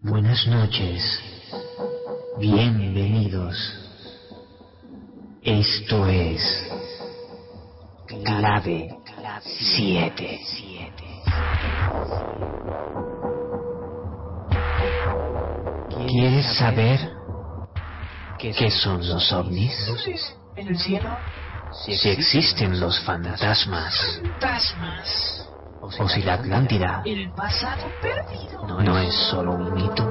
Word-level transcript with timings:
Buenas 0.00 0.46
noches. 0.46 1.02
Bienvenidos. 2.38 3.56
Esto 5.42 6.06
es 6.06 6.70
Clave 8.06 8.96
7. 9.42 10.40
¿Quieres 16.06 16.46
saber 16.56 17.00
qué 18.38 18.70
son 18.70 19.04
los 19.04 19.32
ovnis? 19.32 19.74
en 20.54 20.68
el 20.68 20.78
cielo. 20.78 21.10
Si 21.72 22.08
existen 22.08 22.78
los 22.78 23.00
fantasmas 23.00 24.20
Fantasmas. 24.22 25.47
O 25.98 26.08
si 26.08 26.22
la 26.22 26.34
Atlántida 26.34 27.02
El 27.04 27.30
pasado 27.32 27.86
perdido. 28.00 28.80
no 28.82 28.98
es 28.98 29.14
solo 29.30 29.52
un 29.52 29.74
mito. 29.74 30.04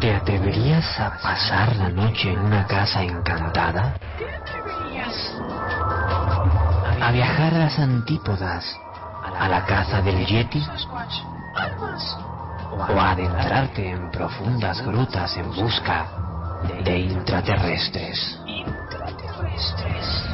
¿Te 0.00 0.14
atreverías 0.14 1.00
a 1.00 1.18
pasar 1.22 1.76
la 1.76 1.88
noche 1.88 2.32
en 2.32 2.38
una 2.38 2.66
casa 2.66 3.02
encantada? 3.02 3.94
¿A 7.02 7.12
viajar 7.12 7.54
a 7.54 7.58
las 7.58 7.78
antípodas? 7.78 8.78
¿A 9.38 9.48
la 9.48 9.64
caza 9.64 10.00
del 10.02 10.24
Yeti? 10.26 10.62
¿O 12.72 13.00
a 13.00 13.10
adentrarte 13.10 13.90
en 13.90 14.10
profundas 14.10 14.80
grutas 14.82 15.36
en 15.36 15.50
busca 15.50 16.19
de 16.84 16.98
intraterrestres? 16.98 18.38
Intraterrestres. 18.46 20.24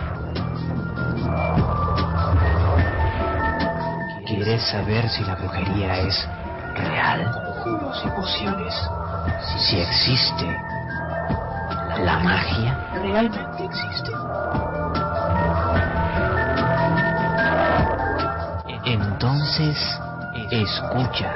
¿Quieres 4.26 4.62
saber 4.62 5.08
si 5.08 5.24
la 5.24 5.34
brujería 5.36 5.98
es 6.00 6.28
real? 6.74 7.30
Conjuros 7.32 8.02
y 8.04 8.08
pociones. 8.10 8.74
Si 9.58 9.80
existe 9.80 10.46
la 12.04 12.18
magia? 12.20 12.78
¿Realmente 12.94 13.64
existe? 13.64 14.12
Entonces, 18.84 19.78
escucha. 20.50 21.32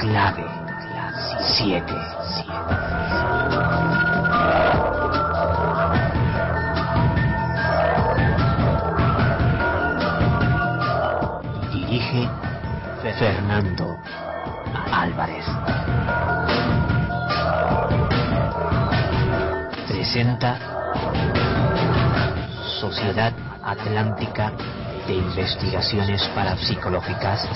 Clave 0.00 0.46
7. 1.40 1.84
Fernando 13.18 13.98
Álvarez. 14.92 15.44
Presenta 19.88 20.56
Sociedad 22.80 23.32
Atlántica 23.64 24.52
de 25.08 25.14
Investigaciones 25.14 26.22
Parapsicológicas, 26.28 27.48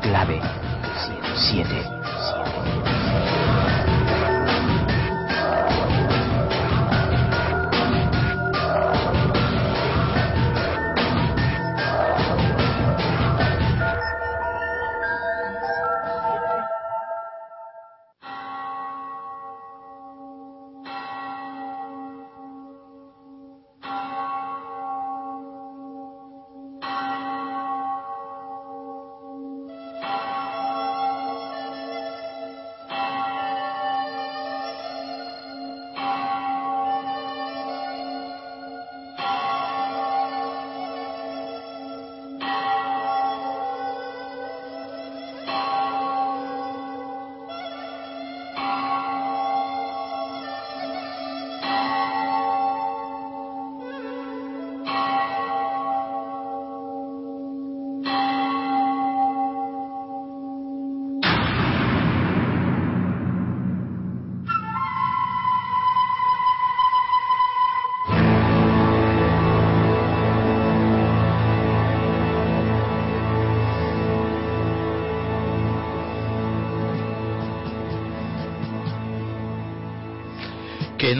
clave 0.00 0.40
7. 1.34 1.95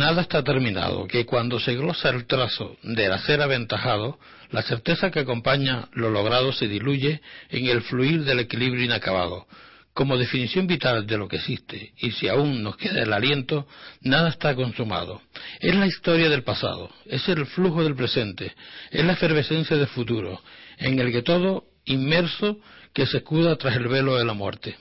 Nada 0.07 0.23
está 0.23 0.45
terminado, 0.45 1.09
que 1.09 1.27
cuando 1.27 1.59
se 1.59 1.75
glosa 1.75 2.11
el 2.11 2.27
trazo 2.27 2.77
del 2.85 3.13
hacer 3.13 3.43
aventajado, 3.43 4.21
la 4.53 4.63
certeza 4.63 5.11
que 5.11 5.19
acompaña 5.19 5.89
lo 5.95 6.11
logrado 6.11 6.53
se 6.53 6.69
diluye 6.69 7.21
en 7.51 7.67
el 7.67 7.83
fluir 7.83 8.23
del 8.23 8.39
equilibrio 8.39 8.85
inacabado. 8.85 9.49
Como 9.95 10.17
definición 10.17 10.69
vital 10.69 11.09
de 11.09 11.19
lo 11.19 11.27
que 11.27 11.39
existe, 11.39 11.93
y 11.99 12.13
si 12.13 12.29
aún 12.29 12.63
nos 12.63 12.77
queda 12.77 13.03
el 13.03 13.13
aliento, 13.13 13.67
nada 14.01 14.29
está 14.29 14.55
consumado. 14.55 15.23
Es 15.59 15.75
la 15.75 15.89
historia 15.89 16.29
del 16.29 16.45
pasado, 16.45 16.89
es 17.07 17.29
el 17.29 17.45
flujo 17.45 17.83
del 17.83 17.97
presente, 17.97 18.55
es 18.93 19.05
la 19.05 19.15
efervescencia 19.15 19.77
del 19.77 19.89
futuro, 19.89 20.41
en 20.79 21.01
el 21.01 21.11
que 21.11 21.23
todo 21.23 21.65
inmerso 21.85 22.61
que 22.93 23.07
se 23.07 23.17
escuda 23.17 23.57
tras 23.57 23.75
el 23.75 23.89
velo 23.89 24.15
de 24.15 24.25
la 24.25 24.35
muerte. 24.35 24.77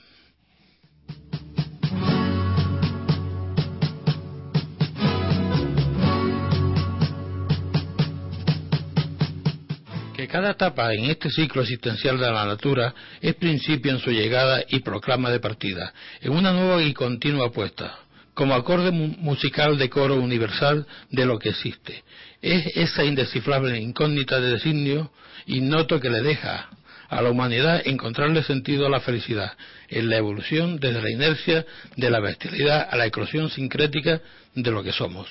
Cada 10.26 10.50
etapa 10.52 10.92
en 10.94 11.06
este 11.10 11.30
ciclo 11.30 11.62
existencial 11.62 12.18
de 12.18 12.30
la 12.30 12.44
natura 12.44 12.94
es 13.20 13.34
principio 13.34 13.92
en 13.92 13.98
su 13.98 14.10
llegada 14.10 14.62
y 14.68 14.80
proclama 14.80 15.30
de 15.30 15.40
partida, 15.40 15.92
en 16.20 16.32
una 16.32 16.52
nueva 16.52 16.82
y 16.82 16.92
continua 16.92 17.48
apuesta, 17.48 17.98
como 18.34 18.54
acorde 18.54 18.90
mu- 18.90 19.14
musical 19.18 19.78
de 19.78 19.88
coro 19.88 20.16
universal 20.16 20.86
de 21.10 21.26
lo 21.26 21.38
que 21.38 21.50
existe. 21.50 22.04
Es 22.42 22.66
esa 22.76 23.04
indescifrable 23.04 23.78
incógnita 23.78 24.40
de 24.40 24.50
designio 24.52 25.10
ignoto 25.46 26.00
que 26.00 26.10
le 26.10 26.22
deja 26.22 26.68
a 27.08 27.22
la 27.22 27.30
humanidad 27.30 27.82
encontrarle 27.86 28.42
sentido 28.42 28.86
a 28.86 28.90
la 28.90 29.00
felicidad, 29.00 29.52
en 29.88 30.10
la 30.10 30.16
evolución 30.16 30.78
desde 30.80 31.00
la 31.02 31.10
inercia 31.10 31.64
de 31.96 32.10
la 32.10 32.20
bestialidad 32.20 32.88
a 32.90 32.96
la 32.96 33.06
eclosión 33.06 33.48
sincrética 33.50 34.20
de 34.54 34.70
lo 34.70 34.82
que 34.82 34.92
somos. 34.92 35.28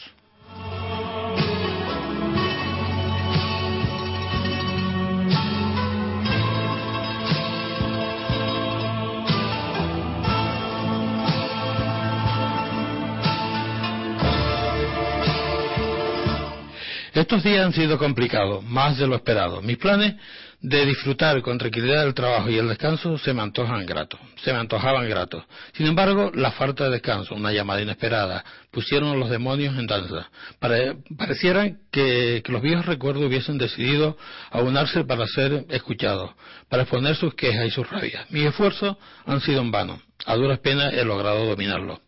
Estos 17.15 17.43
días 17.43 17.65
han 17.65 17.71
sido 17.71 17.97
complicados, 17.97 18.61
más 18.65 18.97
de 18.97 19.07
lo 19.07 19.15
esperado. 19.15 19.61
Mis 19.61 19.77
planes 19.77 20.15
de 20.59 20.85
disfrutar 20.85 21.41
con 21.41 21.57
tranquilidad 21.57 22.03
del 22.03 22.13
trabajo 22.13 22.49
y 22.49 22.57
el 22.57 22.67
descanso 22.67 23.17
se 23.17 23.33
me 23.33 23.41
antojan 23.41 23.85
gratos, 23.85 24.19
se 24.43 24.51
me 24.51 24.59
antojaban 24.59 25.07
gratos. 25.07 25.45
Sin 25.73 25.87
embargo, 25.87 26.29
la 26.35 26.51
falta 26.51 26.83
de 26.83 26.89
descanso, 26.89 27.33
una 27.33 27.53
llamada 27.53 27.81
inesperada, 27.81 28.43
pusieron 28.69 29.11
a 29.11 29.15
los 29.15 29.29
demonios 29.29 29.77
en 29.77 29.87
danza. 29.87 30.29
Pare- 30.59 30.97
parecieran 31.17 31.77
que, 31.89 32.43
los 32.47 32.61
viejos 32.61 32.85
recuerdos 32.85 33.23
hubiesen 33.23 33.57
decidido 33.57 34.17
aunarse 34.51 35.05
para 35.05 35.25
ser 35.25 35.65
escuchados, 35.69 36.31
para 36.67 36.83
exponer 36.83 37.15
sus 37.15 37.33
quejas 37.33 37.65
y 37.65 37.71
sus 37.71 37.89
rabias. 37.89 38.29
Mis 38.29 38.45
esfuerzos 38.45 38.97
han 39.25 39.39
sido 39.39 39.61
en 39.61 39.71
vano. 39.71 40.01
A 40.25 40.35
duras 40.35 40.59
penas 40.59 40.93
he 40.93 41.05
logrado 41.05 41.45
dominarlos. 41.45 41.99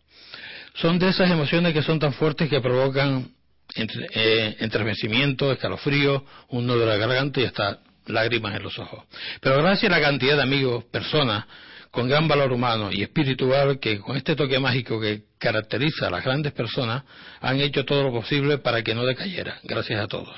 Son 0.74 0.98
de 0.98 1.08
esas 1.08 1.30
emociones 1.30 1.72
que 1.72 1.82
son 1.82 1.98
tan 1.98 2.12
fuertes 2.12 2.50
que 2.50 2.60
provocan 2.60 3.30
entre- 3.80 4.06
eh, 4.14 4.56
entremecimiento, 4.60 5.52
escalofrío, 5.52 6.24
un 6.48 6.66
nudo 6.66 6.80
de 6.80 6.86
la 6.86 6.96
garganta 6.96 7.40
y 7.40 7.44
hasta 7.44 7.80
lágrimas 8.06 8.56
en 8.56 8.62
los 8.62 8.78
ojos. 8.78 9.04
Pero 9.40 9.58
gracias 9.62 9.92
a 9.92 9.96
la 9.98 10.02
cantidad 10.02 10.36
de 10.36 10.42
amigos, 10.42 10.84
personas 10.84 11.44
con 11.90 12.08
gran 12.08 12.28
valor 12.28 12.52
humano 12.52 12.90
y 12.92 13.02
espiritual 13.02 13.78
que 13.80 13.98
con 13.98 14.16
este 14.16 14.36
toque 14.36 14.58
mágico 14.58 15.00
que 15.00 15.22
caracteriza 15.38 16.08
a 16.08 16.10
las 16.10 16.24
grandes 16.24 16.52
personas 16.52 17.04
han 17.40 17.60
hecho 17.60 17.84
todo 17.84 18.02
lo 18.02 18.12
posible 18.12 18.58
para 18.58 18.82
que 18.82 18.94
no 18.94 19.04
decayera. 19.04 19.58
Gracias 19.64 20.00
a 20.00 20.06
todos. 20.06 20.36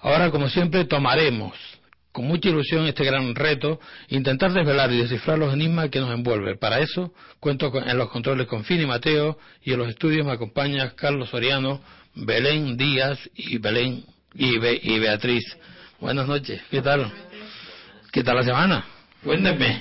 Ahora, 0.00 0.30
como 0.30 0.48
siempre, 0.48 0.84
tomaremos 0.84 1.54
con 2.12 2.26
mucha 2.26 2.48
ilusión 2.48 2.86
este 2.86 3.04
gran 3.04 3.34
reto, 3.34 3.78
intentar 4.08 4.52
desvelar 4.52 4.90
y 4.90 4.98
descifrar 4.98 5.38
los 5.38 5.52
enigmas 5.52 5.90
que 5.90 6.00
nos 6.00 6.10
envuelven. 6.12 6.58
Para 6.58 6.78
eso 6.80 7.12
cuento 7.40 7.70
en 7.84 7.98
los 7.98 8.08
controles 8.08 8.46
con 8.46 8.64
Fini 8.64 8.86
Mateo 8.86 9.38
y 9.62 9.72
en 9.74 9.78
los 9.78 9.88
estudios 9.90 10.24
me 10.24 10.32
acompaña 10.32 10.94
Carlos 10.96 11.28
Soriano, 11.28 11.82
Belén 12.16 12.76
Díaz 12.78 13.18
y 13.34 13.58
Belén 13.58 14.04
y, 14.34 14.98
Beatriz. 14.98 15.44
Buenas 16.00 16.26
noches, 16.26 16.62
¿qué 16.70 16.80
tal? 16.80 17.12
¿Qué 18.10 18.24
tal 18.24 18.36
la 18.36 18.42
semana? 18.42 18.84
Cuéntenme. 19.22 19.80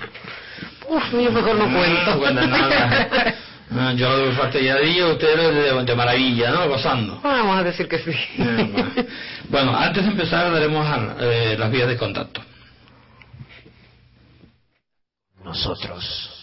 Uf, 0.87 1.11
yo 1.13 1.31
mejor 1.31 1.55
no 1.55 1.73
cuento. 1.73 2.17
Bueno, 2.19 2.45
nada. 2.45 3.35
Ah, 3.77 3.93
yo 3.93 4.27
de 4.27 4.31
fastidiadillo, 4.33 5.13
ustedes 5.13 5.85
de, 5.87 5.95
maravilla, 5.95 6.51
¿no? 6.51 6.69
Gozando. 6.69 7.19
Vamos 7.23 7.57
a 7.57 7.63
decir 7.63 7.87
que 7.87 7.97
sí. 7.97 8.13
bueno, 9.49 9.75
antes 9.75 10.03
de 10.05 10.11
empezar 10.11 10.51
daremos 10.51 10.85
eh, 11.19 11.55
las 11.57 11.71
vías 11.71 11.87
de 11.87 11.97
contacto. 11.97 12.41
Nosotros. 15.43 16.34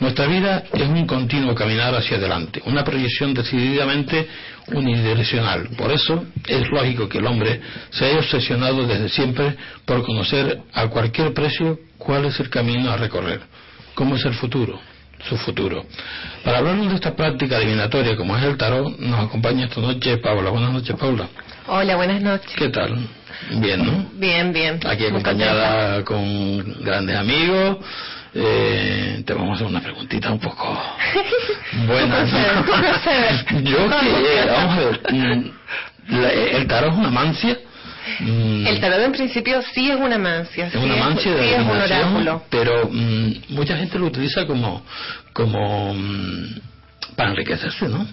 Nuestra 0.00 0.26
vida 0.26 0.64
es 0.72 0.86
un 0.86 1.06
continuo 1.06 1.54
caminar 1.54 1.92
hacia 1.94 2.18
adelante, 2.18 2.62
una 2.66 2.84
proyección 2.84 3.34
decididamente 3.34 4.28
unidireccional. 4.68 5.70
Por 5.76 5.90
eso 5.90 6.24
es 6.46 6.70
lógico 6.70 7.08
que 7.08 7.18
el 7.18 7.26
hombre 7.26 7.60
se 7.90 8.04
haya 8.04 8.18
obsesionado 8.18 8.86
desde 8.86 9.08
siempre 9.08 9.56
por 9.84 10.04
conocer 10.04 10.60
a 10.72 10.86
cualquier 10.88 11.34
precio 11.34 11.80
cuál 11.96 12.26
es 12.26 12.38
el 12.38 12.48
camino 12.48 12.90
a 12.90 12.96
recorrer, 12.96 13.40
cómo 13.94 14.14
es 14.14 14.24
el 14.24 14.34
futuro, 14.34 14.78
su 15.28 15.36
futuro. 15.36 15.84
Para 16.44 16.58
hablarnos 16.58 16.88
de 16.88 16.94
esta 16.94 17.14
práctica 17.14 17.56
adivinatoria 17.56 18.16
como 18.16 18.36
es 18.36 18.44
el 18.44 18.56
tarot, 18.56 18.98
nos 18.98 19.26
acompaña 19.26 19.66
esta 19.66 19.80
noche 19.80 20.18
Paula. 20.18 20.50
Buenas 20.50 20.72
noches, 20.72 20.96
Paula. 20.96 21.28
Hola, 21.66 21.96
buenas 21.96 22.20
noches. 22.22 22.52
¿Qué 22.56 22.68
tal? 22.68 22.98
Bien, 23.60 23.84
¿no? 23.84 24.10
Bien, 24.14 24.52
bien. 24.52 24.80
Aquí 24.86 25.06
acompañada 25.06 26.04
con 26.04 26.82
grandes 26.82 27.16
amigos. 27.16 27.78
Eh, 28.34 29.22
te 29.24 29.32
vamos 29.34 29.50
a 29.50 29.54
hacer 29.54 29.66
una 29.66 29.80
preguntita 29.80 30.30
un 30.30 30.38
poco 30.38 30.78
buena. 31.86 32.24
Yo 33.62 33.88
que, 33.88 34.46
vamos 34.46 34.72
a 34.72 34.80
ver, 34.80 35.00
mm, 35.12 35.50
el 36.56 36.66
tarot 36.66 36.92
es 36.92 36.98
una 36.98 37.10
mancia 37.10 37.58
Mm. 38.20 38.66
El 38.66 38.80
tarot 38.80 39.00
en 39.00 39.12
principio 39.12 39.62
sí 39.74 39.90
es 39.90 39.96
una 39.96 40.18
mancia. 40.18 40.66
Es 40.66 40.74
una 40.74 40.96
mancia 40.96 41.32
de 41.32 41.42
sí 41.42 41.54
es 41.54 41.60
un 41.60 41.70
oráculo. 41.70 42.42
Pero 42.50 42.88
mm, 42.90 43.32
mucha 43.50 43.76
gente 43.76 43.98
lo 43.98 44.06
utiliza 44.06 44.46
como, 44.46 44.82
como 45.32 45.94
mm, 45.94 46.60
para 47.16 47.30
enriquecerse, 47.30 47.88
¿no? 47.88 48.06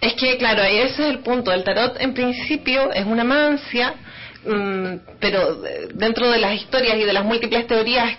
Es 0.00 0.14
que, 0.14 0.36
claro, 0.36 0.62
ese 0.62 0.84
es 0.84 0.98
el 1.10 1.20
punto. 1.20 1.52
El 1.52 1.64
tarot 1.64 2.00
en 2.00 2.12
principio 2.12 2.92
es 2.92 3.06
una 3.06 3.24
mancia, 3.24 3.94
pero 5.20 5.62
dentro 5.94 6.30
de 6.30 6.38
las 6.38 6.54
historias 6.54 6.96
y 6.98 7.04
de 7.04 7.12
las 7.12 7.24
múltiples 7.24 7.66
teorías 7.66 8.18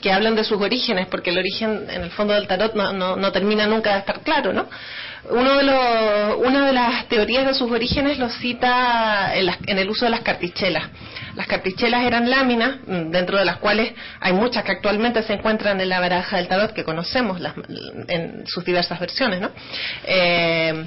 que 0.00 0.10
hablan 0.10 0.34
de 0.34 0.44
sus 0.44 0.60
orígenes, 0.60 1.06
porque 1.08 1.30
el 1.30 1.38
origen 1.38 1.86
en 1.90 2.02
el 2.04 2.10
fondo 2.10 2.32
del 2.32 2.46
tarot 2.46 2.74
no, 2.74 2.92
no, 2.92 3.16
no 3.16 3.32
termina 3.32 3.66
nunca 3.66 3.92
de 3.92 3.98
estar 3.98 4.20
claro, 4.20 4.54
¿no? 4.54 4.66
Uno 5.30 5.56
de 5.56 5.62
los, 5.64 6.46
una 6.46 6.66
de 6.66 6.72
las 6.72 7.08
teorías 7.08 7.46
de 7.46 7.54
sus 7.54 7.70
orígenes 7.70 8.18
lo 8.18 8.28
cita 8.28 9.34
en, 9.34 9.78
el 9.78 9.90
uso 9.90 10.04
de 10.04 10.10
las 10.10 10.20
cartichelas. 10.20 10.84
Las 11.34 11.46
cartichelas 11.46 12.04
eran 12.04 12.30
láminas, 12.30 12.76
mm, 12.86 13.10
dentro 13.10 13.38
de 13.38 13.44
las 13.44 13.56
cuales 13.58 13.92
hay 14.20 14.32
muchas 14.32 14.64
que 14.64 14.72
actualmente 14.72 15.22
se 15.22 15.34
encuentran 15.34 15.80
en 15.80 15.88
la 15.88 16.00
baraja 16.00 16.36
del 16.36 16.48
tarot 16.48 16.72
que 16.72 16.84
conocemos 16.84 17.40
en 18.08 18.46
sus 18.46 18.64
diversas 18.64 19.00
versiones. 19.00 19.40
¿no? 19.40 19.50
Eh, 20.04 20.84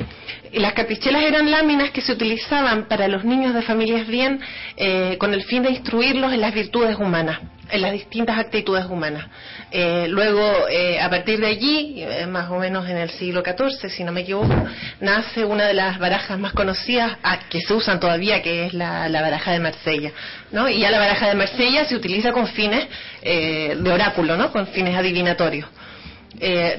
y 0.51 0.59
las 0.59 0.73
cartichelas 0.73 1.23
eran 1.23 1.51
láminas 1.51 1.91
que 1.91 2.01
se 2.01 2.13
utilizaban 2.13 2.87
para 2.87 3.07
los 3.07 3.23
niños 3.23 3.53
de 3.53 3.61
familias 3.61 4.07
bien 4.07 4.39
eh, 4.77 5.17
con 5.19 5.33
el 5.33 5.43
fin 5.43 5.63
de 5.63 5.71
instruirlos 5.71 6.33
en 6.33 6.41
las 6.41 6.53
virtudes 6.53 6.97
humanas 6.97 7.39
en 7.71 7.81
las 7.81 7.91
distintas 7.91 8.37
actitudes 8.37 8.85
humanas. 8.85 9.25
Eh, 9.71 10.07
luego, 10.09 10.67
eh, 10.67 10.99
a 10.99 11.09
partir 11.09 11.39
de 11.39 11.47
allí, 11.47 12.01
eh, 12.01 12.25
más 12.25 12.49
o 12.49 12.57
menos 12.57 12.89
en 12.89 12.97
el 12.97 13.09
siglo 13.11 13.43
XIV, 13.43 13.89
si 13.89 14.03
no 14.03 14.11
me 14.11 14.21
equivoco, 14.21 14.55
nace 14.99 15.45
una 15.45 15.65
de 15.65 15.75
las 15.75 15.99
barajas 15.99 16.39
más 16.39 16.53
conocidas 16.53 17.17
ah, 17.23 17.39
que 17.49 17.61
se 17.61 17.73
usan 17.73 17.99
todavía, 17.99 18.41
que 18.41 18.65
es 18.65 18.73
la, 18.73 19.07
baraja 19.09 19.51
de 19.51 19.59
Marsella. 19.59 20.11
¿no? 20.51 20.67
Y 20.67 20.79
ya 20.79 20.89
la 20.89 20.97
baraja 20.97 21.27
de 21.27 21.35
Marsella 21.35 21.85
se 21.85 21.95
utiliza 21.95 22.31
con 22.31 22.47
fines 22.47 22.87
de 23.21 23.91
oráculo, 23.91 24.35
¿no? 24.37 24.51
con 24.51 24.65
fines 24.67 24.95
adivinatorios. 24.95 25.69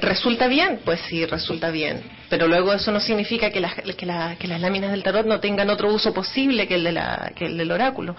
¿Resulta 0.01 0.47
bien? 0.47 0.79
Pues 0.83 0.99
sí, 1.07 1.25
resulta 1.25 1.69
bien. 1.69 2.01
Pero 2.29 2.47
luego 2.47 2.73
eso 2.73 2.91
no 2.91 2.99
significa 2.99 3.51
que 3.51 3.59
las, 3.59 3.75
que, 3.75 4.05
las 4.05 4.61
láminas 4.61 4.91
del 4.91 5.03
tarot 5.03 5.25
no 5.25 5.39
tengan 5.39 5.69
otro 5.69 5.93
uso 5.93 6.13
posible 6.13 6.67
que 6.67 6.75
el, 6.75 6.83
de 6.83 6.91
la, 6.93 7.31
que 7.35 7.45
el 7.45 7.57
del 7.57 7.71
oráculo 7.71 8.15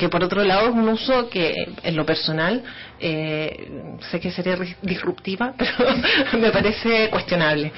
que 0.00 0.08
por 0.08 0.24
otro 0.24 0.42
lado 0.42 0.70
es 0.70 0.74
un 0.74 0.88
uso 0.88 1.28
que 1.28 1.54
en 1.82 1.94
lo 1.94 2.06
personal 2.06 2.62
eh, 3.00 3.68
sé 4.10 4.20
que 4.20 4.30
sería 4.30 4.56
disruptiva, 4.82 5.54
pero 5.58 5.96
me 6.38 6.50
parece 6.50 7.08
cuestionable. 7.08 7.72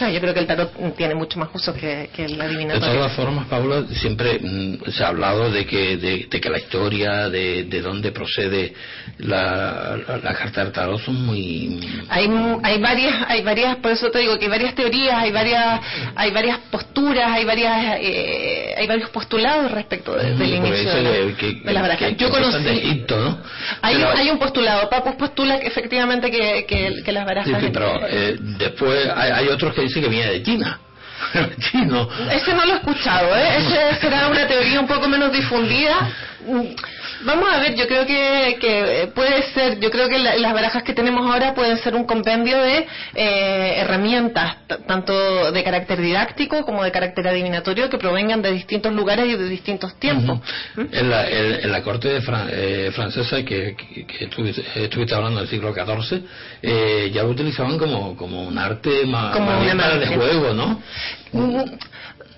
yo 0.00 0.20
creo 0.20 0.34
que 0.34 0.40
el 0.40 0.46
tarot 0.46 0.96
tiene 0.96 1.14
mucho 1.14 1.38
más 1.38 1.48
uso 1.54 1.72
que, 1.72 2.10
que 2.12 2.24
el 2.24 2.40
adivinatorio. 2.40 2.88
De 2.88 2.96
todas 2.96 3.12
formas, 3.12 3.46
Paula, 3.46 3.84
siempre 3.92 4.40
mm, 4.40 4.90
se 4.90 5.04
ha 5.04 5.08
hablado 5.08 5.50
de 5.50 5.64
que, 5.64 5.96
de, 5.96 6.28
que 6.28 6.50
la 6.50 6.58
historia, 6.58 7.28
de, 7.28 7.64
de 7.64 7.80
dónde 7.80 8.10
procede 8.10 8.74
la, 9.18 9.96
la, 10.22 10.34
carta 10.34 10.64
del 10.64 10.72
tarot 10.72 11.00
son 11.00 11.24
muy... 11.24 11.80
Hay, 12.08 12.28
hay 12.62 12.80
varias, 12.80 13.14
hay 13.28 13.42
varias, 13.42 13.76
por 13.76 13.92
eso 13.92 14.10
te 14.10 14.18
digo 14.18 14.36
que 14.38 14.46
hay 14.46 14.50
varias 14.50 14.74
teorías, 14.74 15.14
hay 15.14 15.30
varias, 15.30 15.80
hay 16.16 16.30
varias 16.32 16.58
posturas, 16.70 17.30
hay 17.30 17.44
varias, 17.44 17.98
eh, 18.00 18.74
hay 18.76 18.86
varios 18.86 19.10
postulados 19.10 19.70
respecto 19.70 20.14
del 20.14 20.54
inicio 20.54 20.94
de, 20.94 22.16
yo 22.18 22.30
conocí. 22.30 23.04
¿no? 23.08 23.38
Hay, 23.82 23.96
un, 23.96 24.04
hay 24.04 24.30
un 24.30 24.38
postulado. 24.38 24.63
Papus 24.90 25.14
postula 25.16 25.56
efectivamente 25.56 26.30
que, 26.30 26.64
que, 27.04 27.12
las 27.12 27.24
barajas. 27.24 27.60
Sí, 27.60 27.70
pero 27.72 28.06
eh, 28.08 28.36
después 28.38 29.08
hay, 29.14 29.30
hay, 29.30 29.48
otros 29.48 29.74
que 29.74 29.82
dicen 29.82 30.02
que 30.02 30.08
viene 30.08 30.32
de 30.32 30.42
China. 30.42 30.78
Ese 32.32 32.54
no 32.54 32.64
lo 32.66 32.74
he 32.74 32.76
escuchado, 32.76 33.34
¿eh? 33.36 33.56
Ese 33.58 34.00
será 34.00 34.28
una 34.28 34.46
teoría 34.46 34.80
un 34.80 34.86
poco 34.86 35.08
menos 35.08 35.32
difundida. 35.32 36.10
Vamos 37.24 37.48
a 37.52 37.58
ver, 37.58 37.74
yo 37.74 37.86
creo 37.86 38.06
que, 38.06 38.58
que 38.60 39.10
puede 39.14 39.42
ser, 39.52 39.80
yo 39.80 39.90
creo 39.90 40.08
que 40.08 40.18
la- 40.18 40.36
las 40.36 40.52
barajas 40.52 40.82
que 40.82 40.92
tenemos 40.92 41.24
ahora 41.30 41.54
pueden 41.54 41.78
ser 41.78 41.94
un 41.94 42.04
compendio 42.04 42.58
de 42.58 42.86
eh, 43.14 43.74
herramientas, 43.78 44.56
tanto 44.86 45.50
de 45.50 45.64
carácter 45.64 46.00
didáctico 46.00 46.64
como 46.64 46.84
de 46.84 46.92
carácter 46.92 47.26
adivinatorio, 47.28 47.88
que 47.88 47.96
provengan 47.98 48.42
de 48.42 48.52
distintos 48.52 48.92
lugares 48.92 49.26
y 49.26 49.36
de 49.36 49.48
distintos 49.48 49.98
tiempos. 49.98 50.38
Ujú. 50.76 50.88
en, 50.92 51.10
la, 51.10 51.28
en- 51.28 51.64
en 51.64 51.72
la 51.72 51.82
corte 51.82 52.08
de 52.08 52.20
Fran- 52.20 52.48
eh, 52.50 52.90
francesa 52.94 53.42
que, 53.44 53.74
que, 53.76 54.06
que 54.06 54.24
estuviste, 54.24 54.62
estuviste 54.84 55.14
hablando 55.14 55.40
del 55.40 55.48
siglo 55.48 55.72
XIV, 55.74 56.22
eh, 56.62 57.10
ya 57.12 57.22
lo 57.22 57.30
utilizaban 57.30 57.78
como, 57.78 58.16
como 58.16 58.42
un 58.46 58.58
arte 58.58 59.04
ma- 59.06 59.32
Como 59.32 59.46
más 59.46 59.72
una 59.72 59.82
para 59.82 59.96
magia. 59.96 60.16
juego, 60.16 60.52
¿no? 60.52 60.82
Mm, 61.32 61.62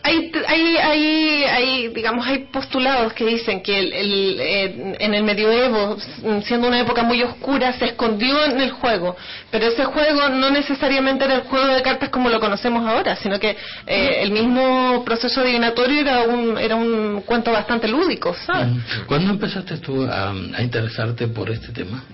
Hay, 0.06 0.30
hay, 0.46 0.76
hay, 0.76 1.44
hay, 1.44 1.88
digamos, 1.88 2.24
hay 2.24 2.46
postulados 2.52 3.12
que 3.12 3.24
dicen 3.24 3.60
que 3.60 3.76
el, 3.76 3.92
el, 3.92 4.36
eh, 4.40 4.96
en 5.00 5.14
el 5.14 5.24
medioevo, 5.24 5.96
mm, 5.96 6.42
siendo 6.42 6.68
una 6.68 6.78
época 6.78 7.02
muy 7.02 7.22
oscura, 7.24 7.72
se 7.72 7.86
escondió 7.86 8.44
en 8.44 8.60
el 8.60 8.70
juego. 8.70 9.16
Pero 9.50 9.66
ese 9.66 9.84
juego 9.84 10.28
no 10.28 10.50
necesariamente 10.50 11.24
era 11.24 11.34
el 11.34 11.40
juego 11.42 11.66
de 11.66 11.82
cartas 11.82 12.10
como 12.10 12.28
lo 12.28 12.38
conocemos 12.38 12.86
ahora, 12.86 13.16
sino 13.16 13.40
que 13.40 13.56
eh, 13.86 14.18
el 14.22 14.30
mismo 14.30 15.02
proceso 15.04 15.40
adivinatorio 15.40 16.02
era 16.02 16.20
un, 16.22 16.56
era 16.56 16.76
un 16.76 17.22
cuento 17.22 17.50
bastante 17.50 17.88
lúdico, 17.88 18.32
¿sabes? 18.46 18.68
Ujú. 18.68 19.06
¿Cuándo 19.06 19.32
empezaste 19.32 19.78
tú 19.78 20.04
a, 20.04 20.30
a 20.30 20.62
interesarte 20.62 21.26
por 21.26 21.50
este 21.50 21.72
tema? 21.72 22.04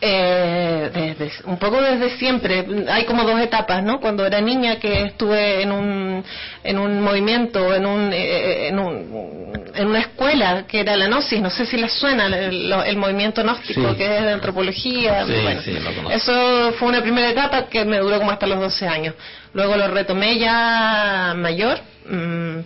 Eh, 0.00 0.90
desde, 0.94 1.32
un 1.44 1.58
poco 1.58 1.82
desde 1.82 2.16
siempre. 2.18 2.64
Hay 2.88 3.04
como 3.04 3.24
dos 3.24 3.40
etapas, 3.40 3.82
¿no? 3.82 4.00
Cuando 4.00 4.24
era 4.24 4.40
niña 4.40 4.76
que 4.76 5.06
estuve 5.06 5.62
en 5.62 5.72
un, 5.72 6.24
en 6.62 6.78
un 6.78 7.00
movimiento, 7.00 7.31
en, 7.34 7.86
un, 7.86 8.12
eh, 8.12 8.68
en, 8.68 8.78
un, 8.78 9.52
en 9.74 9.86
una 9.86 10.00
escuela 10.00 10.64
que 10.66 10.80
era 10.80 10.96
la 10.96 11.06
Gnosis, 11.06 11.40
no 11.40 11.50
sé 11.50 11.66
si 11.66 11.76
les 11.76 11.92
suena 11.92 12.26
el, 12.26 12.96
movimiento 12.96 13.42
gnóstico 13.42 13.90
Sí. 13.90 13.96
que 13.96 14.16
es 14.18 14.22
de 14.24 14.32
antropología. 14.32 15.26
Sí, 15.26 15.32
bueno, 15.42 15.62
sí, 15.62 15.72
lo 15.72 16.10
eso 16.10 16.72
fue 16.78 16.88
una 16.88 17.02
primera 17.02 17.30
etapa 17.30 17.66
que 17.68 17.84
me 17.84 17.98
duró 17.98 18.18
como 18.18 18.30
hasta 18.30 18.46
los 18.46 18.60
12 18.60 18.86
años. 18.86 19.14
Luego 19.54 19.76
lo 19.76 19.88
retomé 19.88 20.38
ya 20.38 21.34
mayor. 21.36 21.78
mm, 22.08 22.60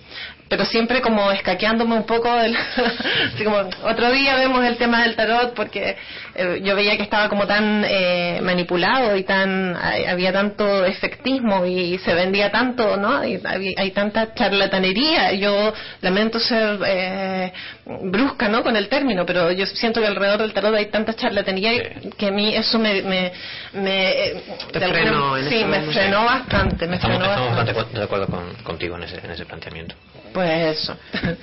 pero 0.48 0.64
siempre 0.64 1.00
como 1.00 1.30
escaqueándome 1.32 1.96
un 1.96 2.06
poco 2.06 2.32
del, 2.36 2.56
así 3.34 3.44
como 3.44 3.56
otro 3.84 4.10
día 4.12 4.36
vemos 4.36 4.64
el 4.64 4.76
tema 4.76 5.02
del 5.02 5.16
tarot 5.16 5.54
porque 5.54 5.96
eh, 6.36 6.60
yo 6.62 6.74
veía 6.76 6.96
que 6.96 7.02
estaba 7.02 7.28
como 7.28 7.46
tan 7.46 7.84
eh, 7.88 8.40
manipulado 8.42 9.16
y 9.16 9.24
tan 9.24 9.76
había 9.76 10.32
tanto 10.32 10.84
efectismo 10.84 11.64
y 11.66 11.98
se 11.98 12.14
vendía 12.14 12.50
tanto 12.50 12.96
no 12.96 13.24
y 13.24 13.40
hay 13.76 13.90
tanta 13.92 14.34
charlatanería. 14.34 15.32
Yo 15.32 15.72
lamento 16.02 16.38
ser 16.38 16.78
eh, 16.86 17.52
brusca 18.04 18.48
no 18.48 18.62
con 18.62 18.76
el 18.76 18.88
término 18.88 19.24
pero 19.24 19.50
yo 19.52 19.66
siento 19.66 20.00
que 20.00 20.06
alrededor 20.06 20.40
del 20.40 20.52
tarot 20.52 20.74
hay 20.74 20.86
tanta 20.86 21.14
charlatanería 21.14 21.72
Sí. 21.72 22.10
que 22.18 22.26
a 22.26 22.30
mí 22.30 22.54
eso 22.54 22.78
me 22.78 23.02
me, 23.02 23.32
me 23.72 24.10
eh, 24.10 24.42
Te 24.72 24.78
de 24.78 24.84
alguna- 24.84 25.02
frenó 25.02 25.36
en 25.36 25.48
sí 25.48 25.64
me 25.64 25.80
frenó 25.82 26.24
bastante 26.24 26.86
me 26.86 26.96
Estamos, 26.96 27.16
frenó 27.18 27.30
estamos 27.32 27.48
bastante 27.56 27.72
bastante. 27.72 27.98
de 27.98 28.04
acuerdo 28.04 28.26
con- 28.26 28.54
contigo 28.64 28.96
en 28.96 29.02
ese, 29.04 29.18
en 29.24 29.30
ese 29.30 29.46
planteamiento. 29.46 29.94
pues 30.34 30.78
eso. 30.78 30.96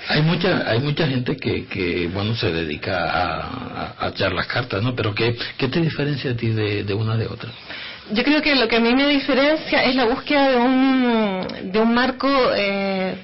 Hay 0.09 0.21
mucha, 0.21 0.69
hay 0.69 0.79
mucha 0.79 1.07
gente 1.07 1.35
que, 1.37 1.65
que 1.65 2.07
bueno, 2.13 2.35
se 2.35 2.51
dedica 2.51 3.09
a, 3.09 3.39
a, 3.39 4.05
a 4.05 4.09
echar 4.09 4.31
las 4.33 4.45
cartas, 4.47 4.82
¿no? 4.83 4.95
Pero 4.95 5.15
¿qué, 5.15 5.35
qué 5.57 5.67
te 5.67 5.81
diferencia 5.81 6.31
a 6.31 6.35
ti 6.35 6.49
de, 6.49 6.83
de 6.83 6.93
una 6.93 7.17
de 7.17 7.27
otra? 7.27 7.51
Yo 8.11 8.23
creo 8.23 8.41
que 8.41 8.55
lo 8.55 8.67
que 8.67 8.75
a 8.75 8.79
mí 8.79 8.93
me 8.93 9.07
diferencia 9.07 9.83
es 9.83 9.95
la 9.95 10.05
búsqueda 10.05 10.49
de 10.49 10.57
un, 10.57 11.71
de 11.71 11.79
un 11.79 11.93
marco, 11.93 12.27
eh, 12.55 13.15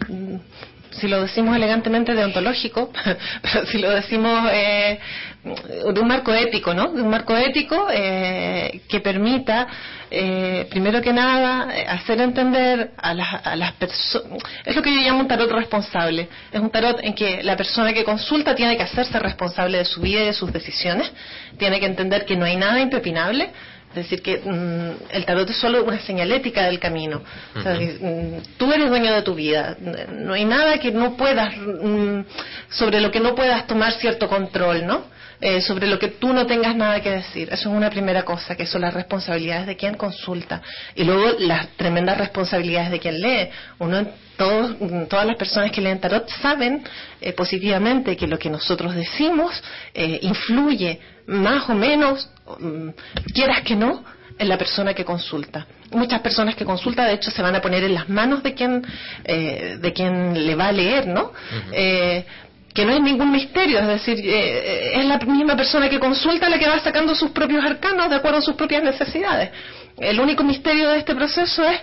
si 0.99 1.07
lo 1.07 1.21
decimos 1.21 1.55
elegantemente, 1.55 2.13
deontológico, 2.13 2.91
pero 3.41 3.65
si 3.65 3.79
lo 3.79 3.89
decimos 3.89 4.49
eh, 4.51 4.99
de 5.43 5.99
un 5.99 6.07
marco 6.07 6.33
ético, 6.33 6.73
¿no? 6.73 6.91
De 6.91 7.01
un 7.01 7.09
marco 7.09 7.35
ético 7.35 7.87
eh, 7.91 8.81
que 8.89 8.99
permita, 8.99 9.67
eh, 10.11 10.67
primero 10.69 11.01
que 11.01 11.13
nada, 11.13 11.75
eh, 11.75 11.85
hacer 11.87 12.19
entender 12.19 12.91
a 12.97 13.13
las, 13.13 13.45
a 13.45 13.55
las 13.55 13.71
personas. 13.73 14.43
Es 14.65 14.75
lo 14.75 14.81
que 14.81 14.93
yo 14.93 15.01
llamo 15.01 15.21
un 15.21 15.27
tarot 15.27 15.49
responsable. 15.51 16.27
Es 16.51 16.59
un 16.59 16.69
tarot 16.69 16.99
en 17.01 17.13
que 17.13 17.41
la 17.41 17.55
persona 17.55 17.93
que 17.93 18.03
consulta 18.03 18.53
tiene 18.53 18.75
que 18.75 18.83
hacerse 18.83 19.17
responsable 19.19 19.77
de 19.77 19.85
su 19.85 20.01
vida 20.01 20.23
y 20.23 20.25
de 20.25 20.33
sus 20.33 20.51
decisiones, 20.51 21.11
tiene 21.57 21.79
que 21.79 21.85
entender 21.85 22.25
que 22.25 22.35
no 22.35 22.45
hay 22.45 22.57
nada 22.57 22.79
impepinable. 22.79 23.49
Es 23.89 23.95
decir, 23.95 24.21
que 24.21 24.37
mm, 24.37 25.15
el 25.15 25.25
tarot 25.25 25.49
es 25.49 25.57
solo 25.57 25.83
una 25.83 25.99
señalética 25.99 26.65
del 26.65 26.79
camino. 26.79 27.23
O 27.55 27.61
sea, 27.61 27.77
que, 27.77 27.97
mm, 27.99 28.57
tú 28.57 28.71
eres 28.71 28.87
dueño 28.87 29.13
de 29.13 29.21
tu 29.23 29.33
vida. 29.33 29.75
No 30.11 30.33
hay 30.33 30.45
nada 30.45 30.77
que 30.77 30.91
no 30.91 31.17
puedas, 31.17 31.55
mm, 31.57 32.21
sobre 32.69 33.01
lo 33.01 33.09
que 33.09 33.19
no 33.19 33.33
puedas 33.33 33.65
tomar 33.65 33.93
cierto 33.93 34.27
control, 34.27 34.85
¿no? 34.85 35.05
Eh, 35.41 35.61
sobre 35.61 35.87
lo 35.87 35.97
que 35.97 36.09
tú 36.09 36.33
no 36.33 36.45
tengas 36.45 36.75
nada 36.75 37.01
que 37.01 37.09
decir. 37.11 37.47
Eso 37.51 37.69
es 37.69 37.75
una 37.75 37.89
primera 37.89 38.23
cosa, 38.23 38.55
que 38.55 38.67
son 38.67 38.81
las 38.81 38.93
responsabilidades 38.93 39.65
de 39.67 39.77
quien 39.77 39.95
consulta. 39.95 40.61
Y 40.95 41.03
luego 41.03 41.37
las 41.39 41.69
tremendas 41.69 42.17
responsabilidades 42.17 42.91
de 42.91 42.99
quien 42.99 43.21
lee. 43.21 43.49
Uno, 43.79 44.05
todos, 44.39 44.77
todas 45.09 45.27
las 45.27 45.35
personas 45.35 45.71
que 45.71 45.81
leen 45.81 45.99
tarot 45.99 46.27
saben 46.41 46.83
eh, 47.21 47.33
positivamente 47.33 48.15
que 48.15 48.25
lo 48.25 48.39
que 48.39 48.49
nosotros 48.49 48.95
decimos 48.95 49.51
eh, 49.93 50.19
influye 50.21 50.99
más 51.27 51.69
o 51.69 51.75
menos, 51.75 52.29
mm, 52.59 52.89
quieras 53.35 53.61
que 53.61 53.75
no, 53.75 54.03
en 54.39 54.47
la 54.47 54.57
persona 54.57 54.93
que 54.93 55.03
consulta. 55.03 55.67
Muchas 55.91 56.21
personas 56.21 56.55
que 56.55 56.63
consultan, 56.63 57.07
de 57.07 57.15
hecho, 57.15 57.29
se 57.29 57.41
van 57.41 57.55
a 57.55 57.61
poner 57.61 57.83
en 57.83 57.93
las 57.93 58.07
manos 58.07 58.41
de 58.41 58.53
quien, 58.53 58.81
eh, 59.25 59.77
de 59.79 59.93
quien 59.93 60.45
le 60.45 60.55
va 60.55 60.67
a 60.67 60.71
leer, 60.71 61.07
¿no? 61.07 61.33
Eh, 61.73 62.25
que 62.73 62.85
no 62.85 62.93
es 62.93 63.01
ningún 63.01 63.31
misterio, 63.31 63.79
es 63.79 63.87
decir, 63.87 64.17
eh, 64.23 64.99
es 64.99 65.05
la 65.05 65.17
misma 65.17 65.57
persona 65.57 65.89
que 65.89 65.99
consulta 65.99 66.49
la 66.49 66.57
que 66.57 66.69
va 66.69 66.79
sacando 66.79 67.13
sus 67.15 67.31
propios 67.31 67.65
arcanos 67.65 68.09
de 68.09 68.15
acuerdo 68.15 68.37
a 68.37 68.41
sus 68.41 68.55
propias 68.55 68.83
necesidades. 68.83 69.49
El 69.97 70.19
único 70.19 70.43
misterio 70.43 70.89
de 70.89 70.99
este 70.99 71.13
proceso 71.13 71.65
es 71.65 71.81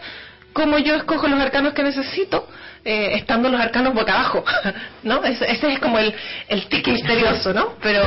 cómo 0.57 0.79
yo 0.79 0.95
escojo 0.95 1.29
los 1.29 1.39
arcanos 1.39 1.75
que 1.75 1.83
necesito, 1.83 2.49
eh, 2.83 3.17
estando 3.17 3.51
los 3.51 3.61
arcanos 3.61 3.93
boca 3.93 4.15
abajo, 4.15 4.43
¿no? 5.03 5.23
Ese, 5.23 5.53
ese 5.53 5.71
es 5.75 5.79
como 5.79 5.99
el, 5.99 6.15
el 6.49 6.67
tic 6.69 6.89
misterioso, 6.89 7.53
¿no? 7.53 7.75
Pero 7.83 8.03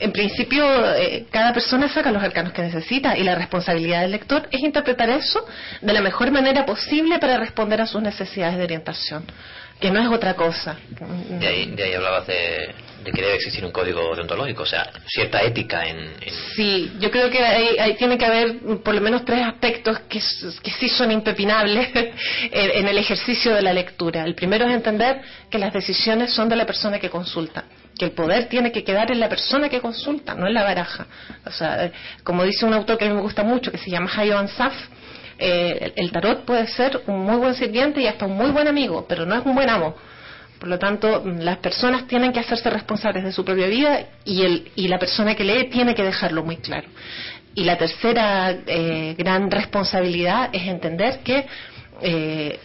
en 0.00 0.10
principio 0.10 0.64
eh, 0.96 1.26
cada 1.30 1.52
persona 1.52 1.88
saca 1.88 2.10
los 2.10 2.20
arcanos 2.20 2.52
que 2.52 2.62
necesita 2.62 3.16
y 3.16 3.22
la 3.22 3.36
responsabilidad 3.36 4.00
del 4.00 4.10
lector 4.10 4.48
es 4.50 4.60
interpretar 4.62 5.10
eso 5.10 5.46
de 5.80 5.92
la 5.92 6.00
mejor 6.00 6.32
manera 6.32 6.66
posible 6.66 7.20
para 7.20 7.38
responder 7.38 7.80
a 7.80 7.86
sus 7.86 8.02
necesidades 8.02 8.56
de 8.58 8.64
orientación, 8.64 9.24
que 9.78 9.92
no 9.92 10.00
es 10.00 10.08
otra 10.08 10.34
cosa. 10.34 10.76
De 11.38 11.46
ahí, 11.46 11.70
de 11.70 11.84
ahí 11.84 11.94
hablabas 11.94 12.26
de, 12.26 12.74
de 13.02 13.12
que 13.12 13.22
debe 13.22 13.34
existir 13.34 13.64
un 13.64 13.72
código 13.72 14.14
deontológico, 14.14 14.62
o 14.62 14.66
sea, 14.66 14.90
cierta 15.06 15.42
ética 15.42 15.86
en... 15.86 16.10
Sí, 16.54 16.92
yo 16.98 17.10
creo 17.10 17.30
que 17.30 17.38
ahí, 17.38 17.78
ahí 17.78 17.94
tiene 17.94 18.18
que 18.18 18.26
haber 18.26 18.58
por 18.82 18.94
lo 18.94 19.00
menos 19.00 19.24
tres 19.24 19.42
aspectos 19.44 19.98
que, 20.00 20.20
sí 20.20 20.88
son 20.88 21.10
impepinables 21.10 21.88
en, 22.52 22.86
el 22.86 22.98
ejercicio 22.98 23.54
de 23.54 23.62
la 23.62 23.72
lectura. 23.72 24.24
El 24.24 24.34
primero 24.34 24.66
es 24.66 24.72
entender 24.72 25.20
que 25.50 25.58
las 25.58 25.72
decisiones 25.72 26.32
son 26.32 26.48
de 26.48 26.56
la 26.56 26.66
persona 26.66 26.98
que 26.98 27.08
consulta, 27.08 27.64
que 27.98 28.06
el 28.06 28.12
poder 28.12 28.48
tiene 28.48 28.70
que 28.70 28.84
quedar 28.84 29.10
en 29.10 29.20
la 29.20 29.28
persona 29.28 29.68
que 29.68 29.80
consulta, 29.80 30.34
no 30.34 30.46
en 30.46 30.54
la 30.54 30.62
baraja. 30.62 31.06
O 31.46 31.50
sea, 31.50 31.86
eh, 31.86 31.92
como 32.22 32.44
dice 32.44 32.66
un 32.66 32.74
autor 32.74 32.98
que 32.98 33.06
a 33.06 33.08
mí 33.08 33.14
me 33.14 33.22
gusta 33.22 33.42
mucho, 33.42 33.72
que 33.72 33.78
se 33.78 33.90
llama 33.90 34.10
Hayo 34.14 34.38
Ansaf, 34.38 34.74
eh, 35.38 35.94
el 35.96 36.12
tarot 36.12 36.44
puede 36.44 36.66
ser 36.66 37.00
un 37.06 37.20
muy 37.20 37.36
buen 37.36 37.54
sirviente 37.54 38.02
y 38.02 38.06
hasta 38.06 38.26
un 38.26 38.36
muy 38.36 38.50
buen 38.50 38.68
amigo, 38.68 39.06
pero 39.08 39.24
no 39.24 39.34
es 39.34 39.46
un 39.46 39.54
buen 39.54 39.70
amo. 39.70 39.96
Por 40.60 40.68
lo 40.68 40.78
tanto, 40.78 41.24
las 41.24 41.56
personas 41.56 42.06
tienen 42.06 42.34
que 42.34 42.40
hacerse 42.40 42.68
responsables 42.68 43.24
de 43.24 43.32
su 43.32 43.46
propia 43.46 43.66
vida 43.66 44.00
y, 44.26 44.42
el, 44.42 44.70
y 44.76 44.88
la 44.88 44.98
persona 44.98 45.34
que 45.34 45.42
lee 45.42 45.70
tiene 45.70 45.94
que 45.94 46.02
dejarlo 46.02 46.44
muy 46.44 46.58
claro. 46.58 46.86
Y 47.54 47.64
la 47.64 47.78
tercera 47.78 48.54
eh, 48.66 49.14
gran 49.16 49.50
responsabilidad 49.50 50.50
es 50.52 50.68
entender 50.68 51.20
que 51.20 51.46
eh, 52.02 52.58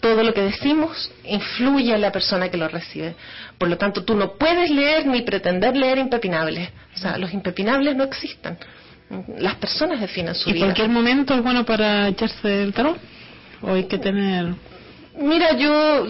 todo 0.00 0.24
lo 0.24 0.34
que 0.34 0.42
decimos 0.42 1.12
influye 1.24 1.94
en 1.94 2.00
la 2.00 2.10
persona 2.10 2.48
que 2.48 2.56
lo 2.56 2.66
recibe. 2.66 3.14
Por 3.58 3.68
lo 3.68 3.78
tanto, 3.78 4.02
tú 4.04 4.16
no 4.16 4.32
puedes 4.32 4.68
leer 4.70 5.06
ni 5.06 5.22
pretender 5.22 5.76
leer 5.76 5.98
impepinables. 5.98 6.68
O 6.96 6.98
sea, 6.98 7.16
los 7.16 7.32
impepinables 7.32 7.94
no 7.94 8.02
existen. 8.04 8.58
Las 9.38 9.54
personas 9.54 10.00
definen 10.00 10.34
su 10.34 10.50
¿Y 10.50 10.54
vida. 10.54 10.64
cualquier 10.66 10.88
momento 10.88 11.32
es 11.32 11.42
bueno 11.44 11.64
para 11.64 12.08
echarse 12.08 12.62
el 12.64 12.72
tarot? 12.72 12.98
¿O 13.62 13.74
hay 13.74 13.84
que 13.84 13.98
tener...? 13.98 14.54
Mira, 15.16 15.52
yo, 15.56 16.04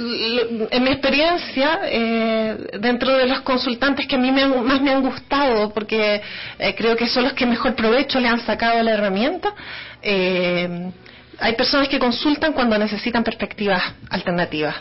en 0.70 0.82
mi 0.82 0.90
experiencia, 0.90 1.80
eh, 1.84 2.78
dentro 2.80 3.14
de 3.18 3.26
los 3.26 3.42
consultantes 3.42 4.06
que 4.06 4.16
a 4.16 4.18
mí 4.18 4.32
me 4.32 4.46
más 4.46 4.80
me 4.80 4.92
han 4.92 5.02
gustado, 5.02 5.74
porque 5.74 6.22
eh, 6.58 6.74
creo 6.74 6.96
que 6.96 7.06
son 7.06 7.24
los 7.24 7.34
que 7.34 7.44
mejor 7.44 7.74
provecho 7.74 8.18
le 8.18 8.28
han 8.28 8.40
sacado 8.40 8.82
la 8.82 8.92
herramienta, 8.92 9.52
eh, 10.00 10.90
hay 11.38 11.54
personas 11.54 11.88
que 11.88 11.98
consultan 11.98 12.54
cuando 12.54 12.78
necesitan 12.78 13.22
perspectivas 13.22 13.82
alternativas. 14.08 14.76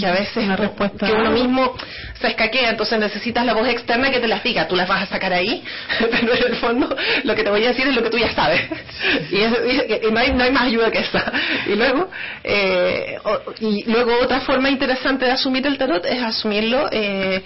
Que 0.00 0.06
a 0.06 0.12
veces 0.12 0.44
Una 0.44 0.56
respuesta- 0.56 1.06
que 1.06 1.12
uno 1.12 1.30
mismo 1.30 1.74
se 2.20 2.28
escaquea, 2.28 2.70
entonces 2.70 2.98
necesitas 2.98 3.44
la 3.46 3.54
voz 3.54 3.68
externa 3.68 4.10
que 4.10 4.20
te 4.20 4.28
las 4.28 4.42
diga. 4.42 4.66
Tú 4.68 4.76
las 4.76 4.88
vas 4.88 5.02
a 5.02 5.06
sacar 5.06 5.32
ahí, 5.32 5.62
pero 6.10 6.34
en 6.34 6.44
el 6.52 6.56
fondo 6.56 6.94
lo 7.24 7.34
que 7.34 7.42
te 7.44 7.50
voy 7.50 7.64
a 7.64 7.68
decir 7.68 7.86
es 7.86 7.94
lo 7.94 8.02
que 8.02 8.10
tú 8.10 8.18
ya 8.18 8.32
sabes. 8.34 8.60
Y, 9.30 9.36
es- 9.36 9.58
y- 10.02 10.06
y 10.08 10.10
no, 10.10 10.20
hay, 10.20 10.32
no 10.32 10.44
hay 10.44 10.50
más 10.52 10.64
ayuda 10.64 10.90
que 10.90 10.98
esa. 10.98 11.32
Y 11.66 11.74
luego, 11.74 12.10
eh, 12.44 13.16
o- 13.24 13.40
y 13.60 13.84
luego 13.90 14.12
otra 14.22 14.40
forma 14.40 14.68
interesante 14.68 15.24
de 15.24 15.32
asumir 15.32 15.66
el 15.66 15.78
tarot 15.78 16.04
es 16.06 16.22
asumirlo 16.22 16.88
eh, 16.92 17.42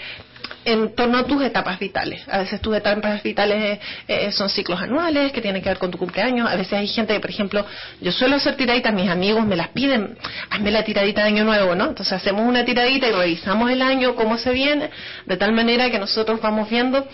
en 0.65 0.95
torno 0.95 1.19
a 1.19 1.25
tus 1.25 1.43
etapas 1.43 1.79
vitales. 1.79 2.23
A 2.29 2.39
veces 2.39 2.61
tus 2.61 2.77
etapas 2.77 3.23
vitales 3.23 3.79
eh, 4.09 4.33
son 4.33 4.49
ciclos 4.49 4.81
anuales 4.81 5.33
que 5.33 5.41
tienen 5.41 5.63
que 5.63 5.69
ver 5.69 5.79
con 5.79 5.91
tu 5.91 5.99
cumpleaños. 5.99 6.49
A 6.49 6.57
veces 6.57 6.73
hay 6.75 6.87
gente 6.87 7.15
que, 7.15 7.21
por 7.21 7.31
ejemplo, 7.31 7.65
yo 8.01 8.13
suelo 8.13 8.37
hacer 8.37 8.57
tiraditas, 8.57 8.93
mis 8.93 9.09
amigos 9.09 9.45
me 9.47 9.57
las 9.57 9.69
piden, 9.69 10.17
hazme 10.51 10.71
la 10.71 10.83
tiradita 10.85 11.23
de 11.23 11.29
año 11.29 11.45
nuevo, 11.45 11.75
¿no? 11.75 11.89
Entonces 11.89 12.13
hacemos 12.13 12.47
una 12.47 12.65
tiradita 12.65 13.09
y 13.09 13.13
revisamos 13.13 13.71
el 13.71 13.83
año, 13.83 14.15
cómo 14.15 14.39
se 14.39 14.53
viene, 14.53 14.91
de 15.27 15.37
tal 15.37 15.53
manera 15.53 15.91
que 15.91 15.99
nosotros 15.99 16.41
vamos 16.41 16.69
viendo, 16.71 17.07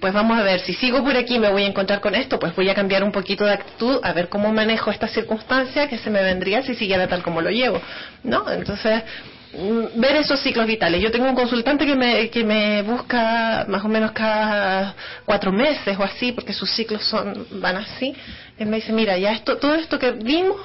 pues 0.00 0.12
vamos 0.12 0.38
a 0.38 0.42
ver, 0.42 0.60
si 0.60 0.74
sigo 0.74 1.02
por 1.02 1.16
aquí 1.16 1.38
me 1.38 1.50
voy 1.50 1.62
a 1.62 1.66
encontrar 1.66 2.00
con 2.00 2.14
esto, 2.14 2.38
pues 2.38 2.54
voy 2.54 2.68
a 2.68 2.74
cambiar 2.74 3.04
un 3.04 3.12
poquito 3.12 3.44
de 3.44 3.52
actitud, 3.52 4.00
a 4.02 4.12
ver 4.12 4.28
cómo 4.28 4.52
manejo 4.52 4.90
esta 4.90 5.08
circunstancia 5.08 5.88
que 5.88 5.98
se 5.98 6.10
me 6.10 6.22
vendría 6.22 6.62
si 6.62 6.74
siguiera 6.74 7.06
tal 7.08 7.22
como 7.22 7.40
lo 7.40 7.50
llevo, 7.50 7.80
¿no? 8.22 8.50
Entonces, 8.50 9.02
ver 9.96 10.16
esos 10.16 10.40
ciclos 10.40 10.66
vitales. 10.66 11.02
Yo 11.02 11.10
tengo 11.10 11.28
un 11.28 11.34
consultante 11.34 11.86
que 11.86 11.94
me, 11.94 12.30
que 12.30 12.44
me 12.44 12.82
busca 12.82 13.64
más 13.68 13.84
o 13.84 13.88
menos 13.88 14.12
cada 14.12 14.94
cuatro 15.24 15.52
meses 15.52 15.96
o 15.98 16.02
así, 16.02 16.32
porque 16.32 16.52
sus 16.52 16.70
ciclos 16.70 17.04
son 17.04 17.46
van 17.52 17.76
así. 17.76 18.14
Él 18.58 18.68
me 18.68 18.76
dice, 18.76 18.92
mira, 18.92 19.16
ya 19.18 19.32
esto, 19.32 19.56
todo 19.58 19.74
esto 19.74 19.98
que 19.98 20.12
vimos 20.12 20.56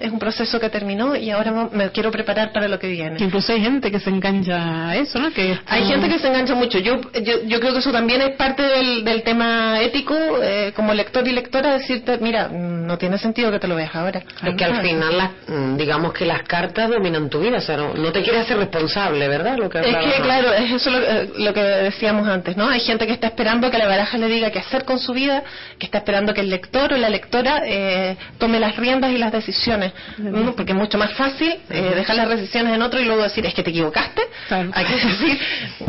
es 0.00 0.12
un 0.12 0.18
proceso 0.18 0.60
que 0.60 0.68
terminó 0.70 1.16
y 1.16 1.30
ahora 1.30 1.68
me 1.72 1.90
quiero 1.90 2.10
preparar 2.10 2.52
para 2.52 2.68
lo 2.68 2.78
que 2.78 2.88
viene. 2.88 3.16
Que 3.16 3.24
incluso 3.24 3.52
hay 3.52 3.60
gente 3.60 3.90
que 3.90 3.98
se 3.98 4.10
engancha 4.10 4.90
a 4.90 4.96
eso, 4.96 5.18
¿no? 5.18 5.32
Que 5.32 5.58
Hay 5.66 5.84
gente 5.84 6.08
que 6.08 6.18
se 6.18 6.28
engancha 6.28 6.54
mucho. 6.54 6.78
Yo, 6.78 7.00
yo, 7.12 7.42
yo 7.44 7.60
creo 7.60 7.72
que 7.72 7.80
eso 7.80 7.90
también 7.90 8.20
es 8.22 8.36
parte 8.36 8.62
del, 8.62 9.04
del 9.04 9.22
tema 9.22 9.80
ético, 9.80 10.14
eh, 10.42 10.72
como 10.74 10.94
lector 10.94 11.26
y 11.26 11.32
lectora, 11.32 11.72
decirte, 11.72 12.18
mira, 12.18 12.48
mm, 12.48 12.86
no 12.86 12.96
tiene 12.96 13.18
sentido 13.18 13.50
que 13.50 13.58
te 13.58 13.66
lo 13.66 13.74
veas 13.74 13.94
ahora. 13.94 14.22
Es 14.44 14.54
que 14.54 14.64
al 14.64 14.80
final, 14.82 15.16
las, 15.16 15.30
mm, 15.48 15.76
digamos 15.76 16.12
que 16.12 16.24
las 16.24 16.42
cartas 16.42 16.88
dominan 16.90 17.28
tu 17.28 17.40
vida, 17.40 17.58
o 17.58 17.60
sea, 17.60 17.76
no, 17.76 17.94
no 17.94 18.12
te 18.12 18.22
quieres 18.22 18.42
hacer 18.42 18.58
responsable, 18.58 19.26
¿verdad? 19.26 19.56
Lo 19.58 19.68
que 19.68 19.80
Es 19.80 19.84
que, 19.84 20.22
claro, 20.22 20.52
es 20.52 20.70
eso 20.70 20.90
lo, 20.90 20.98
eh, 20.98 21.30
lo 21.38 21.52
que 21.52 21.60
decíamos 21.60 22.28
antes, 22.28 22.56
¿no? 22.56 22.68
Hay 22.68 22.80
gente 22.80 23.06
que 23.06 23.12
está 23.12 23.26
esperando 23.26 23.70
que 23.70 23.78
la 23.78 23.86
baraja 23.86 24.16
le 24.16 24.28
diga 24.28 24.50
qué 24.50 24.60
hacer 24.60 24.84
con 24.84 24.98
su 24.98 25.12
vida, 25.12 25.42
que 25.78 25.86
está 25.86 25.98
esperando 25.98 26.32
que 26.34 26.40
el 26.40 26.50
lector 26.50 26.92
o 26.92 26.96
la 26.96 27.08
lectora 27.10 27.62
eh, 27.64 28.16
tome 28.38 28.60
las 28.60 28.76
riendas 28.76 29.10
y 29.10 29.18
las 29.18 29.32
decisiones. 29.32 29.87
¿No? 30.18 30.54
Porque 30.54 30.72
es 30.72 30.78
mucho 30.78 30.98
más 30.98 31.12
fácil 31.14 31.58
eh, 31.70 31.92
dejar 31.94 32.16
las 32.16 32.28
decisiones 32.28 32.74
en 32.74 32.82
otro 32.82 33.00
y 33.00 33.04
luego 33.04 33.22
decir, 33.22 33.44
es 33.46 33.54
que 33.54 33.62
te 33.62 33.70
equivocaste. 33.70 34.22
Claro. 34.48 34.70
Hay 34.74 34.84
que 34.84 34.94
decir, 34.94 35.38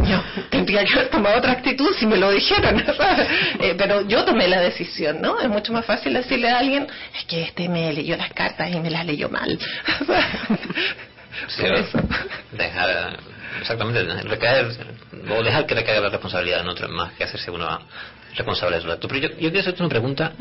yo 0.08 0.24
tendría 0.50 0.84
que 0.84 0.94
haber 0.94 1.10
tomado 1.10 1.38
otra 1.38 1.54
actitud 1.54 1.94
si 1.98 2.06
me 2.06 2.18
lo 2.18 2.32
dijeron. 2.32 2.84
Eh, 3.62 3.76
pero 3.78 4.08
yo 4.08 4.24
tomé 4.24 4.48
la 4.48 4.62
decisión, 4.62 5.22
¿no? 5.22 5.40
Es 5.40 5.50
mucho 5.50 5.74
más 5.74 5.86
fácil 5.86 6.14
decirle 6.14 6.50
a 6.50 6.60
alguien, 6.60 6.88
es 7.18 7.26
que 7.26 7.44
este 7.44 7.68
me 7.68 7.92
leyó 7.92 8.16
las 8.16 8.32
cartas 8.32 8.70
y 8.72 8.80
me 8.80 8.90
las 8.90 9.06
leyó 9.06 9.30
mal. 9.30 9.58
Sí, 11.48 11.64
dejar 12.52 13.20
exactamente 13.60 14.04
recaer 14.24 14.68
o 15.30 15.44
dejar 15.44 15.66
que 15.66 15.76
recaiga 15.76 16.02
la 16.02 16.10
responsabilidad 16.10 16.62
en 16.62 16.70
otro 16.70 16.90
más 16.90 17.14
que 17.14 17.24
hacerse 17.24 17.52
uno 17.52 17.68
responsable 18.36 18.78
de 18.78 18.82
su 18.84 18.92
acto 18.92 19.08
pero 19.08 19.22
yo, 19.22 19.30
yo 19.30 19.50
quiero 19.50 19.60
hacerte 19.60 19.82
una 19.82 19.90
pregunta 19.90 20.34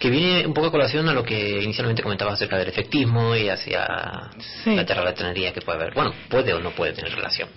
que 0.00 0.10
viene 0.10 0.46
un 0.46 0.54
poco 0.54 0.66
a 0.68 0.70
colación 0.72 1.08
a 1.08 1.12
lo 1.12 1.22
que 1.22 1.60
inicialmente 1.62 2.02
comentabas 2.02 2.34
acerca 2.34 2.56
del 2.58 2.68
efectismo 2.68 3.36
y 3.36 3.48
hacia 3.48 4.30
Sí. 4.64 4.74
la 4.74 4.84
terralatenería 4.84 5.52
que 5.52 5.60
puede 5.60 5.78
haber 5.78 5.94
bueno 5.94 6.12
puede 6.28 6.52
o 6.54 6.58
no 6.58 6.70
puede 6.70 6.92
tener 6.94 7.14
relación 7.14 7.48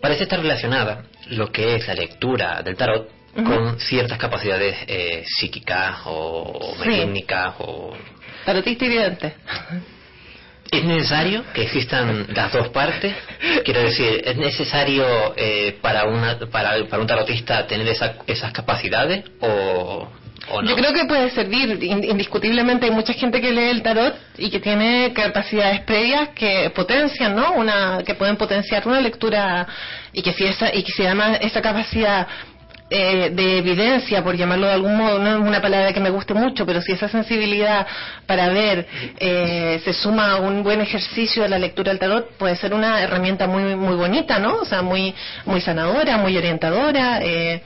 parece 0.00 0.24
estar 0.24 0.38
relacionada 0.38 1.04
lo 1.30 1.50
que 1.50 1.76
es 1.76 1.88
la 1.88 1.94
lectura 1.94 2.62
del 2.62 2.76
tarot 2.76 3.08
con 3.34 3.80
ciertas 3.80 4.16
capacidades 4.18 4.76
eh, 4.86 5.24
psíquicas 5.26 6.02
o 6.04 6.74
Sí. 6.82 6.88
mediúmnicas 6.88 7.54
o 7.58 7.96
Tarotista 8.44 8.84
y 8.84 8.88
vidente. 8.90 9.34
¿Es 10.70 10.84
necesario 10.84 11.44
que 11.54 11.62
existan 11.62 12.26
las 12.34 12.52
dos 12.52 12.68
partes? 12.68 13.14
Quiero 13.64 13.80
decir, 13.80 14.22
¿es 14.24 14.36
necesario 14.36 15.34
eh, 15.36 15.78
para, 15.80 16.04
una, 16.04 16.38
para, 16.50 16.84
para 16.86 17.00
un 17.00 17.06
tarotista 17.08 17.66
tener 17.66 17.88
esa- 17.88 18.16
esas 18.26 18.52
capacidades 18.52 19.24
o, 19.40 20.06
Yo 20.68 20.76
creo 20.76 20.92
que 20.92 21.04
puede 21.06 21.30
servir, 21.30 21.82
in- 21.82 22.04
indiscutiblemente 22.04 22.86
hay 22.86 22.92
mucha 22.92 23.12
gente 23.14 23.40
que 23.40 23.50
lee 23.52 23.70
el 23.70 23.82
tarot 23.82 24.14
y 24.36 24.50
que 24.50 24.60
tiene 24.60 25.12
capacidades 25.14 25.80
previas 25.82 26.30
que 26.30 26.70
potencian, 26.74 27.34
¿no? 27.34 27.52
Una, 27.52 28.02
que 28.04 28.14
pueden 28.14 28.36
potenciar 28.36 28.86
una 28.86 29.00
lectura 29.00 29.66
y 30.12 30.22
que 30.22 30.32
si 30.32 30.44
esa, 30.44 30.74
y 30.74 30.82
que 30.82 30.92
si 30.92 31.04
además 31.06 31.38
esa 31.40 31.62
capacidad 31.62 32.26
eh, 32.90 33.30
de 33.32 33.58
evidencia, 33.58 34.22
por 34.22 34.36
llamarlo 34.36 34.66
de 34.66 34.74
algún 34.74 34.96
modo, 34.96 35.18
no 35.18 35.30
es 35.30 35.36
una 35.48 35.62
palabra 35.62 35.92
que 35.94 36.00
me 36.00 36.10
guste 36.10 36.34
mucho, 36.34 36.66
pero 36.66 36.82
si 36.82 36.92
esa 36.92 37.08
sensibilidad 37.08 37.86
para 38.26 38.50
ver 38.50 38.86
eh, 39.18 39.80
se 39.82 39.92
suma 39.94 40.32
a 40.32 40.36
un 40.36 40.62
buen 40.62 40.82
ejercicio 40.82 41.42
de 41.42 41.48
la 41.48 41.58
lectura 41.58 41.90
del 41.90 41.98
tarot, 41.98 42.32
puede 42.36 42.54
ser 42.56 42.74
una 42.74 43.00
herramienta 43.02 43.46
muy 43.46 43.74
muy 43.74 43.96
bonita, 43.96 44.38
¿no? 44.38 44.56
O 44.56 44.64
sea, 44.66 44.82
muy 44.82 45.14
muy 45.46 45.62
sanadora, 45.62 46.18
muy 46.18 46.36
orientadora. 46.36 47.20
Eh, 47.22 47.62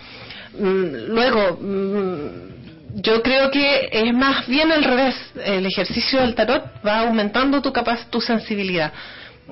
mm, 0.56 0.84
luego, 1.08 1.58
mm, 1.60 2.57
yo 2.94 3.22
creo 3.22 3.51
que 3.51 3.88
es 3.92 4.14
más 4.14 4.46
bien 4.46 4.72
al 4.72 4.85
revés. 4.85 5.14
El 5.44 5.66
ejercicio 5.66 6.20
del 6.20 6.35
tarot 6.35 6.64
va 6.87 7.01
aumentando 7.01 7.62
tu 7.62 7.72
tu 8.11 8.20
sensibilidad 8.20 8.92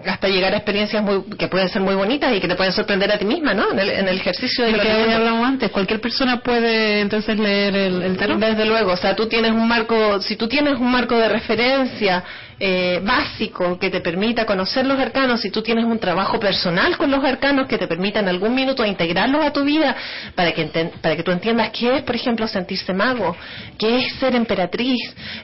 hasta 0.05 0.29
llegar 0.29 0.53
a 0.53 0.59
experiencias 0.59 1.03
muy, 1.03 1.23
que 1.39 1.49
pueden 1.49 1.69
ser 1.69 1.81
muy 1.81 1.95
bonitas 1.95 2.33
y 2.35 2.41
que 2.41 2.49
te 2.49 2.55
pueden 2.55 2.73
sorprender 2.73 3.11
a 3.11 3.19
ti 3.19 3.25
misma, 3.25 3.55
¿no? 3.55 3.73
En 3.73 3.79
el, 3.79 3.91
en 3.91 4.09
el 4.09 4.17
ejercicio 4.19 4.65
de 4.65 4.73
lo 4.73 4.79
que 4.79 4.85
leer. 4.85 5.11
hablábamos 5.15 5.47
antes, 5.49 5.71
cualquier 5.71 6.01
persona 6.01 6.41
puede 6.41 7.01
entonces 7.01 7.39
leer 7.39 7.75
el, 7.75 8.03
el 8.03 8.17
tarot. 8.17 8.39
Desde 8.39 8.67
luego, 8.67 8.93
o 8.93 8.97
sea, 8.97 9.17
tú 9.17 9.27
tienes 9.27 9.53
un 9.53 9.67
marco, 9.67 10.21
si 10.21 10.37
tú 10.37 10.49
tienes 10.49 10.75
un 10.79 10.91
marco 10.91 11.17
de 11.17 11.29
referencia 11.29 12.23
eh, 12.59 13.01
básico 13.05 13.79
que 13.79 13.91
te 13.91 14.01
permita 14.01 14.45
conocer 14.47 14.87
los 14.87 14.99
arcanos, 14.99 15.41
si 15.41 15.51
tú 15.51 15.63
tienes 15.63 15.85
un 15.85 15.99
trabajo 15.99 16.39
personal 16.39 16.97
con 16.97 17.11
los 17.11 17.23
arcanos 17.25 17.67
que 17.67 17.79
te 17.79 17.87
permita 17.87 18.21
en 18.21 18.29
algún 18.29 18.55
minuto 18.55 18.85
integrarlos 18.85 19.45
a 19.45 19.53
tu 19.53 19.65
vida 19.65 19.97
para 20.35 20.53
que 20.53 20.71
enten- 20.71 20.91
para 21.01 21.17
que 21.17 21.23
tú 21.23 21.33
entiendas 21.33 21.71
qué 21.71 21.97
es, 21.97 22.03
por 22.03 22.15
ejemplo, 22.17 22.47
sentirse 22.47 22.93
mago, 22.93 23.35
qué 23.79 23.99
es 23.99 24.13
ser 24.21 24.35
emperatriz, 24.35 25.01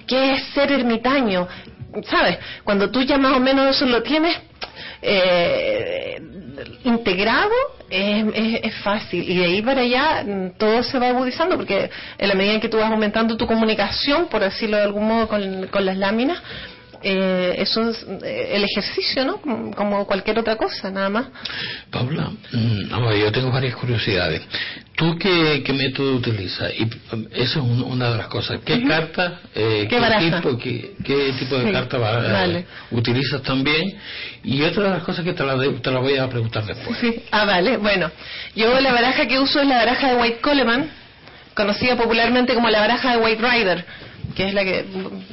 qué 0.07 0.33
es 0.35 0.43
ser 0.55 0.73
ermitaño, 0.73 1.49
¿sabes? 2.05 2.39
Cuando 2.65 2.91
tú 2.91 3.03
ya 3.03 3.19
más 3.19 3.37
o 3.37 3.41
menos 3.41 3.77
eso 3.77 3.87
lo 3.87 4.03
tienes 4.03 4.37
eh, 5.03 6.21
integrado 6.85 7.53
es, 7.91 8.75
fácil 8.83 9.29
y 9.29 9.37
de 9.37 9.45
ahí 9.45 9.63
para 9.63 9.83
allá 9.83 10.25
mm, 10.25 10.51
todo 10.59 10.83
se 10.83 10.99
va 10.99 11.09
agudizando 11.09 11.57
porque 11.57 11.91
en 12.19 12.29
la 12.29 12.35
medida 12.35 12.55
en 12.55 12.61
que 12.61 12.69
tú 12.69 12.79
vas 12.79 12.91
aumentando 12.91 13.37
tu 13.37 13.47
comunicación 13.47 14.27
por 14.27 14.41
decirlo 14.41 14.77
de 14.77 14.85
algún 14.85 15.07
modo 15.07 15.29
con 15.29 15.85
las 15.85 15.97
láminas 15.97 16.41
eh, 17.03 17.55
eso 17.59 17.89
es 17.91 18.05
eh, 18.23 18.51
el 18.55 18.65
ejercicio 18.65 19.25
no 19.25 19.37
como, 19.41 19.75
como 19.75 20.07
cualquier 20.07 20.39
otra 20.39 20.57
cosa 20.57 20.91
nada 20.91 21.09
más 21.09 21.27
Paula, 21.91 22.31
mm, 22.53 22.93
a 22.95 22.99
ver, 23.01 23.19
yo 23.21 23.33
tengo 23.33 23.51
varias 23.51 23.75
curiosidades. 23.77 24.43
¿Tú 24.97 25.19
qué, 25.19 25.63
qué 25.65 25.73
método 25.73 26.15
utilizas? 26.17 26.71
Y 26.79 26.85
mm, 26.85 27.27
eso 27.33 27.59
es 27.61 27.65
un- 27.65 27.83
una 27.83 28.11
de 28.11 28.19
las 28.19 28.27
cosas. 28.29 28.61
¿Qué 28.65 28.85
carta, 28.87 29.41
eh, 29.55 29.87
¿Qué 29.91 29.99
tipo, 30.31 30.59
qué, 30.59 30.93
qué 31.05 31.33
tipo 31.39 31.57
de 31.59 31.67
Sí, 31.67 31.73
carta 31.73 31.97
eh, 31.97 32.33
vale. 32.33 32.67
utilizas 32.91 33.43
también? 33.43 33.99
Y 34.45 34.63
otra 34.63 34.85
de 34.85 34.91
las 34.91 35.03
cosas 35.03 35.25
que 35.25 35.33
te 35.33 35.45
la, 35.45 35.57
de- 35.57 35.71
te 35.81 35.91
la 35.91 35.99
voy 36.01 36.17
a 36.17 36.29
preguntar 36.29 36.65
después. 36.65 36.97
Sí. 36.99 37.23
Ah, 37.31 37.45
vale. 37.45 37.77
Bueno, 37.79 38.11
yo 38.55 38.79
la 38.81 38.93
baraja 38.93 39.27
que 39.27 39.39
uso 39.39 39.61
es 39.61 39.67
la 39.67 39.77
baraja 39.79 40.11
de 40.15 40.17
White 40.21 40.41
Coleman, 40.41 40.91
conocida 41.55 41.97
popularmente 41.97 42.55
como 42.55 42.69
la 42.71 42.81
baraja 42.81 43.13
de 43.13 43.17
White 43.19 43.43
Rider, 43.43 43.85
que 44.35 44.49
es 44.49 44.55
la 44.55 44.65
que, 44.65 44.85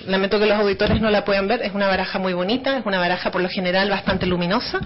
lamento 0.07 0.39
que 0.39 0.45
los 0.45 0.57
auditores 0.59 1.01
no 1.01 1.09
la 1.09 1.23
puedan 1.25 1.47
ver, 1.47 1.61
es 1.61 1.73
una 1.73 1.87
baraja 1.87 2.19
muy 2.19 2.33
bonita, 2.33 2.77
es 2.77 2.85
una 2.85 2.99
baraja 2.99 3.31
por 3.31 3.41
lo 3.41 3.49
general 3.49 3.89
bastante 3.89 4.25
luminosa. 4.25 4.79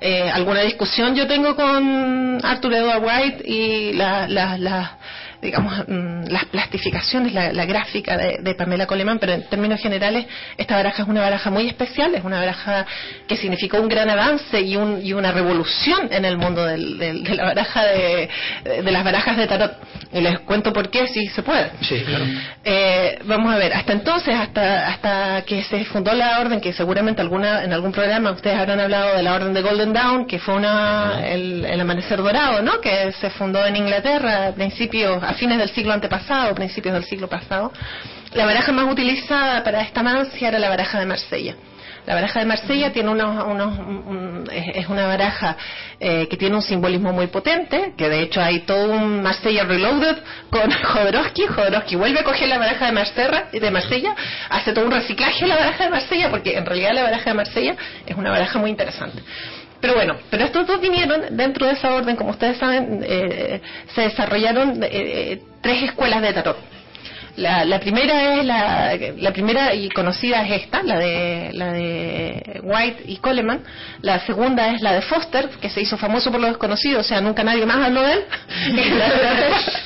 Eh, 0.00 0.28
alguna 0.30 0.62
discusión 0.62 1.14
yo 1.14 1.26
tengo 1.26 1.54
con 1.54 2.40
Arthur 2.44 2.74
Edward 2.74 3.02
White 3.04 3.42
y 3.48 3.92
la, 3.92 4.26
la, 4.28 4.58
la- 4.58 4.96
digamos, 5.42 5.74
mm, 5.88 6.26
las 6.28 6.44
plastificaciones, 6.46 7.34
la, 7.34 7.52
la 7.52 7.66
gráfica 7.66 8.16
de, 8.16 8.38
de 8.40 8.54
Pamela 8.54 8.86
Coleman, 8.86 9.18
pero 9.18 9.32
en 9.32 9.42
términos 9.48 9.80
generales 9.80 10.24
esta 10.56 10.76
baraja 10.76 11.02
es 11.02 11.08
una 11.08 11.20
baraja 11.20 11.50
muy 11.50 11.66
especial, 11.66 12.14
es 12.14 12.22
una 12.24 12.38
baraja 12.38 12.86
que 13.26 13.36
significó 13.36 13.80
un 13.80 13.88
gran 13.88 14.08
avance 14.08 14.60
y, 14.60 14.76
un, 14.76 15.04
y 15.04 15.12
una 15.12 15.32
revolución 15.32 16.08
en 16.12 16.24
el 16.24 16.38
mundo 16.38 16.64
del- 16.64 16.96
del- 16.96 17.24
de 17.24 17.34
la 17.34 17.44
baraja 17.44 17.82
de, 17.84 18.28
de 18.82 18.90
las 18.92 19.02
barajas 19.04 19.36
de 19.36 19.46
tarot. 19.48 19.72
Y 20.12 20.20
les 20.20 20.38
cuento 20.40 20.72
por 20.72 20.90
qué, 20.90 21.08
si 21.08 21.26
se 21.28 21.42
puede. 21.42 21.70
Sí, 21.80 22.00
claro. 22.06 22.24
Eh, 22.64 23.18
vamos 23.24 23.52
a 23.52 23.56
ver, 23.56 23.72
hasta 23.74 23.92
entonces, 23.92 24.34
hasta 24.34 24.88
hasta 24.88 25.42
que 25.42 25.62
se 25.64 25.84
fundó 25.86 26.12
la 26.12 26.38
orden, 26.40 26.60
que 26.60 26.72
seguramente 26.72 27.20
alguna 27.20 27.64
en 27.64 27.72
algún 27.72 27.90
programa 27.92 28.30
ustedes 28.30 28.56
habrán 28.58 28.78
hablado 28.78 29.16
de 29.16 29.22
la 29.22 29.34
orden 29.34 29.52
de 29.54 29.62
Golden 29.62 29.92
Dawn, 29.92 30.26
que 30.26 30.38
fue 30.38 30.54
una 30.54 31.26
el, 31.26 31.64
el 31.64 31.80
amanecer 31.80 32.18
dorado, 32.22 32.62
¿no? 32.62 32.80
Que 32.80 33.10
se 33.12 33.30
fundó 33.30 33.66
en 33.66 33.74
Inglaterra 33.76 34.48
a 34.48 34.52
principios, 34.52 35.22
a 35.32 35.34
fines 35.34 35.58
del 35.58 35.70
siglo 35.70 35.92
antepasado, 35.92 36.54
principios 36.54 36.94
del 36.94 37.04
siglo 37.04 37.28
pasado. 37.28 37.72
La 38.34 38.46
baraja 38.46 38.72
más 38.72 38.90
utilizada 38.90 39.62
para 39.64 39.82
esta 39.82 40.02
mancia 40.02 40.48
era 40.48 40.58
la 40.58 40.68
baraja 40.68 40.98
de 41.00 41.06
Marsella. 41.06 41.54
La 42.04 42.14
baraja 42.16 42.40
de 42.40 42.46
Marsella 42.46 42.92
tiene 42.92 43.10
unos, 43.10 43.44
unos- 43.46 43.78
un- 43.78 44.48
es 44.50 44.76
es 44.82 44.88
una 44.88 45.06
baraja 45.06 45.56
eh, 46.00 46.26
que 46.28 46.36
tiene 46.36 46.56
un 46.56 46.62
simbolismo 46.62 47.12
muy 47.12 47.28
potente, 47.28 47.92
que 47.96 48.08
de 48.08 48.22
hecho 48.22 48.40
hay 48.42 48.60
todo 48.60 48.92
un 48.92 49.22
Marsella 49.22 49.62
Reloaded 49.64 50.16
con 50.50 50.68
Jodorowsky. 50.82 51.46
Jodorowsky 51.46 51.94
vuelve 51.94 52.18
a 52.20 52.24
coger 52.24 52.48
la 52.48 52.58
baraja 52.58 52.86
de 52.86 52.92
Marsella, 52.92 53.44
de 53.52 53.70
Marsella, 53.70 54.16
hace 54.50 54.72
todo 54.72 54.86
un 54.86 54.90
reciclaje 54.90 55.42
de 55.42 55.46
la 55.48 55.56
baraja 55.56 55.84
de 55.84 55.90
Marsella, 55.90 56.28
porque 56.30 56.56
en 56.58 56.66
realidad 56.66 56.92
la 56.92 57.02
baraja 57.04 57.30
de 57.30 57.34
Marsella 57.34 57.76
es 58.04 58.16
una 58.16 58.30
baraja 58.32 58.58
muy 58.58 58.70
interesante. 58.70 59.22
Pero 59.82 59.94
bueno, 59.94 60.16
pero 60.30 60.44
estos 60.44 60.64
dos 60.64 60.80
vinieron 60.80 61.36
dentro 61.36 61.66
de 61.66 61.72
esa 61.72 61.92
orden, 61.92 62.14
como 62.14 62.30
ustedes 62.30 62.56
saben, 62.56 63.04
eh, 63.04 63.60
se 63.92 64.02
desarrollaron 64.02 64.80
eh, 64.84 64.88
eh, 64.92 65.42
tres 65.60 65.82
escuelas 65.82 66.22
de 66.22 66.32
tarot. 66.32 66.56
La, 67.36 67.64
la 67.64 67.80
primera 67.80 68.36
es 68.36 68.44
la, 68.44 68.96
la 69.16 69.32
primera 69.32 69.74
y 69.74 69.88
conocida 69.88 70.46
es 70.46 70.64
esta, 70.64 70.82
la 70.82 70.98
de 70.98 71.50
la 71.54 71.72
de 71.72 72.60
White 72.62 73.04
y 73.06 73.16
Coleman. 73.16 73.64
La 74.02 74.20
segunda 74.20 74.68
es 74.68 74.82
la 74.82 74.92
de 74.92 75.00
Foster, 75.00 75.48
que 75.60 75.70
se 75.70 75.80
hizo 75.80 75.96
famoso 75.96 76.30
por 76.30 76.40
lo 76.40 76.48
desconocido, 76.48 77.00
o 77.00 77.02
sea, 77.02 77.22
nunca 77.22 77.42
nadie 77.42 77.64
más 77.64 77.86
habló 77.86 78.02
de 78.02 78.12
él. 78.12 78.24
y, 78.68 78.90
la 78.90 79.08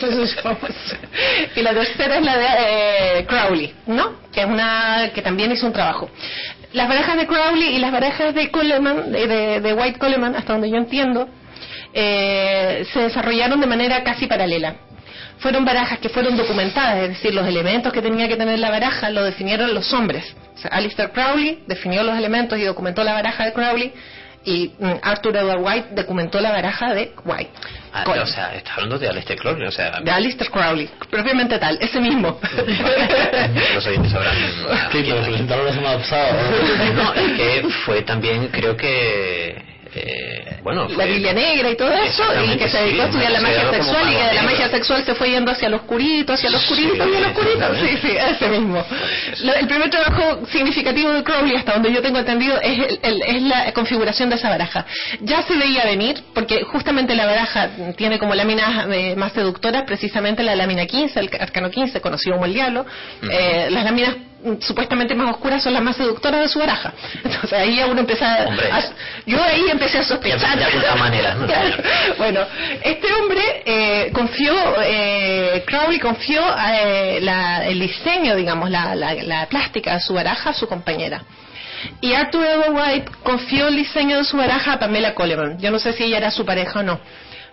tercera, 0.00 0.56
y 1.56 1.62
la 1.62 1.72
tercera 1.72 2.18
es 2.18 2.24
la 2.24 2.36
de 2.36 2.46
eh, 3.20 3.26
Crowley, 3.26 3.74
¿no? 3.86 4.26
Que 4.32 4.40
es 4.40 4.46
una 4.46 5.10
que 5.14 5.22
también 5.22 5.52
hizo 5.52 5.66
un 5.66 5.72
trabajo. 5.72 6.10
Las 6.72 6.88
barajas 6.88 7.16
de 7.16 7.26
Crowley 7.26 7.76
y 7.76 7.78
las 7.78 7.92
barajas 7.92 8.34
de 8.34 8.50
Coleman, 8.50 9.12
de, 9.12 9.60
de- 9.60 9.74
White 9.74 9.98
Coleman, 9.98 10.34
hasta 10.36 10.52
donde 10.52 10.68
yo 10.70 10.76
entiendo, 10.76 11.28
eh, 11.94 12.84
se 12.92 13.00
desarrollaron 13.00 13.60
de 13.60 13.66
manera 13.66 14.02
casi 14.04 14.26
paralela 14.26 14.76
fueron 15.38 15.66
barajas 15.66 15.98
que 15.98 16.08
fueron 16.08 16.34
documentadas, 16.36 16.96
es 17.02 17.08
decir, 17.10 17.34
los 17.34 17.46
elementos 17.46 17.92
que 17.92 18.00
tenía 18.00 18.26
que 18.26 18.36
tener 18.36 18.58
la 18.58 18.70
baraja 18.70 19.10
lo 19.10 19.22
definieron 19.22 19.74
los 19.74 19.92
hombres. 19.92 20.34
O 20.54 20.58
sea, 20.58 20.70
Alistair 20.70 21.10
Crowley 21.10 21.62
definió 21.66 22.02
los 22.02 22.16
elementos 22.16 22.58
y 22.58 22.62
documentó 22.62 23.04
la 23.04 23.12
baraja 23.12 23.44
de 23.44 23.52
Crowley 23.52 23.92
y 24.46 24.72
mm, 24.78 24.92
Arthur 25.02 25.36
Edward 25.36 25.60
White 25.62 25.88
documentó 25.94 26.40
la 26.40 26.52
baraja 26.52 26.94
de 26.94 27.12
White. 27.24 27.50
Ah, 27.98 28.04
Con- 28.04 28.18
o 28.18 28.26
sea, 28.26 28.54
estás 28.54 28.74
hablando 28.74 28.98
de 28.98 29.08
Aleister 29.08 29.38
Crowley, 29.38 29.66
o 29.66 29.70
sea, 29.70 30.00
de 30.00 30.10
Alistair 30.10 30.50
Crowley, 30.50 30.90
propiamente 31.08 31.58
tal, 31.58 31.78
ese 31.80 31.98
mismo. 31.98 32.38
los 33.74 33.86
oyentes 33.86 34.12
sabrán. 34.12 34.34
Sí, 34.92 34.98
me 34.98 35.08
lo 35.08 35.22
presentaron 35.22 35.64
la 35.66 35.72
semana 35.72 35.96
pasada. 35.98 36.32
No, 36.94 37.14
es 37.14 37.32
que 37.32 37.68
fue 37.86 38.02
también, 38.02 38.48
creo 38.48 38.76
que. 38.76 39.75
Eh, 39.96 40.58
bueno, 40.62 40.88
la 40.88 41.04
Biblia 41.04 41.32
Negra 41.32 41.70
y 41.70 41.76
todo 41.76 41.92
eso, 41.92 42.22
y 42.44 42.56
que 42.56 42.68
se 42.68 42.78
dedicó 42.82 43.02
a 43.02 43.06
estudiar 43.06 43.30
la 43.32 43.40
magia 43.40 43.70
sexual 43.70 44.12
y 44.12 44.16
que 44.16 44.22
de 44.24 44.34
la 44.34 44.42
magia 44.42 44.68
sexual 44.68 45.04
se 45.04 45.14
fue 45.14 45.30
yendo 45.30 45.50
hacia 45.52 45.68
lo 45.68 45.76
oscurito, 45.78 46.32
hacia 46.32 46.50
lo 46.50 46.58
oscurito, 46.58 46.94
Sí, 46.94 47.00
hacia 47.00 47.20
lo 47.20 47.26
oscurito. 47.28 47.74
Sí, 47.80 47.98
sí, 48.02 48.16
ese 48.16 48.48
mismo. 48.48 48.84
Lo- 49.44 49.54
el 49.54 49.66
primer 49.66 49.90
trabajo 49.90 50.46
significativo 50.52 51.10
de 51.12 51.22
Crowley, 51.24 51.56
hasta 51.56 51.72
donde 51.74 51.92
yo 51.92 52.02
tengo 52.02 52.18
entendido, 52.18 52.60
es, 52.60 52.78
el- 52.78 52.98
el- 53.02 53.22
es 53.22 53.42
la 53.42 53.72
configuración 53.72 54.28
de 54.28 54.36
esa 54.36 54.48
baraja. 54.50 54.84
Ya 55.20 55.42
se 55.42 55.56
veía 55.56 55.84
venir, 55.84 56.22
porque 56.34 56.62
justamente 56.64 57.14
la 57.14 57.26
baraja 57.26 57.70
tiene 57.96 58.18
como 58.18 58.34
láminas 58.34 58.86
eh, 58.90 59.14
más 59.16 59.32
seductoras, 59.32 59.84
precisamente 59.84 60.42
la 60.42 60.56
lámina 60.56 60.86
15, 60.86 61.20
el 61.20 61.30
arcano 61.40 61.70
15, 61.70 62.00
conocido 62.00 62.34
como 62.36 62.46
el 62.46 62.54
diablo. 62.54 62.84
Eh, 63.30 63.68
las 63.70 63.84
láminas 63.84 64.16
supuestamente 64.60 65.14
más 65.14 65.30
oscuras 65.34 65.62
son 65.62 65.72
las 65.72 65.82
más 65.82 65.96
seductoras 65.96 66.40
de 66.42 66.48
su 66.48 66.58
baraja. 66.58 66.92
Entonces 67.24 67.52
ahí 67.52 67.80
uno 67.88 68.00
empieza 68.00 68.42
a, 68.42 68.46
Hombre. 68.46 68.70
a- 68.70 68.82
yo 69.26 69.42
ahí 69.42 69.64
empecé 69.70 69.98
a 69.98 70.04
sospechar. 70.04 70.58
Maneras, 70.98 71.36
¿no? 71.36 71.46
Claro. 71.46 71.76
Bueno, 72.18 72.40
este 72.82 73.12
hombre 73.14 73.62
eh, 73.64 74.10
confió, 74.12 74.54
eh, 74.82 75.64
Crowley 75.66 75.98
confió 75.98 76.42
eh, 76.72 77.18
la- 77.22 77.66
el 77.66 77.80
diseño, 77.80 78.36
digamos, 78.36 78.70
la, 78.70 78.94
la- 78.94 79.14
la 79.14 79.46
plástica 79.46 79.94
de 79.94 80.00
su 80.00 80.14
baraja 80.14 80.50
a 80.50 80.54
su 80.54 80.66
compañera. 80.68 81.22
Y 82.00 82.14
Arthur 82.14 82.44
Edward 82.46 82.72
White 82.74 83.12
confió 83.22 83.68
el 83.68 83.76
diseño 83.76 84.18
de 84.18 84.24
su 84.24 84.36
baraja 84.36 84.72
a 84.72 84.78
Pamela 84.78 85.14
Coleman. 85.14 85.58
Yo 85.58 85.70
no 85.70 85.78
sé 85.78 85.92
si 85.92 86.04
ella 86.04 86.18
era 86.18 86.30
su 86.30 86.44
pareja 86.44 86.80
o 86.80 86.82
no. 86.82 86.98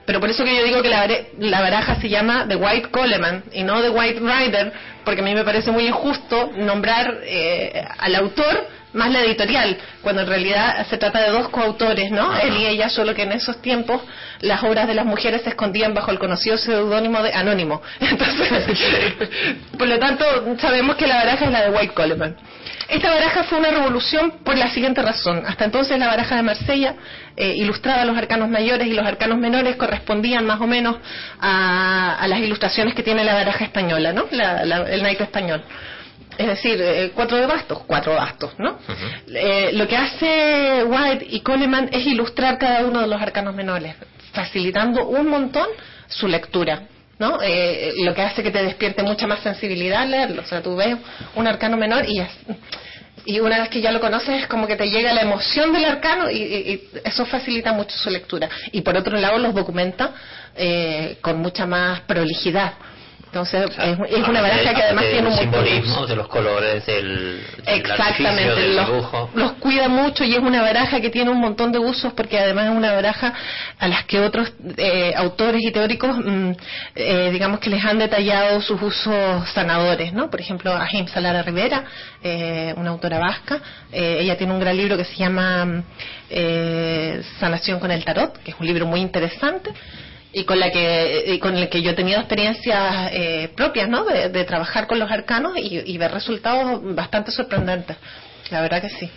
Pero 0.06 0.20
por 0.20 0.30
eso 0.30 0.44
que 0.44 0.56
yo 0.56 0.64
digo 0.64 0.82
que 0.82 0.90
la, 0.90 1.62
baraja 1.62 1.96
se 1.96 2.10
llama 2.10 2.46
The 2.48 2.58
White 2.58 2.90
Coleman 2.90 3.44
y 3.54 3.64
no 3.64 3.82
The 3.82 3.90
White 3.90 4.20
Rider, 4.20 4.74
porque 5.06 5.22
a 5.22 5.24
mí 5.24 5.34
me 5.34 5.46
parece 5.46 5.72
muy 5.72 5.88
injusto 5.88 6.52
nombrar 6.58 7.20
eh, 7.24 7.86
al 8.00 8.16
autor 8.16 8.68
más 8.94 9.12
la 9.12 9.22
editorial, 9.22 9.78
cuando 10.02 10.22
en 10.22 10.28
realidad 10.28 10.86
se 10.90 10.98
trata 10.98 11.22
de 11.22 11.30
dos 11.32 11.50
coautores, 11.50 12.12
¿no? 12.12 12.36
Él 12.38 12.56
y 12.58 12.66
ella, 12.68 12.90
solo 12.90 13.14
que 13.14 13.24
en 13.24 13.32
esos 13.34 13.62
tiempos 13.62 14.02
las 14.42 14.64
obras 14.64 14.88
de 14.88 14.94
las 14.94 15.06
mujeres 15.06 15.42
se 15.44 15.50
escondían 15.50 15.94
bajo 15.94 16.12
el 16.12 16.20
conocido 16.20 16.58
seudónimo 16.58 17.22
de 17.24 17.34
Anónimo. 17.34 17.82
Entonces, 18.00 18.50
por 19.78 19.88
lo 19.88 20.00
tanto, 20.00 20.26
sabemos 20.60 20.96
que 20.96 21.08
la 21.08 21.16
baraja 21.16 21.46
es 21.46 21.52
la 21.52 21.62
de 21.64 21.70
White 21.78 21.94
Coleman. 21.94 22.36
Esta 22.90 23.10
baraja 23.12 23.44
fue 23.46 23.60
una 23.60 23.72
revolución 23.72 24.40
por 24.44 24.58
la 24.58 24.68
siguiente 24.70 25.02
razón. 25.02 25.44
Hasta 25.48 25.66
entonces 25.66 25.98
la 25.98 26.08
baraja 26.08 26.36
de 26.36 26.44
Marsella 26.44 26.96
eh, 27.36 27.54
ilustraba 27.56 28.04
los 28.06 28.18
arcanos 28.18 28.50
mayores 28.50 28.88
y 28.88 28.94
los 28.94 29.06
arcanos 29.06 29.38
menores 29.38 29.76
correspondían 29.78 30.46
más 30.46 30.60
o 30.62 30.68
menos 30.68 30.98
a, 31.40 32.18
a 32.20 32.28
las 32.28 32.40
ilustraciones 32.40 32.94
que 32.94 33.02
tiene 33.02 33.24
la 33.24 33.34
baraja 33.36 33.64
española, 33.64 34.12
¿no? 34.14 34.26
La- 34.32 34.66
la- 34.66 34.90
el 34.90 35.02
naipe 35.02 35.24
español. 35.24 35.64
Es 36.38 36.48
decir, 36.48 36.82
eh, 36.82 37.12
cuatro 37.14 37.38
de 37.38 37.46
bastos, 37.46 37.80
cuatro 37.86 38.14
bastos, 38.16 38.52
¿no? 38.58 38.78
Eh, 39.34 39.72
lo 39.74 39.88
que 39.88 39.96
hace 39.98 40.84
White 40.84 41.28
y 41.30 41.40
Coleman 41.42 41.90
es 41.92 42.06
ilustrar 42.06 42.58
cada 42.58 42.86
uno 42.86 43.02
de 43.02 43.08
los 43.08 43.22
arcanos 43.22 43.54
menores, 43.56 43.96
facilitando 44.34 45.08
un 45.08 45.28
montón 45.28 45.68
su 46.08 46.28
lectura. 46.28 46.84
¿no? 47.20 47.40
Eh, 47.42 47.94
lo 48.04 48.14
que 48.14 48.22
hace 48.24 48.42
que 48.44 48.50
te 48.52 48.62
despierte 48.64 49.02
mucha 49.04 49.28
más 49.28 49.40
sensibilidad 49.42 50.02
al 50.02 50.12
leerlo. 50.12 50.42
O 50.42 50.46
sea, 50.46 50.62
tú 50.62 50.76
ves 50.76 50.98
un 51.36 51.48
arcano 51.48 51.78
menor 51.78 52.04
y, 52.10 52.20
es- 52.20 52.30
y 53.24 53.40
una 53.40 53.60
vez 53.60 53.70
que 53.70 53.80
ya 53.82 53.92
lo 53.92 54.02
conoces 54.02 54.42
es 54.42 54.48
como 54.48 54.66
que 54.68 54.76
te 54.76 54.90
llega 54.90 55.14
la 55.14 55.22
emoción 55.22 55.72
del 55.72 55.86
arcano 55.86 56.30
y, 56.30 56.38
y- 56.38 56.72
y 56.74 56.90
eso 57.06 57.26
facilita 57.26 57.72
mucho 57.72 57.96
su 57.96 58.10
lectura. 58.10 58.50
Y 58.72 58.82
por 58.82 58.98
otro 58.98 59.16
lado 59.18 59.38
los 59.38 59.54
documenta 59.54 60.12
eh, 60.56 61.18
con 61.22 61.38
mucha 61.38 61.66
más 61.68 62.02
prolijidad. 62.02 62.74
Entonces 63.34 63.68
es, 63.80 63.98
es 64.12 64.28
una 64.28 64.44
baraja 64.44 64.76
que 64.76 64.84
además 64.84 65.06
tiene 65.10 65.28
un 65.28 65.36
montón 65.36 65.64
de 65.64 65.72
simbolismo, 65.72 66.06
de 66.06 66.16
los 66.16 66.28
colores, 66.28 66.86
del, 66.86 67.44
Exactamente, 67.66 68.62
del 68.62 68.76
los, 68.76 68.86
dibujo. 68.86 69.32
los 69.34 69.54
cuida 69.54 69.88
mucho 69.88 70.24
y 70.24 70.36
es 70.36 70.40
una 70.40 70.62
baraja 70.62 71.02
que 71.02 71.10
tiene 71.10 71.32
un 71.32 71.40
montón 71.40 71.72
de 71.72 71.80
usos 71.80 72.14
porque 72.14 72.38
además 72.38 72.66
es 72.66 72.78
una 72.78 72.94
baraja 72.94 73.34
a 73.80 73.88
las 73.88 74.04
que 74.04 74.20
otros 74.20 74.54
eh, 74.78 75.14
autores 75.16 75.64
y 75.64 75.72
teóricos, 75.72 76.16
mm, 76.16 76.52
eh, 76.94 77.30
digamos 77.32 77.60
que 77.60 77.72
les 77.72 77.84
han 77.84 77.98
detallado 77.98 78.62
sus 78.62 78.80
usos 78.80 79.50
sanadores, 79.50 80.14
¿no? 80.14 80.30
Por 80.30 80.40
ejemplo, 80.40 80.72
a 80.72 80.86
James 80.86 81.10
Salara 81.10 81.42
Rivera, 81.42 81.86
eh, 82.22 82.72
una 82.78 82.92
autora 82.92 83.18
vasca, 83.18 83.60
eh, 83.92 84.18
ella 84.20 84.38
tiene 84.38 84.54
un 84.54 84.60
gran 84.60 84.78
libro 84.78 84.96
que 84.96 85.06
se 85.06 85.16
llama 85.16 85.66
mm, 85.66 85.84
eh, 86.30 87.24
Sanación 87.40 87.80
con 87.80 87.90
el 87.90 88.06
Tarot, 88.06 88.38
que 88.44 88.52
es 88.52 88.58
un 88.60 88.68
libro 88.68 88.86
muy 88.86 89.02
interesante 89.02 89.72
y 90.34 90.44
con 90.46 90.60
la 90.60 90.72
que 90.72 91.24
y 91.28 91.40
con 91.40 91.56
el 91.56 91.70
que 91.70 91.82
yo 91.82 91.92
he 91.92 91.94
tenido 91.94 92.20
experiencias 92.20 93.10
eh, 93.12 93.50
propias 93.56 93.88
no 93.88 94.04
de, 94.06 94.30
de 94.30 94.44
trabajar 94.46 94.88
con 94.88 95.00
los 95.00 95.10
arcanos 95.12 95.54
y, 95.58 95.80
y 95.86 95.98
ver 95.98 96.12
resultados 96.12 96.82
bastante 96.96 97.32
sorprendentes 97.32 97.98
la 98.52 98.62
verdad 98.62 98.82
que 98.82 98.90
sí 98.90 99.10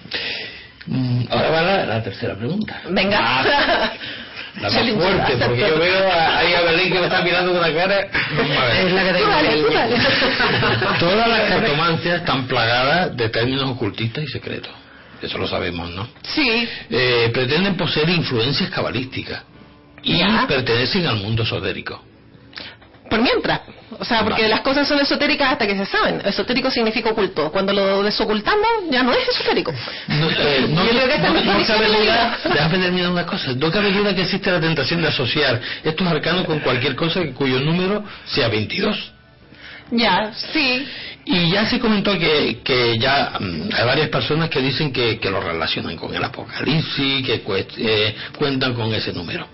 Mm, 0.88 1.24
Ahora 1.30 1.50
va 1.50 1.62
la, 1.62 1.84
la 1.84 2.02
tercera 2.04 2.36
pregunta. 2.36 2.80
venga 2.90 3.18
Ah, 3.20 3.90
la 4.60 4.70
más 4.70 4.88
fuerte, 4.92 5.36
porque 5.44 5.60
yo 5.62 5.78
veo 5.80 6.08
a- 6.12 6.38
ahí 6.38 6.54
a 6.54 6.60
Belén 6.60 6.92
que 6.92 6.98
me 7.00 7.06
está 7.06 7.22
mirando 7.22 7.50
con 7.50 7.58
una 7.60 7.74
cara. 7.74 8.00
Es 8.02 8.92
la 8.92 9.02
que 9.02 9.12
tengo 9.12 9.26
tú 9.66 9.72
dale. 9.74 9.96
Todas 11.00 11.28
las 11.28 11.40
cartomancias 11.48 12.20
están 12.20 12.46
plagadas 12.46 13.16
de 13.16 13.28
términos 13.30 13.68
ocultistas 13.68 14.22
y 14.22 14.26
secretos. 14.28 14.70
Eso 15.20 15.38
lo 15.38 15.48
sabemos, 15.48 15.90
¿no? 15.90 16.06
sí 16.22 16.68
Eh, 16.88 17.30
pretenden 17.34 17.76
poseer 17.76 18.08
influencias 18.10 18.70
cabalísticas 18.70 19.42
y 20.06 20.18
Ya. 20.18 20.46
pertenecen 20.48 21.06
al 21.06 21.16
mundo 21.16 21.42
esotérico. 21.42 22.02
por 23.08 23.20
mientras 23.22 23.60
o 24.00 24.04
sea 24.04 24.24
porque 24.24 24.42
Vale. 24.42 24.48
las 24.54 24.60
cosas 24.62 24.88
son 24.88 24.98
esotéricas 24.98 25.52
hasta 25.52 25.64
que 25.64 25.76
se 25.76 25.86
saben 25.86 26.20
esotérico 26.24 26.68
significa 26.72 27.10
oculto 27.10 27.52
cuando 27.52 27.72
lo 27.72 28.02
desocultamos 28.02 28.66
ya 28.90 29.04
no 29.04 29.12
es 29.12 29.28
esotérico 29.28 29.72
No, 30.08 30.28
eh, 30.28 30.66
no, 30.74 30.82
Yo 30.84 30.90
creo 30.90 31.06
que 31.06 31.14
esta 31.14 31.28
no- 31.30 31.38
es 31.38 31.44
no 31.44 31.54
mi 31.58 31.64
cabe 31.64 31.86
duda, 31.86 32.36
déjame 32.52 32.78
terminar 32.78 33.10
una 33.12 33.24
cosa, 33.24 33.52
no 33.52 33.70
cabe 33.70 33.92
duda 33.92 34.12
que 34.12 34.22
existe 34.22 34.50
la 34.50 34.60
tentación 34.60 35.02
de 35.02 35.08
asociar 35.08 35.60
estos 35.84 36.04
arcanos 36.08 36.46
con 36.46 36.58
cualquier 36.60 36.96
cosa 36.96 37.20
cuyo 37.32 37.60
número 37.60 38.02
sea 38.26 38.48
22. 38.48 39.12
Ya 39.90 40.32
sí 40.52 40.86
Y 41.24 41.50
ya 41.50 41.66
se 41.66 41.80
comentó 41.80 42.16
que, 42.18 42.60
que 42.62 42.98
ya 42.98 43.32
mm, 43.40 43.70
hay 43.74 43.84
varias 43.86 44.08
personas 44.10 44.48
que 44.48 44.60
dicen 44.60 44.92
que, 44.92 45.18
que 45.18 45.28
lo 45.30 45.40
relacionan 45.40 45.96
con 45.96 46.14
el 46.14 46.22
apocalipsis, 46.22 47.26
que 47.26 47.44
cuest- 47.44 47.74
eh, 47.78 48.14
cuentan 48.38 48.74
con 48.74 48.92
ese 48.94 49.12
número. 49.12 49.46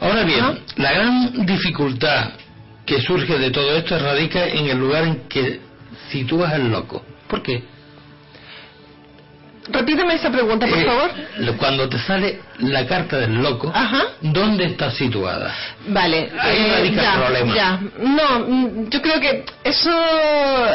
Ahora 0.00 0.24
bien, 0.24 0.44
la 0.76 0.92
gran 0.92 1.46
dificultad 1.46 2.30
que 2.84 3.00
surge 3.00 3.38
de 3.38 3.50
todo 3.50 3.76
esto 3.76 3.98
radica 3.98 4.46
en 4.48 4.66
el 4.66 4.78
lugar 4.78 5.04
en 5.04 5.28
que 5.28 5.60
sitúas 6.10 6.52
el 6.54 6.70
loco. 6.70 7.04
¿Por 7.28 7.42
qué? 7.42 7.62
Repíteme 9.68 10.14
esa 10.14 10.30
pregunta 10.30 10.66
por 10.66 10.78
Eh, 10.78 10.84
favor 10.84 11.10
Cuando 11.58 11.88
te 11.88 11.98
sale 11.98 12.40
la 12.58 12.86
carta 12.86 13.18
del 13.18 13.34
loco, 13.42 13.70
Ajá. 13.74 14.02
¿dónde 14.20 14.64
está 14.64 14.90
situada? 14.90 15.52
Vale, 15.88 16.30
Ahí 16.38 16.58
eh, 16.58 16.72
radica 16.72 17.14
el 17.14 17.20
problema. 17.20 17.54
ya. 17.54 17.80
No, 17.98 18.38
mm, 18.46 18.88
yo 18.90 19.02
creo 19.02 19.20
que 19.20 19.44
eso 19.64 19.90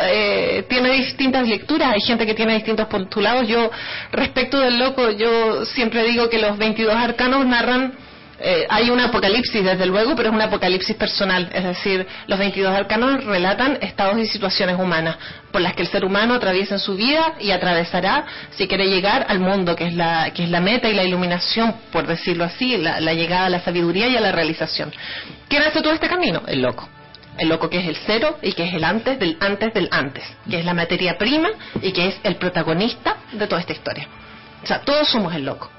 eh, 0.04 0.66
tiene 0.70 0.92
distintas 0.92 1.48
lecturas. 1.48 1.94
Hay 1.94 2.02
gente 2.02 2.26
que 2.26 2.34
tiene 2.34 2.54
distintos 2.56 2.88
postulados. 2.88 3.48
Yo, 3.48 3.70
respecto 4.12 4.60
del 4.60 4.78
loco, 4.80 5.12
yo 5.12 5.66
siempre 5.66 6.04
digo 6.04 6.30
que 6.30 6.40
los 6.40 6.58
22 6.58 6.96
arcanos 6.96 7.46
narran 7.46 7.94
Eh, 8.44 8.66
hay 8.70 8.90
un 8.90 9.00
apocalipsis, 9.00 9.64
desde 9.64 9.86
luego, 9.86 10.16
pero 10.16 10.30
es 10.30 10.36
un 10.36 10.42
apocalipsis 10.42 10.96
personal. 10.96 11.50
Es 11.54 11.64
decir, 11.64 12.08
los 12.26 12.40
22 12.40 12.74
arcanos 12.74 13.24
relatan 13.24 13.78
estados 13.82 14.18
y 14.18 14.26
situaciones 14.26 14.80
humanas 14.80 15.18
por 15.52 15.62
las 15.62 15.74
que 15.74 15.84
el 15.84 15.90
ser 15.90 16.04
humano 16.06 16.34
atraviesa 16.34 16.76
en 16.76 16.80
su 16.80 16.96
vida 16.96 17.36
y 17.40 17.52
atravesará 17.52 18.26
si 18.52 18.68
quiere 18.68 18.88
llegar 18.88 19.26
al 19.30 19.40
mundo, 19.40 19.76
que 19.76 19.88
es 19.88 19.94
la, 19.94 20.32
que 20.34 20.44
es 20.44 20.50
la 20.50 20.60
meta 20.60 20.90
y 20.90 20.96
la 20.96 21.04
iluminación, 21.04 21.76
por 21.92 22.08
decirlo 22.08 22.44
así, 22.44 22.78
la, 22.78 23.00
la 23.00 23.14
llegada 23.14 23.46
a 23.46 23.50
la 23.50 23.60
sabiduría 23.60 24.08
y 24.08 24.18
a 24.18 24.22
la 24.22 24.32
realización. 24.32 24.92
¿Quién 25.48 25.62
hace 25.62 25.82
todo 25.82 25.94
este 25.94 26.08
camino? 26.08 26.42
El 26.48 26.62
loco. 26.64 26.90
El 27.38 27.48
loco 27.48 27.70
que 27.70 27.80
es 27.80 27.88
el 27.88 27.98
cero 28.08 28.38
y 28.42 28.54
que 28.54 28.64
es 28.64 28.74
el 28.74 28.84
antes 28.84 29.20
del 29.20 29.38
antes 29.40 29.74
del 29.74 29.88
antes, 29.92 30.24
que 30.50 30.60
es 30.60 30.66
la 30.66 30.74
materia 30.74 31.18
prima 31.18 31.50
y 31.82 31.92
que 31.92 32.08
es 32.08 32.16
el 32.24 32.36
protagonista 32.38 33.18
de 33.32 33.48
toda 33.48 33.62
esta 33.62 33.74
historia. 33.74 34.08
O 34.64 34.66
sea, 34.68 34.82
todos 34.82 35.08
somos 35.10 35.34
el 35.36 35.46
loco. 35.46 35.70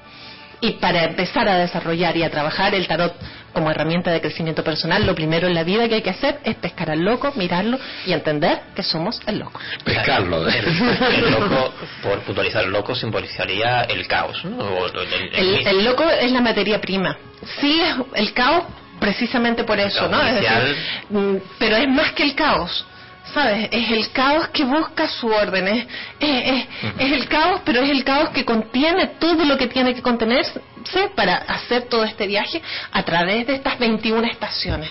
Y 0.65 0.71
para 0.79 1.03
empezar 1.03 1.45
a 1.49 1.57
desarrollar 1.57 2.15
y 2.15 2.23
a 2.23 2.29
trabajar 2.29 2.73
el 2.73 2.87
tarot 2.87 3.13
como 3.51 3.69
herramienta 3.69 4.11
de 4.11 4.21
crecimiento 4.21 4.63
personal, 4.63 5.05
lo 5.05 5.13
primero 5.13 5.45
en 5.47 5.53
la 5.53 5.63
vida 5.65 5.89
que 5.89 5.95
hay 5.95 6.01
que 6.01 6.09
hacer 6.09 6.39
es 6.45 6.55
pescar 6.55 6.89
al 6.89 7.01
loco, 7.01 7.33
mirarlo 7.35 7.77
y 8.05 8.13
entender 8.13 8.61
que 8.73 8.81
somos 8.81 9.19
el 9.27 9.39
loco. 9.39 9.59
Pescarlo. 9.83 10.47
El, 10.47 10.65
el 10.65 11.31
loco, 11.37 11.73
por 12.01 12.19
puntualizar, 12.21 12.63
el 12.63 12.71
loco 12.71 12.95
simbolizaría 12.95 13.81
el 13.83 14.07
caos, 14.07 14.43
¿no? 14.45 14.57
O 14.57 14.87
el- 14.87 15.67
el- 15.67 15.83
loco 15.83 16.09
es 16.09 16.31
la 16.31 16.39
materia 16.39 16.79
prima. 16.79 17.17
Sí, 17.59 17.81
es 17.81 17.95
el 18.15 18.33
caos 18.33 18.63
precisamente 19.01 19.65
por 19.65 19.77
eso, 19.79 20.07
¿no? 20.07 20.21
Es 20.25 20.35
decir, 20.35 20.77
mm, 21.09 21.35
pero 21.59 21.75
es 21.75 21.89
más 21.89 22.13
que 22.13 22.23
el 22.23 22.35
caos. 22.35 22.85
¿Sabes? 23.33 23.69
Es 23.71 23.89
el 23.89 24.11
caos 24.11 24.49
que 24.49 24.63
busca 24.65 25.07
su 25.07 25.27
orden. 25.27 25.67
Es, 25.67 25.87
es, 26.19 26.67
es- 26.99 27.11
el 27.13 27.27
caos, 27.27 27.61
pero 27.63 27.81
es 27.81 27.89
el 27.89 28.03
caos 28.03 28.29
que 28.29 28.43
contiene 28.43 29.07
todo 29.19 29.45
lo 29.45 29.57
que 29.57 29.67
tiene 29.67 29.93
que 29.95 30.01
contenerse 30.01 30.61
para 31.15 31.35
hacer 31.37 31.83
todo 31.83 32.03
este 32.03 32.27
viaje 32.27 32.61
a 32.91 33.03
través 33.03 33.47
de 33.47 33.55
estas 33.55 33.79
21 33.79 34.23
estaciones. 34.27 34.89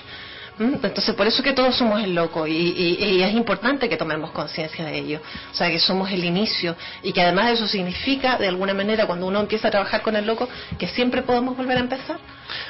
¿Mm? 0.58 0.74
Entonces, 0.82 1.14
por 1.14 1.26
eso 1.26 1.42
que 1.42 1.52
todos 1.52 1.76
somos 1.76 2.02
el 2.02 2.14
loco 2.14 2.46
y, 2.46 2.52
y- 2.52 3.04
y 3.04 3.22
es 3.22 3.32
importante 3.34 3.88
que 3.88 3.96
tomemos 3.98 4.30
conciencia 4.32 4.84
de 4.86 4.98
ello. 4.98 5.20
O 5.52 5.54
sea, 5.54 5.68
que 5.70 5.78
somos 5.78 6.10
el 6.10 6.24
inicio 6.24 6.74
y 7.02 7.12
que 7.12 7.22
además 7.22 7.50
eso 7.52 7.68
significa, 7.68 8.38
de 8.38 8.48
alguna 8.48 8.72
manera, 8.74 9.06
cuando 9.06 9.26
uno 9.26 9.40
empieza 9.40 9.68
a 9.68 9.70
trabajar 9.70 10.00
con 10.02 10.16
el 10.16 10.26
loco, 10.26 10.48
que 10.78 10.88
siempre 10.88 11.22
podemos 11.22 11.54
volver 11.56 11.76
a 11.76 11.80
empezar. 11.80 12.18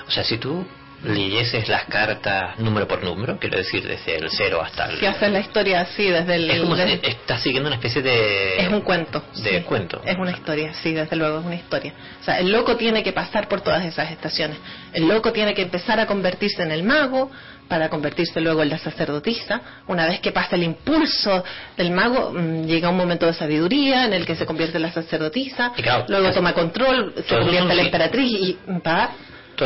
O 0.06 0.10
sea, 0.10 0.24
si 0.24 0.38
tú 0.38 0.64
leyeses 1.04 1.68
las 1.68 1.84
cartas 1.84 2.58
número 2.58 2.86
por 2.86 3.02
número, 3.02 3.38
quiero 3.38 3.58
decir, 3.58 3.86
desde 3.86 4.16
el 4.16 4.30
cero 4.30 4.60
hasta 4.62 4.86
el... 4.86 4.98
Si 4.98 5.06
haces 5.06 5.32
la 5.32 5.40
historia 5.40 5.80
así, 5.80 6.08
desde 6.08 6.36
el... 6.36 6.50
es 6.50 6.60
como 6.60 6.76
si 6.76 7.00
estás 7.02 7.42
siguiendo 7.42 7.68
una 7.68 7.76
especie 7.76 8.02
de... 8.02 8.58
Es 8.58 8.68
un 8.68 8.82
cuento. 8.82 9.22
De 9.42 9.58
sí. 9.58 9.64
cuento. 9.64 10.00
Es 10.04 10.16
una 10.16 10.30
historia, 10.30 10.72
sí, 10.74 10.92
desde 10.92 11.16
luego 11.16 11.40
es 11.40 11.44
una 11.44 11.56
historia. 11.56 11.92
O 12.20 12.24
sea, 12.24 12.38
el 12.38 12.52
loco 12.52 12.76
tiene 12.76 13.02
que 13.02 13.12
pasar 13.12 13.48
por 13.48 13.60
todas 13.60 13.84
esas 13.84 14.10
estaciones. 14.10 14.58
El 14.92 15.08
loco 15.08 15.32
tiene 15.32 15.54
que 15.54 15.62
empezar 15.62 15.98
a 16.00 16.06
convertirse 16.06 16.62
en 16.62 16.70
el 16.70 16.82
mago, 16.82 17.30
para 17.72 17.88
convertirse 17.88 18.38
luego 18.42 18.62
en 18.62 18.68
la 18.68 18.76
sacerdotisa. 18.76 19.62
Una 19.86 20.06
vez 20.06 20.20
que 20.20 20.30
pasa 20.30 20.56
el 20.56 20.62
impulso 20.62 21.42
del 21.74 21.90
mago, 21.90 22.30
mm, 22.30 22.66
llega 22.66 22.90
un 22.90 22.98
momento 22.98 23.24
de 23.24 23.32
sabiduría 23.32 24.04
en 24.04 24.12
el 24.12 24.26
que 24.26 24.36
se 24.36 24.44
convierte 24.44 24.76
en 24.76 24.82
la 24.82 24.92
sacerdotisa, 24.92 25.72
claro, 25.74 26.04
luego 26.06 26.32
toma 26.32 26.52
control, 26.52 27.14
se 27.26 27.34
convierte 27.34 27.70
en 27.70 27.76
la 27.76 27.82
emperatriz 27.82 28.30
y 28.30 28.58
va. 28.86 29.10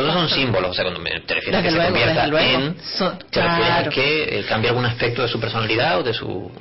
Todos 0.01 0.13
son 0.13 0.29
símbolos, 0.29 0.71
o 0.71 0.73
sea, 0.73 0.83
cuando 0.83 0.99
me 0.99 1.19
te 1.21 1.33
refieres 1.33 1.59
a 1.59 1.63
que 1.63 1.71
se 1.71 1.77
convierta 1.77 2.25
en... 2.25 2.75
Son- 2.81 3.17
¿Te 3.31 3.41
refieres 3.41 3.71
a 3.71 3.75
claro. 3.77 3.91
que 3.91 4.39
eh, 4.39 4.45
cambia 4.47 4.69
algún 4.69 4.85
aspecto 4.85 5.23
de 5.23 5.27
su 5.27 5.39
personalidad 5.39 5.99
o 5.99 6.03
de 6.03 6.13
su... 6.13 6.51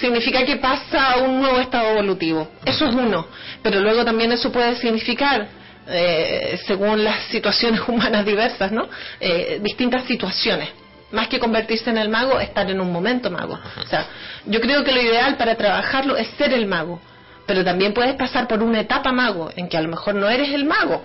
significa 0.00 0.44
que 0.44 0.56
pasa 0.56 1.12
a 1.12 1.16
un 1.18 1.40
nuevo 1.40 1.58
estado 1.58 1.88
evolutivo. 1.90 2.48
Eso 2.64 2.86
es 2.86 2.94
uno. 2.94 3.26
Pero 3.62 3.80
luego 3.80 4.04
también 4.04 4.30
eso 4.30 4.52
puede 4.52 4.76
significar, 4.76 5.48
eh, 5.88 6.58
según 6.66 7.02
las 7.02 7.24
situaciones 7.24 7.80
humanas 7.88 8.24
diversas, 8.24 8.70
¿no? 8.70 8.88
Eh, 9.18 9.58
distintas 9.60 10.04
situaciones. 10.04 10.68
Más 11.10 11.26
que 11.28 11.38
convertirse 11.40 11.90
en 11.90 11.98
el 11.98 12.08
mago, 12.08 12.38
estar 12.40 12.70
en 12.70 12.80
un 12.80 12.92
momento 12.92 13.28
mago. 13.30 13.58
O 13.82 13.86
sea, 13.86 14.06
yo 14.46 14.60
creo 14.60 14.82
que 14.84 14.92
lo 14.92 15.02
ideal 15.02 15.36
para 15.36 15.56
trabajarlo 15.56 16.16
es 16.16 16.28
ser 16.38 16.52
el 16.52 16.66
mago. 16.66 17.00
Pero 17.44 17.64
también 17.64 17.92
puedes 17.92 18.14
pasar 18.14 18.46
por 18.46 18.62
una 18.62 18.80
etapa 18.80 19.10
mago 19.12 19.50
en 19.56 19.68
que 19.68 19.76
a 19.76 19.82
lo 19.82 19.88
mejor 19.88 20.14
no 20.14 20.28
eres 20.30 20.50
el 20.50 20.64
mago, 20.64 21.04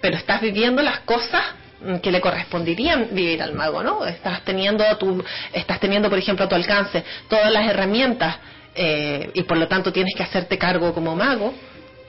pero 0.00 0.16
estás 0.16 0.40
viviendo 0.40 0.82
las 0.82 1.00
cosas 1.00 1.42
mm, 1.82 1.96
que 1.96 2.10
le 2.10 2.20
corresponderían 2.20 3.08
vivir 3.12 3.42
al 3.42 3.54
mago, 3.54 3.82
¿no? 3.82 4.04
Estás 4.06 4.42
teniendo 4.44 4.84
tu, 4.98 5.22
estás 5.52 5.80
teniendo, 5.80 6.08
por 6.08 6.18
ejemplo, 6.18 6.44
a 6.44 6.48
tu 6.48 6.54
alcance 6.54 7.04
todas 7.28 7.50
las 7.52 7.68
herramientas 7.68 8.36
eh, 8.74 9.30
y 9.34 9.42
por 9.42 9.56
lo 9.58 9.66
tanto 9.68 9.92
tienes 9.92 10.14
que 10.14 10.22
hacerte 10.22 10.56
cargo 10.58 10.92
como 10.94 11.14
mago. 11.16 11.52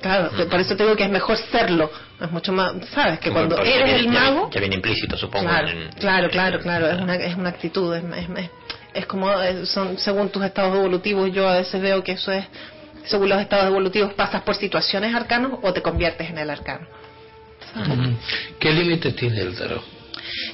Claro, 0.01 0.29
por 0.49 0.61
eso 0.61 0.77
te 0.77 0.83
digo 0.83 0.95
que 0.95 1.03
es 1.03 1.09
mejor 1.09 1.35
serlo. 1.51 1.91
Es 2.21 2.31
mucho 2.31 2.53
más, 2.53 2.71
sabes, 2.93 3.19
que 3.19 3.31
cuando 3.31 3.57
eres 3.61 3.83
viene- 3.83 3.95
el 3.99 4.07
mago, 4.07 4.49
Ya 4.49 4.59
viene 4.61 4.75
implícito, 4.75 5.17
supongo. 5.17 5.45
claro, 5.49 5.67
en- 5.67 5.89
claro, 5.99 6.29
claro, 6.29 6.59
claro, 6.61 6.87
es 6.89 7.01
una, 7.01 7.15
es 7.15 7.35
una 7.35 7.49
actitud, 7.49 7.93
es, 7.95 8.03
es, 8.17 8.29
es- 8.37 8.49
es 8.93 9.05
como, 9.07 9.29
eh, 9.41 9.65
son 9.65 9.97
según 9.97 10.29
tus 10.29 10.43
estados 10.45 10.73
evolutivos, 10.75 11.29
yo 11.33 11.49
a 11.49 11.57
veces 11.57 11.81
veo 11.81 12.01
que 12.01 12.13
eso 12.13 12.31
es, 12.31 12.45
según 13.05 13.27
los 13.27 13.41
estados 13.41 13.65
evolutivos 13.65 14.13
pasas 14.13 14.41
por 14.43 14.55
situaciones 14.55 15.13
arcanos 15.13 15.59
o 15.61 15.73
te 15.73 15.81
conviertes 15.81 16.29
en 16.29 16.37
el 16.37 16.49
arcano. 16.49 16.87
¿Qué 18.59 18.71
límites 18.73 19.15
tiene 19.15 19.41
el 19.41 19.55
tarot? 19.55 19.83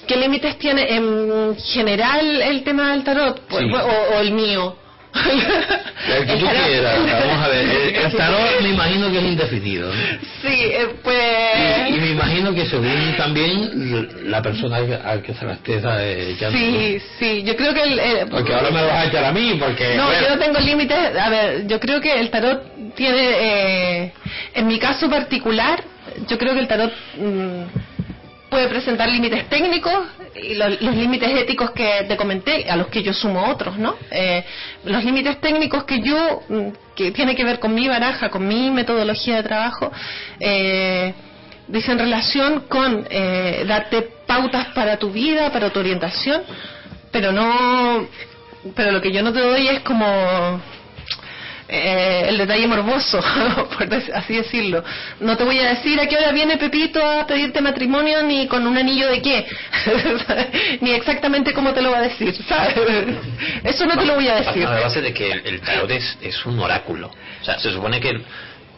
¿Qué 0.08 0.16
límites 0.18 0.58
tiene 0.58 0.96
en 0.96 1.56
general 1.58 2.42
el 2.42 2.64
tema 2.64 2.92
del 2.92 3.04
tarot? 3.04 3.42
Pues, 3.48 3.64
Sí. 3.66 3.72
o, 3.74 4.16
o 4.16 4.20
el 4.22 4.32
mío? 4.32 4.76
El 5.16 6.26
que 6.28 6.36
tú 6.38 6.46
quieras. 6.46 7.00
Vamos 7.00 7.46
a 7.46 7.48
ver. 7.48 7.66
El, 7.70 7.96
el 7.96 8.14
tarot 8.18 8.62
me 8.62 8.70
imagino 8.74 9.10
que 9.12 9.18
es 9.18 9.24
indefinido. 9.24 9.88
¿no? 9.88 10.02
Sí, 10.42 10.48
eh, 10.54 10.88
pues... 11.02 11.90
Y, 11.90 11.96
y 11.96 12.00
me 12.00 12.10
imagino 12.12 12.54
que 12.54 12.66
según 12.66 13.16
también 13.18 14.30
la 14.30 14.42
persona 14.42 14.78
al 15.06 15.22
que 15.22 15.34
se 15.34 15.46
la 15.46 15.54
estés 15.54 15.84
eh, 15.86 16.32
echando. 16.36 16.58
Sí, 16.58 17.00
sí, 17.18 17.44
yo 17.44 17.56
creo 17.56 17.74
que 17.74 17.84
el... 17.84 17.98
eh, 18.00 18.26
¿no? 18.26 18.32
Porque 18.32 18.54
ahora 18.54 18.72
me 18.72 18.82
lo 18.82 18.88
vas 18.88 19.06
a 19.06 19.06
echar 19.06 19.24
a 19.24 19.32
mí, 19.32 19.56
porque... 19.58 19.96
No, 19.96 20.06
bueno, 20.08 20.22
yo 20.22 20.36
no 20.36 20.42
tengo 20.42 20.60
límites. 20.60 20.98
A 21.18 21.30
ver, 21.30 21.68
yo 21.68 21.80
creo 21.80 22.02
que 22.02 22.20
el 22.20 22.30
tarot 22.30 22.94
tiene, 22.96 24.04
eh, 24.04 24.14
en 24.54 24.68
mi 24.68 24.78
caso 24.80 25.10
particular, 25.10 25.82
yo 26.28 26.38
creo 26.38 26.54
que 26.54 26.60
el 26.60 26.68
tarot 26.68 26.92
mm, 27.18 27.64
puede 28.50 28.68
presentar 28.68 29.10
límites 29.10 29.50
técnicos 29.50 30.06
y 30.36 30.56
los, 30.56 30.82
los 30.82 30.96
límites 30.96 31.30
éticos 31.30 31.72
que 31.72 32.06
te 32.08 32.16
comenté, 32.16 32.70
a 32.70 32.76
los 32.76 32.88
que 32.88 33.04
yo 33.04 33.14
sumo 33.14 33.50
otros, 33.50 33.78
¿no? 33.78 33.96
Eh, 34.12 34.44
los 34.86 35.04
límites 35.04 35.40
técnicos 35.42 35.84
que 35.84 36.02
yo, 36.02 36.42
mm, 36.48 36.68
que 36.96 37.12
tiene 37.12 37.36
que 37.36 37.44
ver 37.44 37.60
con 37.60 37.74
mi 37.74 37.88
baraja, 37.88 38.30
con 38.30 38.48
mi 38.48 38.72
metodología 38.72 39.38
de 39.38 39.44
trabajo, 39.44 39.92
eh, 40.40 41.14
dicen 41.68 41.98
relación 41.98 42.62
con 42.68 43.08
eh, 43.10 43.66
darte 43.68 44.02
pautas 44.26 44.68
para 44.68 44.98
tu 44.98 45.12
vida, 45.12 45.52
para 45.52 45.72
tu 45.72 45.80
orientación, 45.80 46.44
pero 47.12 47.32
no 47.32 48.08
pero 48.74 48.92
lo 48.92 49.02
que 49.02 49.12
yo 49.12 49.22
no 49.22 49.32
te 49.32 49.42
doy 49.42 49.68
es 49.68 49.82
como 49.82 50.60
eh, 51.68 52.26
el 52.28 52.38
detalle 52.38 52.68
morboso, 52.68 53.20
por 53.78 53.94
así 53.94 54.36
decirlo. 54.36 54.84
No 55.20 55.36
te 55.36 55.44
voy 55.44 55.60
a 55.60 55.70
decir 55.70 56.00
a 56.00 56.08
qué 56.08 56.18
hora 56.18 56.32
viene 56.32 56.58
Pepito 56.58 57.04
a 57.04 57.26
pedirte 57.26 57.62
matrimonio 57.62 58.22
ni 58.24 58.48
con 58.48 58.66
un 58.68 58.78
anillo 58.78 59.10
de 59.10 59.22
qué, 59.22 59.46
ni 60.82 60.92
exactamente 60.92 61.54
cómo 61.54 61.74
te 61.74 61.82
lo 61.82 61.92
va 61.92 62.00
a 62.00 62.02
decir, 62.02 62.36
¿sabes? 62.48 62.76
Eso 63.64 63.86
no 63.86 63.98
te 63.98 64.06
lo 64.06 64.16
voy 64.16 64.28
a 64.28 64.36
decir. 64.36 64.66
A 64.66 64.76
la 64.76 64.82
base 64.82 65.02
de 65.02 65.14
que 65.14 65.32
el, 65.32 65.46
el 65.46 65.62
tarot 65.62 65.90
es, 65.90 66.18
es 66.22 66.46
un 66.46 66.60
oráculo. 66.60 67.12
O 67.42 67.44
sea, 67.44 67.58
se 67.60 67.72
supone 67.72 68.00
que 68.00 68.12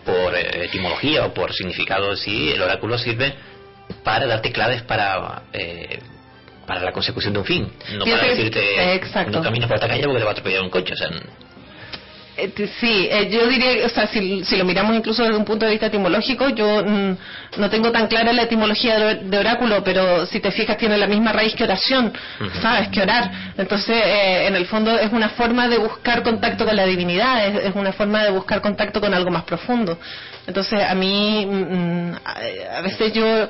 por 0.05 0.33
eh, 0.35 0.65
etimología 0.65 1.25
o 1.25 1.33
por 1.33 1.53
significado 1.53 2.15
sí, 2.15 2.51
el 2.51 2.61
oráculo 2.61 2.97
sirve 2.97 3.35
para 4.03 4.25
darte 4.25 4.51
claves 4.51 4.81
para 4.83 5.43
eh, 5.51 5.99
para 6.65 6.81
la 6.81 6.91
consecución 6.91 7.33
de 7.33 7.39
un 7.39 7.45
fin. 7.45 7.71
No 7.97 8.05
para 8.05 8.27
decirte 8.27 8.95
exacto. 8.95 9.37
no 9.37 9.43
camines 9.43 9.67
por 9.67 9.75
esta 9.75 9.87
calle 9.87 10.03
porque 10.03 10.19
te 10.19 10.23
va 10.23 10.31
a 10.31 10.33
atropellar 10.33 10.61
un 10.61 10.69
coche. 10.69 10.93
O 10.93 10.97
sea, 10.97 11.09
Sí, 12.79 13.07
eh, 13.09 13.29
yo 13.31 13.47
diría, 13.47 13.85
o 13.85 13.89
sea, 13.89 14.07
si, 14.07 14.43
si 14.43 14.57
lo 14.57 14.65
miramos 14.65 14.95
incluso 14.95 15.23
desde 15.23 15.37
un 15.37 15.45
punto 15.45 15.65
de 15.65 15.71
vista 15.71 15.87
etimológico, 15.87 16.49
yo 16.49 16.83
mm, 16.85 17.17
no 17.57 17.69
tengo 17.69 17.91
tan 17.91 18.07
clara 18.07 18.31
la 18.31 18.43
etimología 18.43 18.99
de, 18.99 19.15
de 19.15 19.37
oráculo, 19.37 19.83
pero 19.83 20.25
si 20.27 20.39
te 20.39 20.51
fijas 20.51 20.77
tiene 20.77 20.97
la 20.97 21.07
misma 21.07 21.33
raíz 21.33 21.55
que 21.55 21.63
oración. 21.63 22.13
¿sabes? 22.61 22.89
Que 22.89 23.01
orar. 23.01 23.31
Entonces, 23.57 23.95
eh, 23.95 24.47
en 24.47 24.55
el 24.55 24.65
fondo 24.65 24.97
es 24.97 25.11
una 25.11 25.29
forma 25.29 25.67
de 25.67 25.77
buscar 25.77 26.23
contacto 26.23 26.65
con 26.65 26.75
la 26.75 26.85
divinidad, 26.85 27.47
es, 27.47 27.65
es 27.65 27.75
una 27.75 27.93
forma 27.93 28.23
de 28.23 28.31
buscar 28.31 28.61
contacto 28.61 29.01
con 29.01 29.13
algo 29.13 29.31
más 29.31 29.43
profundo. 29.43 29.97
Entonces, 30.45 30.81
a 30.81 30.93
mí, 30.95 31.45
mm, 31.45 32.11
a, 32.23 32.77
a 32.77 32.81
veces 32.81 33.13
yo 33.13 33.49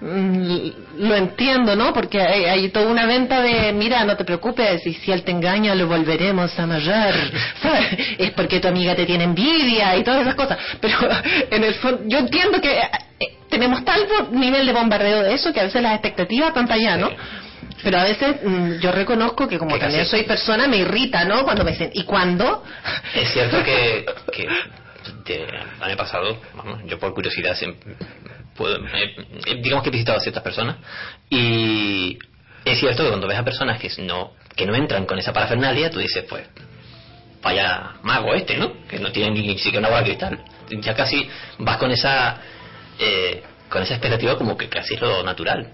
lo 0.00 1.14
entiendo, 1.16 1.74
¿no? 1.74 1.92
Porque 1.92 2.20
hay, 2.20 2.44
hay 2.44 2.68
toda 2.68 2.86
una 2.90 3.06
venta 3.06 3.40
de, 3.42 3.72
mira, 3.72 4.04
no 4.04 4.16
te 4.16 4.24
preocupes, 4.24 4.86
y 4.86 4.94
si 4.94 5.10
él 5.10 5.22
te 5.24 5.32
engaña 5.32 5.74
lo 5.74 5.86
volveremos 5.88 6.56
a 6.58 6.62
amarrar, 6.62 7.14
¿sabes? 7.62 7.86
Es 8.18 8.30
porque 8.32 8.60
tu 8.60 8.68
amiga 8.68 8.94
te 8.94 9.06
tiene 9.06 9.24
envidia 9.24 9.96
y 9.96 10.04
todas 10.04 10.22
esas 10.22 10.34
cosas. 10.34 10.58
Pero 10.80 10.96
en 11.50 11.64
el 11.64 11.74
fondo, 11.74 12.02
yo 12.06 12.18
entiendo 12.18 12.60
que 12.60 12.78
eh, 12.78 12.88
tenemos 13.50 13.84
tal 13.84 14.06
nivel 14.32 14.66
de 14.66 14.72
bombardeo 14.72 15.22
de 15.22 15.34
eso 15.34 15.52
que 15.52 15.60
a 15.60 15.64
veces 15.64 15.82
las 15.82 15.92
expectativas 15.94 16.52
para 16.52 16.74
allá, 16.74 16.96
¿no? 16.96 17.10
Pero 17.82 17.98
a 17.98 18.04
veces 18.04 18.36
mm, 18.44 18.78
yo 18.80 18.90
reconozco 18.92 19.46
que 19.48 19.58
como 19.58 19.78
también 19.78 20.04
soy 20.06 20.24
persona 20.24 20.66
me 20.68 20.78
irrita, 20.78 21.24
¿no? 21.24 21.44
Cuando 21.44 21.64
me 21.64 21.72
dicen, 21.72 21.90
¿y 21.92 22.04
cuándo? 22.04 22.62
es 23.14 23.32
cierto 23.32 23.62
que, 23.64 24.04
que 24.32 24.48
de- 25.38 25.46
me 25.86 25.92
ha 25.92 25.96
pasado, 25.96 26.40
vamos, 26.54 26.80
yo 26.86 26.98
por 26.98 27.14
curiosidad 27.14 27.54
siempre 27.54 27.94
puedo, 28.58 28.76
eh, 28.76 29.16
digamos 29.62 29.82
que 29.82 29.88
he 29.88 29.92
visitado 29.92 30.18
a 30.18 30.20
ciertas 30.20 30.42
personas 30.42 30.76
y 31.30 32.18
es 32.64 32.78
cierto 32.78 33.02
que 33.04 33.08
cuando 33.08 33.26
ves 33.28 33.38
a 33.38 33.44
personas 33.44 33.78
que 33.80 33.88
no 34.02 34.32
que 34.56 34.66
no 34.66 34.74
entran 34.74 35.06
con 35.06 35.18
esa 35.18 35.32
parafernalia, 35.32 35.88
tú 35.88 36.00
dices, 36.00 36.24
pues, 36.28 36.44
vaya 37.40 37.92
mago 38.02 38.34
este, 38.34 38.56
¿no? 38.56 38.72
Que 38.88 38.98
no 38.98 39.12
tiene 39.12 39.30
ni 39.30 39.56
siquiera 39.56 39.78
una 39.78 39.88
bola 39.88 40.00
de 40.02 40.06
cristal. 40.08 40.44
Ya 40.82 40.94
casi 40.94 41.28
vas 41.58 41.76
con 41.78 41.90
esa 41.92 42.40
eh, 42.98 43.42
con 43.70 43.82
esa 43.82 43.94
expectativa 43.94 44.36
como 44.36 44.56
que 44.56 44.68
casi 44.68 44.94
es 44.94 45.00
lo 45.00 45.22
natural. 45.22 45.72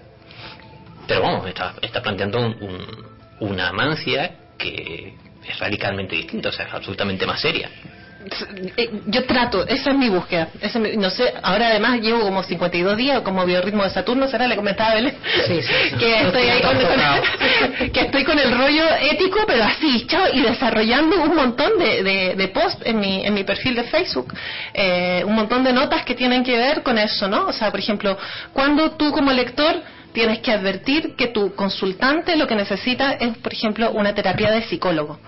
Pero 1.07 1.21
vamos, 1.23 1.47
está, 1.47 1.73
está 1.81 2.01
planteando 2.01 2.39
un- 2.39 2.57
un- 2.61 3.05
una 3.39 3.71
mancia 3.73 4.35
que 4.57 5.13
es 5.47 5.59
radicalmente 5.59 6.15
distinta, 6.15 6.49
o 6.49 6.51
sea, 6.51 6.65
es 6.67 6.73
absolutamente 6.73 7.25
más 7.25 7.41
seria. 7.41 7.69
Eh, 8.77 8.89
Yo 9.07 9.23
trato, 9.25 9.65
esa 9.67 9.91
es 9.91 9.97
mi 9.97 10.09
búsqueda. 10.09 10.49
esa 10.61 10.79
es 10.79 10.83
mi- 10.83 10.97
no 10.97 11.09
sé, 11.09 11.33
ahora 11.43 11.67
además 11.67 11.99
llevo 12.01 12.21
como 12.21 12.43
52 12.43 12.97
días 12.97 13.21
como 13.21 13.45
biorritmo 13.45 13.83
de 13.83 13.89
Saturno, 13.91 14.27
será 14.27 14.47
le 14.47 14.55
comentaba 14.55 14.91
a 14.91 14.95
Belén. 14.95 15.15
Sí, 15.47 15.61
sí, 15.61 15.73
sí. 15.91 15.95
que 15.97 16.21
estoy 16.21 16.43
ahí 16.49 16.61
con, 16.61 16.77
con- 16.77 17.91
que 17.91 17.99
estoy 18.01 18.23
con 18.23 18.39
el 18.39 18.51
rollo 18.57 18.83
ético, 19.11 19.39
pero 19.45 19.63
así, 19.63 20.05
chao, 20.07 20.25
y 20.33 20.41
desarrollando 20.41 21.21
un 21.23 21.35
montón 21.35 21.77
de, 21.77 22.03
de, 22.03 22.35
de 22.35 22.47
posts 22.49 22.81
en 22.85 22.99
mi, 22.99 23.25
en 23.25 23.33
mi 23.33 23.43
perfil 23.43 23.75
de 23.75 23.83
Facebook, 23.83 24.33
eh, 24.73 25.23
un 25.25 25.35
montón 25.35 25.63
de 25.63 25.73
notas 25.73 26.03
que 26.03 26.15
tienen 26.15 26.43
que 26.43 26.57
ver 26.57 26.81
con 26.83 26.97
eso, 26.97 27.27
¿no? 27.27 27.45
O 27.47 27.53
sea, 27.53 27.69
por 27.71 27.79
ejemplo, 27.79 28.17
cuando 28.53 28.91
tú 28.91 29.11
como 29.11 29.31
lector 29.31 29.81
tienes 30.13 30.39
que 30.39 30.51
advertir 30.51 31.15
que 31.15 31.27
tu 31.27 31.53
consultante 31.55 32.35
lo 32.37 32.47
que 32.47 32.55
necesita 32.55 33.11
es, 33.13 33.37
por 33.37 33.53
ejemplo, 33.53 33.91
una 33.91 34.15
terapia 34.15 34.49
de 34.51 34.61
psicólogo. 34.63 35.19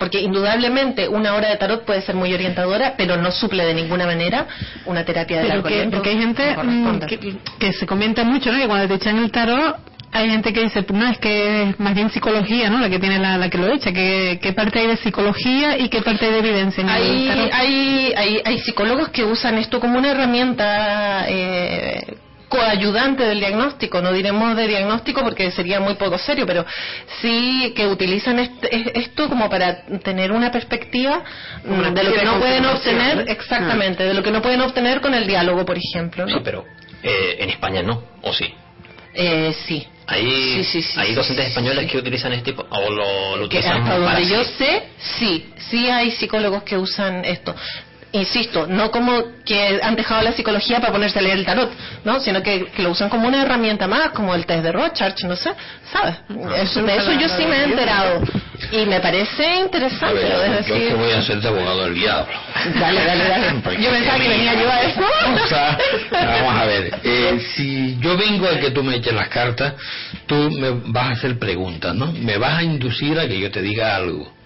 Porque 0.00 0.18
indudablemente 0.18 1.08
una 1.08 1.34
hora 1.34 1.50
de 1.50 1.58
tarot 1.58 1.84
puede 1.84 2.00
ser 2.00 2.14
muy 2.14 2.32
orientadora, 2.32 2.94
pero 2.96 3.18
no 3.18 3.30
suple 3.30 3.66
de 3.66 3.74
ninguna 3.74 4.06
manera 4.06 4.46
una 4.86 5.04
terapia 5.04 5.36
de 5.36 5.42
Pero 5.42 5.54
largo 5.56 5.68
que, 5.68 5.74
aliento 5.74 5.96
porque 5.98 6.08
hay 6.08 6.18
gente 6.18 6.56
mm, 6.56 7.00
que, 7.00 7.36
que 7.58 7.72
se 7.74 7.84
comenta 7.84 8.24
mucho, 8.24 8.50
¿no? 8.50 8.58
Que 8.58 8.66
cuando 8.66 8.88
te 8.88 8.94
echan 8.94 9.18
el 9.18 9.30
tarot, 9.30 9.76
hay 10.10 10.30
gente 10.30 10.54
que 10.54 10.62
dice, 10.62 10.86
no, 10.90 11.06
es 11.06 11.18
que 11.18 11.64
es 11.64 11.78
más 11.78 11.94
bien 11.94 12.08
psicología, 12.08 12.70
¿no? 12.70 12.80
La 12.80 12.88
que 12.88 12.98
tiene 12.98 13.18
la, 13.18 13.36
la 13.36 13.50
que 13.50 13.58
lo 13.58 13.66
echa. 13.66 13.92
¿Qué, 13.92 14.38
¿Qué 14.40 14.54
parte 14.54 14.78
hay 14.78 14.86
de 14.86 14.96
psicología 14.96 15.76
y 15.76 15.90
qué 15.90 16.00
parte 16.00 16.24
hay 16.24 16.32
de 16.32 16.38
evidencia 16.38 16.82
Hay, 16.90 17.28
hay, 17.52 18.12
hay, 18.16 18.42
hay 18.42 18.58
psicólogos 18.60 19.10
que 19.10 19.24
usan 19.24 19.58
esto 19.58 19.80
como 19.80 19.98
una 19.98 20.12
herramienta 20.12 21.26
eh, 21.28 22.16
coayudante 22.50 23.22
del 23.24 23.38
diagnóstico, 23.38 24.02
no 24.02 24.12
diremos 24.12 24.54
de 24.56 24.66
diagnóstico 24.68 25.22
porque 25.22 25.50
sería 25.52 25.80
muy 25.80 25.94
poco 25.94 26.18
serio, 26.18 26.44
pero 26.46 26.66
sí 27.22 27.72
que 27.74 27.86
utilizan 27.86 28.38
este- 28.40 28.68
es- 28.76 28.90
esto 28.94 29.28
como 29.30 29.48
para 29.48 29.82
tener 30.04 30.32
una 30.32 30.50
perspectiva 30.50 31.22
Una 31.64 31.90
de 31.90 32.02
lo 32.04 32.12
que 32.12 32.24
no 32.24 32.38
pueden 32.38 32.66
obtener, 32.66 33.16
¿no? 33.24 33.32
exactamente, 33.32 34.02
de 34.04 34.12
lo 34.12 34.22
que 34.22 34.30
no 34.32 34.42
pueden 34.42 34.60
obtener 34.60 35.00
con 35.00 35.14
el 35.14 35.26
diálogo, 35.26 35.64
por 35.64 35.78
ejemplo. 35.78 36.26
¿no? 36.26 36.34
Sí, 36.34 36.40
pero 36.44 36.64
eh, 37.02 37.36
en 37.38 37.48
España 37.50 37.82
no, 37.82 38.02
¿o 38.22 38.32
sí? 38.34 38.52
Eh, 39.14 39.54
sí. 39.66 39.86
Hay, 40.06 40.24
Sí, 40.26 40.64
sí, 40.64 40.82
sí, 40.82 41.00
hay 41.00 41.14
docentes 41.14 41.46
españoles 41.46 41.88
que 41.90 41.98
utilizan 41.98 42.32
este 42.32 42.50
tipo, 42.50 42.66
o 42.68 42.90
lo, 42.90 43.36
lo 43.36 43.48
que 43.48 43.58
utilizan 43.58 43.82
hasta 43.82 43.90
para 44.04 44.14
donde 44.18 44.28
yo 44.28 44.42
sé, 44.44 44.82
sí, 45.18 45.46
sí 45.70 45.88
hay 45.88 46.10
psicólogos 46.10 46.64
que 46.64 46.76
usan 46.76 47.24
esto. 47.24 47.54
Insisto, 48.12 48.66
no 48.66 48.90
como 48.90 49.22
que 49.44 49.78
han 49.82 49.94
dejado 49.94 50.22
la 50.22 50.32
psicología 50.32 50.80
para 50.80 50.92
ponerse 50.92 51.20
a 51.20 51.22
leer 51.22 51.38
el 51.38 51.44
tarot, 51.44 51.70
¿no? 52.04 52.18
Sino 52.18 52.42
que, 52.42 52.66
que 52.66 52.82
lo 52.82 52.90
usan 52.90 53.08
como 53.08 53.28
una 53.28 53.42
herramienta 53.42 53.86
más, 53.86 54.10
como 54.10 54.34
el 54.34 54.46
test 54.46 54.64
de 54.64 54.72
Rorschach, 54.72 55.22
no 55.24 55.36
sé, 55.36 55.50
¿sabes? 55.92 56.16
Eso, 56.56 56.82
de 56.82 56.96
eso 56.96 57.12
yo 57.12 57.28
sí 57.28 57.46
me 57.46 57.56
he 57.58 57.64
enterado. 57.64 58.22
Y 58.72 58.84
me 58.86 59.00
parece 59.00 59.60
interesante, 59.60 60.14
ver, 60.14 60.32
yo 60.32 60.64
que 60.66 60.74
decir... 60.74 60.96
voy 60.96 61.12
a 61.12 61.22
ser 61.22 61.40
de 61.40 61.48
abogado 61.48 61.84
del 61.84 61.94
diablo. 61.94 62.34
Dale, 62.80 63.04
dale, 63.04 63.28
dale. 63.28 63.50
Yo 63.80 63.90
pensaba 63.90 64.18
que 64.18 64.28
venía 64.28 64.54
yo 64.54 64.70
a 64.70 64.80
eso. 64.82 65.00
O 65.00 65.46
sea, 65.46 65.78
vamos 66.10 66.54
a 66.54 66.64
ver, 66.66 67.00
eh, 67.02 67.40
si 67.54 67.98
yo 68.00 68.16
vengo 68.16 68.46
a 68.46 68.58
que 68.58 68.70
tú 68.70 68.82
me 68.82 68.96
eches 68.96 69.14
las 69.14 69.28
cartas, 69.28 69.74
tú 70.26 70.50
me 70.50 70.70
vas 70.70 71.06
a 71.06 71.10
hacer 71.12 71.38
preguntas, 71.38 71.94
¿no? 71.94 72.12
Me 72.12 72.38
vas 72.38 72.58
a 72.58 72.62
inducir 72.62 73.18
a 73.18 73.26
que 73.26 73.38
yo 73.38 73.50
te 73.50 73.62
diga 73.62 73.96
algo. 73.96 74.39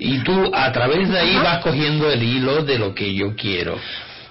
Y 0.00 0.18
tú 0.24 0.50
a 0.54 0.72
través 0.72 1.08
de 1.08 1.18
ahí 1.18 1.36
vas 1.36 1.58
cogiendo 1.58 2.10
el 2.10 2.22
hilo 2.22 2.62
de 2.64 2.78
lo 2.78 2.94
que 2.94 3.14
yo 3.14 3.34
quiero. 3.36 3.78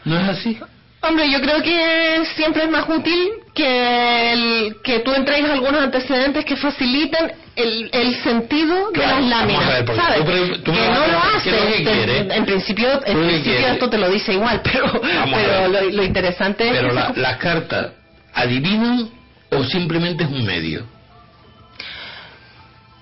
¿No 0.06 0.18
es 0.20 0.30
así? 0.30 0.58
Hombre, 1.02 1.32
yo 1.32 1.40
creo 1.40 1.62
que 1.62 2.24
siempre 2.36 2.64
es 2.64 2.70
más 2.70 2.84
útil 2.90 3.30
que, 3.54 4.34
el, 4.34 4.76
que 4.84 5.00
tú 5.00 5.14
entregues 5.14 5.50
algunos 5.50 5.82
antecedentes 5.82 6.44
que 6.44 6.58
faciliten 6.58 7.32
el, 7.56 7.90
el 7.94 8.16
sentido 8.22 8.92
Claro, 8.92 9.16
de 9.16 9.22
las 9.22 9.30
vamos 9.30 9.34
a 9.34 9.38
láminas, 9.40 9.68
ver, 9.86 9.96
¿sabes? 9.96 10.18
tú 10.20 10.26
pre- 10.26 10.58
tú 10.60 10.72
me 10.74 10.78
que 10.80 10.88
no 10.90 10.94
lo 11.00 11.04
preguntar, 11.06 11.42
¿qué 11.44 11.50
es 11.50 11.56
lo 11.56 11.62
hace. 11.62 11.72
que 11.78 11.84
te- 11.84 11.92
quieres? 11.92 12.28
en 12.38 12.46
principio, 12.46 12.90
en 13.06 13.14
¿Tú 13.14 13.20
qué 13.22 13.28
principio 13.28 13.68
esto 13.68 13.90
te 13.90 13.98
lo 13.98 14.10
dice 14.10 14.34
igual, 14.34 14.62
pero, 14.64 15.02
pero 15.02 15.68
lo, 15.70 15.82
lo 15.90 16.04
interesante 16.04 16.66
es 16.68 16.72
Pero 16.74 16.92
la- 16.94 17.14
las 17.16 17.38
cartas 17.38 17.92
adivinan 18.34 19.10
o 19.52 19.64
simplemente 19.64 20.24
es 20.26 20.30
un 20.30 20.44
medio. 20.46 20.86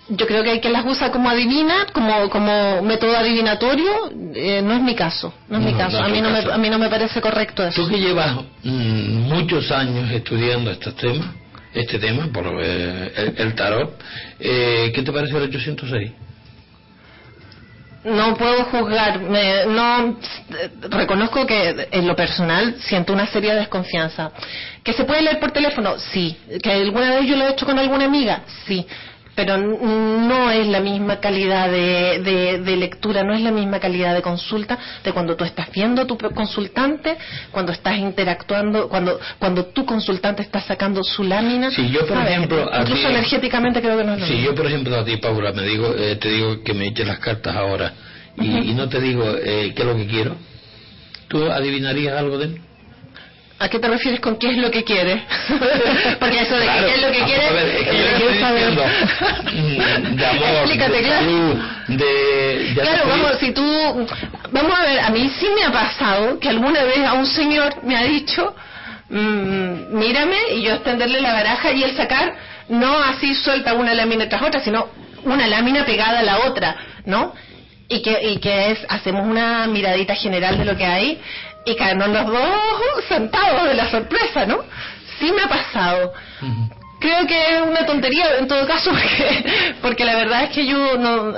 Yo 0.10 0.26
creo 0.28 0.44
que 0.44 0.52
hay 0.52 0.60
que 0.62 0.70
las 0.70 0.86
usa 0.86 1.12
como 1.12 1.30
adivina, 1.30 1.88
como 1.94 2.30
como 2.30 2.82
método 2.82 3.18
adivinatorio, 3.18 3.92
eh, 4.36 4.62
no 4.64 4.74
es 4.74 4.82
mi 4.82 4.96
caso, 4.96 5.34
no 5.50 5.58
es 5.58 5.64
mi 5.66 5.74
caso. 5.74 6.00
no 6.00 6.06
a 6.06 6.10
mí 6.10 6.22
no 6.22 6.30
caso. 6.30 6.48
me 6.48 6.54
a 6.54 6.58
mí 6.58 6.70
no 6.70 6.80
me 6.80 6.90
parece 6.90 7.20
correcto 7.22 7.66
eso. 7.66 7.84
Tú 7.84 7.90
que 7.90 8.00
llevas 8.00 8.36
mm, 8.64 9.22
muchos 9.34 9.70
años 9.72 10.10
estudiando 10.12 10.72
estos 10.72 10.96
temas, 10.96 11.28
este 11.74 12.00
tema, 12.00 12.28
por 12.32 12.46
eh, 12.62 13.12
el, 13.16 13.34
el 13.38 13.56
tarot, 13.56 14.02
eh, 14.40 14.92
¿qué 14.96 15.02
te 15.04 15.12
parece 15.12 15.36
el 15.38 15.44
806? 15.44 16.12
No 18.04 18.38
puedo 18.38 18.64
juzgar, 18.66 19.20
me- 19.20 19.66
no 19.66 20.18
reconozco 20.90 21.46
que 21.46 21.90
en 21.92 22.08
lo 22.08 22.16
personal 22.16 22.76
siento 22.80 23.12
una 23.12 23.28
seria 23.28 23.54
desconfianza. 23.56 24.32
¿Que 24.84 24.94
se 24.94 25.04
puede 25.04 25.24
leer 25.24 25.40
por 25.40 25.52
teléfono? 25.52 25.98
Sí. 26.00 26.38
¿Que 26.64 26.72
alguna 26.72 27.16
vez 27.16 27.26
yo 27.28 27.36
lo 27.36 27.48
he 27.48 27.52
hecho 27.52 27.66
con 27.66 27.78
alguna 27.78 28.06
amiga? 28.06 28.44
Sí. 28.66 28.86
Pero 29.38 29.56
no 29.60 30.50
es 30.50 30.66
la 30.66 30.80
misma 30.80 31.20
calidad 31.20 31.70
de, 31.70 32.20
de- 32.24 32.58
de 32.58 32.76
lectura, 32.76 33.22
no 33.24 33.36
es 33.36 33.42
la 33.42 33.52
misma 33.52 33.80
calidad 33.80 34.16
de 34.16 34.24
consulta 34.24 34.80
de 35.04 35.14
cuando 35.14 35.36
tú 35.36 35.44
estás 35.44 35.68
viendo 35.72 36.02
a 36.02 36.08
tu 36.08 36.18
consultante, 36.18 37.16
cuando 37.52 37.72
estás 37.72 38.00
interactuando, 38.00 38.90
cuando 38.90 39.20
cuando 39.38 39.66
tu 39.68 39.86
consultante 39.86 40.42
está 40.42 40.60
sacando 40.60 41.04
su 41.04 41.24
lámina. 41.24 41.70
Si 41.70 41.88
yo, 41.92 42.00
por 42.08 42.18
¿sabes? 42.18 42.32
ejemplo, 42.32 42.68
a 42.74 42.82
incluso 42.82 43.04
ti- 43.08 43.14
energéticamente 43.14 43.80
creo 43.80 43.96
que 44.00 44.04
no 44.06 44.14
es 44.16 44.20
lo 44.22 44.26
Si 44.26 44.34
mismo. 44.34 44.48
yo, 44.50 44.56
por 44.56 44.66
ejemplo, 44.66 44.96
a 44.98 45.06
ti, 45.06 45.18
Paula, 45.18 45.54
me 45.54 45.62
digo, 45.62 45.94
eh, 45.96 46.16
te 46.16 46.30
digo 46.30 46.64
que 46.64 46.74
me 46.74 46.88
eches 46.88 47.06
las 47.06 47.20
cartas 47.20 47.56
ahora 47.56 47.94
y, 48.38 48.72
y 48.72 48.74
no 48.74 48.90
te 48.90 49.00
digo 49.00 49.24
eh, 49.38 49.72
qué 49.76 49.84
es 49.84 49.88
lo 49.88 49.96
que 49.96 50.08
quiero, 50.08 50.36
¿tú 51.28 51.44
adivinarías 51.52 52.18
algo 52.18 52.40
de 52.40 52.48
mí? 52.48 52.58
¿A 53.60 53.70
qué 53.70 53.80
te 53.80 53.88
refieres 53.88 54.20
con 54.20 54.38
qué 54.38 54.52
es 54.52 54.58
lo 54.58 54.70
que 54.70 54.84
quiere? 54.84 55.24
Porque 56.20 56.42
eso 56.42 56.56
de 56.58 56.64
Claro. 56.66 56.88
qué 56.88 56.94
es 56.96 57.02
lo 57.02 57.12
que 57.12 57.24
quiere. 57.24 57.46
A 57.48 57.52
ver, 57.54 57.68
es 57.68 57.88
que 57.88 57.98
yo 57.98 58.06
estoy 58.06 58.34
diciendo 58.34 58.84
de 60.16 60.26
amor, 60.26 60.48
Explícate, 60.62 60.92
de 60.92 61.02
claro. 61.04 61.20
salud, 61.22 61.56
de... 61.88 62.74
ya 62.76 62.76
te 62.76 62.82
Claro, 62.82 62.98
estoy- 62.98 63.10
vamos, 63.22 63.40
si 63.40 63.52
tú. 63.52 64.08
Vamos 64.52 64.80
a 64.80 64.82
ver, 64.84 65.00
a 65.00 65.10
mí 65.10 65.32
sí 65.40 65.48
me 65.56 65.64
ha 65.64 65.72
pasado 65.72 66.40
que 66.40 66.50
alguna 66.50 66.84
vez 66.84 67.00
a 67.06 67.14
un 67.14 67.26
señor 67.26 67.84
me 67.84 67.98
ha 67.98 68.04
dicho, 68.04 68.56
mm, 69.10 69.98
mírame, 69.98 70.38
y 70.56 70.62
yo 70.62 70.74
extenderle 70.76 71.20
la 71.22 71.34
baraja 71.34 71.72
y 71.72 71.84
él 71.84 71.96
sacar, 71.98 72.36
no 72.70 72.98
así 73.04 73.34
suelta 73.36 73.74
una 73.74 73.94
lámina 73.96 74.30
tras 74.30 74.44
otra, 74.44 74.60
sino 74.62 74.88
una 75.24 75.48
lámina 75.48 75.84
pegada 75.86 76.20
a 76.20 76.24
la 76.24 76.40
otra, 76.46 76.76
¿no? 77.06 77.34
Y 77.90 78.02
que, 78.02 78.22
y 78.32 78.38
que 78.40 78.72
es, 78.72 78.80
hacemos 78.90 79.26
una 79.26 79.66
miradita 79.68 80.14
general 80.14 80.58
de 80.58 80.66
lo 80.66 80.76
que 80.76 80.86
hay 80.86 81.22
y 81.68 81.76
caernos 81.76 82.10
los 82.10 82.26
dos 82.28 83.06
sentados 83.10 83.68
de 83.68 83.74
la 83.76 83.92
sorpresa, 83.92 84.46
¿no? 84.46 84.64
Sí 85.20 85.32
me 85.32 85.44
ha 85.44 85.50
pasado. 85.50 86.14
Creo 87.00 87.28
que 87.28 87.56
es 87.56 87.62
una 87.62 87.86
tontería 87.86 88.38
en 88.40 88.48
todo 88.48 88.66
caso 88.66 88.90
porque, 88.92 89.46
porque 89.82 90.06
la 90.06 90.16
verdad 90.16 90.44
es 90.46 90.50
que 90.52 90.66
yo 90.66 90.98
no 90.98 91.34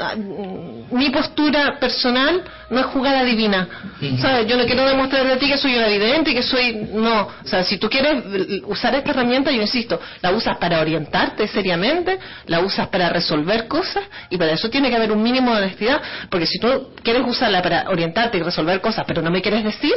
mi 0.92 1.10
postura 1.10 1.78
personal 1.80 2.44
no 2.70 2.80
es 2.80 2.86
jugar 2.88 3.16
adivina. 3.16 3.68
Ujú. 4.02 4.18
¿Sabes? 4.18 4.48
Yo 4.48 4.58
no 4.58 4.66
quiero 4.66 4.88
demostrarle 4.88 5.34
a 5.34 5.40
ti 5.40 5.48
que 5.48 5.58
soy 5.58 5.76
una 5.76 5.88
evidente 5.88 6.32
y 6.32 6.36
que 6.36 6.44
soy 6.44 6.88
no, 6.94 7.22
o 7.22 7.48
sea, 7.48 7.64
si 7.64 7.78
tú 7.78 7.90
quieres 7.90 8.24
usar 8.66 8.96
esta 8.96 9.12
herramienta, 9.12 9.52
yo 9.52 9.62
insisto, 9.62 10.00
la 10.22 10.32
usas 10.32 10.58
para 10.58 10.80
orientarte 10.80 11.48
seriamente, 11.48 12.20
la 12.48 12.60
usas 12.60 12.88
para 12.88 13.10
resolver 13.10 13.68
cosas 13.68 14.04
y 14.30 14.38
para 14.38 14.52
eso 14.52 14.70
tiene 14.70 14.90
que 14.90 14.96
haber 14.96 15.12
un 15.12 15.22
mínimo 15.22 15.52
de 15.52 15.64
honestidad, 15.64 16.02
porque 16.30 16.46
si 16.46 16.60
tú 16.60 16.94
quieres 17.04 17.24
usarla 17.26 17.62
para 17.62 17.90
orientarte 17.90 18.38
y 18.38 18.42
resolver 18.42 18.82
cosas, 18.82 19.06
pero 19.08 19.22
no 19.22 19.32
me 19.32 19.42
quieres 19.42 19.64
decir, 19.64 19.94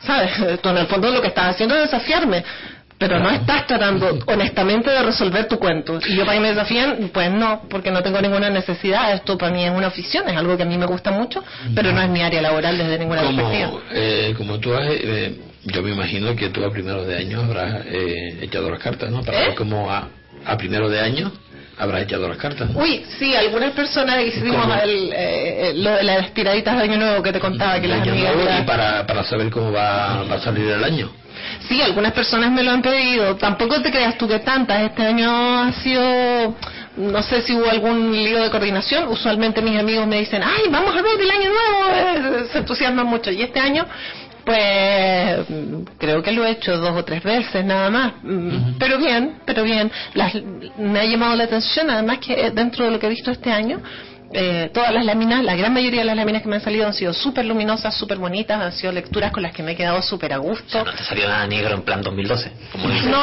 ¿sabes? 0.00 0.60
Tú 0.60 0.68
en 0.68 0.78
el 0.78 0.86
fondo 0.86 1.10
lo 1.10 1.20
que 1.20 1.28
estás 1.28 1.54
haciendo 1.54 1.74
es 1.76 1.82
desafiarme. 1.82 2.44
Pero 3.08 3.18
no 3.20 3.30
estás 3.30 3.66
tratando 3.66 4.18
honestamente 4.26 4.90
de 4.90 5.02
resolver 5.02 5.48
tu 5.48 5.58
cuento. 5.58 5.98
Y 6.06 6.16
yo 6.16 6.24
para 6.24 6.36
que 6.36 6.40
me 6.40 6.48
desafíen, 6.50 7.10
pues 7.12 7.30
no, 7.30 7.62
porque 7.68 7.90
no 7.90 8.02
tengo 8.02 8.20
ninguna 8.20 8.50
necesidad. 8.50 9.12
Esto 9.14 9.36
para 9.36 9.52
mí 9.52 9.64
es 9.64 9.70
una 9.70 9.88
afición, 9.88 10.28
es 10.28 10.36
algo 10.36 10.56
que 10.56 10.62
a 10.62 10.66
mí 10.66 10.78
me 10.78 10.86
gusta 10.86 11.10
mucho, 11.10 11.42
pero 11.74 11.92
no 11.92 12.00
es 12.00 12.08
mi 12.08 12.22
área 12.22 12.40
laboral 12.42 12.78
desde 12.78 12.98
ninguna 12.98 13.22
perspectiva. 13.22 13.66
como, 13.68 13.80
eh, 13.92 14.34
como 14.36 14.58
tú 14.58 14.72
has, 14.74 14.86
eh, 14.88 15.34
yo 15.64 15.82
me 15.82 15.90
imagino 15.92 16.34
que 16.36 16.48
tú 16.50 16.64
a 16.64 16.70
primeros 16.70 17.06
de 17.06 17.16
año 17.18 17.40
habrás 17.40 17.84
eh, 17.86 18.38
echado 18.42 18.70
las 18.70 18.80
cartas, 18.80 19.10
¿no? 19.10 19.22
Para 19.22 19.42
¿Eh? 19.42 19.46
ver 19.48 19.54
cómo 19.54 19.90
a, 19.90 20.08
a 20.44 20.56
primero 20.56 20.88
de 20.88 21.00
año 21.00 21.32
habrás 21.78 22.02
echado 22.02 22.28
las 22.28 22.36
cartas. 22.38 22.70
¿no? 22.70 22.80
Uy, 22.80 23.04
sí, 23.18 23.34
algunas 23.34 23.72
personas 23.72 24.22
hicimos 24.24 24.66
el, 24.82 25.10
eh, 25.14 25.72
lo 25.76 25.90
de 25.92 26.02
las 26.02 26.32
tiraditas 26.34 26.76
de 26.76 26.82
Año 26.84 26.96
Nuevo 26.98 27.22
que 27.22 27.32
te 27.32 27.40
contaba, 27.40 27.80
que 27.80 27.88
las 27.88 28.04
De 28.04 28.10
amigas... 28.10 28.34
nuevo 28.36 28.50
y 28.60 28.62
para, 28.64 29.06
para 29.06 29.24
saber 29.24 29.50
cómo 29.50 29.72
va, 29.72 30.22
va 30.24 30.36
a 30.36 30.40
salir 30.40 30.68
el 30.68 30.84
año. 30.84 31.10
Sí, 31.68 31.80
algunas 31.82 32.12
personas 32.12 32.50
me 32.50 32.62
lo 32.62 32.70
han 32.70 32.82
pedido. 32.82 33.36
Tampoco 33.36 33.80
te 33.82 33.90
creas 33.90 34.16
tú 34.18 34.28
que 34.28 34.38
tantas. 34.40 34.82
Este 34.82 35.02
año 35.02 35.30
ha 35.62 35.72
sido, 35.72 36.54
no 36.96 37.22
sé 37.22 37.42
si 37.42 37.54
hubo 37.54 37.68
algún 37.70 38.12
lío 38.12 38.42
de 38.42 38.50
coordinación. 38.50 39.08
Usualmente 39.08 39.62
mis 39.62 39.78
amigos 39.78 40.06
me 40.06 40.18
dicen, 40.20 40.42
ay, 40.42 40.64
vamos 40.70 40.96
a 40.96 41.02
ver 41.02 41.20
el 41.20 41.30
año 41.30 41.50
nuevo. 41.50 42.46
Se 42.52 42.58
entusiasman 42.58 43.06
mucho. 43.06 43.30
Y 43.30 43.42
este 43.42 43.60
año, 43.60 43.86
pues, 44.44 45.46
creo 45.98 46.22
que 46.22 46.32
lo 46.32 46.44
he 46.44 46.50
hecho 46.50 46.76
dos 46.76 46.96
o 46.96 47.04
tres 47.04 47.22
veces 47.22 47.64
nada 47.64 47.90
más. 47.90 48.12
Pero 48.78 48.98
bien, 48.98 49.36
pero 49.46 49.62
bien. 49.62 49.90
Las- 50.14 50.34
me 50.78 51.00
ha 51.00 51.04
llamado 51.04 51.36
la 51.36 51.44
atención, 51.44 51.90
además 51.90 52.18
que 52.18 52.50
dentro 52.50 52.84
de 52.84 52.90
lo 52.90 52.98
que 52.98 53.06
he 53.06 53.10
visto 53.10 53.30
este 53.30 53.50
año, 53.50 53.80
eh, 54.34 54.70
todas 54.72 54.92
las 54.92 55.04
láminas, 55.04 55.42
la 55.44 55.54
gran 55.56 55.72
mayoría 55.72 56.00
de 56.00 56.06
las 56.06 56.16
láminas 56.16 56.42
que 56.42 56.48
me 56.48 56.56
han 56.56 56.62
salido 56.62 56.86
han 56.86 56.94
sido 56.94 57.12
súper 57.12 57.44
luminosas, 57.44 57.94
súper 57.96 58.18
bonitas, 58.18 58.60
han 58.60 58.72
sido 58.72 58.92
lecturas 58.92 59.30
con 59.32 59.42
las 59.42 59.52
que 59.52 59.62
me 59.62 59.72
he 59.72 59.76
quedado 59.76 60.00
súper 60.02 60.32
a 60.32 60.38
O 60.38 60.42
gusto. 60.42 60.68
sea, 60.70 60.84
no 60.84 60.92
te 60.92 61.02
salió 61.04 61.28
nada 61.28 61.46
negro 61.46 61.74
en 61.74 61.82
plan 61.82 62.02
2012. 62.02 62.52
Como 62.72 62.88
dice. 62.90 63.08
No, 63.08 63.22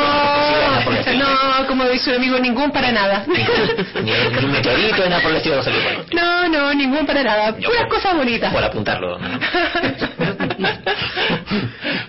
no, 1.18 1.68
como 1.68 1.86
dice 1.89 2.10
un 2.12 2.16
amigo, 2.18 2.39
ningún 2.39 2.72
para 2.72 2.91
nada. 2.91 3.26
Ni, 3.28 3.38
ni 4.03 4.12
un 4.45 4.51
meteorito, 4.51 5.10
nada 5.10 5.22
por 5.22 5.32
el 5.32 5.38
estilo. 5.38 5.62
salió 5.64 5.82
bueno. 5.84 6.03
No, 6.14 6.47
no, 6.49 6.74
ningún 6.74 7.05
para 7.05 7.24
nada. 7.24 7.57
Yo 7.60 7.70
Puras 7.70 7.84
por- 7.86 7.95
cosas 7.95 8.16
bonitas. 8.16 8.53
Por 8.53 8.64
apuntarlo. 8.64 9.18
¿no? 9.20 9.28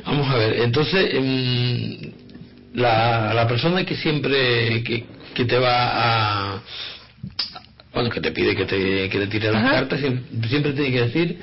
Vamos 0.06 0.30
a 0.30 0.36
ver, 0.36 0.60
entonces, 0.62 1.14
em, 1.14 2.12
la, 2.74 3.32
la 3.34 3.46
persona 3.48 3.84
que 3.84 3.94
siempre 3.96 4.82
que, 4.82 5.04
que 5.34 5.44
te 5.44 5.58
va 5.58 6.54
a. 6.54 6.60
Bueno, 7.92 8.08
que 8.10 8.20
te 8.20 8.30
pide 8.30 8.54
que 8.54 8.64
te, 8.66 9.08
que 9.08 9.18
te 9.18 9.26
tire 9.26 9.50
las 9.50 9.64
Ajá. 9.64 9.70
cartas, 9.72 10.00
siempre, 10.00 10.48
siempre 10.48 10.72
tiene 10.72 10.92
que 10.92 11.00
decir 11.02 11.40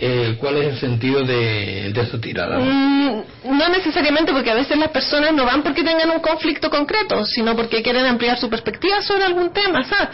eh, 0.00 0.36
cuál 0.38 0.56
es 0.58 0.68
el 0.74 0.78
sentido 0.78 1.24
de, 1.24 1.90
de 1.92 2.00
esa 2.00 2.20
tirada. 2.20 2.58
¿no? 2.58 2.64
Mm, 2.64 3.22
No 3.58 3.68
necesariamente 3.70 4.30
porque 4.32 4.50
a 4.50 4.54
veces 4.54 4.78
las 4.78 4.90
personas 4.90 5.32
no 5.34 5.44
van 5.44 5.62
porque 5.62 5.82
tengan 5.82 6.10
un 6.10 6.20
conflicto 6.20 6.70
concreto, 6.70 7.24
sino 7.24 7.56
porque 7.56 7.82
quieren 7.82 8.06
ampliar 8.06 8.38
su 8.38 8.48
perspectiva 8.48 9.02
sobre 9.02 9.24
algún 9.24 9.52
tema, 9.52 9.82
¿sabes? 9.84 10.10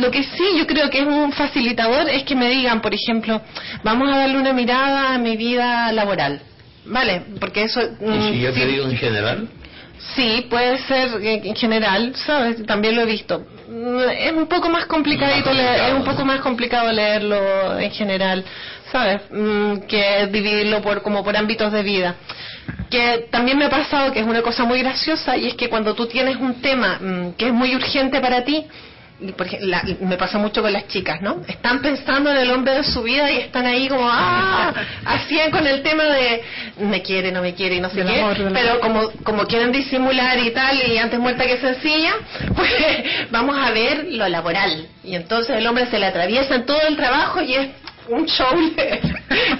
Lo 0.00 0.10
que 0.10 0.22
sí 0.24 0.44
yo 0.58 0.66
creo 0.66 0.90
que 0.90 1.00
es 1.00 1.06
un 1.06 1.32
facilitador 1.32 2.08
es 2.10 2.24
que 2.24 2.34
me 2.34 2.50
digan, 2.50 2.82
por 2.82 2.92
ejemplo, 2.92 3.40
vamos 3.82 4.12
a 4.12 4.18
darle 4.18 4.36
una 4.38 4.52
mirada 4.52 5.14
a 5.14 5.18
mi 5.18 5.36
vida 5.36 5.90
laboral. 5.92 6.42
¿Vale? 6.90 7.22
Porque 7.38 7.64
eso... 7.64 7.82
Y 7.82 8.04
mm, 8.04 8.28
si 8.32 8.40
yo 8.40 8.52
sí- 8.52 8.60
te 8.60 8.66
digo 8.66 8.84
en 8.88 8.96
general, 8.96 9.48
Sí, 10.14 10.46
puede 10.48 10.78
ser 10.78 11.08
en 11.22 11.54
general, 11.56 12.14
¿sabes? 12.16 12.64
También 12.66 12.94
lo 12.96 13.02
he 13.02 13.06
visto. 13.06 13.44
Es 14.16 14.32
un 14.32 14.46
poco 14.46 14.68
más 14.68 14.86
complicadito, 14.86 15.50
Más 15.50 15.56
leer- 15.56 15.66
complicado, 15.66 15.88
es 15.88 15.94
un 15.98 16.04
poco 16.04 16.24
más 16.24 16.40
complicado 16.40 16.92
leerlo 16.92 17.78
en 17.78 17.90
general, 17.90 18.44
¿sabes? 18.92 19.22
Mm, 19.30 19.78
que 19.88 20.28
dividirlo 20.32 20.80
por 20.82 21.02
como 21.02 21.22
por 21.24 21.36
ámbitos 21.36 21.72
de 21.72 21.82
vida. 21.82 22.14
Que 22.90 23.26
también 23.30 23.58
me 23.58 23.66
ha 23.66 23.70
pasado 23.70 24.12
que 24.12 24.20
es 24.20 24.26
una 24.26 24.40
cosa 24.42 24.64
muy 24.64 24.78
graciosa 24.80 25.36
y 25.36 25.48
es 25.48 25.54
que 25.54 25.68
cuando 25.68 25.94
tú 25.94 26.06
tienes 26.06 26.36
un 26.36 26.62
tema 26.62 26.98
mm, 27.00 27.32
que 27.36 27.46
es 27.48 27.52
muy 27.52 27.74
urgente 27.74 28.20
para 28.20 28.44
ti, 28.44 28.66
por 29.36 29.46
la- 29.62 29.82
me 30.00 30.16
pasa 30.16 30.38
mucho 30.38 30.62
con 30.62 30.72
las 30.72 30.86
chicas, 30.86 31.20
¿no? 31.20 31.42
Están 31.48 31.82
pensando 31.82 32.30
en 32.30 32.36
el 32.36 32.50
hombre 32.50 32.74
de 32.74 32.84
su 32.84 33.02
vida 33.02 33.30
y 33.32 33.38
están 33.38 33.66
ahí 33.66 33.88
como, 33.88 34.08
ah, 34.08 34.72
hacían 35.04 35.50
con 35.50 35.66
el 35.66 35.82
tema 35.82 36.04
de 36.04 36.42
me 36.78 37.02
quiere, 37.02 37.32
no 37.32 37.42
me 37.42 37.54
quiere 37.54 37.76
y 37.76 37.80
no 37.80 37.90
sé 37.90 38.04
qué, 38.04 38.20
amor, 38.20 38.36
pero 38.52 38.80
como, 38.80 39.10
como 39.24 39.44
quieren 39.46 39.72
disimular 39.72 40.38
y 40.38 40.50
tal, 40.52 40.80
y 40.88 40.98
antes 40.98 41.18
muerta 41.18 41.44
que 41.46 41.58
sencilla, 41.58 42.14
pues 42.54 42.70
vamos 43.30 43.56
a 43.58 43.70
ver 43.72 44.06
lo 44.10 44.28
laboral. 44.28 44.86
Y 45.02 45.14
entonces 45.16 45.56
el 45.56 45.66
hombre 45.66 45.86
se 45.86 45.98
le 45.98 46.06
atraviesa 46.06 46.54
en 46.54 46.64
todo 46.66 46.80
el 46.86 46.96
trabajo 46.96 47.40
y 47.42 47.54
es 47.54 47.68
un 48.08 48.26
show, 48.26 48.48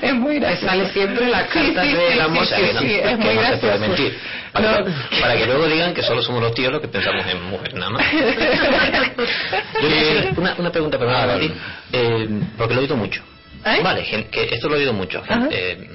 es 0.02 0.14
muy 0.14 0.38
gracioso. 0.38 0.66
sale 0.66 0.88
siempre 0.92 1.28
la 1.28 1.46
carta 1.46 1.82
sí, 1.82 1.92
del 1.92 2.12
sí, 2.12 2.20
amor 2.20 2.46
sí, 2.46 2.52
O 2.52 2.56
sea, 2.56 2.58
que 2.58 2.66
sí, 2.68 2.74
no, 2.74 2.80
sí, 2.80 2.86
que 2.86 3.10
es 3.10 3.18
muy 3.18 3.34
no 3.34 3.48
se 3.48 3.58
puede 3.58 3.58
gracioso. 3.58 3.78
mentir. 3.80 4.18
Para, 4.52 4.80
No. 4.80 4.86
para 5.20 5.36
que 5.36 5.46
luego 5.46 5.66
digan 5.66 5.94
que 5.94 6.02
solo 6.02 6.22
somos 6.22 6.42
los 6.42 6.54
tíos 6.54 6.72
los 6.72 6.80
que 6.80 6.88
pensamos 6.88 7.24
en 7.26 7.42
mujeres, 7.44 7.74
nada 7.74 7.90
más. 7.90 8.04
Una, 10.36 10.54
una 10.58 10.70
pregunta, 10.72 10.98
perdón, 10.98 11.14
Ah, 11.16 11.20
para 11.20 11.32
vale. 11.34 11.48
ti, 11.48 11.54
eh, 11.92 12.28
porque 12.56 12.74
lo 12.74 12.80
he 12.80 12.84
oído 12.84 12.96
mucho. 12.96 13.22
¿Eh? 13.64 13.80
Vale, 13.82 14.26
que 14.30 14.48
esto 14.54 14.68
lo 14.68 14.76
he 14.76 14.80
oído 14.80 14.92
mucho. 14.92 15.22
Eh, 15.50 15.88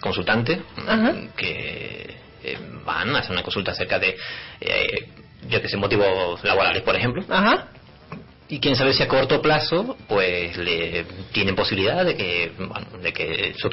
consultantes 0.00 0.58
Ajá. 0.86 1.12
que 1.36 2.16
van 2.84 3.14
a 3.16 3.20
hacer 3.20 3.32
una 3.32 3.42
consulta 3.42 3.72
acerca 3.72 3.98
de, 3.98 4.16
eh, 4.60 5.08
yo 5.48 5.60
que 5.60 5.68
sé, 5.68 5.76
motivos 5.76 6.42
laborales, 6.44 6.82
por 6.82 6.94
ejemplo, 6.94 7.24
Ajá. 7.28 7.68
Y 8.48 8.60
quieren 8.60 8.76
saber 8.76 8.94
si 8.94 9.02
a 9.02 9.08
corto 9.08 9.42
plazo 9.42 9.96
pues 10.08 10.56
le 10.56 11.04
tienen 11.32 11.54
posibilidad 11.56 12.04
de 12.04 12.16
que 12.16 12.52
bueno, 12.58 12.86
de 13.02 13.12
que 13.12 13.54
su 13.58 13.68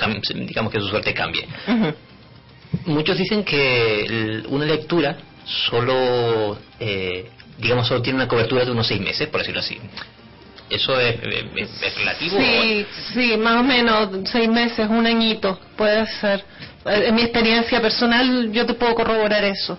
digamos 0.47 0.71
que 0.74 0.80
su 0.80 0.88
suerte 0.88 1.13
cambie. 1.13 1.45
Muchos 2.86 3.17
dicen 3.17 3.43
que 3.43 4.43
una 4.49 4.65
lectura 4.65 5.15
solo 5.45 6.57
eh, 6.80 7.30
digamos 7.59 7.88
solo 7.88 8.01
tiene 8.01 8.17
una 8.17 8.28
cobertura 8.28 8.65
de 8.65 8.71
unos 8.71 8.88
seis 8.88 8.99
meses 8.99 9.28
por 9.30 9.41
decirlo 9.41 9.59
así. 9.61 9.78
Eso 10.69 10.99
es, 10.99 11.17
es- 11.55 11.84
es 11.84 11.95
relativo 11.95 12.38
Sí, 12.39 12.86
sí, 13.13 13.38
más 13.38 13.57
o 13.59 13.63
menos 13.63 14.09
seis 14.32 14.49
meses, 14.49 14.88
un 14.89 15.05
añito, 15.05 15.59
puede 15.78 16.07
ser. 16.19 16.43
Eh, 16.86 17.05
En 17.07 17.15
mi 17.15 17.21
experiencia 17.21 17.80
personal 17.80 18.51
yo 18.51 18.65
te 18.65 18.74
puedo 18.74 18.95
corroborar 18.95 19.43
eso, 19.43 19.78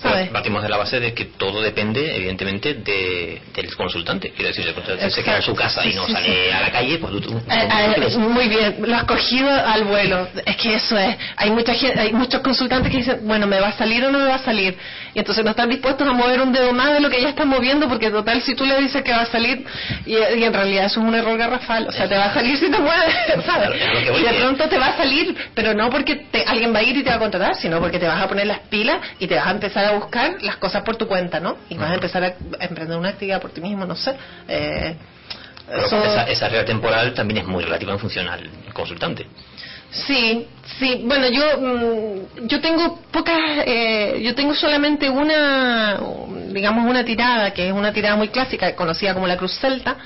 ¿sabes? 0.00 0.28
Partimos 0.30 0.62
de 0.62 0.68
la 0.68 0.76
base 0.76 1.00
de 1.00 1.14
que 1.14 1.24
todo 1.26 1.60
depende, 1.62 2.14
evidentemente, 2.16 2.74
de, 2.74 3.42
del 3.54 3.74
consultante. 3.76 4.30
Quiero 4.30 4.48
decir, 4.48 4.64
si 4.64 4.68
el 4.70 4.74
consultante 4.74 5.10
se 5.14 5.22
queda 5.22 5.36
en 5.36 5.42
su 5.42 5.54
casa 5.54 5.84
y 5.86 5.94
no 5.94 6.06
sí, 6.06 6.12
sale 6.12 6.26
sí. 6.26 6.50
a 6.52 6.60
la 6.60 6.70
calle, 6.70 6.98
pues 6.98 7.12
tú, 7.12 7.18
Eh, 7.18 7.22
tú- 7.96 8.02
eh, 8.02 8.18
muy 8.18 8.48
bien, 8.48 8.76
lo 8.80 8.96
has 8.96 9.04
cogido 9.04 9.48
al 9.50 9.84
vuelo. 9.84 10.28
Es 10.44 10.56
que 10.56 10.74
eso 10.74 10.98
es. 10.98 11.16
Hay 11.36 11.50
mucha 11.50 11.74
gente, 11.74 12.00
hay 12.00 12.12
muchos 12.12 12.40
consultantes 12.40 12.90
que 12.90 12.98
dicen, 12.98 13.20
bueno, 13.22 13.46
¿me 13.46 13.60
va 13.60 13.68
a 13.68 13.72
salir 13.76 14.04
o 14.04 14.10
no 14.10 14.18
me 14.18 14.26
va 14.26 14.34
a 14.36 14.44
salir? 14.44 14.76
Y 15.14 15.18
entonces 15.18 15.44
no 15.44 15.50
están 15.52 15.68
dispuestos 15.70 16.06
a 16.06 16.12
mover 16.12 16.40
un 16.42 16.52
dedo 16.52 16.72
más 16.72 16.92
de 16.92 17.00
lo 17.00 17.08
que 17.10 17.20
ya 17.20 17.30
están 17.30 17.48
moviendo, 17.48 17.88
porque 17.88 18.10
total, 18.10 18.42
si 18.42 18.54
tú 18.54 18.64
le 18.66 18.78
dices 18.80 19.02
que 19.02 19.12
va 19.12 19.22
a 19.22 19.26
salir, 19.26 19.64
y, 20.04 20.12
y 20.12 20.44
en 20.44 20.52
realidad 20.52 20.86
eso 20.86 21.00
es 21.00 21.06
un 21.06 21.14
error 21.14 21.38
garrafal. 21.38 21.86
O 21.88 21.92
sea, 21.92 22.08
te 22.08 22.16
va 22.16 22.26
a 22.26 22.34
salir 22.34 22.56
si 22.58 22.70
te 22.70 22.78
mueves, 22.78 23.14
¿sabes? 23.46 23.70
Y 24.18 24.22
de 24.22 24.32
pronto 24.40 24.68
te 24.68 24.78
va 24.78 24.88
a 24.88 24.96
salir, 24.96 25.34
pero 25.54 25.72
no 25.74 25.88
porque 25.90 26.16
te- 26.30 26.44
alguien 26.44 26.74
va 26.74 26.80
a 26.80 26.82
ir 26.82 26.96
y 26.96 27.02
te 27.02 27.10
va 27.10 27.16
a 27.16 27.18
contratar, 27.20 27.54
sino 27.56 27.80
porque 27.80 27.98
te 27.98 28.06
vas 28.06 28.20
a 28.22 28.28
poner 28.28 28.46
las 28.46 28.60
pilas 28.68 28.98
y 29.18 29.26
te 29.26 29.34
vas 29.36 29.46
a 29.46 29.50
empezar 29.52 29.85
a 29.88 29.92
buscar 29.98 30.42
las 30.42 30.56
cosas 30.56 30.82
por 30.82 30.96
tu 30.96 31.06
cuenta, 31.06 31.40
¿no? 31.40 31.56
Y 31.68 31.76
vas 31.76 31.90
a 31.90 31.94
empezar 31.94 32.24
a, 32.24 32.34
emprender 32.64 32.96
una 32.98 33.10
actividad 33.10 33.40
por 33.40 33.50
ti 33.52 33.60
mismo, 33.60 33.84
no 33.86 33.96
sé. 33.96 34.14
Eh, 34.48 34.96
eso- 35.84 36.02
esa, 36.04 36.24
esa 36.24 36.48
regla 36.48 36.64
temporal 36.64 37.12
también 37.14 37.38
es 37.38 37.46
muy 37.46 37.64
relativa 37.64 37.92
en 37.92 37.98
función 37.98 38.28
al 38.28 38.48
consultante. 38.72 39.26
Sí, 39.90 40.46
sí. 40.78 41.02
Bueno, 41.04 41.28
yo 41.28 41.42
mm, 41.58 42.46
yo 42.48 42.60
tengo 42.60 43.00
pocas, 43.10 43.38
eh, 43.66 44.20
yo 44.22 44.34
tengo 44.34 44.54
solamente 44.54 45.08
una, 45.08 45.98
digamos 46.48 46.88
una 46.88 47.04
tirada 47.04 47.52
que 47.52 47.68
es 47.68 47.72
una 47.72 47.92
tirada 47.92 48.16
muy 48.16 48.28
clásica, 48.28 48.74
conocida 48.74 49.14
como 49.14 49.26
la 49.26 49.36
cruz 49.36 49.58
celta, 49.58 49.96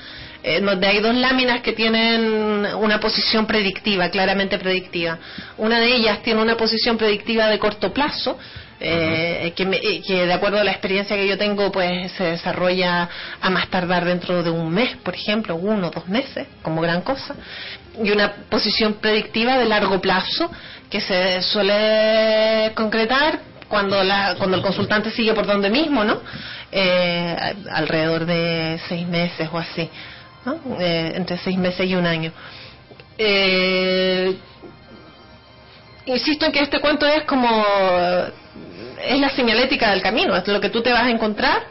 eh, 0.43 0.61
donde 0.61 0.87
hay 0.87 0.99
dos 0.99 1.13
láminas 1.15 1.61
que 1.61 1.73
tienen 1.73 2.65
una 2.75 2.99
posición 2.99 3.45
predictiva, 3.45 4.09
claramente 4.09 4.57
predictiva. 4.57 5.17
Una 5.57 5.79
de 5.79 5.95
ellas 5.95 6.21
tiene 6.23 6.41
una 6.41 6.55
posición 6.55 6.97
predictiva 6.97 7.47
de 7.47 7.59
corto 7.59 7.91
plazo. 7.91 8.37
Eh, 8.81 9.53
que, 9.55 9.65
me- 9.65 9.79
que 9.79 10.25
de 10.25 10.33
acuerdo 10.33 10.59
a 10.59 10.63
la 10.63 10.71
experiencia 10.71 11.15
que 11.15 11.27
yo 11.27 11.37
tengo 11.37 11.71
pues 11.71 12.11
se 12.13 12.23
desarrolla 12.23 13.07
a 13.39 13.49
más 13.49 13.69
tardar 13.69 14.03
dentro 14.05 14.41
de 14.43 14.49
un 14.49 14.69
mes 14.71 14.95
por 15.03 15.13
ejemplo 15.15 15.55
uno 15.55 15.87
o 15.87 15.91
dos 15.91 16.07
meses 16.07 16.47
como 16.63 16.81
gran 16.81 17.01
cosa. 17.01 17.35
Y 18.03 18.09
una 18.11 18.31
posición 18.49 18.93
predictiva 18.95 19.57
de 19.57 19.65
largo 19.65 19.99
plazo 20.01 20.49
que 20.89 20.99
se 21.01 21.41
suele 21.41 22.71
concretar 22.73 23.39
cuando 23.67 24.03
la 24.03 24.35
cuando 24.37 24.57
el 24.57 24.63
consultante 24.63 25.11
sigue 25.11 25.33
por 25.33 25.45
donde 25.45 25.69
mismo 25.69 26.03
no 26.03 26.19
Eh, 26.73 27.35
alrededor 27.71 28.25
de 28.25 28.79
seis 28.87 29.05
meses 29.05 29.49
o 29.51 29.57
así 29.57 29.89
¿no? 30.45 30.53
Eh, 30.79 31.11
entre 31.15 31.37
seis 31.37 31.57
meses 31.57 31.85
y 31.85 31.95
un 31.95 32.05
año. 32.07 32.31
Eh, 33.17 34.33
insisto 36.05 36.45
en 36.45 36.51
que 36.51 36.61
este 36.61 36.79
cuento 36.79 37.05
es 37.05 37.23
como 37.25 37.63
es 39.03 39.19
la 39.19 39.29
señalética 39.29 39.91
del 39.91 40.01
camino 40.01 40.35
es 40.35 40.47
lo 40.47 40.59
que 40.61 40.69
tú 40.69 40.81
te 40.81 40.91
vas 40.91 41.03
a 41.03 41.09
encontrar 41.09 41.63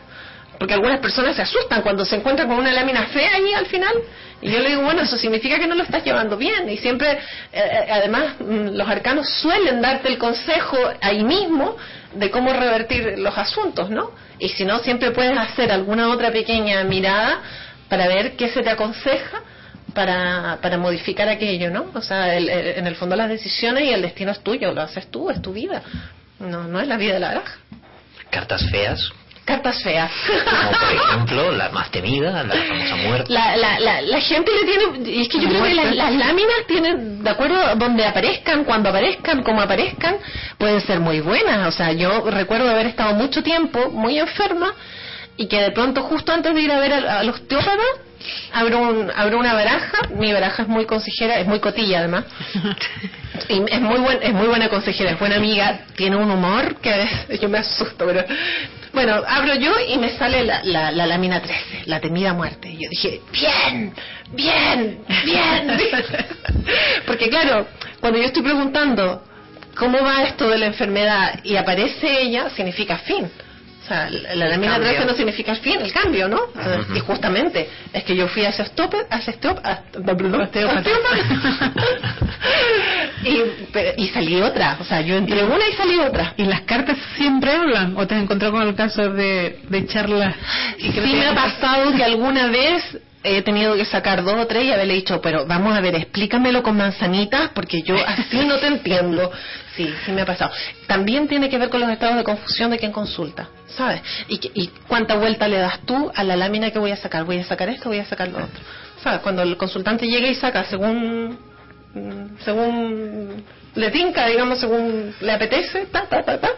porque 0.59 0.75
algunas 0.75 0.99
personas 1.01 1.37
se 1.37 1.43
asustan 1.43 1.81
cuando 1.83 2.05
se 2.05 2.17
encuentran 2.17 2.47
con 2.49 2.59
una 2.59 2.73
lámina 2.73 3.05
fea 3.07 3.37
ahí 3.37 3.53
al 3.55 3.67
final 3.67 3.95
y 4.43 4.51
yo 4.51 4.59
le 4.61 4.71
digo 4.71 4.83
bueno 4.83 5.03
eso 5.03 5.17
significa 5.17 5.59
que 5.59 5.67
no 5.67 5.75
lo 5.75 5.83
estás 5.83 6.05
llevando 6.05 6.37
bien 6.37 6.69
y 6.69 6.77
siempre 6.79 7.19
eh, 7.53 7.87
además 7.91 8.35
mm, 8.41 8.69
los 8.77 8.89
arcanos 8.89 9.29
suelen 9.29 9.81
darte 9.81 10.09
el 10.09 10.19
consejo 10.19 10.77
ahí 11.01 11.23
mismo 11.25 11.77
de 12.15 12.31
cómo 12.31 12.53
revertir 12.53 13.19
los 13.19 13.37
asuntos 13.39 13.91
no 13.91 14.11
y 14.39 14.49
si 14.49 14.65
no 14.65 14.79
siempre 14.81 15.11
puedes 15.13 15.37
hacer 15.39 15.71
alguna 15.71 16.09
otra 16.09 16.31
pequeña 16.31 16.83
mirada 16.85 17.41
para 17.89 18.09
ver 18.09 18.37
qué 18.37 18.49
se 18.49 18.63
te 18.63 18.71
aconseja 18.71 19.43
para, 19.95 20.59
para 20.63 20.79
modificar 20.79 21.29
aquello, 21.29 21.69
¿no? 21.71 21.87
O 21.95 22.01
sea, 22.01 22.37
el- 22.37 22.49
en 22.49 22.87
el 22.87 22.95
fondo 22.95 23.17
las 23.17 23.29
decisiones 23.29 23.83
y 23.85 23.91
el 23.93 24.03
destino 24.03 24.31
es 24.31 24.39
tuyo, 24.41 24.73
lo 24.73 24.83
haces 24.83 25.11
tú, 25.11 25.31
es 25.31 25.43
tu 25.43 25.53
vida. 25.53 25.83
No, 26.41 26.65
no 26.65 26.81
es 26.81 26.89
la 26.89 26.97
vida 26.97 27.15
de 27.15 27.21
la 27.21 27.29
baraja. 27.29 27.55
Cartas 28.31 28.63
feas, 28.71 29.13
Cartas 29.45 29.83
feas. 29.83 30.11
como 30.49 30.71
por 30.79 30.93
ejemplo 30.93 31.53
la 31.53 31.69
más 31.71 31.91
temida, 31.91 32.43
la 32.45 32.55
famosa 32.55 32.97
muerte. 32.97 33.33
La, 33.33 33.57
la, 33.57 33.81
la, 33.81 34.01
la 34.01 34.21
gente 34.21 34.51
le 34.53 34.65
tiene, 34.65 35.11
y 35.11 35.23
es 35.23 35.29
que 35.29 35.41
yo 35.41 35.49
creo 35.49 35.65
que 35.65 35.75
las, 35.75 36.15
láminas 36.15 36.67
tienen, 36.69 37.25
de 37.25 37.31
acuerdo 37.31 37.75
donde 37.77 38.05
aparezcan, 38.05 38.65
cuando 38.65 38.91
aparezcan, 38.91 39.43
como 39.43 39.61
aparezcan, 39.61 40.17
pueden 40.57 40.81
ser 40.81 41.01
muy 41.01 41.21
buenas. 41.21 41.67
O 41.67 41.73
sea, 41.73 41.93
yo 41.93 42.31
recuerdo 42.31 42.71
haber 42.71 42.87
estado 42.87 43.15
mucho 43.15 43.43
tiempo 43.43 43.91
muy 43.91 44.19
enferma 44.19 44.73
y 45.37 45.47
que 45.49 45.61
de 45.61 45.73
pronto 45.73 46.03
justo 46.05 46.33
antes 46.33 46.55
de 46.55 46.61
ir 46.61 46.71
a 46.71 46.79
ver 46.79 46.93
al, 46.93 47.09
al 47.09 47.29
osteópata 47.31 47.83
abro, 48.53 48.79
un, 48.81 49.11
abro 49.15 49.39
una 49.39 49.55
baraja, 49.55 50.09
mi 50.11 50.33
baraja 50.33 50.63
es 50.63 50.69
muy 50.69 50.87
consejera, 50.87 51.39
es 51.39 51.47
muy 51.47 51.61
cotilla 51.61 52.01
además, 52.01 52.25
y 53.49 53.63
es 53.69 53.81
muy 53.81 53.99
buen, 53.99 54.23
es 54.23 54.33
muy 54.33 54.49
buena 54.49 54.69
consejera, 54.69 55.13
es 55.13 55.19
buena 55.19 55.37
amiga, 55.37 55.81
tiene 55.97 56.17
un 56.17 56.31
humor 56.31 56.77
que 56.77 56.93
a 56.93 56.97
veces 56.97 57.41
yo 57.41 57.49
me 57.49 57.59
asusto, 57.59 58.07
pero 58.07 58.25
bueno, 58.93 59.23
abro 59.27 59.55
yo 59.55 59.73
y 59.89 59.99
me 59.99 60.11
sale 60.17 60.45
la, 60.45 60.63
la, 60.65 60.91
la 60.91 61.07
lámina 61.07 61.41
13, 61.41 61.83
la 61.87 62.01
temida 62.01 62.33
muerte, 62.33 62.71
y 62.71 62.85
yo 62.85 62.91
dije, 62.91 63.21
bien, 63.33 63.95
bien, 64.33 65.01
bien, 65.25 65.79
porque 67.07 67.29
claro, 67.29 67.67
cuando 68.01 68.19
yo 68.19 68.27
estoy 68.27 68.43
preguntando 68.43 69.25
cómo 69.77 70.03
va 70.03 70.25
esto 70.25 70.49
de 70.49 70.59
la 70.59 70.67
enfermedad 70.67 71.41
y 71.45 71.57
aparece 71.57 72.23
ella, 72.23 72.51
significa 72.51 72.99
fin. 72.99 73.31
O 73.91 73.93
sea, 73.93 74.09
la, 74.09 74.35
la 74.37 74.49
lámina 74.51 74.75
cambio. 74.75 74.91
13 74.91 75.05
no 75.05 75.15
significa 75.15 75.51
el 75.51 75.59
fin, 75.59 75.81
el 75.81 75.93
cambio, 75.93 76.29
¿no? 76.29 76.43
Ujú. 76.45 76.95
Y 76.97 77.01
justamente 77.01 77.69
es 77.93 78.05
que 78.05 78.15
yo 78.15 78.29
fui 78.29 78.45
a 78.45 78.51
ese 78.51 78.63
osteópata, 78.63 79.17
a 79.17 79.19
ese 79.19 79.33
osteópata, 79.33 79.83
y, 83.25 83.41
pero- 83.73 83.93
y 83.97 84.09
salí 84.09 84.41
otra. 84.41 84.77
O 84.81 84.85
sea, 84.85 85.01
yo 85.01 85.17
entré 85.17 85.43
una 85.45 85.69
y 85.69 85.73
salí 85.73 85.99
otra. 85.99 86.35
¿Y 86.37 86.45
las 86.45 86.61
cartas 86.63 86.97
siempre 87.17 87.53
hablan? 87.53 87.97
¿O 87.97 88.07
te 88.07 88.15
has 88.15 88.23
encontrado 88.23 88.55
con 88.55 88.63
el 88.69 88.75
caso 88.75 89.11
de, 89.11 89.59
de 89.69 89.87
charlas? 89.87 90.35
Y 90.79 90.93
sí 90.93 91.01
me 91.01 91.27
ha 91.27 91.35
pasado 91.35 91.93
que 91.97 92.05
alguna 92.05 92.47
vez 92.47 92.97
he 93.23 93.43
tenido 93.43 93.75
que 93.75 93.85
sacar 93.85 94.23
dos 94.23 94.35
o 94.35 94.47
tres 94.47 94.65
y 94.65 94.73
haberle 94.73 94.95
dicho, 94.95 95.21
pero 95.21 95.47
vamos 95.47 95.77
a 95.77 95.81
ver, 95.81 95.95
explícamelo 95.95 96.63
con 96.63 96.77
manzanitas 96.77 97.51
porque 97.55 97.83
yo 97.83 97.97
así 98.07 98.45
no 98.47 98.59
te 98.59 98.67
entiendo. 98.67 99.31
Sí, 99.77 99.93
sí 100.05 100.13
me 100.13 100.23
ha 100.23 100.27
pasado. 100.27 100.53
También 100.87 101.29
tiene 101.29 101.49
que 101.49 101.59
ver 101.59 101.69
con 101.69 101.81
los 101.81 101.91
estados 101.91 102.17
de 102.17 102.25
confusión 102.25 102.71
de 102.71 102.79
quien 102.79 102.93
consulta, 102.93 103.49
¿sabes? 103.67 104.03
Y, 104.29 104.41
y 104.55 104.71
cuánta 104.89 105.17
vuelta 105.17 105.49
le 105.49 105.59
das 105.59 105.81
tú 105.87 106.11
a 106.15 106.25
la 106.25 106.37
lámina 106.37 106.71
que 106.71 106.79
voy 106.79 106.91
a 106.91 106.97
sacar. 106.97 107.25
Voy 107.25 107.39
a 107.39 107.45
sacar 107.45 107.69
esto, 107.69 107.89
voy 107.89 107.99
a 107.99 108.05
sacar 108.05 108.29
lo 108.29 108.39
otro. 108.39 108.61
¿Sabes? 109.03 109.21
Cuando 109.21 109.43
el 109.43 109.57
consultante 109.57 110.07
llega 110.07 110.29
y 110.29 110.35
saca 110.35 110.65
según 110.65 111.39
mm, 111.95 112.39
según 112.45 113.45
le 113.75 113.91
tinca, 113.91 114.27
digamos, 114.27 114.59
según 114.59 115.15
le 115.21 115.33
apetece, 115.33 115.87
ta, 115.87 116.07
ta, 116.07 116.23
ta, 116.23 116.41
ta, 116.41 116.51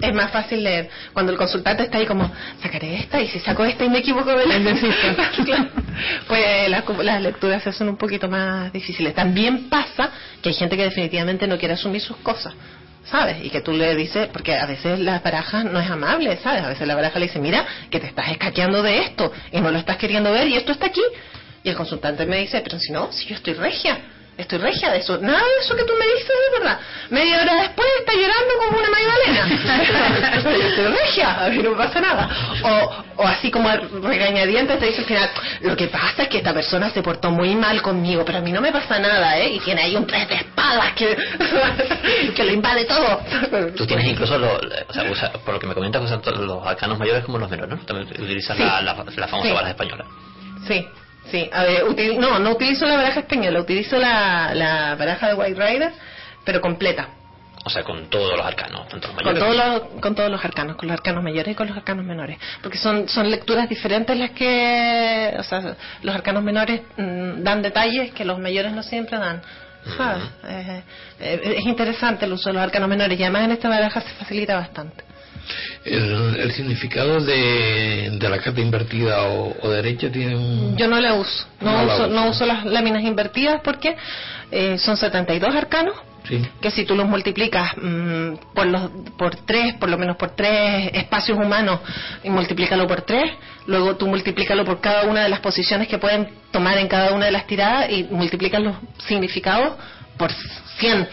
es 0.00 0.14
más 0.14 0.30
fácil 0.30 0.62
leer. 0.62 0.88
Cuando 1.12 1.32
el 1.32 1.38
consultante 1.38 1.84
está 1.84 1.98
ahí 1.98 2.06
como, 2.06 2.30
sacaré 2.62 2.96
esta 2.96 3.20
y 3.20 3.28
si 3.28 3.38
saco 3.40 3.64
esta 3.64 3.84
y 3.84 3.88
me 3.88 3.98
equivoco 3.98 4.30
de 4.36 4.46
la 4.46 4.54
Claro. 5.44 5.68
Pues 6.28 6.68
las, 6.68 6.84
las 6.98 7.22
lecturas 7.22 7.62
se 7.62 7.70
hacen 7.70 7.88
un 7.88 7.96
poquito 7.96 8.28
más 8.28 8.72
difíciles. 8.72 9.14
También 9.14 9.68
pasa 9.68 10.10
que 10.42 10.50
hay 10.50 10.54
gente 10.54 10.76
que 10.76 10.84
definitivamente 10.84 11.46
no 11.46 11.58
quiere 11.58 11.74
asumir 11.74 12.00
sus 12.00 12.16
cosas. 12.18 12.54
¿Sabes? 13.04 13.44
Y 13.44 13.50
que 13.50 13.60
tú 13.60 13.72
le 13.72 13.94
dices, 13.94 14.28
porque 14.32 14.56
a 14.56 14.64
veces 14.64 14.98
la 14.98 15.18
baraja 15.18 15.62
no 15.62 15.78
es 15.78 15.90
amable, 15.90 16.38
¿sabes? 16.42 16.62
A 16.62 16.68
veces 16.68 16.88
la 16.88 16.94
baraja 16.94 17.18
le 17.18 17.26
dice, 17.26 17.38
mira, 17.38 17.66
que 17.90 18.00
te 18.00 18.06
estás 18.06 18.30
escaqueando 18.30 18.82
de 18.82 19.00
esto 19.00 19.30
y 19.52 19.60
no 19.60 19.70
lo 19.70 19.78
estás 19.78 19.98
queriendo 19.98 20.32
ver 20.32 20.48
y 20.48 20.56
esto 20.56 20.72
está 20.72 20.86
aquí. 20.86 21.02
Y 21.62 21.68
el 21.68 21.76
consultante 21.76 22.24
me 22.24 22.38
dice, 22.38 22.62
pero 22.62 22.78
si 22.78 22.92
no, 22.92 23.12
si 23.12 23.26
yo 23.26 23.34
estoy 23.34 23.54
regia, 23.54 23.98
estoy 24.38 24.58
regia 24.58 24.90
de 24.90 24.98
eso, 24.98 25.18
nada 25.18 25.38
de 25.38 25.64
eso 25.64 25.74
que 25.76 25.84
tú 25.84 25.92
me 25.98 26.04
dices 26.06 26.30
es 26.52 26.58
verdad. 26.60 26.78
Media 27.10 27.40
hora 27.42 27.54
después 27.62 27.86
está 28.00 28.12
llorando 28.12 28.54
como 28.58 28.78
una 28.78 28.90
magdalena. 28.90 30.64
Estoy 30.68 30.86
regia, 30.86 31.44
a 31.44 31.48
mí 31.48 31.58
no 31.58 31.70
me 31.70 31.76
pasa 31.76 32.00
nada. 32.00 32.28
O, 32.62 33.22
o 33.22 33.26
así 33.26 33.50
como 33.50 33.68
regañadientes 34.02 34.78
te 34.78 34.86
dice 34.86 35.00
al 35.00 35.06
final, 35.06 35.30
lo 35.62 35.76
que 35.76 35.86
pasa 35.88 36.24
es 36.24 36.28
que 36.28 36.38
esta 36.38 36.52
persona 36.52 36.90
se 36.90 37.02
portó 37.02 37.30
muy 37.30 37.54
mal 37.54 37.80
conmigo, 37.82 38.24
pero 38.24 38.38
a 38.38 38.40
mí 38.40 38.50
no 38.52 38.60
me 38.60 38.72
pasa 38.72 38.98
nada, 38.98 39.38
¿eh? 39.38 39.50
Y 39.54 39.60
tiene 39.60 39.82
ahí 39.82 39.96
un 39.96 40.06
tres 40.06 40.28
de 40.28 40.34
espadas 40.36 40.92
que, 40.94 41.16
que 42.34 42.44
lo 42.44 42.52
invade 42.52 42.84
todo. 42.84 43.20
Tú 43.76 43.86
tienes 43.86 44.06
incluso, 44.06 44.36
lo, 44.38 44.56
o 44.56 44.92
sea, 44.92 45.04
usa- 45.10 45.32
por 45.44 45.54
lo 45.54 45.60
que 45.60 45.66
me 45.66 45.74
comentas, 45.74 46.02
usan 46.02 46.20
los 46.46 46.66
arcanos 46.66 46.98
mayores 46.98 47.24
como 47.24 47.38
los 47.38 47.50
menores, 47.50 47.76
¿no? 47.78 47.84
También 47.86 48.08
utilizas 48.08 48.56
Sí. 48.56 48.62
la, 48.62 48.80
la, 48.82 48.94
la 48.94 49.28
famosa 49.28 49.48
Sí. 49.48 49.52
baraja 49.54 49.70
española. 49.70 50.04
Sí, 50.66 50.86
sí. 51.30 51.48
A 51.52 51.62
ver, 51.64 51.84
no, 52.18 52.38
no 52.38 52.50
utilizo 52.52 52.86
la 52.86 52.96
baraja 52.96 53.20
española, 53.20 53.60
utilizo 53.60 53.96
la, 53.98 54.54
la 54.54 54.94
baraja 54.96 55.28
de 55.28 55.34
White 55.34 55.60
Rider, 55.66 55.92
pero 56.44 56.60
completa. 56.60 57.08
O 57.66 57.70
sea, 57.70 57.82
con 57.82 58.10
todos 58.10 58.36
los 58.36 58.44
arcanos, 58.44 58.86
tanto 58.88 59.08
los 59.08 59.16
Con 59.16 59.24
mayores. 59.24 59.42
todos, 59.42 59.56
los, 59.56 60.00
con 60.02 60.14
todos 60.14 60.30
los 60.30 60.44
arcanos, 60.44 60.76
con 60.76 60.86
los 60.88 60.98
arcanos 60.98 61.24
mayores 61.24 61.52
y 61.52 61.54
con 61.54 61.66
los 61.66 61.74
arcanos 61.76 62.04
menores. 62.04 62.38
Porque 62.62 62.76
son, 62.76 63.08
son 63.08 63.30
lecturas 63.30 63.68
diferentes 63.70 64.14
las 64.18 64.32
que. 64.32 65.34
O 65.38 65.42
sea, 65.42 65.74
los 66.02 66.14
arcanos 66.14 66.42
menores 66.42 66.82
mm, 66.98 67.42
dan 67.42 67.62
detalles 67.62 68.12
que 68.12 68.24
los 68.26 68.38
mayores 68.38 68.72
no 68.72 68.82
siempre 68.82 69.18
dan. 69.18 69.40
¿Sabes? 69.96 70.24
Eh, 70.46 70.82
eh, 71.20 71.54
es 71.58 71.66
interesante 71.66 72.24
el 72.26 72.32
uso 72.32 72.48
de 72.50 72.54
los 72.54 72.62
arcanos 72.62 72.88
menores 72.88 73.18
y 73.18 73.22
además 73.22 73.44
en 73.44 73.52
esta 73.52 73.68
baraja 73.68 74.00
se 74.00 74.10
facilita 74.14 74.56
bastante. 74.56 75.04
El, 75.84 76.36
el 76.40 76.52
significado 76.52 77.20
de, 77.20 78.10
de 78.18 78.28
la 78.28 78.38
carta 78.38 78.60
invertida 78.60 79.22
o, 79.28 79.54
o 79.62 79.70
derecha 79.70 80.10
tiene 80.10 80.36
un... 80.36 80.76
Yo 80.76 80.88
no 80.88 80.98
la 81.00 81.14
uso. 81.14 81.46
No, 81.60 81.72
No 81.72 81.84
la 81.84 81.94
uso, 81.94 82.04
uso. 82.04 82.12
no 82.14 82.30
uso 82.30 82.46
las 82.46 82.64
láminas 82.64 83.02
invertidas 83.02 83.60
porque 83.62 83.96
eh, 84.50 84.78
son 84.78 84.96
72 84.96 85.54
arcanos 85.54 85.94
Sí. 86.26 86.40
que 86.62 86.70
si 86.70 86.86
tú 86.86 86.94
los 86.94 87.06
multiplicas 87.06 87.72
mm, 87.76 88.54
por 88.54 88.64
los 88.64 88.90
por 89.18 89.36
tres, 89.44 89.74
por 89.74 89.90
lo 89.90 89.98
menos 89.98 90.16
por 90.16 90.30
tres 90.30 90.88
espacios 90.94 91.36
humanos 91.36 91.80
y 92.22 92.30
multiplícalo 92.30 92.86
por 92.86 93.02
tres, 93.02 93.30
luego 93.66 93.96
tú 93.96 94.06
multiplícalo 94.06 94.64
por 94.64 94.80
cada 94.80 95.02
una 95.04 95.22
de 95.22 95.28
las 95.28 95.40
posiciones 95.40 95.86
que 95.86 95.98
pueden 95.98 96.26
tomar 96.50 96.78
en 96.78 96.88
cada 96.88 97.12
una 97.12 97.26
de 97.26 97.30
las 97.30 97.46
tiradas 97.46 97.90
y 97.90 98.04
multiplicas 98.04 98.62
los 98.62 98.74
significados 99.06 99.74
por 100.16 100.32
100. 100.78 101.08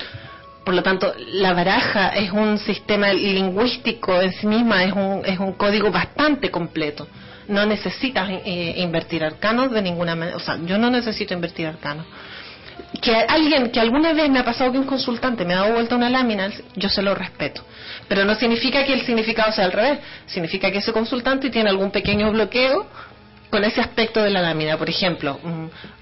Por 0.64 0.76
lo 0.76 0.84
tanto, 0.84 1.14
la 1.34 1.54
baraja 1.54 2.10
es 2.10 2.32
un 2.32 2.60
sistema 2.60 3.12
lingüístico 3.14 4.22
en 4.22 4.32
sí 4.32 4.46
misma, 4.46 4.84
es 4.84 4.94
un, 4.94 5.24
es 5.26 5.40
un 5.40 5.54
código 5.54 5.90
bastante 5.92 6.52
completo. 6.52 7.08
No 7.48 7.66
necesitas 7.66 8.30
eh, 8.30 8.76
invertir 8.78 9.24
arcanos 9.24 9.72
de 9.72 9.82
ninguna 9.82 10.16
manera. 10.16 10.38
O 10.38 10.40
sea, 10.40 10.60
yo 10.64 10.78
no 10.78 10.90
necesito 10.90 11.34
invertir 11.34 11.68
arcanos 11.68 12.06
que 13.02 13.16
alguien 13.16 13.72
que 13.72 13.80
alguna 13.80 14.14
vez 14.14 14.30
me 14.30 14.40
ha 14.40 14.46
pasado 14.46 14.72
que 14.72 14.78
un 14.78 14.86
consultante 14.86 15.46
me 15.46 15.54
ha 15.54 15.62
dado 15.62 15.74
vuelta 15.74 15.96
una 15.96 16.10
lámina, 16.10 16.50
yo 16.76 16.90
se 16.90 17.02
lo 17.02 17.16
respeto. 17.16 17.64
Pero 18.08 18.26
no 18.26 18.36
significa 18.36 18.84
que 18.86 18.94
el 18.94 19.06
significado 19.06 19.52
sea 19.52 19.66
al 19.66 19.72
revés. 19.72 20.00
Significa 20.26 20.72
que 20.72 20.80
ese 20.80 20.92
consultante 20.92 21.50
tiene 21.50 21.70
algún 21.70 21.92
pequeño 21.92 22.32
bloqueo 22.32 22.88
con 23.52 23.64
ese 23.64 23.82
aspecto 23.82 24.24
de 24.24 24.32
la 24.32 24.42
lámina. 24.42 24.78
Por 24.78 24.90
ejemplo, 24.90 25.40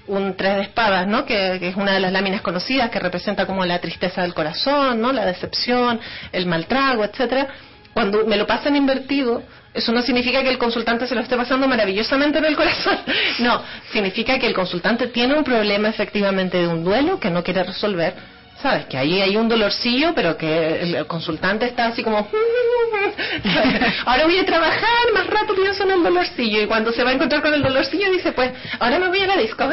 un, 0.06 0.34
tres 0.36 0.56
de 0.56 0.62
espadas, 0.62 1.06
¿no? 1.06 1.26
Que, 1.26 1.58
que 1.60 1.68
es 1.68 1.76
una 1.76 1.92
de 1.92 2.00
las 2.00 2.12
láminas 2.12 2.40
conocidas 2.40 2.88
que 2.88 2.98
representa 2.98 3.44
como 3.44 3.66
la 3.66 3.80
tristeza 3.80 4.22
del 4.22 4.32
corazón, 4.32 5.00
¿no? 5.00 5.12
La 5.12 5.26
decepción, 5.26 6.00
el 6.32 6.46
mal 6.46 6.66
trago, 6.66 7.04
etcétera. 7.04 7.48
Cuando 7.92 8.24
me 8.24 8.36
lo 8.36 8.46
pasan 8.46 8.76
invertido, 8.76 9.42
eso 9.74 9.92
no 9.92 10.02
significa 10.02 10.42
que 10.42 10.48
el 10.48 10.58
consultante 10.58 11.06
se 11.06 11.14
lo 11.14 11.20
esté 11.20 11.36
pasando 11.36 11.68
maravillosamente 11.68 12.38
en 12.38 12.44
el 12.44 12.56
corazón. 12.56 12.98
No, 13.40 13.62
significa 13.92 14.38
que 14.38 14.46
el 14.46 14.54
consultante 14.54 15.08
tiene 15.08 15.34
un 15.34 15.44
problema 15.44 15.88
efectivamente 15.88 16.58
de 16.58 16.68
un 16.68 16.84
duelo 16.84 17.18
que 17.18 17.30
no 17.30 17.42
quiere 17.42 17.64
resolver. 17.64 18.14
¿Sabes? 18.62 18.86
Que 18.86 18.98
ahí 18.98 19.20
hay 19.22 19.36
un 19.36 19.48
dolorcillo, 19.48 20.12
pero 20.14 20.36
que 20.36 20.82
el 20.82 21.06
consultante 21.06 21.66
está 21.66 21.86
así 21.86 22.02
como... 22.02 22.28
Ahora 24.04 24.24
voy 24.24 24.38
a 24.38 24.44
trabajar, 24.44 25.12
más 25.14 25.26
rato 25.26 25.54
pienso 25.54 25.84
en 25.84 25.92
el 25.92 26.02
dolorcillo. 26.02 26.62
Y 26.62 26.66
cuando 26.66 26.92
se 26.92 27.02
va 27.02 27.10
a 27.10 27.12
encontrar 27.14 27.40
con 27.42 27.54
el 27.54 27.62
dolorcillo 27.62 28.10
dice, 28.10 28.32
pues, 28.32 28.52
ahora 28.78 28.98
me 28.98 29.08
voy 29.08 29.20
a 29.20 29.26
la 29.26 29.36
disco. 29.36 29.64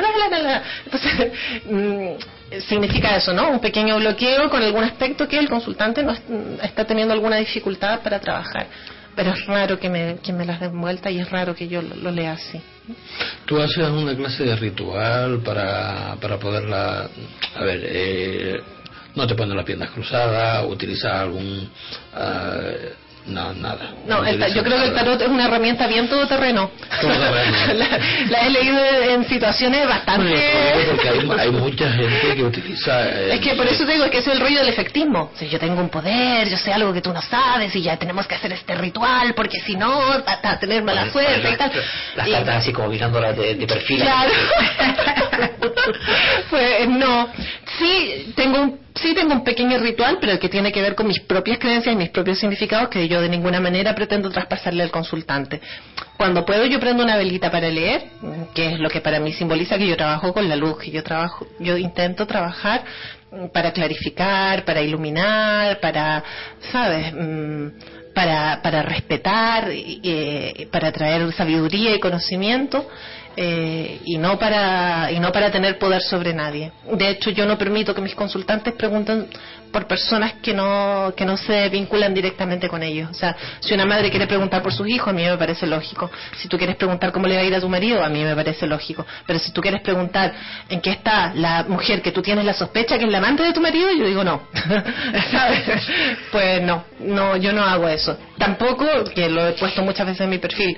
Entonces, 0.86 1.32
mm, 1.70 2.60
significa 2.68 3.16
eso, 3.18 3.34
¿no? 3.34 3.50
Un 3.50 3.60
pequeño 3.60 3.98
bloqueo 3.98 4.50
con 4.50 4.64
algún 4.64 4.84
aspecto 4.84 5.28
que 5.28 5.38
el 5.38 5.50
consultante 5.50 6.04
no 6.04 6.14
es- 6.14 6.22
está 6.64 6.86
teniendo 6.86 7.14
alguna 7.14 7.38
dificultad 7.38 8.00
para 8.02 8.20
trabajar. 8.20 8.68
Pero 9.16 9.32
es 9.34 9.46
raro 9.48 9.80
que 9.80 9.90
me, 9.90 10.46
las 10.46 10.60
den 10.60 10.80
vuelta 10.80 11.10
y 11.10 11.20
es 11.20 11.30
raro 11.32 11.56
que 11.56 11.68
yo 11.68 11.82
lo, 11.82 11.96
lo 11.96 12.12
lea 12.12 12.34
así. 12.34 12.62
Tú 13.46 13.60
haces 13.60 13.90
una 13.90 14.16
clase 14.16 14.44
de 14.44 14.56
ritual 14.56 15.40
para, 15.44 16.16
para 16.22 16.38
poderla... 16.38 17.10
A 17.56 17.64
ver, 17.64 17.82
eh, 17.84 18.62
no 19.18 19.28
te 19.28 19.36
pones 19.36 19.56
las 19.56 19.66
piernas 19.66 19.90
cruzadas, 19.90 20.64
utilizas 20.68 21.12
algún... 21.12 21.70
ah, 22.14 22.56
no, 23.26 23.52
nada. 23.56 23.92
No, 24.08 24.24
el 24.24 24.40
ta- 24.40 24.46
utilizas 24.46 24.54
yo 24.56 24.64
creo 24.64 24.78
que 24.78 24.84
el 24.86 24.94
nada. 24.94 25.04
tarot 25.04 25.22
es 25.22 25.28
una 25.28 25.48
herramienta 25.48 25.86
bien 25.88 26.08
todoterreno. 26.08 26.72
Todoterreno. 27.02 27.58
la, 27.74 28.00
la 28.30 28.40
he 28.48 28.50
leído 28.52 28.80
en 29.10 29.28
situaciones 29.28 29.86
bastante... 29.86 30.34
Porque 30.90 31.10
hay, 31.10 31.30
hay 31.38 31.52
mucha 31.52 31.92
gente 31.92 32.36
que 32.38 32.44
utiliza... 32.46 33.06
eh, 33.10 33.34
Es 33.34 33.42
que 33.42 33.54
por 33.56 33.68
eso 33.68 33.86
te 33.86 33.92
digo, 33.92 34.06
es 34.06 34.12
que 34.12 34.20
es 34.20 34.28
el 34.28 34.40
rollo 34.40 34.60
del 34.60 34.70
efectismo. 34.70 35.32
Si 35.36 35.50
yo 35.50 35.60
tengo 35.60 35.82
un 35.82 35.90
poder, 35.90 36.48
yo 36.48 36.56
sé 36.56 36.72
algo 36.72 36.94
que 36.94 37.02
tú 37.02 37.12
no 37.12 37.22
sabes 37.22 37.76
y 37.76 37.82
ya 37.82 37.98
tenemos 37.98 38.26
que 38.28 38.36
hacer 38.36 38.54
este 38.54 38.76
ritual 38.76 39.34
porque 39.34 39.60
si 39.60 39.76
no, 39.76 39.90
va 40.26 40.40
a 40.42 40.58
tener 40.58 40.82
mala 40.84 41.12
suerte 41.12 41.50
y 41.52 41.58
tal. 41.58 41.70
Las 42.16 42.30
cartas 42.30 42.56
así 42.56 42.72
como 42.72 42.88
mirándolas 42.88 43.36
de, 43.36 43.56
de 43.56 43.68
perfil. 43.68 44.04
Claro. 44.04 44.32
pues 46.50 46.88
no. 46.88 47.28
Sí 47.78 48.32
tengo 48.38 48.62
un 48.62 48.87
sí 48.98 49.14
tengo 49.14 49.34
un 49.34 49.44
pequeño 49.44 49.78
ritual, 49.80 50.18
pero 50.20 50.40
que 50.40 50.50
tiene 50.50 50.72
que 50.72 50.82
ver 50.82 50.96
con 50.96 51.08
mis 51.08 51.20
propias 51.22 51.58
creencias 51.60 51.94
y 51.94 51.98
mis 51.98 52.10
propios 52.10 52.40
significados 52.40 52.90
que 52.90 53.08
yo 53.08 53.22
de 53.22 53.30
ninguna 53.30 53.60
manera 53.60 53.96
pretendo 53.96 54.30
traspasarle 54.30 54.84
al 54.84 54.92
consultante. 54.92 55.62
Cuando 56.18 56.46
puedo 56.46 56.66
yo 56.66 56.80
prendo 56.80 57.04
una 57.04 57.16
velita 57.16 57.52
para 57.52 57.70
leer, 57.70 58.06
que 58.54 58.74
es 58.74 58.80
lo 58.80 58.90
que 58.90 59.02
para 59.02 59.20
mí 59.20 59.34
simboliza 59.34 59.78
que 59.78 59.88
yo 59.88 59.96
trabajo 59.96 60.34
con 60.34 60.48
la 60.50 60.56
luz, 60.56 60.80
que 60.80 60.92
yo 60.92 61.04
trabajo, 61.04 61.48
yo 61.60 61.78
intento 61.78 62.26
trabajar 62.26 62.84
mm, 63.32 63.48
para 63.48 63.72
clarificar, 63.72 64.66
para 64.66 64.82
iluminar, 64.82 65.80
para, 65.80 66.24
¿sabes? 66.72 67.14
Mm, 67.14 67.68
para, 68.14 68.62
para 68.64 68.82
respetar, 68.82 69.70
eh, 69.70 70.68
para 70.72 70.92
traer 70.92 71.32
sabiduría 71.34 71.96
y 71.96 72.00
conocimiento. 72.00 72.90
Eh, 73.40 74.02
y 74.04 74.18
no 74.18 74.40
para 74.40 75.12
y 75.12 75.20
no 75.20 75.32
para 75.32 75.52
tener 75.52 75.78
poder 75.78 76.02
sobre 76.02 76.34
nadie. 76.34 76.72
De 76.92 77.10
hecho, 77.10 77.30
yo 77.30 77.46
no 77.46 77.56
permito 77.56 77.94
que 77.94 78.02
mis 78.02 78.16
consultantes 78.16 78.74
pregunten 78.74 79.28
por 79.72 79.86
personas 79.86 80.34
que 80.42 80.56
no 80.56 81.14
que 81.16 81.24
no 81.24 81.38
se 81.38 81.70
vinculan 81.70 82.16
directamente 82.16 82.68
con 82.68 82.82
ellos. 82.82 83.12
O 83.12 83.14
sea, 83.14 83.36
si 83.60 83.76
una 83.76 83.86
madre 83.86 84.10
quiere 84.10 84.26
preguntar 84.26 84.64
por 84.64 84.74
sus 84.74 84.88
hijos, 84.88 85.10
a 85.10 85.14
mí 85.14 85.24
me 85.24 85.38
parece 85.38 85.68
lógico. 85.68 86.10
Si 86.38 86.48
tú 86.48 86.58
quieres 86.58 86.78
preguntar 86.78 87.12
cómo 87.12 87.28
le 87.28 87.36
va 87.36 87.42
a 87.42 87.46
ir 87.46 87.54
a 87.54 87.62
tu 87.62 87.70
marido, 87.70 88.04
a 88.04 88.10
mí 88.10 88.24
me 88.24 88.36
parece 88.36 88.66
lógico. 88.66 89.06
Pero 89.28 89.38
si 89.38 89.52
tú 89.52 89.62
quieres 89.62 89.82
preguntar 89.82 90.34
en 90.68 90.82
qué 90.82 90.90
está 90.90 91.32
la 91.36 91.64
mujer 91.68 92.02
que 92.02 92.12
tú 92.12 92.24
tienes 92.24 92.44
la 92.44 92.56
sospecha 92.56 92.98
que 92.98 93.06
es 93.06 93.12
la 93.12 93.20
amante 93.20 93.44
de 93.44 93.54
tu 93.54 93.62
marido, 93.62 93.92
yo 93.92 94.08
digo 94.08 94.24
no. 94.24 94.48
Pues 96.32 96.62
no, 96.64 96.86
no, 97.00 97.38
yo 97.38 97.54
no 97.54 97.64
hago 97.64 97.88
eso. 97.88 98.18
Tampoco, 98.38 98.86
que 99.14 99.30
lo 99.30 99.48
he 99.48 99.54
puesto 99.54 99.84
muchas 99.84 100.08
veces 100.08 100.22
en 100.22 100.30
mi 100.30 100.40
perfil, 100.40 100.76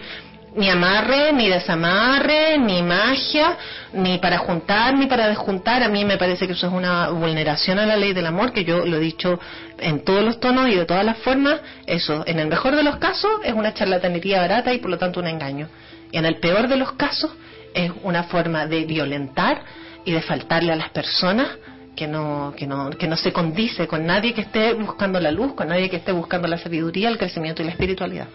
ni 0.56 0.70
amarre, 0.70 1.32
ni 1.34 1.48
desamarre, 1.48 2.58
ni 2.58 2.82
magia, 2.82 3.58
ni 3.94 4.18
para 4.18 4.38
juntar, 4.40 4.96
ni 4.96 5.06
para 5.08 5.28
desjuntar. 5.28 5.84
A 5.84 5.90
mí 5.90 6.06
me 6.06 6.18
parece 6.18 6.48
que 6.48 6.54
eso 6.54 6.68
es 6.68 6.74
una 6.74 7.10
vulneración 7.10 7.80
a 7.80 7.86
la 7.86 7.96
ley 7.96 8.14
del 8.14 8.26
amor, 8.26 8.52
que 8.52 8.64
yo 8.64 8.86
lo 8.86 8.98
he 8.98 9.00
dicho 9.00 9.40
en 9.78 10.04
todos 10.04 10.24
los 10.24 10.40
tonos 10.40 10.68
y 10.70 10.76
de 10.76 10.86
todas 10.86 11.06
las 11.06 11.18
formas. 11.20 11.62
Eso, 11.86 12.24
en 12.26 12.40
el 12.40 12.48
mejor 12.48 12.76
de 12.76 12.84
los 12.84 12.98
casos, 12.98 13.32
es 13.44 13.54
una 13.54 13.74
charlatanería 13.74 14.42
barata 14.42 14.74
y 14.74 14.80
por 14.80 14.92
lo 14.92 14.98
tanto 14.98 15.20
un 15.20 15.28
engaño. 15.28 15.68
Y 16.12 16.18
en 16.18 16.26
el 16.26 16.38
peor 16.38 16.68
de 16.68 16.78
los 16.78 16.94
casos, 16.94 17.32
es 17.74 17.92
una 18.04 18.24
forma 18.24 18.66
de 18.66 18.86
violentar 18.86 19.62
y 20.06 20.12
de 20.12 20.22
faltarle 20.22 20.74
a 20.74 20.76
las 20.76 20.90
personas 20.90 21.48
que 21.96 22.08
no, 22.08 22.54
que 22.58 22.66
no, 22.66 22.90
que 22.92 23.08
no 23.08 23.16
se 23.16 23.34
condice 23.34 23.88
con 23.88 24.06
nadie 24.06 24.34
que 24.34 24.42
esté 24.42 24.74
buscando 24.74 25.20
la 25.20 25.32
luz, 25.32 25.54
con 25.54 25.68
nadie 25.68 25.90
que 25.90 25.98
esté 25.98 26.12
buscando 26.12 26.48
la 26.48 26.58
sabiduría, 26.58 27.10
el 27.10 27.18
crecimiento 27.18 27.62
y 27.62 27.66
la 27.66 27.72
espiritualidad. 27.72 28.28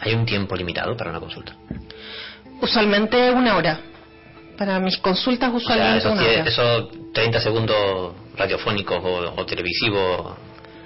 ¿Hay 0.00 0.14
un 0.14 0.26
tiempo 0.26 0.56
limitado 0.56 0.96
para 0.96 1.10
una 1.10 1.20
consulta? 1.20 1.54
Usualmente 2.60 3.30
una 3.30 3.56
hora. 3.56 3.80
Para 4.56 4.80
mis 4.80 4.96
consultas 4.98 5.52
O 5.52 5.60
sea, 5.60 5.76
usualmente 5.76 5.98
esos, 5.98 6.12
una 6.12 6.22
hora. 6.22 6.48
esos 6.48 7.12
30 7.12 7.40
segundos 7.40 8.14
radiofónicos 8.36 8.98
o, 9.02 9.34
o 9.36 9.46
televisivos. 9.46 10.36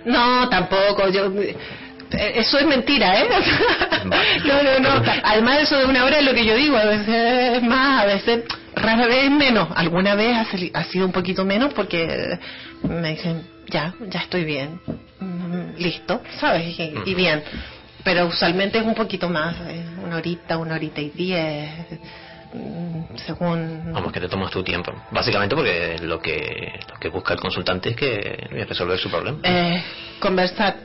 No, 0.04 0.48
tampoco. 0.48 1.08
Yo, 1.08 1.26
eh, 2.12 2.32
eso 2.34 2.58
es 2.58 2.66
mentira, 2.66 3.20
¿eh? 3.20 3.28
no, 4.44 4.62
no, 4.62 4.80
no. 4.80 5.02
Además 5.22 5.56
de 5.58 5.62
eso 5.62 5.78
de 5.78 5.84
una 5.84 6.04
hora 6.04 6.18
es 6.18 6.24
lo 6.24 6.34
que 6.34 6.44
yo 6.44 6.56
digo. 6.56 6.76
A 6.76 6.84
veces 6.84 7.56
es 7.58 7.62
más, 7.62 8.02
a 8.02 8.06
veces 8.06 8.44
rara 8.74 9.06
vez 9.06 9.30
menos. 9.30 9.68
Alguna 9.74 10.14
vez 10.14 10.36
ha, 10.74 10.84
sido 10.84 11.06
un 11.06 11.12
poquito 11.12 11.44
menos 11.44 11.72
porque 11.74 12.38
me 12.82 13.10
dicen, 13.10 13.46
ya, 13.68 13.94
ya 14.08 14.20
estoy 14.20 14.44
bien. 14.44 14.80
Mm, 15.20 15.76
Listo, 15.78 16.22
¿sabes? 16.40 16.76
Y 16.78 17.14
bien. 17.14 17.42
Pero 18.04 18.26
usualmente 18.26 18.78
es 18.78 18.84
un 18.84 18.94
poquito 18.94 19.28
más. 19.28 19.56
eh, 19.68 19.84
Una 20.02 20.16
horita, 20.16 20.56
una 20.58 20.74
horita 20.74 21.00
y 21.00 21.10
diez. 21.10 21.70
mm, 22.54 23.16
Según... 23.26 23.92
Vamos, 23.92 24.12
que 24.12 24.20
te 24.20 24.28
tomas 24.28 24.50
tu 24.50 24.62
tiempo. 24.62 24.92
Básicamente 25.10 25.54
porque 25.54 25.98
lo 26.02 26.18
que, 26.20 26.80
lo 26.92 26.98
que 26.98 27.08
busca 27.08 27.34
el 27.34 27.40
consultante 27.40 27.90
es 27.90 27.96
que 27.96 28.48
resolver 28.68 28.98
su 28.98 29.10
problema. 29.10 29.38
Eh, 29.42 29.82
conversar. 30.18 30.76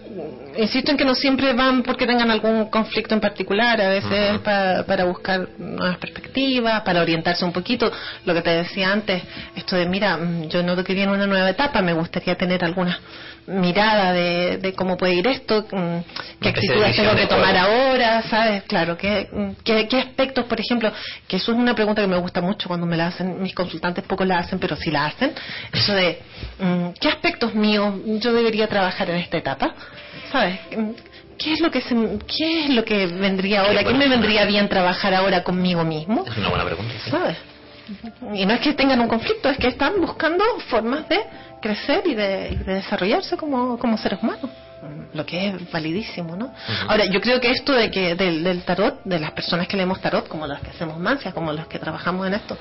Insisto 0.57 0.91
en 0.91 0.97
que 0.97 1.05
no 1.05 1.15
siempre 1.15 1.53
van 1.53 1.83
porque 1.83 2.05
tengan 2.07 2.31
algún 2.31 2.69
conflicto 2.69 3.13
en 3.13 3.19
particular, 3.21 3.79
a 3.81 3.89
veces 3.89 4.31
Ujú. 4.35 4.43
pa- 4.43 4.83
para 4.87 5.03
buscar 5.05 5.47
nuevas 5.57 5.97
perspectivas, 5.97 6.81
para 6.81 7.01
orientarse 7.01 7.43
un 7.45 7.51
poquito. 7.53 7.91
Lo 8.25 8.33
que 8.33 8.41
te 8.41 8.51
decía 8.51 8.91
antes, 8.91 9.23
esto 9.55 9.75
de, 9.75 9.85
mira, 9.85 10.17
mm, 10.17 10.47
yo 10.49 10.63
noto 10.63 10.83
que 10.83 10.93
viene 10.93 11.11
una 11.11 11.27
nueva 11.27 11.49
etapa, 11.49 11.81
me 11.81 11.93
gustaría 11.93 12.35
tener 12.35 12.63
alguna 12.63 12.97
mirada 13.47 14.11
de, 14.11 14.57
de 14.57 14.73
cómo 14.73 14.97
puede 14.97 15.15
ir 15.15 15.27
esto, 15.27 15.65
mm, 15.71 16.39
qué 16.41 16.49
actitudes 16.49 16.95
tengo 16.95 17.15
que 17.15 17.27
tomar 17.27 17.55
ahora, 17.55 18.23
¿sabes? 18.23 18.63
Claro, 18.63 18.97
¿qué, 18.97 19.29
qué, 19.63 19.87
qué 19.87 19.99
aspectos, 19.99 20.45
por 20.45 20.59
ejemplo, 20.59 20.91
que 21.27 21.37
eso 21.37 21.51
es 21.51 21.57
una 21.57 21.75
pregunta 21.75 22.01
que 22.01 22.07
me 22.07 22.17
gusta 22.17 22.41
mucho 22.41 22.67
cuando 22.67 22.85
me 22.85 22.97
la 22.97 23.07
hacen, 23.07 23.41
mis 23.41 23.53
consultantes 23.53 24.03
pocos 24.03 24.25
la 24.27 24.39
hacen, 24.39 24.59
pero 24.59 24.75
sí 24.75 24.89
la 24.89 25.05
hacen, 25.05 25.33
eso 25.71 25.93
de, 25.93 26.19
mm, 26.59 26.89
¿qué 26.99 27.07
aspectos 27.09 27.53
míos 27.53 27.93
yo 28.19 28.33
debería 28.33 28.67
trabajar 28.67 29.09
en 29.09 29.17
esta 29.17 29.37
etapa? 29.37 29.75
¿Sabes? 30.31 30.59
¿Qué 31.37 31.53
es 31.53 31.59
lo 31.59 31.69
que 31.69 31.81
se, 31.81 31.95
qué 32.37 32.63
es 32.65 32.69
lo 32.69 32.83
que 32.83 33.07
vendría 33.07 33.61
ahora? 33.61 33.83
¿Qué 33.83 33.93
me 33.93 34.07
vendría 34.07 34.45
bien 34.45 34.67
trabajar 34.69 35.13
ahora 35.13 35.43
conmigo 35.43 35.83
mismo? 35.83 36.23
Es 36.25 36.37
una 36.37 36.49
buena 36.49 36.65
pregunta. 36.65 36.93
sí. 37.03 37.11
¿Sabes? 37.11 37.37
Y 38.33 38.45
no 38.45 38.53
es 38.53 38.61
que 38.61 38.73
tengan 38.73 38.99
un 38.99 39.07
conflicto, 39.07 39.49
es 39.49 39.57
que 39.57 39.67
están 39.67 40.01
buscando 40.01 40.43
formas 40.69 41.07
de 41.07 41.19
crecer 41.65 42.03
y 42.05 42.13
de, 42.13 42.49
y 42.51 42.55
de 42.57 42.73
desarrollarse 42.75 43.35
como, 43.37 43.79
como 43.79 43.97
seres 43.97 44.21
humanos. 44.21 44.51
Lo 45.13 45.25
que 45.25 45.47
es 45.47 45.71
validísimo, 45.71 46.35
¿no? 46.35 46.53
Ahora, 46.87 47.05
yo 47.05 47.19
creo 47.19 47.41
que 47.41 47.49
esto 47.49 47.73
de 47.73 47.89
que 47.89 48.13
del, 48.13 48.43
del 48.43 48.61
tarot, 48.61 49.01
de 49.03 49.19
las 49.19 49.31
personas 49.31 49.67
que 49.67 49.75
leemos 49.75 49.99
tarot, 49.99 50.27
como 50.27 50.45
las 50.45 50.61
que 50.61 50.69
hacemos 50.69 50.99
mancias, 50.99 51.33
como 51.33 51.51
los 51.51 51.65
que 51.65 51.79
trabajamos 51.79 52.27
en 52.27 52.35
esto, 52.35 52.55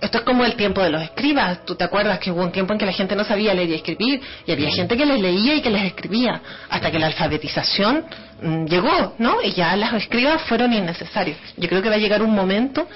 esto 0.00 0.18
es 0.18 0.24
como 0.24 0.46
el 0.46 0.54
tiempo 0.54 0.80
de 0.80 0.88
los 0.88 1.02
escribas. 1.02 1.62
Tú 1.66 1.74
te 1.74 1.84
acuerdas 1.84 2.18
que 2.20 2.30
hubo 2.30 2.42
un 2.42 2.52
tiempo 2.52 2.72
en 2.72 2.78
que 2.78 2.86
la 2.86 2.92
gente 2.92 3.14
no 3.14 3.24
sabía 3.24 3.52
leer 3.52 3.68
y 3.68 3.74
escribir, 3.74 4.22
y 4.46 4.52
había 4.52 4.70
gente 4.70 4.96
que 4.96 5.04
les 5.04 5.20
leía 5.20 5.56
y 5.56 5.60
que 5.60 5.68
les 5.68 5.84
escribía, 5.84 6.40
hasta 6.70 6.90
que 6.90 6.98
la 6.98 7.08
alfabetización 7.08 8.06
mm, 8.40 8.64
llegó, 8.64 9.14
¿no? 9.18 9.42
Y 9.42 9.52
ya 9.52 9.76
las 9.76 9.92
escribas 9.92 10.40
fueron 10.42 10.72
innecesarios. 10.72 11.36
Yo 11.58 11.68
creo 11.68 11.82
que 11.82 11.90
va 11.90 11.96
a 11.96 11.98
llegar 11.98 12.22
un 12.22 12.34
momento 12.34 12.88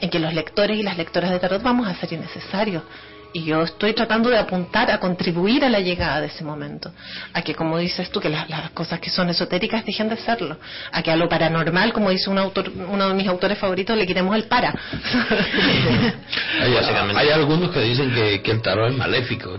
en 0.00 0.08
que 0.08 0.20
los 0.20 0.32
lectores 0.32 0.78
y 0.78 0.84
las 0.84 0.96
lectoras 0.96 1.30
de 1.30 1.40
tarot 1.40 1.62
vamos 1.62 1.88
a 1.88 1.94
ser 1.96 2.12
innecesarios. 2.12 2.84
Y 3.34 3.42
yo 3.42 3.62
estoy 3.62 3.94
tratando 3.94 4.30
de 4.30 4.38
apuntar 4.38 4.92
a 4.92 5.00
contribuir 5.00 5.64
a 5.64 5.68
la 5.68 5.80
llegada 5.80 6.20
de 6.20 6.28
ese 6.28 6.44
momento. 6.44 6.92
A 7.32 7.42
que, 7.42 7.52
como 7.52 7.78
dices 7.78 8.08
tú, 8.10 8.20
que 8.20 8.28
las, 8.28 8.48
las 8.48 8.70
cosas 8.70 9.00
que 9.00 9.10
son 9.10 9.28
esotéricas 9.28 9.84
dejen 9.84 10.08
de 10.08 10.16
serlo. 10.16 10.56
A 10.92 11.02
que 11.02 11.10
a 11.10 11.16
lo 11.16 11.28
paranormal, 11.28 11.92
como 11.92 12.10
dice 12.10 12.30
un 12.30 12.38
autor, 12.38 12.70
uno 12.70 13.08
de 13.08 13.14
mis 13.14 13.26
autores 13.26 13.58
favoritos, 13.58 13.98
le 13.98 14.06
quitemos 14.06 14.36
el 14.36 14.44
para. 14.44 14.72
Hay, 16.60 17.28
algunos 17.30 17.72
que 17.72 17.80
dicen 17.80 18.14
que, 18.14 18.40
que 18.40 18.52
el 18.52 18.62
tarot 18.62 18.92
es 18.92 18.96
maléfico. 18.96 19.58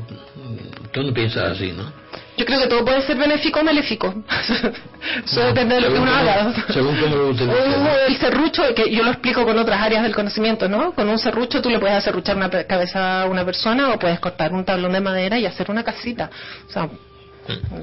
Tú 0.93 1.03
no 1.03 1.13
piensas 1.13 1.51
así, 1.51 1.73
¿no? 1.73 2.04
Yo 2.37 2.45
creo 2.45 2.59
que 2.59 2.67
todo 2.67 2.83
puede 2.83 3.01
ser 3.01 3.17
benéfico 3.17 3.59
o 3.59 3.63
maléfico. 3.63 4.13
Eso 5.25 5.41
depende 5.41 5.75
de 5.75 5.81
lo 5.81 5.93
que 5.93 5.99
uno 5.99 6.13
haga. 6.13 6.53
según 6.73 6.95
cómo 6.97 7.15
lo 7.15 7.29
O 7.29 7.33
¿no? 7.33 7.95
el 8.07 8.17
serrucho, 8.17 8.63
que 8.75 8.89
yo 8.93 9.03
lo 9.03 9.11
explico 9.11 9.43
con 9.45 9.57
otras 9.57 9.81
áreas 9.81 10.03
del 10.03 10.13
conocimiento, 10.15 10.67
¿no? 10.67 10.91
Con 10.93 11.07
un 11.09 11.17
serrucho 11.19 11.61
tú 11.61 11.69
le 11.69 11.79
puedes 11.79 12.03
serruchar 12.03 12.35
una 12.35 12.49
cabeza 12.49 13.21
a 13.21 13.25
una 13.25 13.45
persona 13.45 13.93
o 13.93 13.99
puedes 13.99 14.19
cortar 14.19 14.53
un 14.53 14.65
tablón 14.65 14.93
de 14.93 15.01
madera 15.01 15.39
y 15.39 15.45
hacer 15.45 15.69
una 15.71 15.83
casita. 15.83 16.29
O 16.67 16.71
sea, 16.71 16.89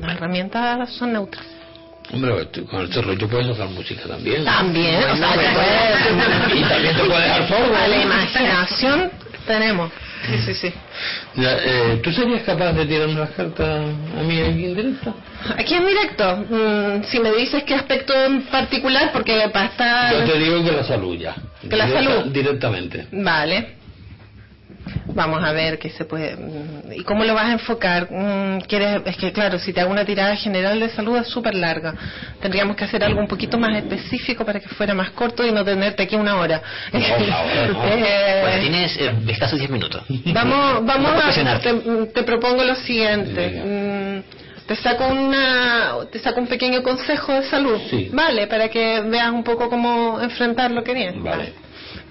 las 0.00 0.16
herramientas 0.16 0.90
son 0.94 1.12
neutras. 1.12 1.44
Hombre, 2.12 2.46
con 2.68 2.80
el 2.82 2.92
serrucho 2.92 3.28
puedes 3.28 3.46
tocar 3.46 3.68
música 3.68 4.02
también. 4.08 4.44
También, 4.44 4.96
o 5.02 5.16
sea, 5.16 5.32
te 5.32 5.48
puedes- 5.54 6.56
Y 6.56 6.62
también 6.68 6.96
te 6.96 7.04
puedes 7.04 7.22
dejar 7.22 7.48
sordo. 7.48 7.76
A 7.76 7.88
la 7.88 7.96
imaginación 8.02 9.10
tenemos. 9.46 9.90
Sí, 10.26 10.38
sí, 10.46 10.54
sí. 10.54 10.72
Eh, 11.36 12.00
¿Tú 12.02 12.12
serías 12.12 12.42
capaz 12.42 12.72
de 12.72 12.86
tirarme 12.86 13.14
las 13.14 13.30
cartas 13.30 13.68
a 13.68 14.22
mí 14.22 14.40
aquí 14.40 14.64
en 14.64 14.74
directo? 14.76 15.14
Aquí 15.56 15.74
en 15.74 15.86
directo, 15.86 16.36
mm, 16.48 17.04
si 17.04 17.18
me 17.18 17.32
dices 17.32 17.64
qué 17.64 17.74
aspecto 17.74 18.14
en 18.14 18.42
particular, 18.42 19.10
porque 19.12 19.48
para 19.52 19.66
estar... 19.66 20.12
Yo 20.12 20.32
te 20.32 20.38
digo 20.38 20.62
que 20.62 20.72
la 20.72 20.84
salud 20.84 21.16
ya. 21.18 21.34
¿Que 21.68 21.76
la 21.76 21.88
salud? 21.88 22.32
Directamente. 22.32 23.06
Vale. 23.10 23.81
Vamos 25.14 25.42
a 25.44 25.52
ver 25.52 25.78
qué 25.78 25.90
se 25.90 26.04
puede. 26.04 26.36
mm, 26.36 26.92
¿Y 26.92 27.02
cómo 27.04 27.24
lo 27.24 27.34
vas 27.34 27.46
a 27.46 27.52
enfocar? 27.52 28.08
Mm, 28.10 28.60
¿Quieres? 28.66 29.02
Es 29.06 29.16
que, 29.16 29.32
claro, 29.32 29.58
si 29.58 29.72
te 29.72 29.80
hago 29.80 29.90
una 29.90 30.04
tirada 30.04 30.34
general 30.36 30.80
de 30.80 30.88
salud 30.90 31.16
es 31.18 31.28
súper 31.28 31.54
larga. 31.54 31.94
Tendríamos 32.40 32.76
que 32.76 32.84
hacer 32.84 33.04
algo 33.04 33.20
un 33.20 33.28
poquito 33.28 33.58
más 33.58 33.76
específico 33.76 34.44
para 34.44 34.58
que 34.60 34.68
fuera 34.68 34.94
más 34.94 35.10
corto 35.10 35.46
y 35.46 35.52
no 35.52 35.64
tenerte 35.64 36.02
aquí 36.04 36.16
una 36.16 36.36
hora. 36.36 36.62
No, 36.92 36.98
no. 36.98 37.82
Eh, 37.92 38.38
Bueno, 38.42 38.60
tienes 38.60 38.96
eh, 38.98 39.12
escasos 39.28 39.58
10 39.58 39.70
minutos. 39.70 40.02
Vamos, 40.32 40.84
vamos 40.86 41.12
a, 41.22 41.58
te, 41.60 41.72
te 42.06 42.22
propongo 42.22 42.64
lo 42.64 42.74
siguiente. 42.76 43.62
Mm, 43.64 44.42
Te 44.66 44.76
saco 44.76 45.06
una, 45.08 45.94
te 46.10 46.18
saco 46.20 46.40
un 46.40 46.46
pequeño 46.46 46.82
consejo 46.82 47.32
de 47.34 47.42
salud, 47.42 47.78
Sí. 47.90 48.08
vale, 48.12 48.46
para 48.46 48.68
que 48.68 49.00
veas 49.02 49.30
un 49.30 49.42
poco 49.44 49.68
cómo 49.68 50.20
enfrentar 50.20 50.70
lo 50.70 50.82
que 50.84 50.94
viene. 50.94 51.18
Vale. 51.20 51.52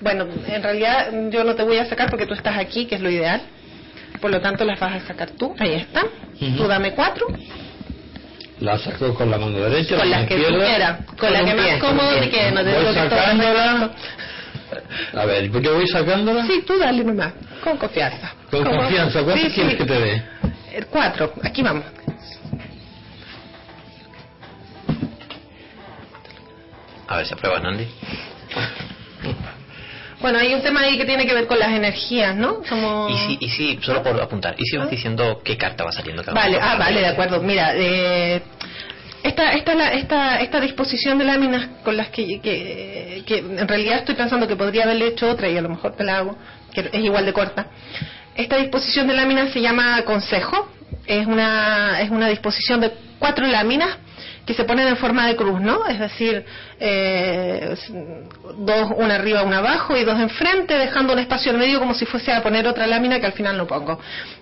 Bueno, 0.02 0.28
en 0.48 0.64
realidad 0.64 1.08
yo 1.30 1.44
no 1.44 1.56
te 1.56 1.64
voy 1.64 1.78
a 1.78 1.86
sacar 1.86 2.10
porque 2.10 2.26
tú 2.26 2.34
estás 2.34 2.58
aquí, 2.58 2.86
que 2.86 2.96
es 2.96 3.02
lo 3.02 3.10
ideal. 3.10 3.42
Por 4.20 4.32
lo 4.32 4.42
tanto, 4.42 4.66
las 4.66 4.80
vas 4.80 5.02
a 5.04 5.08
sacar 5.08 5.32
tú. 5.32 5.56
Ahí 5.60 5.74
están. 5.74 6.06
Tú 6.58 6.68
dame 6.68 6.92
cuatro. 6.94 7.28
La 8.60 8.78
saco 8.78 9.14
con 9.16 9.32
la 9.32 9.38
mano 9.38 9.58
derecha, 9.58 9.98
Con 9.98 10.10
la 10.10 10.26
que 10.28 10.38
tú 10.38 10.54
quieras. 10.56 11.00
Con 11.18 11.34
la 11.34 11.44
que 11.44 11.54
más 11.56 11.80
cómodo 11.80 12.20
te 12.20 12.30
quede. 12.30 12.52
No 12.52 12.64
te 12.64 12.74
Voy 12.84 12.94
sacándola. 12.94 13.92
A 15.14 15.26
ver, 15.26 15.52
yo 15.62 15.74
voy 15.76 15.88
sacándola 15.88 16.46
Sí, 16.46 16.64
tú 16.66 16.78
dale 16.78 17.04
nomás. 17.04 17.34
Con 17.64 17.78
confianza. 17.78 18.34
con 18.50 18.64
confianza. 18.64 19.24
¿Cuánto 19.24 19.48
Sí, 19.48 19.54
quieres 19.54 19.72
sí. 19.74 19.78
que 19.80 19.86
te 19.86 20.00
dé? 20.00 20.14
Eh, 20.74 20.86
Cuatro. 20.90 21.34
Aquí 21.44 21.62
vamos. 21.62 21.84
A 27.08 27.18
ver 27.18 27.26
si 27.26 27.34
aprueba 27.34 27.60
Nandi. 27.60 27.88
Bueno, 30.22 30.38
hay 30.38 30.54
un 30.54 30.62
tema 30.62 30.82
ahí 30.82 30.98
que 30.98 31.06
tiene 31.06 31.26
que 31.26 31.34
ver 31.34 31.48
con 31.48 31.58
las 31.58 31.70
energías, 31.70 32.36
¿no? 32.36 32.62
Como... 32.70 33.10
Y 33.10 33.18
sí, 33.18 33.38
y 33.40 33.50
sí, 33.50 33.80
solo 33.82 34.04
por 34.04 34.22
apuntar, 34.22 34.56
y 34.58 34.66
si 34.66 34.78
vas 34.78 34.90
diciendo 34.90 35.42
qué 35.44 35.58
carta 35.58 35.84
va 35.84 35.92
saliendo 35.92 36.24
cada 36.24 36.40
Ah. 36.40 36.44
Vale, 36.44 36.60
ah, 36.62 36.76
vale, 36.78 37.00
de 37.00 37.08
acuerdo. 37.08 37.42
Mira, 37.42 37.74
eh, 37.76 38.42
esta, 39.24 39.52
esta, 39.54 39.94
esta, 39.94 40.40
esta 40.42 40.60
disposición 40.60 41.18
de 41.18 41.26
láminas 41.26 41.68
con 41.84 41.98
las 41.98 42.10
que, 42.10 42.40
que, 42.40 43.24
que 43.26 43.40
en 43.40 43.68
realidad 43.68 44.00
estoy 44.00 44.16
pensando 44.16 44.48
que 44.48 44.56
podría 44.56 44.84
haberle 44.84 45.08
hecho 45.08 45.30
otra 45.30 45.50
y 45.50 45.58
a 45.58 45.62
lo 45.62 45.70
mejor 45.70 45.96
te 45.96 46.04
la 46.04 46.18
hago, 46.18 46.38
que 46.74 46.82
es 46.92 47.04
igual 47.04 47.26
de 47.26 47.34
corta. 47.34 47.68
Esta 48.36 48.58
disposición 48.58 49.08
de 49.08 49.16
láminas 49.16 49.52
se 49.52 49.62
llama 49.62 50.04
consejo. 50.04 50.70
Es 51.08 51.26
una, 51.26 52.00
es 52.02 52.10
una 52.12 52.28
disposición 52.28 52.80
de 52.80 52.92
cuatro 53.20 53.46
láminas 53.48 53.98
que 54.46 54.54
se 54.54 54.64
ponen 54.64 54.88
en 54.88 54.98
forma 54.98 55.28
de 55.28 55.36
cruz, 55.36 55.62
¿no? 55.62 55.86
Es 55.88 56.00
decir, 56.00 56.44
eh, 56.80 57.76
dos, 58.58 58.92
una 58.98 59.16
arriba, 59.16 59.44
una 59.44 59.60
abajo 59.60 59.96
y 59.96 60.04
dos 60.04 60.20
enfrente, 60.20 60.78
dejando 60.78 61.14
un 61.14 61.20
espacio 61.20 61.52
en 61.52 61.60
medio 61.60 61.80
como 61.80 61.94
si 61.94 62.06
fuese 62.06 62.32
a 62.32 62.42
poner 62.42 62.68
otra 62.68 62.88
lámina 62.88 63.20
que 63.20 63.28
al 63.28 63.34
final 63.34 63.58
no 63.58 63.68
pongo. 63.68 64.00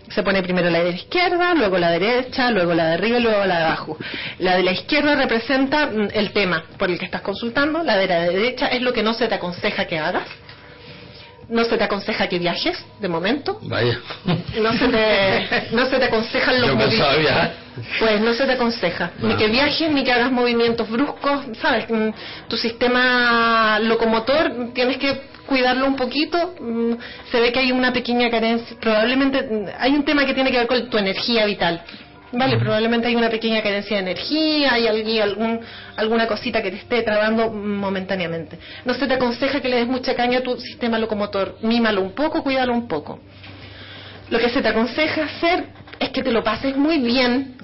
Se 0.10 0.24
pone 0.24 0.41
primero 0.41 0.70
la 0.70 0.80
de 0.80 0.91
la 0.91 0.97
izquierda, 0.97 1.54
luego 1.54 1.78
la 1.78 1.91
derecha, 1.91 2.50
luego 2.50 2.74
la 2.74 2.88
de 2.88 2.93
arriba 2.93 3.18
y 3.20 3.22
luego 3.22 3.45
la 3.45 3.58
de 3.58 3.66
abajo. 3.66 3.97
La 4.39 4.56
de 4.56 4.64
la 4.64 4.72
izquierda 4.72 5.16
representa 5.16 5.88
mm, 5.88 6.08
el 6.14 6.32
tema 6.32 6.64
por 6.78 6.89
el 6.89 6.97
que 6.97 7.06
estás 7.06 7.22
consultando, 7.22 7.84
la 7.84 7.97
de 7.97 8.08
la 8.08 8.22
derecha 8.22 8.68
es 8.68 8.82
lo 8.82 8.93
que 8.93 9.04
no 9.04 9.14
se 9.14 9.28
te 9.28 9.36
aconseja 9.36 9.86
que 9.86 10.00
hagas. 10.00 10.28
No 11.50 11.64
se 11.66 11.78
te 11.78 11.84
aconseja 11.84 12.28
que 12.28 12.38
viajes, 12.38 12.78
de 13.00 13.08
momento. 13.08 13.60
Vaya. 13.64 14.00
No 14.62 14.72
se 14.74 14.88
te, 14.88 15.68
no 15.76 15.86
se 15.88 15.97
te 15.97 16.06
aconsejan 16.06 16.62
los 16.62 16.70
Yo 16.70 16.78
pensaba 16.78 17.16
viajar. 17.16 17.54
Pues 17.97 18.22
no 18.22 18.34
se 18.34 18.45
te 18.45 18.52
aconseja. 18.54 19.12
Ni 19.20 19.36
que 19.36 19.47
viajes, 19.47 19.91
ni 19.91 20.04
que 20.04 20.12
hagas 20.12 20.32
movimientos 20.32 20.88
bruscos, 20.89 21.45
¿sabes? 21.62 21.89
Mm, 21.89 22.10
Tu 22.47 22.58
sistema 22.58 23.80
locomotor 23.80 24.74
tienes 24.74 24.97
que 24.97 25.22
cuidarlo 25.47 25.88
un 25.88 25.95
poquito. 25.95 26.56
Mm, 26.60 26.93
Se 27.32 27.39
ve 27.39 27.52
que 27.52 27.60
hay 27.60 27.72
una 27.72 27.91
pequeña 27.93 28.30
carencia. 28.30 28.78
Probablemente 28.80 29.41
mm, 29.41 29.66
hay 29.80 29.91
un 29.93 30.04
tema 30.06 30.26
que 30.26 30.34
tiene 30.36 30.52
que 30.52 30.58
ver 30.58 30.68
con 30.68 30.89
tu 30.89 30.97
energía 30.97 31.45
vital. 31.45 31.82
Vale, 32.32 32.58
probablemente 32.58 33.08
hay 33.08 33.16
una 33.16 33.30
pequeña 33.30 33.62
carencia 33.64 33.98
de 33.98 34.04
energía, 34.04 34.74
hay 34.74 34.88
algún, 35.20 35.60
alguna 35.96 36.28
cosita 36.28 36.62
que 36.62 36.70
te 36.70 36.78
esté 36.78 37.02
trabando 37.02 37.50
momentáneamente. 37.50 38.60
No 38.86 38.94
se 38.94 39.08
te 39.08 39.16
aconseja 39.16 39.62
que 39.62 39.70
le 39.70 39.78
des 39.78 39.88
mucha 39.88 40.16
caña 40.16 40.40
a 40.40 40.44
tu 40.44 40.56
sistema 40.58 41.00
locomotor. 41.00 41.58
Mímalo 41.62 42.02
un 42.02 42.12
poco, 42.12 42.44
cuídalo 42.44 42.74
un 42.74 42.88
poco. 42.88 43.20
Lo 44.30 44.38
que 44.38 44.50
se 44.50 44.62
te 44.62 44.68
aconseja 44.68 45.24
hacer 45.24 45.66
es 46.00 46.10
que 46.10 46.22
te 46.22 46.32
lo 46.32 46.44
pases 46.44 46.78
muy 46.78 47.00
bien, 47.00 47.56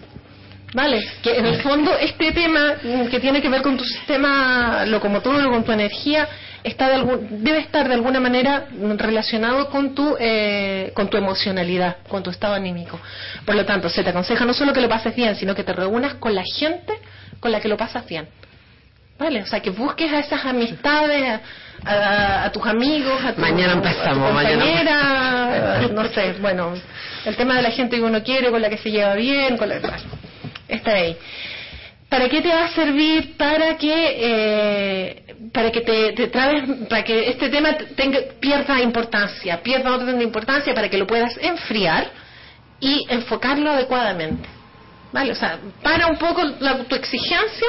¿vale? 0.74 1.00
Que 1.22 1.38
en 1.38 1.46
el 1.46 1.62
fondo 1.62 1.96
este 2.00 2.32
tema 2.32 2.76
mm, 2.82 3.08
que 3.08 3.20
tiene 3.20 3.42
que 3.42 3.50
ver 3.50 3.62
con 3.62 3.78
tu 3.78 3.84
sistema 3.84 4.84
locomotor 4.86 5.46
o 5.46 5.52
con 5.52 5.64
tu 5.64 5.72
energía 5.72 6.28
está 6.66 6.90
de 6.90 6.96
algún- 6.96 7.44
debe 7.44 7.60
estar 7.60 7.88
de 7.88 7.94
alguna 7.94 8.20
manera 8.20 8.66
relacionado 8.98 9.70
con 9.70 9.96
tu 9.96 10.16
eh, 10.20 10.92
con 10.94 11.10
tu 11.10 11.16
emocionalidad, 11.18 11.98
con 12.08 12.24
tu 12.24 12.30
estado 12.32 12.54
anímico. 12.56 13.00
Por 13.46 13.56
lo 13.56 13.66
tanto, 13.66 13.88
se 13.90 14.04
te 14.04 14.10
aconseja 14.10 14.44
no 14.46 14.54
solo 14.54 14.74
que 14.74 14.82
lo 14.82 14.90
pases 14.90 15.16
bien, 15.16 15.36
sino 15.36 15.56
que 15.56 15.64
te 15.64 15.74
reúnas 15.74 16.16
con 16.16 16.34
la 16.36 16.44
gente 16.44 16.94
con 17.40 17.52
la 17.52 17.60
que 17.60 17.68
lo 17.68 17.78
pasas 17.78 18.06
bien. 18.08 18.28
Vale, 19.18 19.42
o 19.44 19.46
sea, 19.46 19.62
que 19.62 19.70
busques 19.70 20.12
a 20.12 20.20
esas 20.20 20.44
amistades, 20.44 21.40
a, 21.86 21.92
a- 21.94 22.44
a 22.46 22.52
tus 22.52 22.66
amigos, 22.68 23.24
a 23.24 23.32
tu, 23.34 23.40
Mañana 23.40 23.74
a 23.74 23.82
tu 23.82 23.88
empezamos, 23.88 24.34
mañana 24.34 24.66
no 25.94 26.06
sé, 26.10 26.34
bueno, 26.42 26.74
el 27.26 27.36
tema 27.38 27.56
de 27.56 27.62
la 27.62 27.72
gente 27.72 27.96
que 27.96 28.02
uno 28.02 28.22
quiere, 28.24 28.50
con 28.52 28.62
la 28.62 28.70
que 28.70 28.78
se 28.78 28.92
lleva 28.92 29.14
bien, 29.16 29.56
con 29.56 29.70
la 29.70 29.80
bueno, 29.80 29.96
está 30.68 30.92
ahí. 30.96 31.16
¿Para 32.10 32.30
qué 32.30 32.42
te 32.42 32.50
va 32.50 32.66
a 32.66 32.70
servir? 32.70 33.36
Para 33.38 33.78
que 33.78 33.94
eh, 33.94 35.36
para 35.52 35.72
que 35.72 35.82
te, 35.82 36.14
te 36.14 36.32
trabes- 36.32 36.88
para 36.88 37.04
que 37.04 37.30
este 37.30 37.50
tema 37.50 37.76
tenga, 37.96 38.20
pierda 38.40 38.82
importancia, 38.82 39.62
pierda 39.64 39.94
orden 39.94 40.18
de 40.20 40.24
importancia, 40.24 40.74
para 40.74 40.90
que 40.90 40.98
lo 40.98 41.08
puedas 41.08 41.38
enfriar 41.42 42.10
y 42.80 43.06
enfocarlo 43.10 43.72
adecuadamente. 43.72 44.48
¿Vale? 45.12 45.32
O 45.32 45.36
sea, 45.36 45.60
para 45.82 46.08
un 46.08 46.18
poco 46.18 46.44
la, 46.60 46.84
tu 46.84 46.96
exigencia, 46.96 47.68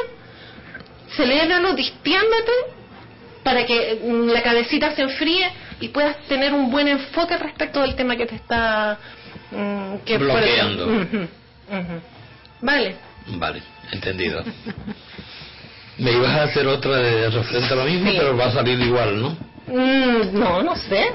celébralo, 1.16 1.74
distiéndete 1.74 2.52
para 3.44 3.64
que 3.64 4.00
mm, 4.02 4.28
la 4.30 4.42
cabecita 4.42 4.94
se 4.94 5.02
enfríe 5.02 5.48
y 5.80 5.88
puedas 5.88 6.16
tener 6.28 6.52
un 6.52 6.70
buen 6.70 6.88
enfoque 6.88 7.36
respecto 7.36 7.80
del 7.82 7.94
tema 7.94 8.16
que 8.16 8.26
te 8.26 8.34
está 8.34 8.98
mm, 9.52 9.98
que 10.04 10.18
Bloqueando. 10.18 10.86
Vale. 12.60 12.96
Vale, 13.28 13.62
entendido. 13.92 14.42
Me 15.98 16.12
ibas 16.12 16.30
a 16.30 16.42
hacer 16.44 16.66
otra 16.66 16.96
de 16.98 17.30
referente 17.30 17.72
a 17.72 17.76
lo 17.76 17.84
mismo, 17.84 18.10
Sí. 18.10 18.16
pero 18.18 18.36
va 18.36 18.46
a 18.46 18.52
salir 18.52 18.78
igual, 18.80 19.20
¿no? 19.20 19.36
Mm, 19.68 20.38
no, 20.38 20.62
no 20.62 20.76
sé. 20.76 21.06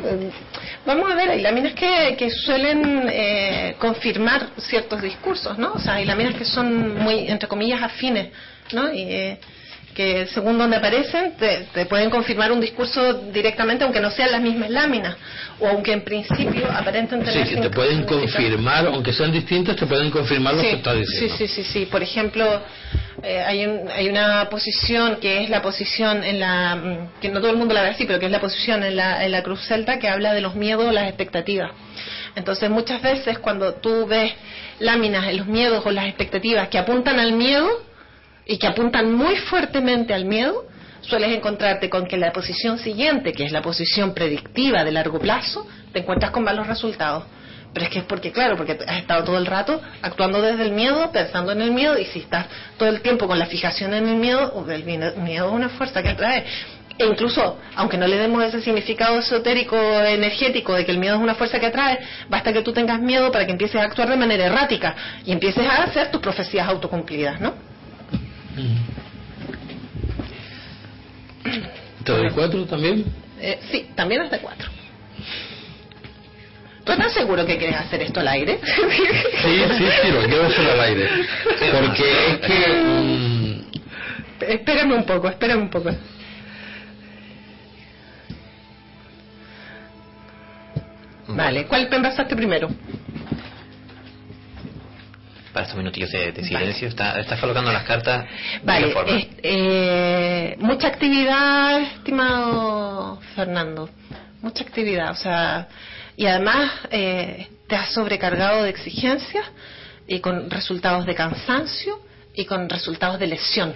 Vamos 0.86 1.12
a 1.12 1.16
ver, 1.16 1.30
hay 1.30 1.42
láminas 1.42 1.74
que, 1.74 2.16
que 2.18 2.30
suelen 2.32 3.08
eh, 3.12 3.76
confirmar 3.80 4.50
ciertos 4.58 5.02
discursos, 5.02 5.58
¿no? 5.58 5.74
O 5.74 5.80
sea, 5.80 5.96
hay 5.96 6.06
láminas 6.06 6.34
que 6.36 6.46
son 6.46 6.98
muy, 6.98 7.28
entre 7.28 7.48
comillas, 7.48 7.82
afines, 7.84 8.30
¿no? 8.74 8.92
Y 8.92 9.04
eh, 9.04 9.40
según 10.34 10.58
donde 10.58 10.78
aparecen 10.78 11.34
te, 11.38 11.68
te 11.74 11.86
pueden 11.86 12.10
confirmar 12.10 12.52
un 12.52 12.60
discurso 12.62 13.14
directamente, 13.32 13.84
aunque 13.84 14.00
no 14.00 14.10
sean 14.12 14.32
las 14.32 14.42
mismas 14.42 14.70
láminas, 14.70 15.16
o 15.60 15.68
aunque 15.68 15.92
en 15.94 16.02
principio 16.04 16.70
aparenten 16.72 17.24
tener... 17.24 17.48
Sí, 17.48 17.56
te 17.56 17.70
pueden 17.70 18.04
confirmar, 18.04 18.86
aunque 18.88 19.14
sean 19.14 19.32
distintas, 19.32 19.76
te 19.76 19.86
pueden 19.86 20.10
confirmar 20.12 20.54
lo 20.56 20.62
Sí, 20.62 20.68
que 20.70 20.76
estás 20.78 20.94
sí, 20.96 21.00
diciendo. 21.02 21.36
sí, 21.38 21.48
sí, 21.48 21.64
sí. 21.64 21.86
Por 21.86 22.02
ejemplo, 22.04 22.62
eh, 23.24 23.44
hay, 23.46 23.66
un- 23.66 23.90
hay 23.90 24.10
una 24.10 24.48
posición 24.50 25.18
que 25.18 25.44
es 25.44 25.50
la 25.50 25.62
posición 25.62 26.24
en 26.24 26.40
la 26.40 26.76
mm, 26.76 27.20
que 27.22 27.30
no 27.30 27.40
todo 27.40 27.52
el 27.52 27.58
mundo 27.58 27.74
la 27.74 27.82
ve 27.84 27.90
así, 27.90 28.06
pero 28.06 28.20
que 28.20 28.26
es 28.28 28.32
la 28.32 28.40
posición 28.40 28.84
en 28.84 28.96
la, 28.96 29.24
en 29.26 29.32
la 29.32 29.44
cruz 29.44 29.62
celta 29.68 30.00
que 30.00 30.08
habla 30.08 30.34
de 30.34 30.42
los 30.42 30.56
miedos 30.56 30.86
o 30.86 30.92
las 30.92 31.08
expectativas. 31.08 31.72
Entonces, 32.36 32.70
muchas 32.70 33.02
veces 33.02 33.40
cuando 33.40 33.74
tú 33.76 34.06
ves 34.08 34.32
láminas 34.80 35.28
en 35.28 35.38
los 35.38 35.48
miedos 35.48 35.86
o 35.86 35.92
las 35.92 36.06
expectativas 36.06 36.70
que 36.70 36.78
apuntan 36.78 37.20
al 37.20 37.34
miedo 37.34 37.68
y 38.46 38.58
que 38.58 38.68
apuntan 38.68 39.14
muy 39.14 39.36
fuertemente 39.36 40.14
al 40.14 40.26
miedo, 40.26 40.66
sueles 41.02 41.36
encontrarte 41.36 41.90
con 41.90 42.06
que 42.06 42.18
la 42.18 42.32
posición 42.32 42.78
siguiente, 42.78 43.34
que 43.34 43.46
es 43.46 43.52
la 43.52 43.62
posición 43.62 44.14
predictiva 44.14 44.84
de 44.84 44.92
largo 44.92 45.20
plazo, 45.20 45.68
te 45.92 46.00
encuentras 46.00 46.32
con 46.32 46.44
malos 46.44 46.68
resultados. 46.68 47.24
Pero 47.74 47.86
es 47.86 47.92
que 47.92 48.00
es 48.00 48.06
porque, 48.06 48.32
claro, 48.32 48.58
porque 48.58 48.78
has 48.86 48.98
estado 48.98 49.24
todo 49.24 49.38
el 49.38 49.46
rato 49.46 49.82
actuando 50.02 50.42
desde 50.42 50.64
el 50.64 50.74
miedo, 50.74 51.10
pensando 51.12 51.54
en 51.54 51.62
el 51.62 51.72
miedo, 51.72 51.98
y 51.98 52.06
si 52.06 52.20
estás 52.20 52.48
todo 52.78 52.90
el 52.90 53.02
tiempo 53.02 53.28
con 53.28 53.40
la 53.40 53.46
fijación 53.46 53.94
en 53.94 54.08
el 54.10 54.18
miedo, 54.18 54.66
el 54.70 54.84
miedo 54.84 55.48
es 55.48 55.54
una 55.54 55.70
fuerza 55.70 56.04
que 56.04 56.10
atrae. 56.10 56.44
E 56.98 57.06
incluso, 57.06 57.58
aunque 57.76 57.98
no 57.98 58.06
le 58.08 58.18
demos 58.18 58.44
ese 58.44 58.62
significado 58.62 59.18
esotérico, 59.20 59.78
energético, 59.78 60.74
de 60.74 60.86
que 60.86 60.92
el 60.92 60.98
miedo 60.98 61.16
es 61.16 61.22
una 61.22 61.36
fuerza 61.36 61.60
que 61.60 61.68
atrae, 61.68 61.98
basta 62.28 62.52
que 62.52 62.62
tú 62.62 62.74
tengas 62.74 63.00
miedo 63.00 63.32
para 63.32 63.46
que 63.46 63.54
empieces 63.54 63.82
a 63.82 63.86
actuar 63.86 64.10
de 64.10 64.18
manera 64.18 64.46
errática 64.46 64.94
y 65.26 65.32
empieces 65.32 65.66
a 65.66 65.84
hacer 65.84 66.12
tus 66.12 66.20
profecías 66.20 66.68
autocumplidas, 66.68 67.40
¿no? 67.40 67.71
¿Te 72.04 72.12
doy 72.12 72.30
cuatro 72.32 72.66
también? 72.66 73.06
Eh, 73.40 73.60
sí, 73.72 73.90
también 73.96 74.22
es 74.24 74.32
de 74.32 74.40
cuatro. 74.40 74.70
¿Tú 76.84 76.92
estás 76.92 77.14
seguro 77.14 77.46
que 77.46 77.58
quieres 77.58 77.76
hacer 77.78 78.02
esto 78.02 78.20
al 78.20 78.28
aire? 78.28 78.60
Sí, 78.64 79.64
sí, 79.78 79.86
sí, 80.02 80.12
lo 80.12 80.22
quiero 80.28 80.46
hacer 80.48 80.70
al 80.70 80.80
aire. 80.80 81.10
Porque 81.72 82.32
es 82.32 82.40
que... 82.40 82.68
mm, 82.84 83.62
Espérame 84.42 84.94
un 84.94 85.06
poco, 85.06 85.30
espérame 85.30 85.62
un 85.62 85.70
poco. 85.70 85.92
Vale, 91.28 91.66
¿cuál 91.68 91.88
empezaste 91.92 92.36
primero? 92.36 92.70
Para 95.54 95.66
estos 95.66 95.78
minutillos 95.78 96.12
de, 96.12 96.32
de 96.32 96.44
silencio, 96.46 96.88
está, 96.88 97.20
estás 97.20 97.40
colocando 97.40 97.72
las 97.74 97.84
cartas 97.84 98.26
de 98.26 98.60
Vale, 98.64 98.92
forma. 98.92 99.18
es- 99.18 99.28
eh, 99.44 100.56
mucha 100.60 100.88
actividad, 100.88 101.82
estimado 101.82 103.20
Fernando, 103.36 103.90
mucha 104.42 104.64
actividad, 104.64 105.12
o 105.12 105.16
sea, 105.16 105.68
y 106.16 106.26
además 106.26 106.72
eh, 106.90 107.48
te 107.68 107.76
has 107.76 107.94
sobrecargado 107.94 108.64
de 108.64 108.70
exigencias 108.70 109.46
y 110.08 110.20
con 110.20 110.50
resultados 110.50 111.06
de 111.06 111.16
cansancio 111.16 112.00
y 112.34 112.46
con 112.46 112.70
resultados 112.70 113.20
de 113.20 113.28
lesión, 113.28 113.74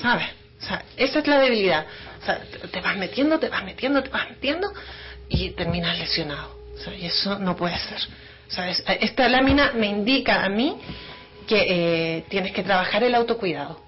¿sabes? 0.00 0.28
O 0.62 0.66
sea, 0.66 0.82
esa 0.96 1.18
es 1.20 1.26
la 1.26 1.40
debilidad. 1.40 1.84
O 2.22 2.24
sea, 2.24 2.38
te- 2.40 2.68
te 2.68 2.80
vas 2.80 2.96
metiendo, 2.96 3.38
te 3.38 3.48
vas 3.48 3.64
metiendo, 3.64 4.02
te 4.02 4.08
vas 4.10 4.28
metiendo 4.30 4.70
y 5.28 5.50
terminas 5.50 5.98
lesionado. 5.98 6.58
O 6.74 6.78
sea, 6.82 6.94
y 6.94 7.06
eso 7.06 7.38
no 7.38 7.54
puede 7.56 7.78
ser. 7.78 7.98
O 8.50 8.52
sea, 8.52 8.68
es- 8.68 8.82
esta 9.00 9.28
lámina 9.28 9.72
me 9.74 9.86
indica 9.86 10.44
a 10.44 10.48
mí 10.48 10.76
que 11.46 11.66
eh, 12.18 12.24
tienes 12.28 12.52
que 12.52 12.62
trabajar 12.62 13.02
el 13.04 13.14
autocuidado 13.14 13.80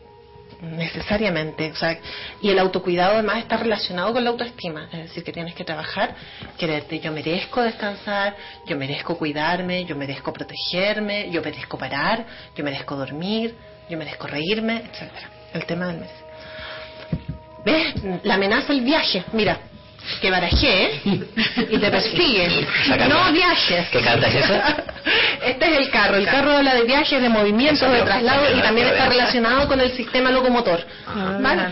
necesariamente 0.61 1.73
o 1.73 1.75
sea 1.77 1.99
y 2.41 2.49
el 2.51 2.59
autocuidado 2.61 3.15
además 3.15 3.39
está 3.39 3.57
relacionado 3.57 4.13
con 4.13 4.23
la 4.23 4.31
autoestima 4.31 4.89
es 4.93 4.99
decir 5.01 5.25
que 5.25 5.33
tienes 5.33 5.55
que 5.57 5.65
trabajar 5.65 6.15
quererte 6.57 7.01
yo 7.01 7.11
merezco 7.11 7.63
descansar 7.63 8.37
yo 8.67 8.77
merezco 8.77 9.19
cuidarme 9.19 9.85
yo 9.85 9.97
merezco 9.97 10.33
protegerme 10.33 11.31
yo 11.33 11.43
merezco 11.43 11.77
parar 11.77 12.25
yo 12.55 12.63
merezco 12.63 12.95
dormir 12.95 13.57
yo 13.91 13.99
merezco 13.99 14.29
reírme 14.29 14.83
etcétera. 14.93 15.29
El 15.53 15.67
tema 15.67 15.89
del 15.89 15.99
mes. 15.99 16.11
Ves 17.65 18.25
la 18.25 18.35
amenaza 18.35 18.73
el 18.73 18.81
viaje. 18.83 19.25
Mira 19.33 19.59
que 20.21 20.31
barajé 20.31 21.01
y 21.71 21.79
te 21.79 21.91
persigue. 21.91 22.67
Saca- 22.87 23.09
No 23.09 23.33
viajes. 23.33 23.89
¿Qué 23.91 24.01
carta 24.01 24.27
es 24.29 24.35
esa? 24.37 24.85
Este 25.47 25.67
es 25.73 25.79
el 25.79 25.91
carro. 25.91 26.17
El 26.17 26.27
carro 26.27 26.53
habla 26.53 26.75
de 26.75 26.83
viajes, 26.85 27.21
de 27.21 27.29
movimientos, 27.29 27.91
de 27.91 28.03
traslado 28.03 28.45
y 28.57 28.61
también 28.61 28.87
está 28.89 29.09
relacionado 29.09 29.67
con 29.69 29.81
el 29.81 29.91
sistema 29.93 30.31
locomotor. 30.31 30.85
¿Vale? 31.41 31.63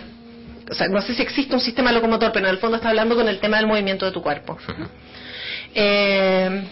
O 0.70 0.74
sea, 0.74 0.88
no 0.88 1.00
sé 1.02 1.14
si 1.14 1.22
existe 1.22 1.54
un 1.54 1.60
sistema 1.60 1.92
locomotor, 1.92 2.32
pero 2.32 2.46
en 2.46 2.52
el 2.54 2.58
fondo 2.58 2.76
está 2.76 2.88
hablando 2.90 3.14
con 3.16 3.28
el 3.28 3.38
tema 3.38 3.56
del 3.58 3.66
movimiento 3.66 4.06
de 4.06 4.12
tu 4.12 4.22
cuerpo. 4.22 4.58
Eh, 5.74 6.64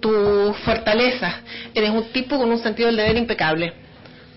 tu 0.00 0.54
fortaleza. 0.64 1.40
Eres 1.74 1.90
un 1.90 2.04
tipo 2.12 2.36
con 2.38 2.50
un 2.50 2.58
sentido 2.58 2.86
del 2.88 2.96
deber 2.96 3.16
impecable. 3.16 3.72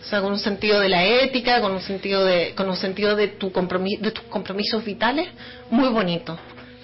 O 0.02 0.06
sea, 0.10 0.22
con 0.22 0.32
un 0.32 0.40
sentido 0.40 0.80
de 0.80 0.90
la 0.90 1.04
ética, 1.06 1.62
con 1.62 1.72
un 1.74 1.82
sentido 1.82 2.24
de, 2.26 2.54
con 2.56 2.70
un 2.70 2.78
sentido 2.78 3.16
de, 3.16 3.28
tu 3.28 3.52
compromi- 3.52 4.00
de 4.00 4.12
tus 4.12 4.24
compromisos 4.26 4.84
vitales, 4.84 5.28
muy 5.70 5.90
bonito. 5.90 6.38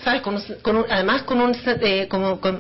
¿Sabes? 0.03 0.21
Con 0.21 0.39
con 0.61 0.75
un- 0.77 0.85
además, 0.89 1.23
con 1.23 1.39
un, 1.41 1.55
eh, 1.81 2.07
como, 2.07 2.39
con, 2.39 2.59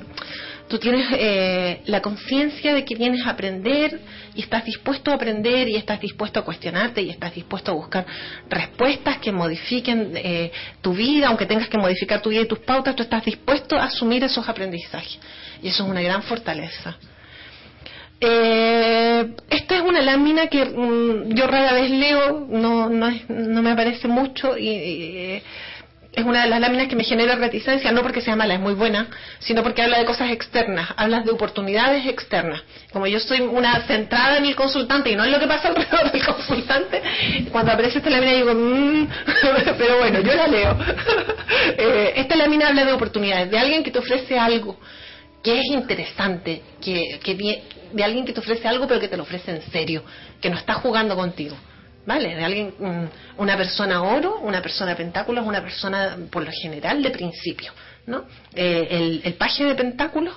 tú 0.67 0.79
tienes 0.79 1.05
eh, 1.11 1.81
la 1.85 2.01
conciencia 2.01 2.73
de 2.73 2.83
que 2.83 2.95
vienes 2.95 3.27
a 3.27 3.31
aprender 3.31 3.99
y 4.33 4.41
estás 4.41 4.65
dispuesto 4.65 5.11
a 5.11 5.15
aprender 5.15 5.67
y 5.69 5.75
estás 5.75 5.99
dispuesto 6.01 6.39
a 6.39 6.43
cuestionarte 6.43 7.01
y 7.03 7.09
estás 7.11 7.35
dispuesto 7.35 7.71
a 7.71 7.75
buscar 7.75 8.05
respuestas 8.49 9.17
que 9.19 9.31
modifiquen 9.31 10.13
eh, 10.15 10.51
tu 10.81 10.93
vida, 10.95 11.27
aunque 11.27 11.45
tengas 11.45 11.67
que 11.69 11.77
modificar 11.77 12.21
tu 12.21 12.29
vida 12.29 12.41
y 12.41 12.47
tus 12.47 12.59
pautas, 12.59 12.95
tú 12.95 13.03
estás 13.03 13.23
dispuesto 13.23 13.75
a 13.75 13.83
asumir 13.83 14.23
esos 14.23 14.47
aprendizajes. 14.49 15.19
Y 15.61 15.67
eso 15.67 15.83
es 15.83 15.89
una 15.89 16.01
gran 16.01 16.23
fortaleza. 16.23 16.95
Eh, 18.21 19.35
esta 19.49 19.75
es 19.75 19.81
una 19.81 20.01
lámina 20.01 20.47
que 20.47 20.65
mm, 20.65 21.33
yo 21.35 21.47
rara 21.47 21.73
vez 21.73 21.89
leo, 21.91 22.45
no, 22.49 22.89
no, 22.89 23.07
es- 23.09 23.29
no 23.29 23.61
me 23.61 23.71
aparece 23.71 24.07
mucho 24.07 24.57
y, 24.57 24.69
y, 24.69 25.43
es 26.13 26.23
una 26.23 26.43
de 26.43 26.49
las 26.49 26.61
láminas 26.61 26.87
que 26.87 26.95
me 26.95 27.03
genera 27.03 27.35
reticencia, 27.35 27.91
no 27.91 28.01
porque 28.01 28.21
sea 28.21 28.37
mala, 28.37 28.53
es 28.53 28.59
muy 28.61 28.73
buena, 28.73 29.07
sino 29.39 29.61
porque 29.63 29.81
habla 29.81 29.99
de 29.99 30.05
cosas 30.05 30.31
externas, 30.31 30.87
hablas 30.95 31.25
de 31.25 31.31
oportunidades 31.31 32.05
externas. 32.07 32.61
Como 32.93 33.05
yo 33.05 33.19
soy 33.19 33.41
una 33.41 33.81
centrada 33.85 34.37
en 34.37 34.45
el 34.45 34.55
consultante 34.55 35.09
y 35.11 35.15
no 35.17 35.25
en 35.25 35.33
lo 35.33 35.39
que 35.41 35.47
pasa 35.47 35.67
alrededor 35.75 36.13
del 36.13 36.25
consultante, 36.25 37.01
cuando 37.51 37.73
aparece 37.73 37.97
esta 37.97 38.09
lámina 38.09 38.31
digo, 38.31 38.53
"Mm", 38.53 39.07
pero 39.77 39.97
bueno, 39.97 40.21
yo 40.21 40.33
la 40.33 40.47
leo. 40.47 40.77
Eh, 41.77 42.13
esta 42.17 42.35
lámina 42.35 42.67
habla 42.67 42.85
de 42.85 42.93
oportunidades, 42.93 43.49
de 43.51 43.57
alguien 43.57 43.83
que 43.83 43.91
te 43.91 43.99
ofrece 43.99 44.37
algo 44.37 44.77
que 45.43 45.59
es 45.59 45.65
interesante, 45.67 46.61
que, 46.83 47.19
que 47.23 47.33
de 47.95 48.03
alguien 48.03 48.25
que 48.25 48.33
te 48.33 48.41
ofrece 48.41 48.67
algo 48.67 48.87
pero 48.87 48.99
que 48.99 49.07
te 49.07 49.17
lo 49.17 49.23
ofrece 49.23 49.51
en 49.51 49.61
serio, 49.71 50.03
que 50.41 50.49
no 50.49 50.57
está 50.57 50.75
jugando 50.75 51.15
contigo. 51.15 51.55
¿Vale? 52.05 52.35
De 52.35 52.43
alguien, 52.43 52.71
una 53.37 53.57
persona 53.57 54.03
oro, 54.03 54.39
una 54.41 54.61
persona 54.61 54.95
pentáculos, 54.95 55.43
una 55.43 55.63
persona 55.63 56.15
por 56.29 56.45
lo 56.45 56.51
general 56.51 57.01
de 57.01 57.09
principio, 57.09 57.71
¿no? 58.05 58.25
Eh, 58.53 58.87
el, 58.91 59.21
el 59.23 59.33
paje 59.33 59.65
de 59.65 59.73
pentáculos, 59.73 60.35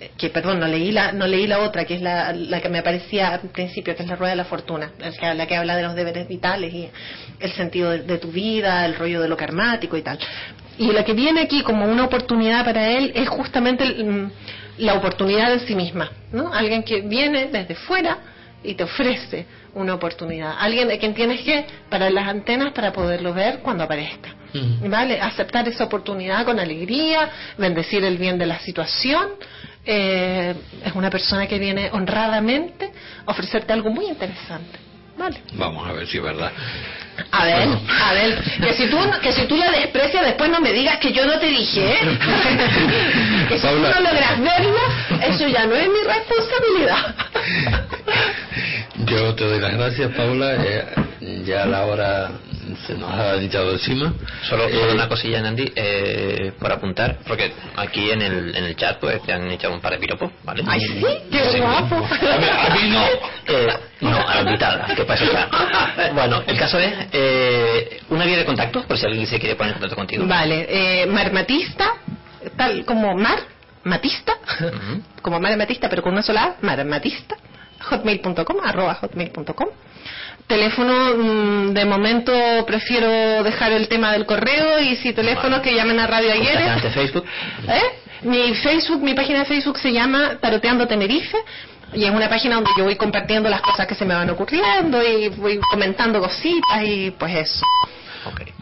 eh, 0.00 0.12
que 0.16 0.30
perdón, 0.30 0.60
no 0.60 0.66
leí 0.66 0.92
la, 0.92 1.12
no 1.12 1.26
leí 1.26 1.46
la 1.46 1.58
otra, 1.58 1.84
que 1.84 1.96
es 1.96 2.00
la, 2.00 2.32
la 2.32 2.62
que 2.62 2.70
me 2.70 2.78
aparecía 2.78 3.34
al 3.34 3.50
principio, 3.50 3.94
que 3.94 4.02
es 4.02 4.08
la 4.08 4.16
rueda 4.16 4.30
de 4.30 4.36
la 4.36 4.46
fortuna, 4.46 4.92
que, 4.98 5.34
la 5.34 5.46
que 5.46 5.56
habla 5.56 5.76
de 5.76 5.82
los 5.82 5.94
deberes 5.94 6.26
vitales 6.26 6.72
y 6.72 6.88
el 7.38 7.52
sentido 7.52 7.90
de, 7.90 7.98
de 7.98 8.16
tu 8.16 8.32
vida, 8.32 8.86
el 8.86 8.94
rollo 8.94 9.20
de 9.20 9.28
lo 9.28 9.36
karmático 9.36 9.98
y 9.98 10.02
tal. 10.02 10.18
Y 10.80 10.92
lo 10.92 11.04
que 11.04 11.12
viene 11.12 11.42
aquí 11.42 11.62
como 11.62 11.84
una 11.84 12.04
oportunidad 12.04 12.64
para 12.64 12.88
él 12.88 13.12
es 13.14 13.28
justamente 13.28 13.84
el, 13.84 14.02
mm, 14.02 14.30
la 14.78 14.94
oportunidad 14.94 15.52
en 15.52 15.60
sí 15.60 15.74
misma, 15.74 16.10
¿no? 16.32 16.50
Alguien 16.54 16.82
que 16.82 17.02
viene 17.02 17.48
desde 17.52 17.74
fuera 17.74 18.16
y 18.64 18.72
te 18.72 18.84
ofrece 18.84 19.44
una 19.74 19.92
oportunidad. 19.94 20.54
Alguien 20.58 20.88
de 20.88 20.98
quien 20.98 21.12
tienes 21.12 21.42
que 21.42 21.66
parar 21.90 22.10
las 22.10 22.26
antenas 22.26 22.72
para 22.72 22.94
poderlo 22.94 23.34
ver 23.34 23.58
cuando 23.58 23.84
aparezca. 23.84 24.34
¿Vale? 24.88 25.20
Aceptar 25.20 25.68
esa 25.68 25.84
oportunidad 25.84 26.46
con 26.46 26.58
alegría, 26.58 27.28
bendecir 27.58 28.02
el 28.02 28.16
bien 28.16 28.38
de 28.38 28.46
la 28.46 28.58
situación. 28.60 29.28
Eh, 29.84 30.54
es 30.82 30.92
una 30.94 31.10
persona 31.10 31.46
que 31.46 31.58
viene 31.58 31.90
honradamente 31.92 32.90
a 33.26 33.30
ofrecerte 33.30 33.72
algo 33.74 33.90
muy 33.90 34.06
interesante. 34.06 34.89
¿Vale? 35.20 35.36
Vamos 35.52 35.86
a 35.86 35.92
ver 35.92 36.06
si 36.06 36.16
es 36.16 36.22
verdad. 36.22 36.50
A 37.30 37.44
ver, 37.44 37.68
a 38.00 38.12
ver, 38.14 38.42
que 38.62 38.72
si 38.72 38.86
tú, 38.86 38.96
que 39.20 39.32
si 39.32 39.44
tú 39.44 39.54
la 39.54 39.70
desprecias 39.70 40.24
después 40.24 40.50
no 40.50 40.60
me 40.62 40.72
digas 40.72 40.96
que 40.98 41.12
yo 41.12 41.26
no 41.26 41.38
te 41.38 41.46
dije, 41.46 41.92
¿eh? 41.92 41.98
que 43.48 43.58
si 43.58 43.66
tú 43.66 43.74
no 43.74 44.00
logras 44.00 44.40
verla, 44.40 45.26
eso 45.26 45.46
ya 45.46 45.66
no 45.66 45.74
es 45.74 45.88
mi 45.88 46.00
responsabilidad. 46.06 47.14
Yo 49.04 49.34
te 49.34 49.44
doy 49.44 49.60
las 49.60 49.74
gracias, 49.74 50.10
Paula. 50.16 50.54
Eh, 50.64 51.42
ya 51.44 51.66
la 51.66 51.84
hora 51.84 52.30
se 52.86 52.94
nos 52.94 53.10
ha 53.10 53.36
echado 53.36 53.72
encima. 53.72 54.12
Solo, 54.48 54.64
Eh, 54.68 54.72
solo 54.80 54.92
una 54.94 55.08
cosilla, 55.08 55.40
Nandi, 55.40 55.72
eh, 55.74 56.52
por 56.58 56.72
apuntar, 56.72 57.18
porque 57.26 57.52
aquí 57.76 58.10
en 58.10 58.22
el, 58.22 58.54
en 58.56 58.64
el 58.64 58.76
chat 58.76 58.98
pues 58.98 59.22
te 59.22 59.32
han 59.32 59.50
echado 59.50 59.74
un 59.74 59.80
par 59.80 59.92
de 59.92 59.98
piropos, 59.98 60.30
¿vale? 60.44 60.62
Ay, 60.66 60.80
sí, 60.80 61.04
qué 61.30 61.60
guapo. 61.60 61.96
A 61.96 62.38
mí, 62.38 62.46
a 62.48 62.74
mí 62.74 62.90
no. 62.90 63.04
Eh, 63.46 63.68
no, 64.00 64.16
a 64.28 64.34
la 64.36 64.40
invitada, 64.42 64.86
que 64.94 65.02
eso 65.02 65.24
está. 65.24 65.48
Bueno, 66.14 66.42
el 66.46 66.56
caso 66.58 66.78
es 66.78 66.92
eh, 67.12 68.00
una 68.10 68.24
vía 68.24 68.38
de 68.38 68.44
contacto, 68.44 68.82
por 68.82 68.96
si 68.96 69.06
alguien 69.06 69.26
se 69.26 69.38
quiere 69.38 69.56
poner 69.56 69.72
en 69.72 69.80
contacto 69.80 69.96
contigo. 69.96 70.26
Vale, 70.26 70.66
eh, 70.68 71.06
marmatista, 71.06 71.94
tal 72.56 72.84
como 72.84 73.14
mar, 73.16 73.40
matista, 73.84 74.34
como 75.22 75.40
mar 75.40 75.56
matista, 75.56 75.88
pero 75.88 76.02
con 76.02 76.12
una 76.12 76.22
sola 76.22 76.42
A, 76.44 76.54
marmatista, 76.64 77.36
hotmail.com, 77.80 78.56
arroba 78.64 78.94
hotmail.com. 78.94 79.68
Teléfono, 80.50 81.14
mm, 81.14 81.74
de 81.74 81.84
momento 81.84 82.32
prefiero 82.66 83.44
dejar 83.44 83.70
el 83.70 83.86
tema 83.86 84.10
del 84.10 84.26
correo 84.26 84.80
y 84.80 84.96
si 84.96 85.12
teléfonos 85.12 85.60
que 85.60 85.72
llamen 85.72 86.00
a 86.00 86.08
Radio 86.08 86.32
Ayer. 86.32 86.90
Facebook. 86.90 87.24
¿Eh? 87.68 87.82
Mi 88.22 88.52
Facebook, 88.56 89.00
mi 89.00 89.14
página 89.14 89.38
de 89.38 89.44
Facebook 89.44 89.78
se 89.78 89.92
llama 89.92 90.38
Taroteando 90.40 90.88
Tenerife 90.88 91.38
y 91.92 92.04
es 92.04 92.10
una 92.10 92.28
página 92.28 92.56
donde 92.56 92.70
yo 92.76 92.82
voy 92.82 92.96
compartiendo 92.96 93.48
las 93.48 93.60
cosas 93.60 93.86
que 93.86 93.94
se 93.94 94.04
me 94.04 94.12
van 94.12 94.28
ocurriendo 94.28 95.00
y 95.00 95.28
voy 95.28 95.60
comentando 95.70 96.20
cositas 96.20 96.82
y 96.84 97.12
pues 97.12 97.32
eso. 97.32 97.64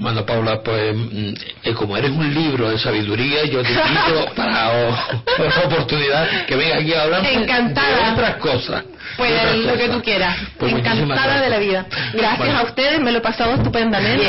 Bueno, 0.00 0.24
Paula, 0.24 0.62
pues 0.62 0.94
mm, 0.94 1.34
eh, 1.64 1.74
como 1.74 1.96
eres 1.96 2.10
un 2.12 2.32
libro 2.32 2.70
de 2.70 2.78
sabiduría, 2.78 3.44
yo 3.46 3.62
te 3.62 3.72
invito 3.72 4.32
para 4.36 4.70
otra 4.70 5.62
oportunidad 5.66 6.46
que 6.46 6.54
venga 6.54 6.76
aquí 6.76 6.94
a 6.94 7.02
hablar 7.02 7.26
Encantada. 7.26 8.06
de 8.06 8.12
otras 8.12 8.36
cosas. 8.36 8.84
Pues 9.16 9.32
otras 9.32 9.56
lo 9.56 9.76
que 9.76 9.88
tú 9.88 10.02
quieras. 10.02 10.36
Pues 10.58 10.72
Encantada 10.72 11.40
de 11.40 11.48
la 11.50 11.58
vida. 11.58 11.86
gracias. 12.12 12.38
Bueno, 12.38 12.58
a 12.58 12.62
ustedes, 12.62 13.00
me 13.00 13.10
lo 13.10 13.18
he 13.18 13.20
pasado 13.22 13.54
estupendamente. 13.54 14.24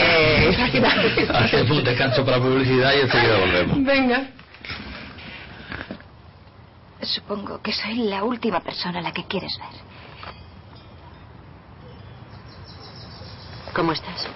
Gracias. 0.57 1.29
Hacemos 1.29 1.77
un 1.77 1.83
descanso 1.83 2.25
para 2.25 2.39
publicidad 2.39 2.91
y 2.97 3.01
enseguida 3.01 3.37
volvemos. 3.37 3.83
Venga. 3.83 4.23
Supongo 7.01 7.61
que 7.61 7.71
soy 7.71 7.95
la 8.09 8.23
última 8.23 8.59
persona 8.61 8.99
a 8.99 9.01
la 9.01 9.11
que 9.11 9.23
quieres 9.25 9.55
ver. 9.59 9.79
¿Cómo 13.73 13.91
estás? 13.93 14.27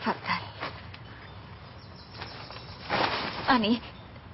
Fatal. 0.00 0.40
Annie, 3.48 3.80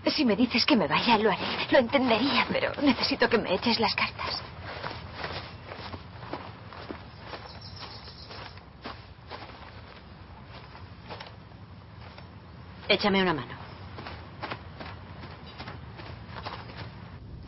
si 0.06 0.24
me 0.24 0.36
dices 0.36 0.64
que 0.64 0.76
me 0.76 0.86
vaya, 0.86 1.18
lo 1.18 1.30
haré. 1.30 1.44
Lo 1.70 1.78
entendería, 1.78 2.46
pero 2.50 2.72
necesito 2.82 3.28
que 3.28 3.38
me 3.38 3.54
eches 3.54 3.80
las 3.80 3.94
cartas. 3.94 4.42
Échame 12.88 13.20
una 13.22 13.34
mano. 13.34 13.54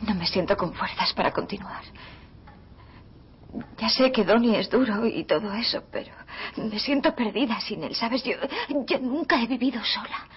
No 0.01 0.15
me 0.15 0.27
siento 0.27 0.57
con 0.57 0.73
fuerzas 0.73 1.13
para 1.13 1.31
continuar. 1.31 1.83
Ya 3.77 3.89
sé 3.89 4.11
que 4.11 4.25
Donnie 4.25 4.59
es 4.59 4.69
duro 4.69 5.05
y 5.05 5.23
todo 5.23 5.53
eso, 5.53 5.83
pero 5.91 6.13
me 6.57 6.79
siento 6.79 7.13
perdida 7.15 7.59
sin 7.61 7.83
él, 7.83 7.95
¿sabes? 7.95 8.23
Yo, 8.23 8.33
yo 8.85 8.99
nunca 8.99 9.41
he 9.41 9.47
vivido 9.47 9.83
sola. 9.83 10.27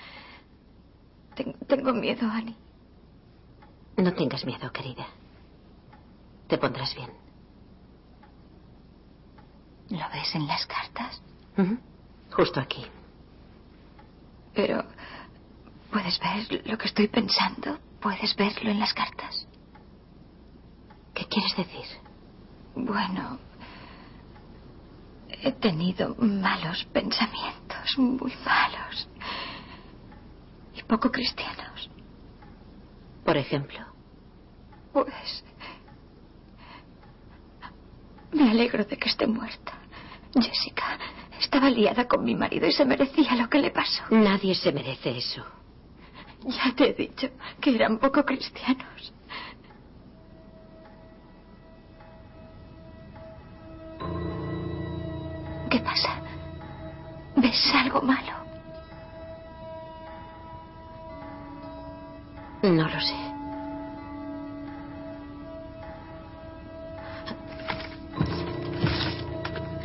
Ten- 1.35 1.57
tengo 1.67 1.93
miedo, 1.93 2.29
Annie. 2.31 2.57
No 3.97 4.13
tengas 4.15 4.45
miedo, 4.45 4.71
querida. 4.73 5.07
Te 6.47 6.59
pondrás 6.59 6.95
bien. 6.95 7.11
¿Lo 9.91 10.09
ves 10.11 10.35
en 10.35 10.47
las 10.47 10.67
cartas? 10.67 11.21
Ujú. 11.57 11.79
Justo 12.31 12.61
aquí. 12.61 12.85
Pero, 14.55 14.85
¿puedes 15.91 16.19
ver 16.21 16.67
lo 16.67 16.79
que 16.79 16.87
estoy 16.87 17.09
pensando? 17.09 17.79
¿Puedes 18.01 18.35
verlo 18.37 18.71
en 18.71 18.81
las 18.81 18.93
cartas? 18.95 19.47
¿Qué 21.15 21.27
quieres 21.27 21.55
decir? 21.57 21.85
Bueno, 22.75 23.39
he 25.43 25.53
tenido 25.53 26.15
malos 26.17 26.85
pensamientos, 26.93 27.99
muy 27.99 28.33
malos. 28.45 29.09
Y 30.75 30.83
poco 30.83 31.11
cristianos. 31.11 31.91
Por 33.25 33.37
ejemplo. 33.37 33.81
Pues... 34.93 35.45
Me 38.33 38.51
alegro 38.51 38.85
de 38.85 38.97
que 38.97 39.09
esté 39.09 39.27
muerta. 39.27 39.73
Jessica 40.35 40.99
estaba 41.39 41.69
liada 41.69 42.07
con 42.09 42.25
mi 42.25 42.35
marido 42.35 42.67
y 42.67 42.73
se 42.73 42.85
merecía 42.85 43.35
lo 43.35 43.49
que 43.51 43.59
le 43.59 43.71
pasó. 43.71 44.05
Nadie 44.11 44.55
se 44.55 44.73
merece 44.73 45.19
eso. 45.19 45.45
Ya 46.45 46.75
te 46.75 46.91
he 46.91 46.95
dicho 46.95 47.29
que 47.61 47.75
eran 47.75 47.99
poco 47.99 48.25
cristianos. 48.25 49.13
Pasa? 55.83 56.21
¿Ves 57.37 57.75
algo 57.75 58.01
malo? 58.03 58.33
No 62.63 62.89
lo 62.89 63.01
sé. 63.01 63.17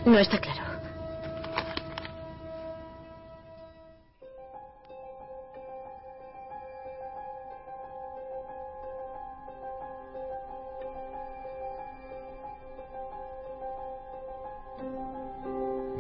No 0.06 0.20
está 0.20 0.38
claro. 0.40 0.67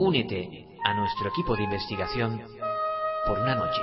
Únete 0.00 0.66
a 0.84 0.94
nuestro 0.94 1.28
equipo 1.28 1.54
de 1.54 1.64
investigación 1.64 2.40
por 3.26 3.38
una 3.40 3.56
noche. 3.56 3.82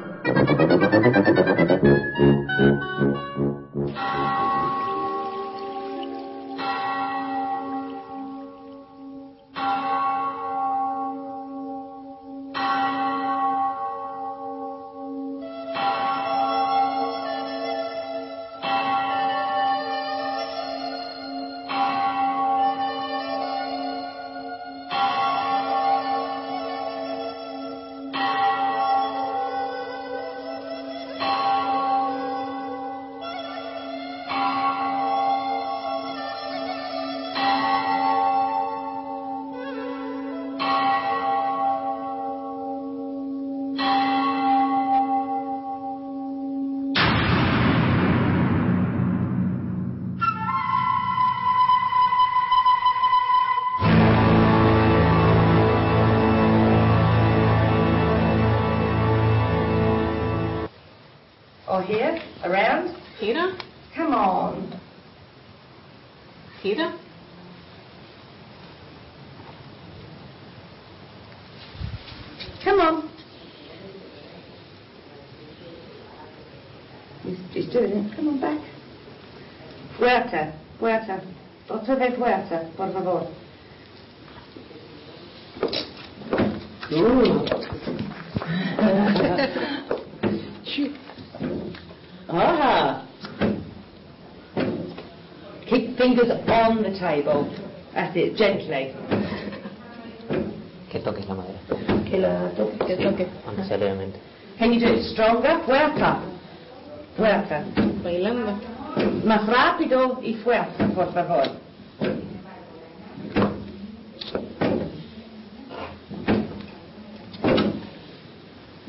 y 109.93 110.35
fuerte, 110.35 110.85
por 110.95 111.11
favor. 111.13 111.43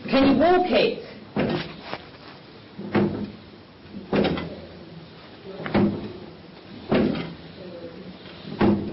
Can 0.09 0.27
you 0.29 0.39
walk 0.39 0.71
it? 0.71 1.03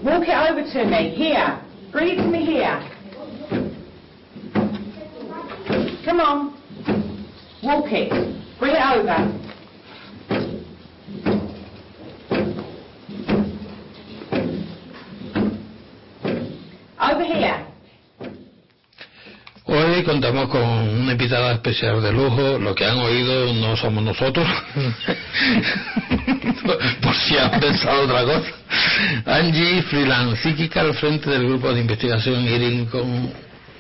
Walk 0.03 0.23
it 0.27 0.49
over 0.49 0.63
to 0.63 0.85
me. 0.85 1.09
Here. 1.15 1.61
Bring 1.91 2.07
it 2.09 2.15
to 2.15 2.27
me 2.27 2.45
here. 2.45 2.89
Come 6.05 6.19
on. 6.21 6.53
Walk 7.61 7.91
it. 7.91 8.09
Bring 8.59 8.75
it 8.75 8.97
over. 8.97 9.39
Over 17.01 17.23
here. 17.23 17.65
Hoy 19.65 20.03
contamos 20.29 20.49
con 20.49 20.61
una 20.61 21.13
invitada 21.13 21.53
especial 21.53 22.03
de 22.03 22.11
lujo. 22.11 22.59
Lo 22.59 22.75
que 22.75 22.85
han 22.85 22.99
oído 22.99 23.51
no 23.53 23.75
somos 23.75 24.03
nosotros. 24.03 24.45
Por 27.01 27.15
si 27.15 27.35
han 27.37 27.59
pensado 27.59 28.03
otra 28.03 28.23
cosa. 28.23 28.47
Angie, 29.25 29.81
freelance 29.83 30.43
psíquica 30.43 30.81
al 30.81 30.93
frente 30.93 31.29
del 31.29 31.47
grupo 31.47 31.73
de 31.73 31.81
investigación 31.81 32.45
IRIN 32.45 32.85
con 32.85 33.31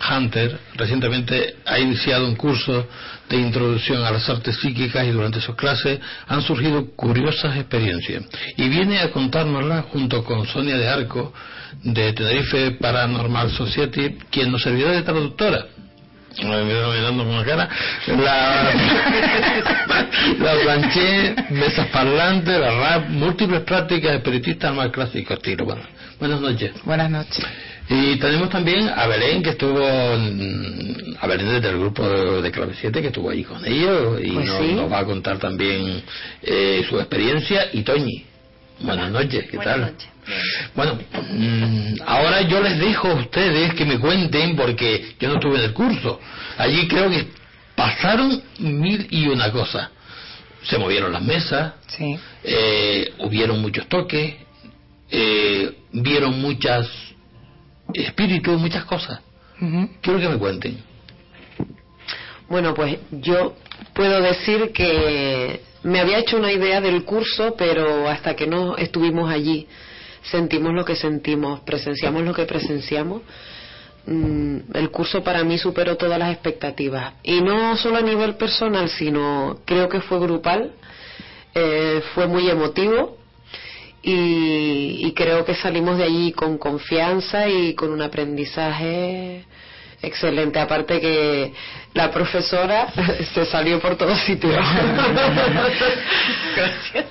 Hunter 0.09 0.57
recientemente 0.75 1.57
ha 1.65 1.77
iniciado 1.77 2.25
un 2.25 2.35
curso 2.35 2.87
de 3.29 3.37
introducción 3.37 4.03
a 4.03 4.11
las 4.11 4.27
artes 4.29 4.57
psíquicas 4.57 5.05
y 5.05 5.11
durante 5.11 5.41
sus 5.41 5.55
clases 5.55 5.99
han 6.27 6.41
surgido 6.41 6.89
curiosas 6.95 7.57
experiencias. 7.57 8.23
Y 8.57 8.69
viene 8.69 8.99
a 8.99 9.11
contárnoslas 9.11 9.85
junto 9.91 10.23
con 10.23 10.47
Sonia 10.47 10.77
de 10.77 10.87
Arco 10.87 11.33
de 11.83 12.13
Tenerife 12.13 12.71
Paranormal 12.71 13.51
Society, 13.51 14.17
quien 14.31 14.51
nos 14.51 14.63
servirá 14.63 14.93
de 14.93 15.03
traductora. 15.03 15.67
Me 16.43 16.63
mirando 16.63 16.93
mirando 16.93 17.23
con 17.25 17.37
la 17.37 17.43
cara. 17.45 17.69
La, 18.07 18.71
la 20.39 20.53
planché, 20.63 21.35
mesas 21.49 21.87
parlantes, 21.87 22.59
la 22.59 22.71
rap, 22.71 23.09
múltiples 23.09 23.61
prácticas 23.61 24.13
espiritistas 24.15 24.73
más 24.73 24.89
clásico 24.91 25.33
estilo. 25.33 25.65
Bueno, 25.65 25.81
buenas 26.19 26.39
noches. 26.41 26.71
Buenas 26.83 27.09
noches. 27.09 27.45
Y 27.89 28.17
tenemos 28.17 28.49
también 28.49 28.87
a 28.87 29.07
Belén, 29.07 29.41
que 29.41 29.49
estuvo, 29.51 29.83
a 29.83 31.27
Belén 31.27 31.49
desde 31.53 31.69
el 31.69 31.79
grupo 31.79 32.07
de, 32.07 32.41
de 32.43 32.51
Clave 32.51 32.73
7, 32.79 33.01
que 33.01 33.07
estuvo 33.07 33.29
ahí 33.31 33.43
con 33.43 33.65
ellos, 33.65 34.19
y 34.23 34.29
Pues 34.31 34.45
nos, 34.45 34.57
sí. 34.59 34.73
nos 34.73 34.91
va 34.91 34.99
a 34.99 35.05
contar 35.05 35.39
también 35.39 36.03
eh, 36.43 36.85
su 36.87 36.99
experiencia. 36.99 37.67
Y 37.73 37.81
Toñi, 37.81 38.25
buenas 38.81 39.11
noches, 39.11 39.45
¿qué 39.49 39.57
Buenas 39.57 39.75
tal? 39.75 39.81
noches. 39.93 40.09
Bueno, 40.75 40.99
mm, 41.31 42.01
ahora 42.05 42.41
yo 42.43 42.61
les 42.61 42.77
dejo 42.79 43.07
a 43.09 43.13
ustedes 43.15 43.73
que 43.73 43.85
me 43.85 43.99
cuenten, 43.99 44.55
porque 44.55 45.15
yo 45.19 45.27
no 45.29 45.35
estuve 45.35 45.57
en 45.57 45.63
el 45.65 45.73
curso. 45.73 46.19
Allí 46.57 46.87
creo 46.87 47.09
que 47.09 47.27
pasaron 47.75 48.41
mil 48.59 49.07
y 49.09 49.27
una 49.27 49.51
cosas. 49.51 49.89
Se 50.63 50.77
movieron 50.77 51.11
las 51.13 51.21
mesas, 51.23 51.73
Sí. 51.87 52.19
eh, 52.43 53.13
hubieron 53.19 53.61
muchos 53.61 53.87
toques, 53.87 54.35
eh, 55.09 55.71
vieron 55.93 56.39
muchas 56.41 56.87
espíritus, 57.93 58.59
muchas 58.59 58.83
cosas. 58.85 59.19
Quiero 60.01 60.19
que 60.19 60.29
me 60.29 60.37
cuenten. 60.37 60.77
Bueno, 62.47 62.73
pues 62.73 62.97
yo 63.11 63.55
puedo 63.99 64.21
decir 64.21 64.71
que 64.71 65.59
me 65.83 65.99
había 65.99 66.19
hecho 66.19 66.37
una 66.37 66.53
idea 66.53 66.79
del 66.79 67.03
curso, 67.03 67.55
pero 67.57 68.07
hasta 68.07 68.33
que 68.33 68.47
no 68.47 68.77
estuvimos 68.77 69.29
allí, 69.29 69.67
sentimos 70.23 70.73
lo 70.73 70.85
que 70.85 70.95
sentimos, 70.95 71.59
presenciamos 71.65 72.23
lo 72.23 72.33
que 72.33 72.45
presenciamos. 72.45 73.23
mm, 74.05 74.57
El 74.73 74.89
curso 74.89 75.21
para 75.21 75.43
mí 75.43 75.57
superó 75.57 75.97
todas 75.97 76.17
las 76.17 76.31
expectativas. 76.31 77.15
Y 77.23 77.41
no 77.41 77.75
solo 77.75 77.97
a 77.97 78.01
nivel 78.01 78.35
personal, 78.35 78.87
sino 78.87 79.59
creo 79.65 79.89
que 79.89 79.99
fue 79.99 80.17
grupal, 80.17 80.71
eh, 81.53 82.01
fue 82.13 82.25
muy 82.25 82.49
emotivo 82.49 83.17
y, 84.01 85.07
y 85.07 85.13
creo 85.13 85.43
que 85.43 85.55
salimos 85.55 85.97
de 85.97 86.05
allí 86.05 86.31
con 86.31 86.57
confianza 86.57 87.49
y 87.49 87.73
con 87.73 87.91
un 87.91 88.01
aprendizaje 88.01 89.43
excelente. 90.01 90.59
Aparte 90.59 90.99
que 90.99 91.53
la 91.93 92.11
profesora 92.11 92.87
se 93.33 93.45
salió 93.45 93.79
por 93.79 93.95
todos 93.97 94.19
sitios. 94.21 94.55
Gracias. 96.55 97.05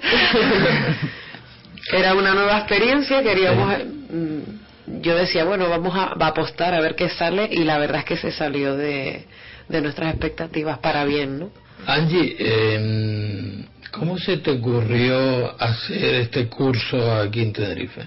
Era 1.93 2.15
una 2.15 2.35
nueva 2.35 2.59
experiencia, 2.59 3.23
queríamos... 3.23 3.79
mm, 4.11 5.01
Yo 5.03 5.15
decía, 5.17 5.45
bueno, 5.45 5.69
vamos 5.69 5.95
a, 5.97 6.15
va 6.15 6.27
a 6.27 6.31
apostar 6.31 6.75
a 6.75 6.81
ver 6.81 6.95
qué 6.95 7.09
sale 7.09 7.49
y 7.51 7.65
la 7.65 7.79
verdad 7.79 7.99
es 8.01 8.05
que 8.05 8.17
se 8.17 8.31
salió 8.33 8.75
de, 8.77 9.25
de 9.69 9.81
nuestras 9.81 10.11
expectativas 10.11 10.79
para 10.79 11.05
bien, 11.05 11.39
¿no? 11.39 11.51
Angie, 11.87 12.37
eh, 12.39 13.65
¿cómo 13.93 14.19
se 14.19 14.39
te 14.39 14.51
ocurrió 14.51 15.55
hacer 15.61 16.15
este 16.17 16.49
curso 16.49 17.13
aquí 17.15 17.41
en 17.43 17.53
Tenerife? 17.53 18.03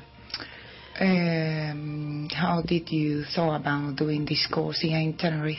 Um, 1.02 2.28
how 2.32 2.62
did 2.62 2.92
you 2.92 3.24
thought 3.36 3.62
about 3.62 3.96
doing 3.96 4.24
this 4.24 4.48
course 4.54 4.80
here 4.82 5.00
in 5.00 5.18
Tenerife? 5.18 5.58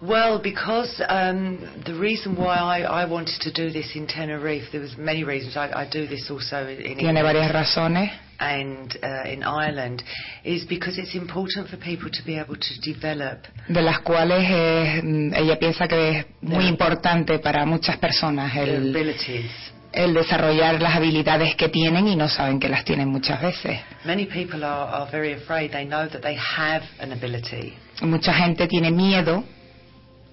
Well, 0.00 0.40
because 0.40 1.02
um, 1.08 1.82
the 1.84 1.98
reason 1.98 2.36
why 2.36 2.56
I, 2.56 2.80
I 2.82 3.10
wanted 3.10 3.40
to 3.40 3.52
do 3.52 3.72
this 3.72 3.92
in 3.96 4.06
Tenerife, 4.06 4.64
there 4.70 4.80
was 4.80 4.94
many 4.96 5.24
reasons. 5.24 5.56
I, 5.56 5.72
I 5.72 5.88
do 5.90 6.06
this 6.06 6.28
also 6.30 6.66
in, 6.68 6.80
in 6.80 6.98
Tiene 6.98 7.22
varias 7.22 7.50
razones. 7.50 8.10
and 8.38 8.98
uh, 9.02 9.22
in 9.24 9.42
Ireland, 9.42 10.02
is 10.44 10.64
because 10.66 10.98
it's 10.98 11.14
important 11.14 11.68
for 11.68 11.76
people 11.78 12.10
to 12.10 12.22
be 12.24 12.38
able 12.38 12.56
to 12.56 12.92
develop 12.92 13.38
de 13.68 13.80
las 13.82 14.00
cuales 14.00 14.44
eh, 14.46 15.00
ella 15.34 15.58
piensa 15.58 15.88
que 15.88 16.18
es 16.18 16.26
muy 16.42 16.66
importante 16.66 17.38
para 17.38 17.64
muchas 17.64 17.96
personas 17.96 18.54
el, 18.54 18.90
abilities. 18.90 19.50
El 19.96 20.12
desarrollar 20.12 20.80
las 20.80 20.94
habilidades 20.94 21.56
que 21.56 21.70
tienen 21.70 22.06
y 22.06 22.16
no 22.16 22.28
saben 22.28 22.60
que 22.60 22.68
las 22.68 22.84
tienen 22.84 23.08
muchas 23.08 23.40
veces. 23.40 23.80
Many 24.04 24.26
people 24.26 24.62
are, 24.62 24.92
are 24.92 25.10
very 25.10 25.32
afraid. 25.32 25.72
They 25.72 25.86
know 25.86 26.06
that 26.06 26.20
they 26.20 26.36
have 26.36 26.84
an 27.00 27.12
ability, 27.12 27.72
Mucha 28.02 28.34
gente 28.34 28.68
tiene 28.68 28.90
miedo 28.90 29.42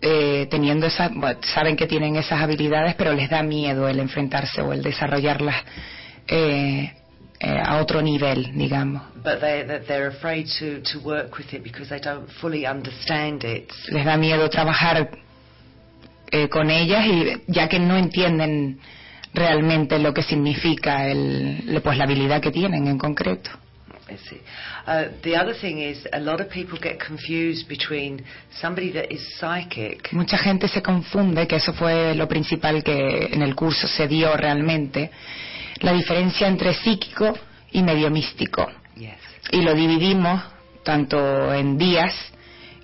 eh, 0.02 0.48
teniendo 0.52 0.86
esas, 0.86 1.14
bueno, 1.14 1.40
saben 1.42 1.78
que 1.78 1.88
tienen 1.88 2.18
esas 2.18 2.42
habilidades, 2.42 2.96
pero 2.96 3.14
les 3.14 3.30
da 3.30 3.42
miedo 3.42 3.88
el 3.88 4.00
enfrentarse 4.00 4.62
o 4.62 4.74
el 4.74 4.84
desarrollarlas 4.84 5.56
eh, 6.28 6.92
eh, 7.40 7.62
a 7.64 7.78
otro 7.78 8.02
nivel, 8.02 8.52
digamos. 8.54 9.02
Les 13.88 14.06
da 14.06 14.18
miedo 14.18 14.50
trabajar 14.50 15.10
con 16.50 16.70
ellas 16.70 17.06
y 17.06 17.42
ya 17.48 17.70
que 17.70 17.80
no 17.80 17.96
entienden 17.96 18.80
realmente 19.34 20.00
lo 20.00 20.14
que 20.14 20.24
significa 20.24 21.08
el, 21.08 21.80
pues 21.84 21.98
la 21.98 22.04
habilidad 22.04 22.42
que 22.42 22.52
tienen 22.52 22.88
en 22.88 22.98
concreto. 22.98 23.50
I 24.10 24.18
see. 24.18 24.42
Uh, 24.86 25.06
the 25.24 25.36
other 25.36 25.54
thing 25.54 25.80
is, 25.80 26.06
a 26.12 26.20
lot 26.20 26.42
of 26.42 26.50
people 26.50 26.78
get 26.78 27.00
confused 27.00 27.70
between 27.70 28.22
somebody 28.62 28.92
that 28.92 29.12
is 29.12 29.22
psychic 29.40 30.12
Mucha 30.12 30.38
gente 30.38 30.68
se 30.68 30.82
confunde, 30.82 31.48
que 31.48 31.56
eso 31.56 31.74
fue 31.74 32.14
lo 32.14 32.28
principal 32.28 32.84
que 32.84 33.30
en 33.32 33.42
el 33.42 33.56
curso 33.56 33.88
se 33.88 34.08
dio 34.08 34.36
realmente, 34.36 35.10
la 35.80 35.94
diferencia 35.94 36.48
entre 36.48 36.74
psíquico 36.74 37.34
y 37.72 37.82
medio 37.82 38.10
místico. 38.12 38.70
Yes. 38.98 39.16
Y 39.52 39.62
lo 39.62 39.74
dividimos 39.74 40.42
tanto 40.84 41.54
en 41.54 41.78
días, 41.78 42.14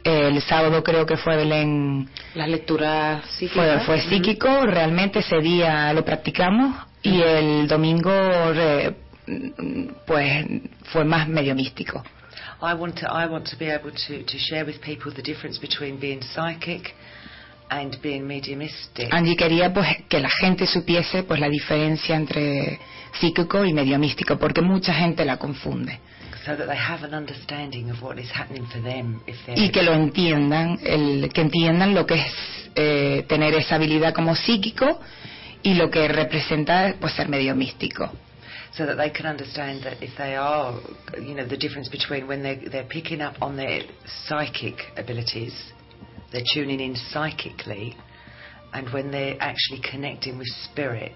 el 0.04 0.42
sábado 0.42 0.84
creo 0.84 1.06
que 1.06 1.18
fue 1.18 1.36
Belén, 1.36 2.10
Las 2.36 2.48
lecturas 2.50 3.22
fue, 3.26 3.32
psíquicas. 3.48 3.84
fue 3.86 4.02
psíquico, 4.02 4.66
realmente 4.66 5.20
ese 5.20 5.40
día 5.40 5.92
lo 5.94 6.04
practicamos, 6.06 6.76
y 7.02 7.22
el 7.22 7.68
domingo 7.68 8.12
re- 8.54 8.96
pues 10.06 10.46
fue 10.86 11.04
más 11.06 11.28
medio 11.28 11.56
místico. 11.56 12.04
I 12.62 12.74
want 12.74 13.00
to, 13.00 13.06
I 13.08 13.26
want 13.28 13.50
to 13.50 13.58
be 13.58 13.72
able 13.74 13.92
to, 13.92 14.24
to 14.26 14.38
share 14.38 14.66
with 14.66 14.82
people 14.82 15.12
the 15.14 15.22
difference 15.22 15.60
between 15.60 15.98
being 16.00 16.22
psychic 16.22 16.94
and 17.70 17.96
being 18.02 18.26
mediumistic. 18.28 19.14
Angie 19.14 19.36
quería 19.38 19.72
pues 19.74 19.88
que 20.10 20.20
la 20.20 20.30
gente 20.30 20.66
supiese 20.68 21.24
pues 21.24 21.40
la 21.40 21.48
diferencia 21.48 22.16
entre 22.16 22.80
psíquico 23.20 23.64
y 23.64 23.72
medio 23.74 23.98
místico, 23.98 24.38
porque 24.38 24.62
mucha 24.62 24.94
gente 24.94 25.24
la 25.24 25.38
confunde. 25.38 26.00
So 26.46 26.56
that 26.56 26.68
they 26.68 26.76
have 26.76 27.04
an 27.04 27.14
understanding 27.14 27.90
of 27.90 28.02
what 28.02 28.18
is 28.18 28.32
happening 28.32 28.66
for 28.68 28.82
them 28.82 29.22
if 29.28 29.36
Y 29.48 29.70
que 29.72 29.84
lo 29.84 29.94
entiendan, 29.94 30.80
el, 30.84 31.30
que 31.34 31.42
entiendan 31.42 31.94
lo 31.94 32.06
que 32.06 32.16
es 32.16 32.34
eh, 32.76 33.26
tener 33.28 33.54
esa 33.56 33.76
habilidad 33.76 34.14
como 34.14 34.36
psíquico 34.36 35.00
y 35.64 35.74
lo 35.74 35.90
que 35.90 36.08
representa 36.08 36.96
pues 37.00 37.14
ser 37.14 37.28
medio 37.28 37.56
místico. 37.56 38.12
so 38.72 38.86
that 38.86 38.96
they 38.96 39.10
can 39.10 39.26
understand 39.26 39.84
that 39.84 40.02
if 40.02 40.16
they 40.18 40.36
are 40.36 40.80
you 41.20 41.34
know 41.34 41.46
the 41.48 41.58
difference 41.58 41.90
between 41.90 42.28
when 42.28 42.44
they're, 42.44 42.62
they're 42.72 42.88
picking 42.88 43.22
up 43.22 43.36
on 43.42 43.58
their 43.58 43.82
psychic 44.28 44.76
abilities 44.96 45.54
they're 46.32 46.46
tuning 46.54 46.80
in 46.80 46.96
psychically 46.96 47.98
and 48.72 48.94
when 48.94 49.10
they're 49.10 49.36
actually 49.40 49.82
connecting 49.82 50.38
with 50.38 50.48
spirit 50.72 51.16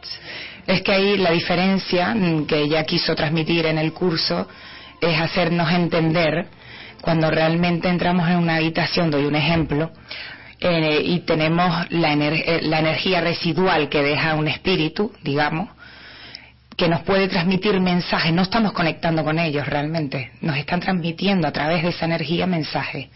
Es 0.65 0.81
que 0.81 0.91
ahí 0.93 1.17
la 1.17 1.31
diferencia 1.31 2.13
mm, 2.15 2.47
que 2.47 2.61
ella 2.61 2.83
quiso 2.85 3.13
transmitir 3.15 3.65
en 3.67 3.77
el 3.77 3.93
curso 3.93 4.47
es 5.09 5.19
hacernos 5.19 5.71
entender 5.71 6.47
cuando 7.01 7.29
realmente 7.29 7.89
entramos 7.89 8.29
en 8.29 8.37
una 8.37 8.55
habitación, 8.55 9.11
doy 9.11 9.25
un 9.25 9.35
ejemplo, 9.35 9.91
eh, 10.59 11.01
y 11.03 11.19
tenemos 11.21 11.91
la, 11.91 12.13
eh, 12.13 12.61
la 12.63 12.79
energía 12.79 13.19
residual 13.19 13.89
que 13.89 14.01
deja 14.01 14.35
un 14.35 14.47
espíritu, 14.47 15.11
digamos, 15.21 15.69
que 16.77 16.87
nos 16.87 17.01
puede 17.01 17.27
transmitir 17.27 17.79
mensajes, 17.79 18.33
no 18.33 18.41
estamos 18.41 18.71
conectando 18.71 19.23
con 19.23 19.37
ellos 19.37 19.67
realmente, 19.67 20.31
nos 20.41 20.57
están 20.57 20.79
transmitiendo 20.79 21.47
a 21.47 21.51
través 21.51 21.83
de 21.83 21.89
esa 21.89 22.05
energía 22.05 22.47
mensajes. 22.47 23.07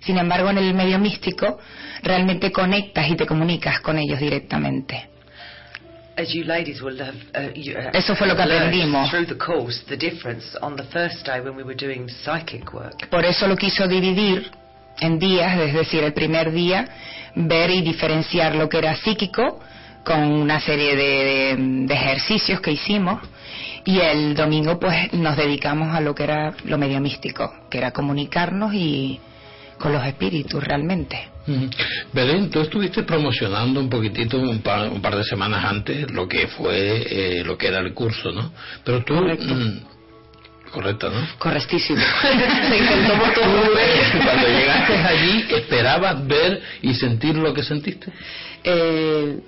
Sin 0.00 0.18
embargo, 0.18 0.50
en 0.50 0.58
el 0.58 0.74
medio 0.74 0.98
místico 0.98 1.58
realmente 2.02 2.52
conectas 2.52 3.08
y 3.08 3.16
te 3.16 3.26
comunicas 3.26 3.80
con 3.80 3.98
ellos 3.98 4.20
directamente. 4.20 5.08
Eso 7.92 8.14
fue 8.16 8.26
lo 8.26 8.36
que 8.36 8.42
aprendimos. 8.42 9.10
through 9.10 9.26
the 9.26 9.36
course 9.38 9.84
the 9.86 9.96
difference 9.96 10.44
on 10.60 10.76
the 10.76 10.84
first 10.84 11.24
day 11.26 11.40
when 11.40 11.54
we 11.56 11.62
were 11.62 11.76
doing 11.76 12.08
psychic 12.08 12.72
work 12.72 13.08
Por 13.10 13.24
eso 13.24 13.46
lo 13.46 13.56
quiso 13.56 13.86
dividir 13.86 14.50
en 15.00 15.18
días, 15.18 15.58
es 15.60 15.74
decir, 15.74 16.02
el 16.02 16.12
primer 16.12 16.50
día 16.52 16.86
ver 17.34 17.70
y 17.70 17.82
diferenciar 17.82 18.54
lo 18.56 18.68
que 18.68 18.78
era 18.78 18.96
psíquico 18.96 19.60
con 20.04 20.20
una 20.24 20.58
serie 20.60 20.96
de, 20.96 21.02
de- 21.04 21.56
de 21.86 21.94
ejercicios 21.94 22.60
que 22.60 22.72
hicimos 22.72 23.20
y 23.84 24.00
el 24.00 24.34
domingo 24.34 24.78
pues 24.80 25.12
nos 25.12 25.36
dedicamos 25.36 25.94
a 25.94 26.00
lo 26.00 26.14
que 26.14 26.24
era 26.24 26.52
lo 26.64 26.78
medio 26.78 27.00
místico, 27.00 27.54
que 27.70 27.78
era 27.78 27.92
comunicarnos 27.92 28.74
y 28.74 29.20
con 29.78 29.92
los 29.92 30.04
espíritus 30.04 30.62
realmente. 30.64 31.28
Belén, 32.12 32.50
tú 32.50 32.60
estuviste 32.60 33.02
promocionando 33.02 33.80
un 33.80 33.88
poquitito 33.88 34.38
un 34.38 34.60
par, 34.60 34.88
un 34.90 35.00
par 35.00 35.16
de 35.16 35.24
semanas 35.24 35.64
antes 35.64 36.10
lo 36.10 36.28
que 36.28 36.46
fue 36.48 37.38
eh, 37.38 37.44
lo 37.44 37.56
que 37.56 37.68
era 37.68 37.78
el 37.78 37.94
curso, 37.94 38.30
¿no? 38.30 38.52
Pero 38.84 39.04
tú 39.04 39.14
Correcto. 39.14 39.54
mm, 39.54 39.80
correcto, 40.70 41.10
¿no? 41.10 41.26
Correctísimo. 41.38 41.98
Cuando 44.24 44.48
llegaste 44.48 44.92
allí, 44.94 45.46
¿esperabas 45.50 46.26
ver 46.26 46.60
y 46.82 46.94
sentir 46.94 47.36
lo 47.36 47.54
que 47.54 47.62
sentiste? 47.62 48.12
Eh, 48.64 49.38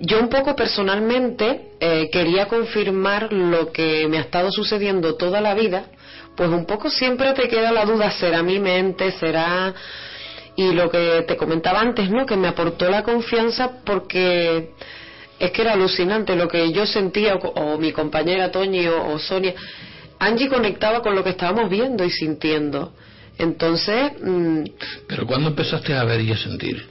yo 0.00 0.20
un 0.20 0.28
poco 0.28 0.54
personalmente 0.54 1.72
eh, 1.80 2.08
quería 2.12 2.46
confirmar 2.46 3.32
lo 3.32 3.72
que 3.72 4.06
me 4.08 4.18
ha 4.18 4.22
estado 4.22 4.50
sucediendo 4.50 5.14
toda 5.16 5.40
la 5.40 5.54
vida, 5.54 5.86
pues 6.36 6.50
un 6.50 6.66
poco 6.66 6.90
siempre 6.90 7.32
te 7.32 7.48
queda 7.48 7.72
la 7.72 7.84
duda, 7.84 8.10
será 8.10 8.42
mi 8.42 8.58
mente, 8.58 9.12
será... 9.12 9.74
Y 10.56 10.72
lo 10.72 10.90
que 10.90 11.24
te 11.26 11.36
comentaba 11.36 11.80
antes, 11.80 12.10
¿no? 12.10 12.26
Que 12.26 12.36
me 12.36 12.48
aportó 12.48 12.88
la 12.90 13.02
confianza 13.02 13.70
porque 13.84 14.70
es 15.38 15.50
que 15.50 15.62
era 15.62 15.72
alucinante 15.72 16.36
lo 16.36 16.46
que 16.48 16.70
yo 16.72 16.86
sentía, 16.86 17.34
o, 17.36 17.48
o 17.48 17.78
mi 17.78 17.92
compañera 17.92 18.50
Toñi 18.50 18.86
o, 18.86 19.06
o 19.12 19.18
Sonia. 19.18 19.54
Angie 20.18 20.48
conectaba 20.48 21.00
con 21.02 21.14
lo 21.14 21.24
que 21.24 21.30
estábamos 21.30 21.68
viendo 21.70 22.04
y 22.04 22.10
sintiendo. 22.10 22.92
Entonces, 23.38 24.12
mm, 24.22 24.64
Pero 25.08 25.26
¿cuándo 25.26 25.48
empezaste 25.48 25.94
a 25.94 26.04
ver 26.04 26.20
y 26.20 26.32
a 26.32 26.36
sentir? 26.36 26.86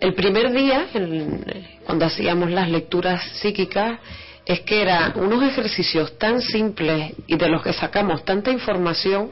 el 0.00 0.14
primer 0.14 0.52
día, 0.52 0.86
el- 0.94 1.66
cuando 1.84 2.04
hacíamos 2.06 2.50
las 2.50 2.68
lecturas 2.70 3.22
psíquicas, 3.40 3.98
es 4.46 4.60
que 4.60 4.82
eran 4.82 5.18
unos 5.18 5.42
ejercicios 5.42 6.18
tan 6.18 6.40
simples 6.42 7.12
y 7.26 7.36
de 7.36 7.48
los 7.48 7.62
que 7.62 7.72
sacamos 7.72 8.24
tanta 8.24 8.50
información, 8.50 9.30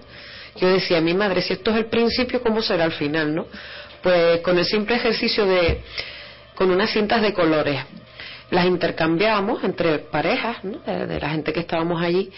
yo 0.57 0.69
decía, 0.69 1.01
mi 1.01 1.15
madre, 1.15 1.43
si 1.43 1.55
esto 1.55 1.71
es 1.71 1.77
el 1.79 1.87
principio, 1.87 2.43
¿cómo 2.43 2.63
será 2.63 2.85
el 2.85 2.93
final, 2.93 3.35
no? 3.35 3.47
Pues 4.03 4.41
con 4.41 4.59
el 4.59 4.65
simple 4.65 4.97
ejercicio 4.97 5.47
de, 5.47 5.81
con 6.55 6.71
unas 6.71 6.91
cintas 6.91 7.23
de 7.23 7.33
colores, 7.33 7.81
las 8.51 8.67
intercambiábamos 8.67 9.65
entre 9.65 9.99
parejas, 9.99 10.59
de, 10.63 11.19
la 11.21 11.31
gente 11.31 11.53
que 11.53 11.61
estábamos 11.61 12.03
allí, 12.03 12.31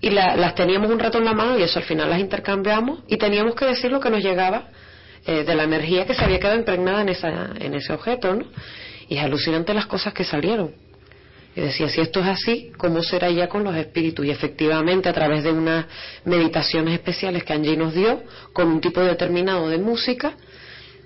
y 0.00 0.10
la- 0.10 0.34
las 0.36 0.54
teníamos 0.56 0.90
un 0.90 0.98
rato 0.98 1.18
en 1.18 1.24
la 1.24 1.32
mano 1.34 1.56
y 1.58 1.62
eso 1.62 1.78
al 1.78 1.84
final 1.84 2.10
las 2.10 2.18
intercambiábamos 2.18 3.00
y 3.06 3.16
teníamos 3.16 3.54
que 3.54 3.66
decir 3.66 3.92
lo 3.92 4.00
que 4.00 4.10
nos 4.10 4.20
llegaba 4.22 4.68
eh, 5.24 5.44
de 5.44 5.54
la 5.54 5.62
energía 5.62 6.04
que 6.04 6.14
se 6.14 6.24
había 6.24 6.40
quedado 6.40 6.58
impregnada 6.58 7.02
en, 7.02 7.08
esa, 7.10 7.50
en 7.60 7.74
ese 7.74 7.92
objeto, 7.92 8.34
¿no? 8.34 8.44
Y 9.08 9.18
es 9.18 9.22
alucinante 9.22 9.72
las 9.72 9.86
cosas 9.86 10.12
que 10.12 10.24
salieron. 10.24 10.72
Y 11.54 11.60
decía, 11.60 11.88
si 11.88 12.00
esto 12.00 12.20
es 12.20 12.26
así, 12.26 12.72
¿cómo 12.78 13.02
será 13.02 13.30
ya 13.30 13.46
con 13.48 13.62
los 13.62 13.76
espíritus? 13.76 14.24
Y 14.24 14.30
efectivamente, 14.30 15.08
a 15.08 15.12
través 15.12 15.44
de 15.44 15.52
unas 15.52 15.84
meditaciones 16.24 16.94
especiales 16.94 17.44
que 17.44 17.52
Angie 17.52 17.76
nos 17.76 17.92
dio, 17.94 18.22
con 18.54 18.68
un 18.68 18.80
tipo 18.80 19.00
determinado 19.02 19.68
de 19.68 19.76
música, 19.78 20.34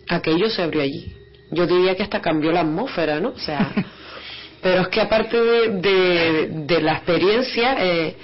aquello 0.08 0.48
se 0.48 0.62
abrió 0.62 0.82
allí. 0.82 1.12
Yo 1.50 1.66
diría 1.66 1.96
que 1.96 2.02
hasta 2.04 2.20
cambió 2.20 2.52
la 2.52 2.60
atmósfera, 2.60 3.18
¿no? 3.20 3.30
O 3.30 3.38
sea, 3.38 3.72
pero 4.62 4.82
es 4.82 4.88
que 4.88 5.00
aparte 5.00 5.36
de, 5.40 5.68
de- 5.80 6.48
de 6.66 6.80
la 6.80 6.92
experiencia, 6.92 7.76
eh, 7.84 8.14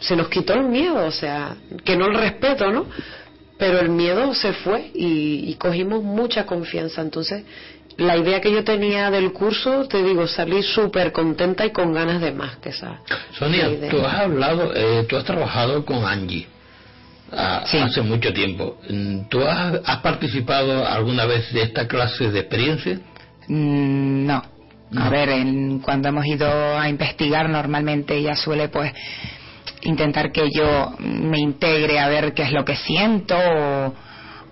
se 0.00 0.16
nos 0.16 0.28
quitó 0.28 0.52
el 0.54 0.64
miedo, 0.64 1.06
o 1.06 1.10
sea, 1.12 1.56
que 1.84 1.96
no 1.96 2.06
el 2.06 2.14
respeto, 2.14 2.70
¿no? 2.72 2.86
Pero 3.58 3.80
el 3.80 3.88
miedo 3.88 4.34
se 4.34 4.52
fue 4.52 4.90
y, 4.94 5.44
y 5.50 5.54
cogimos 5.54 6.02
mucha 6.02 6.44
confianza. 6.44 7.00
Entonces, 7.00 7.44
la 7.98 8.16
idea 8.16 8.40
que 8.40 8.52
yo 8.52 8.62
tenía 8.64 9.10
del 9.10 9.32
curso, 9.32 9.86
te 9.88 10.02
digo, 10.02 10.26
salí 10.26 10.62
súper 10.62 11.12
contenta 11.12 11.64
y 11.64 11.70
con 11.70 11.92
ganas 11.94 12.20
de 12.20 12.32
más 12.32 12.56
que 12.56 12.68
esa. 12.70 13.00
Sonia, 13.38 13.68
idea. 13.68 13.90
tú 13.90 14.04
has 14.04 14.14
hablado, 14.20 14.72
eh, 14.74 15.04
tú 15.08 15.16
has 15.16 15.24
trabajado 15.24 15.84
con 15.84 16.04
Angie 16.04 16.46
ah, 17.32 17.64
hace 17.64 18.02
mucho 18.02 18.32
tiempo. 18.32 18.78
Mm, 18.88 19.28
¿Tú 19.28 19.40
has, 19.42 19.80
has 19.84 19.98
participado 20.00 20.86
alguna 20.86 21.24
vez 21.26 21.50
de 21.52 21.62
esta 21.62 21.88
clase 21.88 22.30
de 22.30 22.40
experiencia? 22.40 23.00
Mm, 23.48 24.26
No. 24.26 24.42
A 24.98 25.08
ver, 25.10 25.30
en- 25.30 25.80
cuando 25.80 26.08
hemos 26.10 26.24
ido 26.26 26.46
a 26.78 26.88
investigar, 26.88 27.48
normalmente 27.48 28.14
ella 28.16 28.36
suele, 28.36 28.68
pues, 28.68 28.92
intentar 29.82 30.30
que 30.30 30.48
yo 30.54 30.92
me 31.00 31.38
integre 31.40 31.98
a 31.98 32.08
ver 32.08 32.34
qué 32.34 32.42
es 32.44 32.52
lo 32.52 32.64
que 32.64 32.76
siento 32.76 33.36
o, 33.36 33.92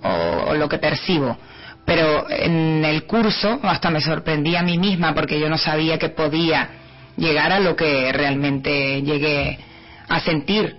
o- 0.03 0.45
o 0.49 0.55
lo 0.55 0.69
que 0.69 0.79
percibo. 0.79 1.37
Pero 1.85 2.29
en 2.31 2.85
el 2.85 3.05
curso 3.05 3.61
hasta 3.63 3.91
me 3.91 4.01
sorprendí 4.01 4.57
a 4.57 4.63
mí 4.63 4.79
misma 4.79 5.15
porque 5.15 5.39
yo 5.39 5.49
no 5.49 5.59
sabía 5.59 5.99
que 5.99 6.09
podía 6.09 6.69
llegar 7.17 7.53
a 7.53 7.61
lo 7.61 7.77
que 7.77 8.13
realmente 8.13 9.03
llegué 9.03 9.59
a 10.09 10.21
sentir. 10.21 10.77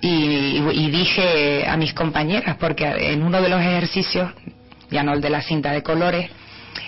Y, 0.00 0.90
dije 0.90 1.66
a 1.66 1.78
mis 1.78 1.94
compañeras, 1.94 2.56
porque 2.60 2.84
en 2.84 3.22
uno 3.22 3.40
de 3.40 3.48
los 3.48 3.58
ejercicios, 3.58 4.30
ya 4.90 5.02
no 5.02 5.14
el 5.14 5.22
de 5.22 5.30
la 5.30 5.40
cinta 5.40 5.72
de 5.72 5.82
colores, 5.82 6.30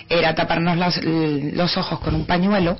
era 0.07 0.35
taparnos 0.35 0.77
los, 0.77 1.03
los 1.03 1.77
ojos 1.77 1.99
con 1.99 2.13
un 2.13 2.25
pañuelo 2.25 2.77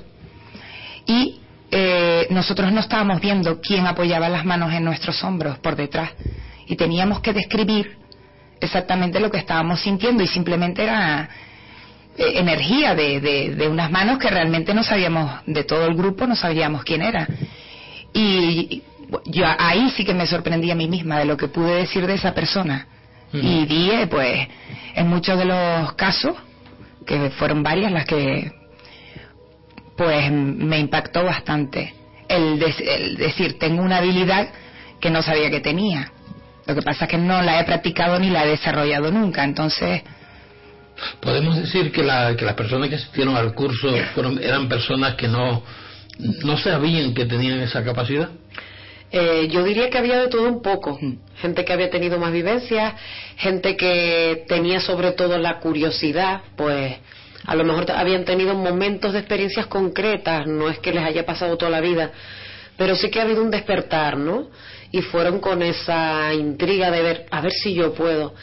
y 1.06 1.40
eh, 1.70 2.26
nosotros 2.30 2.70
no 2.72 2.80
estábamos 2.80 3.20
viendo 3.20 3.60
quién 3.60 3.86
apoyaba 3.86 4.28
las 4.28 4.44
manos 4.44 4.72
en 4.72 4.84
nuestros 4.84 5.22
hombros 5.24 5.58
por 5.58 5.74
detrás 5.74 6.10
y 6.66 6.76
teníamos 6.76 7.20
que 7.20 7.32
describir 7.32 7.98
exactamente 8.60 9.20
lo 9.20 9.30
que 9.30 9.38
estábamos 9.38 9.80
sintiendo 9.80 10.22
y 10.22 10.26
simplemente 10.26 10.82
era 10.82 11.28
eh, 12.16 12.32
energía 12.36 12.94
de, 12.94 13.20
de, 13.20 13.54
de 13.54 13.68
unas 13.68 13.90
manos 13.90 14.18
que 14.18 14.28
realmente 14.30 14.74
no 14.74 14.82
sabíamos 14.82 15.40
de 15.46 15.64
todo 15.64 15.86
el 15.86 15.94
grupo 15.94 16.26
no 16.26 16.34
sabíamos 16.36 16.84
quién 16.84 17.02
era. 17.02 17.26
Y 18.12 18.82
yo 19.26 19.44
ahí 19.58 19.90
sí 19.90 20.04
que 20.04 20.14
me 20.14 20.26
sorprendí 20.26 20.70
a 20.70 20.74
mí 20.74 20.88
misma 20.88 21.18
de 21.18 21.24
lo 21.24 21.36
que 21.36 21.48
pude 21.48 21.74
decir 21.76 22.06
de 22.06 22.14
esa 22.14 22.34
persona. 22.34 22.86
Y 23.32 23.66
dije 23.66 24.06
pues 24.06 24.48
en 24.94 25.06
muchos 25.08 25.38
de 25.38 25.44
los 25.44 25.92
casos 25.94 26.34
que 27.06 27.30
fueron 27.30 27.62
varias 27.62 27.92
las 27.92 28.04
que 28.06 28.50
pues 29.96 30.30
me 30.32 30.78
impactó 30.78 31.24
bastante 31.24 31.94
el, 32.28 32.58
de- 32.58 32.74
el 32.94 33.16
decir 33.16 33.58
tengo 33.58 33.82
una 33.82 33.98
habilidad 33.98 34.48
que 35.00 35.10
no 35.10 35.22
sabía 35.22 35.50
que 35.50 35.60
tenía 35.60 36.12
lo 36.68 36.74
que 36.74 36.82
pasa 36.82 37.06
es 37.06 37.10
que 37.10 37.18
no 37.18 37.42
la 37.42 37.60
he 37.60 37.64
practicado 37.64 38.18
ni 38.18 38.30
la 38.30 38.44
he 38.44 38.48
desarrollado 38.50 39.10
nunca 39.10 39.42
entonces 39.44 40.02
Podemos 41.20 41.56
decir 41.56 41.92
que, 41.92 42.02
la- 42.02 42.34
que 42.36 42.44
las 42.44 42.54
personas 42.54 42.88
que 42.88 42.96
asistieron 42.96 43.36
al 43.36 43.54
curso 43.54 43.88
fueron, 44.14 44.42
eran 44.42 44.68
personas 44.68 45.14
que 45.14 45.28
no, 45.28 45.62
no 46.44 46.56
sabían 46.58 47.14
que 47.14 47.24
tenían 47.24 47.60
esa 47.60 47.84
capacidad. 47.84 48.28
Eh, 49.12 49.46
yo 49.48 49.62
diría 49.62 49.90
que 49.90 49.98
había 49.98 50.18
de 50.20 50.26
todo 50.28 50.48
un 50.48 50.60
poco. 50.60 50.98
Gente 51.40 51.64
que 51.64 51.72
había 51.72 51.88
tenido 51.88 52.18
más 52.18 52.32
vivencias, 52.32 52.94
gente 53.36 53.76
que 53.76 54.44
tenía 54.48 54.80
sobre 54.80 55.12
todo 55.12 55.38
la 55.38 55.60
curiosidad, 55.60 56.40
pues 56.56 56.96
a 57.46 57.54
lo 57.54 57.62
mejor 57.62 57.88
habían 57.92 58.24
tenido 58.24 58.54
momentos 58.54 59.12
de 59.12 59.20
experiencias 59.20 59.66
concretas, 59.66 60.48
no 60.48 60.68
es 60.68 60.80
que 60.80 60.92
les 60.92 61.04
haya 61.04 61.24
pasado 61.24 61.56
toda 61.56 61.70
la 61.70 61.80
vida, 61.80 62.10
pero 62.76 62.96
sí 62.96 63.08
que 63.08 63.20
ha 63.20 63.22
habido 63.22 63.42
un 63.44 63.52
despertar, 63.52 64.16
¿no? 64.18 64.48
Y 64.92 65.02
fueron 65.02 65.40
con 65.40 65.62
esa 65.62 66.32
intriga 66.34 66.90
de 66.90 67.02
ver, 67.02 67.26
a 67.30 67.40
ver 67.40 67.52
si 67.52 67.74
yo 67.74 67.92
puedo. 67.94 68.34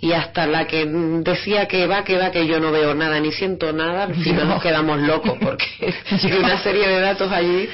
Y 0.00 0.12
hasta 0.12 0.46
la 0.46 0.66
que 0.66 0.84
decía 0.84 1.66
que 1.66 1.86
va, 1.86 2.04
que 2.04 2.18
va, 2.18 2.30
que 2.30 2.46
yo 2.46 2.60
no 2.60 2.70
veo 2.70 2.94
nada 2.94 3.18
ni 3.20 3.32
siento 3.32 3.72
nada, 3.72 4.02
al 4.02 4.14
final 4.14 4.48
nos 4.48 4.62
quedamos 4.62 5.00
locos 5.00 5.32
porque 5.40 5.64
hay 6.10 6.32
una 6.32 6.62
serie 6.62 6.86
de 6.86 7.00
datos 7.00 7.32
allí 7.32 7.66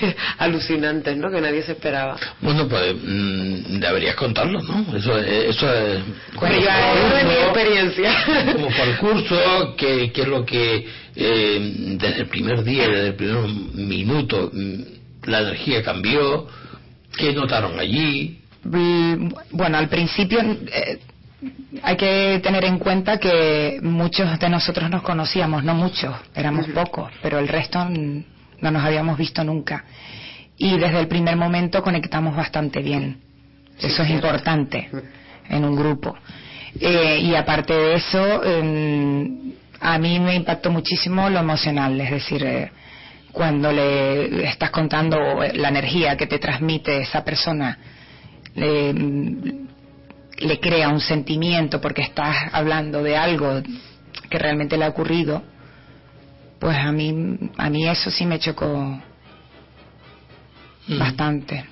alucinantes, 0.38 1.16
¿no? 1.18 1.30
Que 1.30 1.40
nadie 1.40 1.62
se 1.62 1.72
esperaba. 1.72 2.16
Bueno, 2.40 2.66
pues 2.66 2.94
mm, 3.02 3.78
deberías 3.78 4.14
contarlo, 4.16 4.62
¿no? 4.62 4.96
Eso, 4.96 5.18
es- 5.18 5.56
eso 5.56 5.72
es... 5.74 6.00
Yo 6.34 6.70
hablo 6.70 7.14
de 7.16 7.24
mi 7.24 7.34
experiencia. 7.34 8.24
Como 8.54 8.68
por 8.68 8.88
el 8.88 8.96
curso, 8.96 9.74
¿qué, 9.76 10.10
qué 10.12 10.22
es 10.22 10.28
lo 10.28 10.46
que 10.46 10.86
eh, 11.14 11.72
desde 11.98 12.20
el 12.22 12.26
primer 12.28 12.62
día, 12.64 12.88
desde 12.88 13.08
el 13.08 13.14
primer 13.16 13.48
minuto, 13.74 14.50
mm, 14.52 14.80
la 15.30 15.40
energía 15.40 15.82
cambió? 15.82 16.46
¿Qué 17.16 17.32
notaron 17.32 17.78
allí? 17.78 18.40
Bueno, 18.62 19.78
al 19.78 19.88
principio 19.88 20.40
eh, 20.40 20.98
hay 21.82 21.96
que 21.96 22.40
tener 22.42 22.64
en 22.64 22.78
cuenta 22.78 23.18
que 23.18 23.78
muchos 23.82 24.38
de 24.38 24.48
nosotros 24.48 24.90
nos 24.90 25.02
conocíamos, 25.02 25.62
no 25.64 25.74
muchos, 25.74 26.14
éramos 26.34 26.66
pocos, 26.68 27.12
pero 27.22 27.38
el 27.38 27.48
resto 27.48 27.86
no 27.88 28.70
nos 28.70 28.84
habíamos 28.84 29.16
visto 29.16 29.44
nunca. 29.44 29.84
Y 30.58 30.78
desde 30.78 31.00
el 31.00 31.08
primer 31.08 31.36
momento 31.36 31.82
conectamos 31.82 32.34
bastante 32.34 32.80
bien. 32.80 33.20
Eso 33.78 34.02
es 34.02 34.10
importante 34.10 34.88
en 35.48 35.64
un 35.64 35.76
grupo. 35.76 36.16
Eh, 36.80 37.20
y 37.22 37.34
aparte 37.34 37.72
de 37.72 37.94
eso, 37.94 38.42
a 39.80 39.98
mí 39.98 40.18
me 40.18 40.34
impactó 40.34 40.70
muchísimo 40.70 41.28
lo 41.30 41.38
emocional, 41.38 42.00
es 42.00 42.10
decir, 42.10 42.42
eh, 42.42 42.70
cuando 43.36 43.70
le 43.70 44.48
estás 44.48 44.70
contando 44.70 45.18
la 45.52 45.68
energía 45.68 46.16
que 46.16 46.26
te 46.26 46.38
transmite 46.38 47.02
esa 47.02 47.22
persona, 47.22 47.76
le, 48.54 48.94
le 50.38 50.58
crea 50.58 50.88
un 50.88 51.00
sentimiento 51.00 51.78
porque 51.78 52.00
estás 52.00 52.34
hablando 52.52 53.02
de 53.02 53.14
algo 53.14 53.60
que 54.30 54.38
realmente 54.38 54.78
le 54.78 54.86
ha 54.86 54.88
ocurrido, 54.88 55.42
pues 56.58 56.78
a 56.78 56.90
mí, 56.92 57.36
a 57.58 57.68
mí 57.68 57.86
eso 57.86 58.10
sí 58.10 58.24
me 58.24 58.38
chocó 58.38 59.02
bastante. 60.88 61.66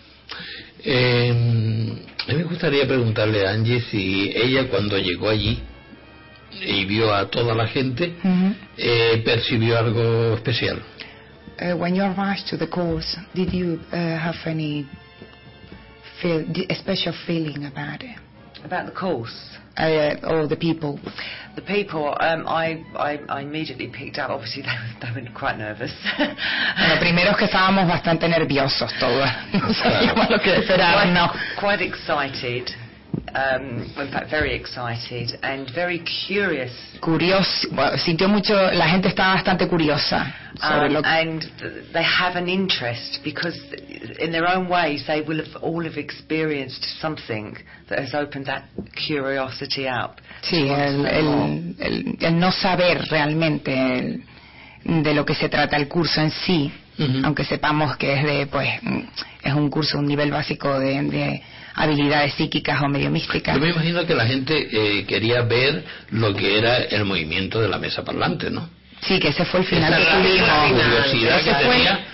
Eh, 0.84 1.30
a 2.28 2.30
mí 2.30 2.38
me 2.40 2.44
gustaría 2.44 2.86
preguntarle 2.86 3.46
a 3.46 3.52
Angie 3.52 3.80
si 3.90 4.30
ella 4.36 4.68
cuando 4.68 4.98
llegó 4.98 5.30
allí 5.30 5.58
y 6.60 6.84
vio 6.84 7.14
a 7.14 7.30
toda 7.30 7.54
la 7.54 7.66
gente, 7.68 8.12
eh, 8.76 9.22
percibió 9.24 9.78
algo 9.78 10.34
especial. 10.34 10.82
Uh, 11.64 11.74
when 11.78 11.94
you 11.94 12.02
arrived 12.02 12.42
to 12.48 12.58
the 12.58 12.66
course, 12.66 13.16
did 13.34 13.50
you 13.54 13.80
uh, 13.90 13.96
have 13.96 14.34
any 14.44 14.86
feel, 16.20 16.44
a 16.68 16.74
special 16.74 17.14
feeling 17.26 17.64
about 17.64 18.02
it? 18.02 18.18
About 18.64 18.84
the 18.84 18.92
course. 18.92 19.34
Uh, 19.78 20.14
or 20.28 20.46
the 20.46 20.56
people? 20.56 21.00
The 21.56 21.62
people, 21.62 22.14
um, 22.20 22.46
I, 22.46 22.84
I, 22.94 23.18
I 23.28 23.40
immediately 23.40 23.88
picked 23.88 24.18
up. 24.18 24.28
Obviously, 24.30 24.62
they, 25.00 25.08
were- 25.08 25.14
they 25.14 25.22
were 25.22 25.34
quite 25.34 25.56
nervous. 25.56 25.92
Bueno, 26.18 27.00
primero 27.00 27.30
es 27.30 27.36
que 27.38 27.46
estábamos 27.46 27.88
bastante 27.88 28.28
nerviosos 28.28 28.92
todos. 29.00 29.26
No 29.54 29.72
sabíamos 29.72 30.28
lo 30.28 30.38
que 30.40 30.56
esperar, 30.56 31.02
quite, 31.02 31.12
no. 31.14 31.30
quite 31.58 31.82
excited. 31.82 32.70
Um, 33.34 33.82
in 33.98 34.10
fact, 34.12 34.30
very 34.30 34.54
excited 34.54 35.36
and 35.42 35.68
very 35.74 35.98
curious. 36.26 36.70
Curioso, 37.00 37.68
bueno, 37.72 37.98
sintió 37.98 38.28
mucho, 38.28 38.54
la 38.54 38.88
gente 38.88 39.08
estaba 39.08 39.34
bastante 39.34 39.66
curiosa 39.66 40.32
sobre 40.60 40.86
Um, 40.86 40.92
lo 40.92 41.00
and 41.04 41.40
th- 41.58 41.92
they 41.92 42.04
have 42.04 42.36
an 42.36 42.48
interest 42.48 43.18
because, 43.24 43.58
in 44.20 44.30
their 44.30 44.46
own 44.48 44.68
ways, 44.68 45.04
they 45.08 45.20
will 45.20 45.38
have 45.44 45.56
all 45.62 45.82
have 45.84 45.98
experienced 45.98 46.84
something 47.00 47.56
that 47.88 47.98
has 47.98 48.14
opened 48.14 48.46
that 48.46 48.66
curiosity 48.94 49.88
up. 49.88 50.20
Sí, 50.42 50.68
el, 50.68 51.04
el- 51.04 51.74
el- 51.80 52.16
el 52.20 52.38
no 52.38 52.52
saber 52.52 53.04
realmente 53.10 53.72
el- 53.98 54.22
de 55.02 55.12
lo 55.12 55.24
que 55.24 55.34
se 55.34 55.48
trata 55.48 55.76
el 55.76 55.88
curso 55.88 56.20
en 56.20 56.30
sí, 56.30 56.72
aunque 57.24 57.44
sepamos 57.44 57.96
que 57.96 58.12
es 58.14 58.22
de, 58.22 58.46
pues, 58.46 58.68
es 59.42 59.52
un 59.52 59.68
curso, 59.70 59.98
un 59.98 60.06
nivel 60.06 60.30
básico 60.30 60.78
de, 60.78 61.02
de 61.02 61.42
habilidades 61.74 62.34
psíquicas 62.34 62.80
o 62.82 62.88
medio 62.88 63.10
místicas. 63.10 63.54
Yo 63.56 63.60
me 63.60 63.70
imagino 63.70 64.06
que 64.06 64.14
la 64.14 64.26
gente 64.26 64.68
eh, 64.70 65.04
quería 65.06 65.42
ver 65.42 65.84
lo 66.10 66.34
que 66.34 66.58
era 66.58 66.78
el 66.78 67.04
movimiento 67.04 67.60
de 67.60 67.68
la 67.68 67.78
mesa 67.78 68.04
parlante, 68.04 68.50
¿no? 68.50 68.68
Sí, 69.00 69.18
que 69.18 69.28
ese 69.28 69.44
fue 69.44 69.60
el 69.60 69.66
final 69.66 69.92
Esa 69.92 69.98
que 70.22 70.28
tuvimos. 70.28 70.48
curiosidad 70.70 71.38
Ese 71.40 71.50
que 71.50 71.64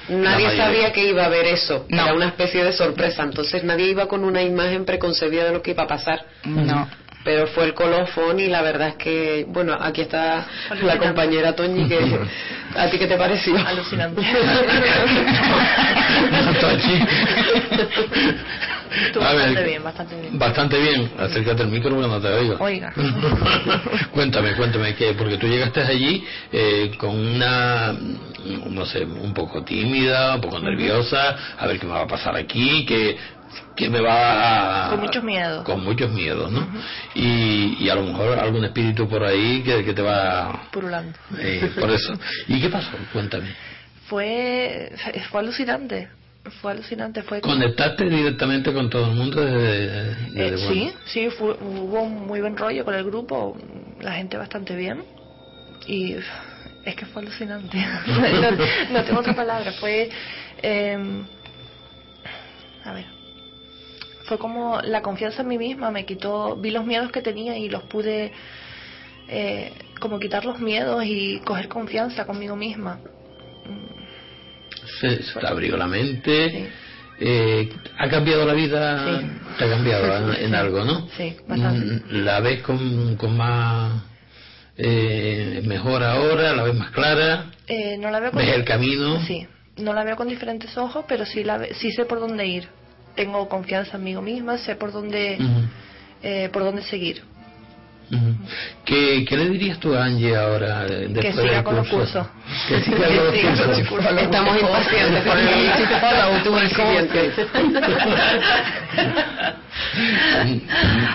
fue- 0.08 0.16
nadie 0.16 0.56
sabía 0.56 0.92
que 0.92 1.08
iba 1.08 1.22
a 1.22 1.26
haber 1.26 1.46
eso. 1.46 1.86
Era 1.88 2.12
una 2.14 2.26
especie 2.26 2.64
de 2.64 2.72
sorpresa. 2.72 3.22
Entonces 3.22 3.62
nadie 3.62 3.88
iba 3.90 4.08
con 4.08 4.24
una 4.24 4.42
imagen 4.42 4.84
preconcebida 4.84 5.44
de 5.44 5.52
lo 5.52 5.62
que 5.62 5.70
iba 5.70 5.84
a 5.84 5.86
pasar. 5.86 6.24
No. 6.44 6.88
Pero 7.22 7.46
fue 7.48 7.64
el 7.66 7.74
colofón 7.74 8.40
y 8.40 8.46
la 8.46 8.62
verdad 8.62 8.88
es 8.88 8.94
que, 8.96 9.44
bueno, 9.48 9.76
aquí 9.78 10.00
está 10.00 10.46
la 10.82 10.96
compañera 10.96 11.54
Toñi 11.54 11.86
que 11.86 11.98
¿a 12.74 12.88
ti 12.88 12.98
qué 12.98 13.06
te 13.06 13.16
pareció? 13.16 13.56
Alucinante. 13.58 14.22
Ver, 18.90 19.14
bastante 19.14 19.64
bien, 19.64 19.84
bastante 19.84 20.20
bien. 20.20 20.38
Bastante 20.38 20.80
bien. 20.80 21.12
Acércate 21.18 21.62
al 21.62 21.68
micrófono, 21.68 22.08
no 22.08 22.20
te 22.20 22.28
oigo. 22.28 22.56
Oiga. 22.58 22.92
cuéntame, 24.12 24.54
cuéntame, 24.54 24.94
que 24.94 25.12
porque 25.14 25.36
tú 25.36 25.46
llegaste 25.46 25.80
allí 25.80 26.24
eh, 26.52 26.90
con 26.98 27.16
una, 27.16 27.94
no 28.68 28.84
sé, 28.86 29.04
un 29.04 29.32
poco 29.32 29.62
tímida, 29.62 30.34
un 30.34 30.40
poco 30.40 30.58
nerviosa, 30.58 31.36
a 31.58 31.66
ver 31.66 31.78
qué 31.78 31.86
me 31.86 31.92
va 31.92 32.02
a 32.02 32.06
pasar 32.06 32.34
aquí, 32.36 32.84
que, 32.84 33.16
que 33.76 33.88
me 33.88 34.00
va 34.00 34.86
a... 34.86 34.90
Con 34.90 35.00
muchos 35.00 35.24
miedos. 35.24 35.64
Con 35.64 35.84
muchos 35.84 36.10
miedos, 36.12 36.50
¿no? 36.50 36.66
y, 37.14 37.76
y 37.84 37.88
a 37.88 37.94
lo 37.94 38.04
mejor 38.04 38.38
algún 38.38 38.64
espíritu 38.64 39.08
por 39.08 39.24
ahí 39.24 39.62
que, 39.62 39.84
que 39.84 39.92
te 39.92 40.02
va... 40.02 40.68
Purulando. 40.70 41.18
eh, 41.38 41.70
por 41.78 41.90
eso. 41.90 42.18
¿Y 42.48 42.60
qué 42.60 42.68
pasó? 42.68 42.90
Cuéntame. 43.12 43.48
Fue, 44.06 44.92
fue 45.30 45.40
alucinante. 45.40 46.08
Fue 46.60 46.72
alucinante. 46.72 47.22
Fue 47.22 47.40
¿Conectaste 47.40 48.08
directamente 48.08 48.72
con 48.72 48.88
todo 48.90 49.10
el 49.10 49.16
mundo 49.16 49.40
desde, 49.44 50.10
Eh, 50.12 50.16
desde 50.50 50.56
sí, 50.58 50.64
bueno? 50.64 50.92
sí, 51.06 51.30
fue- 51.30 51.56
hubo 51.60 52.02
un 52.02 52.26
muy 52.26 52.40
buen 52.40 52.56
rollo 52.56 52.84
con 52.84 52.94
el 52.94 53.04
grupo, 53.04 53.56
la 54.00 54.12
gente 54.14 54.36
bastante 54.36 54.74
bien 54.74 55.04
y 55.86 56.14
es 56.84 56.94
que 56.96 57.06
fue 57.06 57.22
alucinante. 57.22 57.76
no, 58.06 58.92
no 58.92 59.04
tengo 59.04 59.20
otra 59.20 59.34
palabra, 59.34 59.72
fue... 59.72 60.10
eh, 60.62 60.98
a 62.84 62.92
ver. 62.92 63.19
Fue 64.30 64.38
como 64.38 64.80
la 64.82 65.02
confianza 65.02 65.42
en 65.42 65.48
mí 65.48 65.58
misma, 65.58 65.90
me 65.90 66.06
quitó, 66.06 66.54
vi 66.54 66.70
los 66.70 66.86
miedos 66.86 67.10
que 67.10 67.20
tenía 67.20 67.58
y 67.58 67.68
los 67.68 67.82
pude 67.82 68.30
eh, 69.26 69.72
como 69.98 70.20
quitar 70.20 70.44
los 70.44 70.60
miedos 70.60 71.02
y 71.04 71.40
coger 71.40 71.66
confianza 71.66 72.24
conmigo 72.26 72.54
misma. 72.54 73.00
se, 75.00 75.20
se 75.24 75.40
te 75.40 75.46
abrió 75.48 75.76
la 75.76 75.88
mente. 75.88 76.68
Eh, 77.18 77.72
¿Ha 77.98 78.08
cambiado 78.08 78.46
la 78.46 78.52
vida? 78.54 79.20
¿Te 79.58 79.64
ha 79.64 79.68
cambiado 79.68 80.32
en, 80.32 80.44
en 80.44 80.54
algo, 80.54 80.84
no? 80.84 81.08
Sí, 81.16 81.36
bastante. 81.48 81.84
Mm, 81.84 82.24
¿La 82.24 82.38
ves 82.38 82.62
con, 82.62 83.16
con 83.16 83.36
más 83.36 84.00
eh, 84.76 85.60
mejor 85.64 86.04
ahora? 86.04 86.54
¿La 86.54 86.62
ves 86.62 86.74
más 86.76 86.92
clara? 86.92 87.46
Eh, 87.66 87.96
no 87.98 88.12
la 88.12 88.20
veo 88.20 88.30
con 88.30 88.38
¿Ves 88.46 88.54
el 88.54 88.64
camino? 88.64 89.20
Sí, 89.26 89.44
no 89.78 89.92
la 89.92 90.04
veo 90.04 90.14
con 90.14 90.28
diferentes 90.28 90.78
ojos, 90.78 91.04
pero 91.08 91.26
sí, 91.26 91.42
la 91.42 91.58
ve- 91.58 91.74
sí 91.74 91.90
sé 91.90 92.04
por 92.04 92.20
dónde 92.20 92.46
ir. 92.46 92.68
Tengo 93.14 93.48
confianza 93.48 93.96
en 93.96 94.04
mí 94.04 94.14
misma, 94.16 94.58
sé 94.58 94.74
por 94.76 94.92
dónde, 94.92 95.38
eh, 96.22 96.48
por 96.52 96.62
dónde 96.64 96.82
seguir. 96.82 97.22
ujú. 98.10 98.34
¿Qué, 98.84 99.24
¿Qué 99.28 99.36
le 99.36 99.50
dirías 99.50 99.78
tú 99.78 99.94
a 99.94 100.04
Angie 100.04 100.36
ahora? 100.36 100.86
eh, 100.86 101.06
después 101.10 101.34
siga 101.36 101.54
del 101.56 101.64
con 101.64 101.76
los 101.76 101.88
curso? 101.88 102.20
cursos. 102.20 102.26
Que 102.68 102.80
siga 102.82 102.96
con 103.06 103.16
los 103.16 103.32
Que 103.32 103.40
siga 103.40 103.64
cursos. 103.66 103.88
cursos. 103.88 104.22
Estamos 104.22 104.56
impacientes 104.60 105.22
por 105.24 105.38
el 105.38 105.48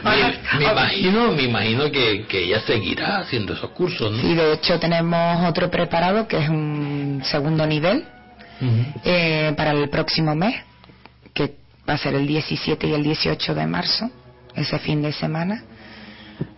me, 0.03 0.59
me 0.59 0.65
imagino, 0.71 1.31
me 1.31 1.43
imagino 1.43 1.91
que, 1.91 2.25
que 2.27 2.43
ella 2.45 2.59
seguirá 2.61 3.19
haciendo 3.19 3.53
esos 3.53 3.69
cursos, 3.71 4.11
¿no? 4.11 4.21
Sí, 4.21 4.33
de 4.35 4.53
hecho 4.53 4.79
tenemos 4.79 5.47
otro 5.47 5.69
preparado 5.69 6.27
que 6.27 6.37
es 6.37 6.49
un 6.49 7.21
segundo 7.25 7.65
nivel 7.65 8.03
eh, 9.03 9.53
para 9.57 9.71
el 9.71 9.89
próximo 9.89 10.35
mes, 10.35 10.55
va 11.87 11.93
a 11.93 11.97
ser 11.97 12.15
el 12.15 12.25
17 12.27 12.87
y 12.87 12.93
el 12.93 13.03
18 13.03 13.53
de 13.55 13.67
marzo, 13.67 14.09
ese 14.55 14.79
fin 14.79 15.01
de 15.01 15.11
semana. 15.11 15.63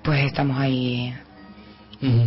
Pues 0.04 0.24
estamos 0.26 0.60
ahí 0.60 1.14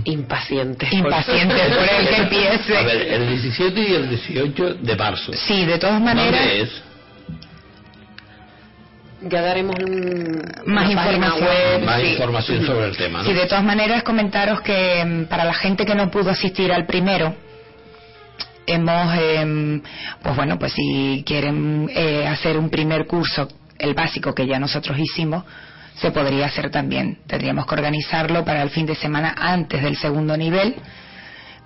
Impacientes. 0.05 0.93
impacientes 0.93 1.63
por 1.77 1.89
el 1.89 2.09
que 2.09 2.17
empiece. 2.17 2.77
A 2.77 2.83
ver, 2.83 3.03
el 3.13 3.29
17 3.29 3.81
y 3.81 3.95
el 3.95 4.09
18 4.09 4.75
de 4.75 4.97
marzo. 4.97 5.33
Sí, 5.33 5.65
de 5.65 5.79
todas 5.79 6.01
maneras, 6.01 6.41
¿Dónde 6.41 6.61
es? 6.63 6.83
Ya 9.23 9.43
daremos 9.43 9.77
un- 9.79 10.43
Más 10.67 10.91
información. 10.91 11.41
web, 11.47 11.85
Más 11.85 12.01
sí. 12.01 12.07
información 12.09 12.65
sobre 12.67 12.87
el 12.87 12.97
tema, 12.97 13.19
¿no? 13.19 13.25
Sí, 13.25 13.35
de 13.35 13.47
todas 13.47 13.63
maneras 13.63 14.03
comentaros 14.03 14.61
que 14.63 15.05
mm, 15.05 15.25
para 15.27 15.45
la 15.45 15.53
gente 15.55 15.85
que 15.85 15.95
no 15.95 16.11
pudo 16.11 16.31
asistir 16.31 16.73
al 16.73 16.87
primero, 16.87 17.35
hemos, 18.73 19.15
em, 19.19 19.83
pues 20.23 20.37
bueno, 20.37 20.59
pues 20.59 20.73
si 20.73 21.23
quieren 21.27 21.89
eh, 21.95 22.27
hacer 22.27 22.57
un 22.57 22.71
primer 22.71 23.07
curso, 23.07 23.49
el 23.79 23.95
básico 23.95 24.35
que 24.35 24.47
ya 24.47 24.59
nosotros 24.59 24.99
hicimos, 24.99 25.45
se 25.97 26.11
podría 26.11 26.47
hacer 26.47 26.71
también. 26.71 27.19
Tendríamos 27.27 27.67
que 27.67 27.75
organizarlo 27.75 28.45
para 28.45 28.63
el 28.63 28.71
fin 28.71 28.87
de 28.87 28.95
semana 28.95 29.35
antes 29.37 29.83
del 29.83 29.97
segundo 29.97 30.37
nivel, 30.37 30.77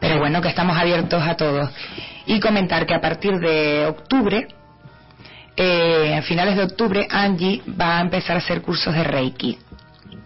pero 0.00 0.18
bueno, 0.18 0.40
que 0.42 0.48
estamos 0.48 0.76
abiertos 0.76 1.22
a 1.22 1.36
todos. 1.36 1.70
Y 2.26 2.40
comentar 2.40 2.86
que 2.86 2.94
a 2.94 3.00
partir 3.00 3.38
de 3.38 3.86
octubre, 3.86 4.48
eh, 5.56 6.16
a 6.18 6.22
finales 6.22 6.56
de 6.56 6.64
octubre, 6.64 7.06
Angie 7.10 7.62
va 7.80 7.98
a 7.98 8.00
empezar 8.00 8.36
a 8.36 8.38
hacer 8.40 8.60
cursos 8.62 8.92
de 8.94 9.04
Reiki 9.04 9.58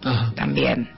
Ajá. 0.05 0.33
también. 0.35 0.91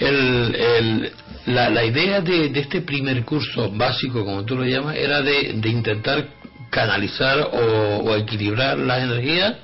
El, 0.00 0.54
el- 0.54 1.12
la, 1.46 1.70
la 1.70 1.84
idea 1.84 2.20
de, 2.20 2.48
de 2.50 2.60
este 2.60 2.80
primer 2.82 3.24
curso 3.24 3.70
básico, 3.72 4.24
como 4.24 4.44
tú 4.44 4.56
lo 4.56 4.64
llamas, 4.64 4.96
era 4.96 5.22
de, 5.22 5.54
de 5.54 5.68
intentar 5.68 6.26
canalizar 6.70 7.38
o, 7.52 7.98
o 8.04 8.16
equilibrar 8.16 8.76
las 8.78 9.02
energías. 9.02 9.54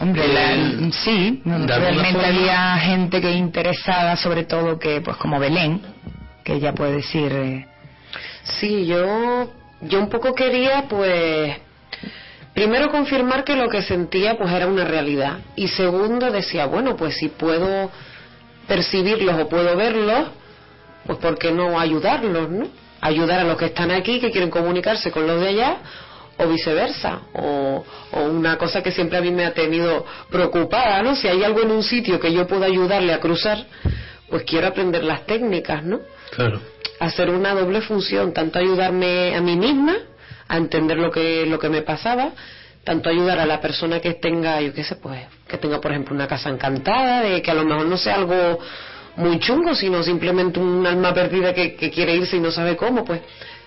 Hombre, 0.00 0.26
la- 0.26 0.54
Eh, 0.54 0.90
sí, 1.04 1.42
realmente 1.44 2.12
forma- 2.12 2.26
había 2.28 2.76
gente 2.78 3.20
que 3.20 3.30
interesada, 3.32 4.16
sobre 4.16 4.44
todo 4.44 4.78
que, 4.78 5.00
pues 5.00 5.16
como 5.18 5.38
Belén, 5.38 5.80
que 6.42 6.54
ella 6.54 6.72
puede 6.74 6.96
decir, 6.96 7.32
eh, 7.32 7.66
Sí, 8.60 8.84
yo, 8.86 9.50
yo 9.82 9.98
un 10.00 10.08
poco 10.10 10.34
quería, 10.34 10.84
pues, 10.88 11.56
primero 12.52 12.90
confirmar 12.90 13.42
que 13.44 13.56
lo 13.56 13.68
que 13.70 13.80
sentía, 13.82 14.36
pues, 14.36 14.50
era 14.52 14.66
una 14.66 14.84
realidad. 14.84 15.38
Y 15.56 15.68
segundo, 15.68 16.30
decía, 16.30 16.66
bueno, 16.66 16.94
pues 16.96 17.16
si 17.16 17.28
puedo 17.28 17.90
percibirlos 18.68 19.40
o 19.40 19.48
puedo 19.48 19.76
verlos, 19.76 20.28
pues, 21.06 21.18
¿por 21.18 21.38
qué 21.38 21.52
no 21.52 21.78
ayudarlos, 21.78 22.50
no? 22.50 22.66
Ayudar 23.00 23.40
a 23.40 23.44
los 23.44 23.56
que 23.56 23.66
están 23.66 23.90
aquí, 23.90 24.20
que 24.20 24.30
quieren 24.30 24.50
comunicarse 24.50 25.10
con 25.10 25.26
los 25.26 25.40
de 25.40 25.48
allá, 25.48 25.76
o 26.38 26.48
viceversa. 26.48 27.20
O, 27.34 27.84
o 28.12 28.20
una 28.22 28.56
cosa 28.56 28.82
que 28.82 28.92
siempre 28.92 29.18
a 29.18 29.20
mí 29.20 29.30
me 29.30 29.44
ha 29.44 29.52
tenido 29.52 30.04
preocupada, 30.30 31.02
¿no? 31.02 31.14
Si 31.14 31.28
hay 31.28 31.44
algo 31.44 31.60
en 31.62 31.70
un 31.70 31.82
sitio 31.82 32.18
que 32.18 32.32
yo 32.32 32.46
puedo 32.46 32.64
ayudarle 32.64 33.12
a 33.12 33.20
cruzar, 33.20 33.66
pues 34.28 34.44
quiero 34.44 34.66
aprender 34.66 35.04
las 35.04 35.26
técnicas, 35.26 35.84
¿no? 35.84 36.00
Claro. 36.34 36.60
hacer 36.98 37.30
una 37.30 37.54
doble 37.54 37.80
función, 37.82 38.32
tanto 38.32 38.58
ayudarme 38.58 39.36
a 39.36 39.40
mí 39.40 39.56
misma 39.56 39.96
a 40.48 40.56
entender 40.56 40.96
lo 40.96 41.10
que 41.10 41.46
lo 41.46 41.58
que 41.58 41.68
me 41.68 41.82
pasaba, 41.82 42.32
tanto 42.82 43.08
ayudar 43.08 43.38
a 43.38 43.46
la 43.46 43.60
persona 43.60 44.00
que 44.00 44.14
tenga, 44.14 44.60
yo 44.60 44.72
qué 44.74 44.84
sé, 44.84 44.96
pues, 44.96 45.20
que 45.48 45.58
tenga, 45.58 45.80
por 45.80 45.90
ejemplo, 45.90 46.14
una 46.14 46.26
casa 46.26 46.50
encantada, 46.50 47.22
de 47.22 47.42
que 47.42 47.50
a 47.50 47.54
lo 47.54 47.64
mejor 47.64 47.86
no 47.86 47.96
sea 47.96 48.16
algo 48.16 48.58
muy 49.16 49.38
chungo, 49.38 49.74
sino 49.74 50.02
simplemente 50.02 50.58
un 50.60 50.86
alma 50.86 51.14
perdida 51.14 51.52
que, 51.54 51.74
que 51.74 51.90
quiere 51.90 52.16
irse 52.16 52.36
y 52.36 52.40
no 52.40 52.50
sabe 52.50 52.76
cómo, 52.76 53.04
pues 53.04 53.20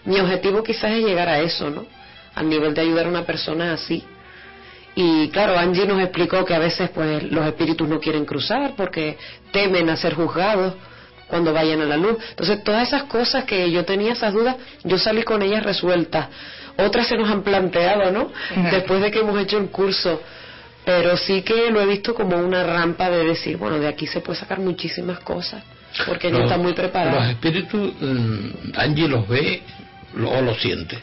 mi 0.06 0.20
objetivo 0.20 0.64
quizás 0.64 0.92
es 0.92 1.04
llegar 1.04 1.30
a 1.30 1.40
eso, 1.40 1.70
¿no? 1.70 1.86
Al 2.36 2.50
nivel 2.50 2.74
de 2.74 2.82
ayudar 2.82 3.06
a 3.06 3.10
una 3.10 3.26
persona 3.26 3.74
así. 3.74 4.04
Y 4.96 5.30
claro, 5.30 5.58
Angie 5.58 5.86
nos 5.86 6.02
explicó 6.02 6.44
que 6.44 6.56
a 6.56 6.60
veces 6.60 6.90
pues 6.90 7.24
los 7.32 7.46
espíritus 7.46 7.88
no 7.88 8.00
quieren 8.00 8.26
cruzar 8.26 8.74
porque 8.76 9.18
temen 9.52 9.90
a 9.90 9.96
ser 9.96 10.16
juzgados 10.16 10.74
cuando 11.28 11.54
vayan 11.54 11.82
a 11.82 11.86
la 11.86 11.98
luz. 11.98 12.18
Entonces, 12.30 12.64
todas 12.64 12.88
esas 12.88 13.04
cosas 13.04 13.44
que 13.44 13.70
yo 13.70 13.86
tenía 13.86 14.14
esas 14.14 14.34
dudas, 14.34 14.56
yo 14.84 14.98
salí 14.98 15.24
con 15.24 15.42
ellas 15.42 15.64
resueltas. 15.64 16.30
Otras 16.78 17.08
se 17.08 17.18
nos 17.18 17.30
han 17.30 17.44
planteado, 17.44 18.12
¿no? 18.12 18.32
Después 18.72 19.02
de 19.02 19.12
que 19.12 19.20
hemos 19.20 19.40
hecho 19.40 19.58
el 19.58 19.70
curso. 19.70 20.22
Pero 20.88 21.18
sí 21.18 21.42
que 21.42 21.70
lo 21.70 21.82
he 21.82 21.86
visto 21.86 22.16
como 22.16 22.38
una 22.38 22.64
rampa 22.64 23.10
de 23.10 23.26
decir, 23.26 23.58
bueno, 23.58 23.78
de 23.78 23.90
aquí 23.90 24.08
se 24.08 24.22
puede 24.22 24.40
sacar 24.40 24.62
muchísimas 24.62 25.20
cosas, 25.20 25.62
porque 26.06 26.30
Los- 26.30 26.44
está 26.44 26.58
muy 26.58 26.72
preparada. 26.72 27.20
Los 27.20 27.30
espíritus, 27.32 27.92
mm, 28.00 28.72
Angie 28.78 29.10
los 29.10 29.28
ve 29.28 29.64
lo- 30.16 30.32
o 30.32 30.42
los 30.42 30.58
siente. 30.62 30.98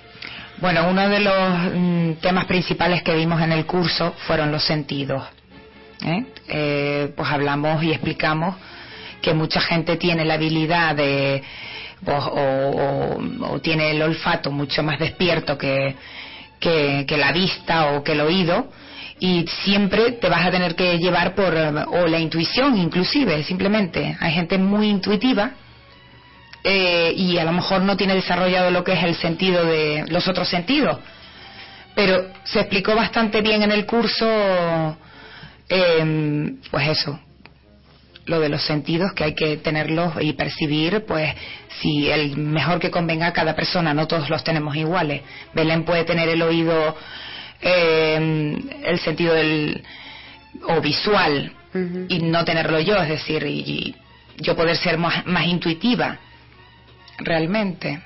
Bueno, 0.57 0.89
uno 0.89 1.07
de 1.07 1.21
los 1.21 1.49
mm, 1.75 2.13
temas 2.23 2.47
principales 2.47 3.03
que 3.03 3.15
vimos 3.15 3.43
en 3.43 3.53
el 3.53 3.67
curso 3.67 4.15
fueron 4.27 4.51
los 4.51 4.65
sentidos. 4.65 5.23
¿eh? 6.03 6.25
Eh, 6.49 7.13
pues 7.15 7.29
hablamos 7.31 7.83
y 7.85 7.91
explicamos 7.93 8.57
que 9.21 9.35
mucha 9.35 9.61
gente 9.61 9.97
tiene 9.99 10.25
la 10.25 10.35
habilidad 10.35 10.95
de 10.97 11.43
pues, 12.03 12.23
o, 12.25 13.19
o- 13.19 13.53
o 13.53 13.61
tiene 13.61 13.91
el 13.91 14.01
olfato 14.01 14.51
mucho 14.51 14.83
más 14.83 14.99
despierto 14.99 15.59
que, 15.59 15.95
que, 16.59 17.05
que 17.07 17.17
la 17.19 17.33
vista 17.33 17.93
o 17.93 18.03
que 18.03 18.13
el 18.13 18.23
oído 18.23 18.73
y 19.21 19.47
siempre 19.65 20.13
te 20.13 20.29
vas 20.29 20.47
a 20.47 20.51
tener 20.51 20.75
que 20.75 20.99
llevar 20.99 21.35
por 21.35 21.55
eh, 21.57 21.71
o 21.89 22.07
la 22.07 22.19
intuición 22.19 22.77
inclusive 22.77 23.45
simplemente 23.45 24.17
hay 24.21 24.33
gente 24.33 24.59
muy 24.59 24.89
intuitiva 24.89 25.53
eh, 26.67 27.13
y 27.15 27.37
a 27.37 27.45
lo 27.45 27.53
mejor 27.53 27.83
no 27.83 27.95
tiene 27.95 28.15
desarrollado 28.15 28.71
lo 28.71 28.83
que 28.83 28.95
es 28.95 29.05
el 29.05 29.15
sentido 29.17 29.67
de 29.67 30.07
los 30.09 30.27
otros 30.27 30.49
sentidos. 30.49 30.99
Pero 31.95 32.33
se 32.45 32.61
explicó 32.61 32.97
bastante 32.97 33.43
bien 33.43 33.63
en 33.63 33.71
el 33.71 33.85
curso, 33.85 34.27
eh, 35.69 36.55
pues 36.71 36.89
eso, 36.89 37.21
lo 38.25 38.41
de 38.41 38.49
los 38.49 38.63
sentidos 38.63 39.13
que 39.13 39.25
hay 39.25 39.35
que 39.35 39.59
tenerlos 39.59 40.15
y 40.21 40.33
percibir, 40.33 41.05
pues 41.05 41.35
si 41.83 42.11
el 42.11 42.39
mejor 42.39 42.81
que 42.81 42.91
convenga 42.91 43.27
a 43.27 43.33
cada 43.35 43.55
persona, 43.55 43.93
no 43.93 44.07
todos 44.07 44.31
los 44.31 44.43
tenemos 44.43 44.75
iguales. 44.75 45.21
Belén 45.53 45.85
puede 45.85 46.05
tener 46.05 46.31
el 46.31 46.41
oído, 46.41 46.97
eh, 47.65 48.57
el 48.85 48.99
sentido 49.01 49.35
del 49.35 49.83
o 50.69 50.81
visual 50.81 51.53
y 52.09 52.21
no 52.21 52.45
tenerlo 52.45 52.79
yo, 52.79 52.97
es 52.99 53.09
decir, 53.09 53.43
y, 53.45 53.59
y 53.59 53.97
yo 54.39 54.55
poder 54.55 54.77
ser 54.77 54.97
más, 54.99 55.27
más 55.27 55.47
intuitiva 55.47 56.19
realmente. 57.19 58.01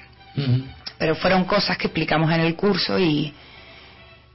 Pero 0.98 1.14
fueron 1.16 1.44
cosas 1.44 1.76
que 1.76 1.88
explicamos 1.88 2.32
en 2.32 2.40
el 2.40 2.54
curso 2.54 2.98
y, 2.98 3.32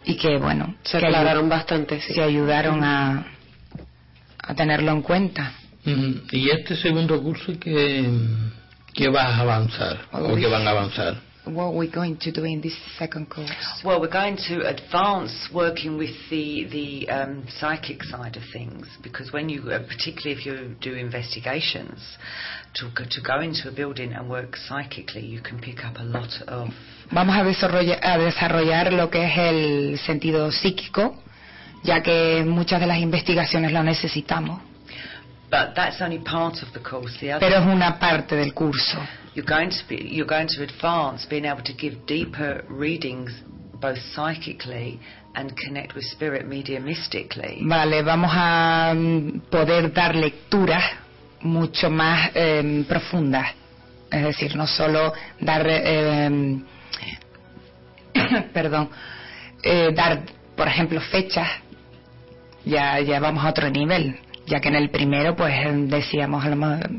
y 0.06 0.16
que, 0.16 0.38
bueno, 0.38 0.76
Se 0.84 1.00
que 1.00 1.06
aclararon 1.08 1.50
bastante, 1.50 2.00
sí. 2.02 2.14
que 2.14 2.22
ayudaron 2.22 2.84
a, 2.84 3.26
a 4.40 4.54
tenerlo 4.54 4.92
en 4.92 5.02
cuenta. 5.02 5.54
Y 5.86 6.50
este 6.50 6.76
segundo 6.76 7.22
curso 7.22 7.58
que, 7.60 8.08
que 8.94 9.10
vas 9.10 9.34
a 9.34 9.40
avanzar, 9.40 9.98
o 10.12 10.36
que 10.36 10.48
van 10.48 10.68
a 10.68 10.72
avanzar. 10.72 11.18
What 11.46 11.74
we're 11.74 11.92
going 11.92 12.18
to 12.20 12.32
do 12.32 12.46
in 12.46 12.62
this 12.62 12.78
second 12.98 13.30
course. 13.30 13.52
Well, 13.84 14.00
we're 14.00 14.10
going 14.10 14.38
to 14.48 14.66
advance 14.66 15.50
working 15.54 15.98
with 15.98 16.16
the 16.30 16.66
the 16.72 17.10
um, 17.10 17.46
psychic 17.60 18.02
side 18.04 18.38
of 18.38 18.44
things 18.54 18.88
because 19.04 19.34
when 19.34 19.50
you, 19.50 19.70
uh, 19.70 19.80
particularly 19.86 20.40
if 20.40 20.46
you 20.46 20.76
do 20.80 20.94
investigations, 20.94 22.00
to 22.76 22.90
go, 22.96 23.04
to 23.10 23.22
go 23.22 23.42
into 23.42 23.68
a 23.68 23.74
building 23.74 24.14
and 24.14 24.30
work 24.30 24.56
psychically, 24.56 25.26
you 25.26 25.42
can 25.42 25.60
pick 25.60 25.84
up 25.84 25.98
a 25.98 26.04
lot 26.04 26.32
of 26.48 26.70
Vamos 27.12 27.36
a 27.36 27.44
desarrollar, 27.44 28.00
a 28.02 28.18
desarrollar 28.18 28.94
lo 28.94 29.10
que 29.10 29.26
es 29.26 29.38
el 29.38 30.00
sentido 30.00 30.50
psíquico, 30.50 31.22
ya 31.84 32.02
que 32.02 32.44
muchas 32.46 32.80
de 32.80 32.88
las 32.88 33.00
investigaciones 33.00 33.72
lo 33.74 33.84
necesitamos. 33.84 34.62
But 35.52 35.76
that's 35.76 36.02
only 36.02 36.20
part 36.20 36.64
of 36.64 36.72
the 36.74 36.80
course. 36.80 37.18
The 37.20 37.34
other, 37.34 37.48
Pero 37.48 37.60
es 37.60 37.68
una 37.68 38.00
parte 38.00 38.36
del 38.36 38.54
curso. 38.54 38.98
You're 39.34 39.46
going 39.46 39.70
to 39.70 39.84
be, 39.88 39.96
you're 39.96 40.28
going 40.28 40.48
to 40.48 40.64
advance 40.64 41.26
being 41.30 41.46
able 41.46 41.64
to 41.64 41.74
give 41.74 42.06
deeper 42.06 42.64
readings, 42.70 43.32
both 43.80 43.98
psychically 44.14 45.00
and 45.36 45.56
connect 45.58 45.96
with 45.96 46.04
spirit 46.06 46.48
mediumistically. 46.48 47.62
Vale, 47.68 48.04
vamos 48.04 48.32
a 48.32 48.94
mm, 48.96 49.50
poder 49.50 49.92
dar 49.92 50.16
lecturas 50.16 50.84
mucho 51.42 51.90
más 51.90 52.32
eh, 52.36 52.86
profundas. 52.88 53.48
Es 54.12 54.24
decir, 54.24 54.56
no 54.56 54.68
solo 54.68 55.14
dar, 55.40 55.66
eh, 55.68 56.62
perdón, 58.54 58.90
eh, 59.64 59.92
dar, 59.96 60.24
por 60.56 60.68
ejemplo, 60.68 61.02
fechas, 61.02 61.50
ya, 62.64 63.00
ya 63.00 63.20
vamos 63.20 63.44
a 63.44 63.50
otro 63.50 63.70
nivel, 63.72 64.20
ya 64.46 64.60
que 64.60 64.70
en 64.70 64.76
el 64.76 64.92
primero, 64.92 65.36
pues 65.36 65.54
decíamos 65.90 66.46
a 66.46 66.50
lo 66.50 66.56
mejor, 66.56 66.90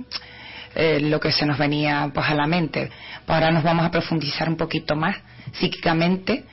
eh, 0.75 1.01
lo 1.01 1.19
que 1.21 1.33
se 1.33 1.47
nos 1.47 1.59
venía 1.59 2.11
pues 2.13 2.27
a 2.29 2.35
la 2.35 2.47
mente. 2.47 2.91
Ahora 3.27 3.51
nos 3.51 3.63
vamos 3.63 3.85
a 3.85 3.91
profundizar 3.91 4.49
un 4.49 4.57
poquito 4.57 4.97
más 4.97 5.17
psíquicamente 5.53 6.45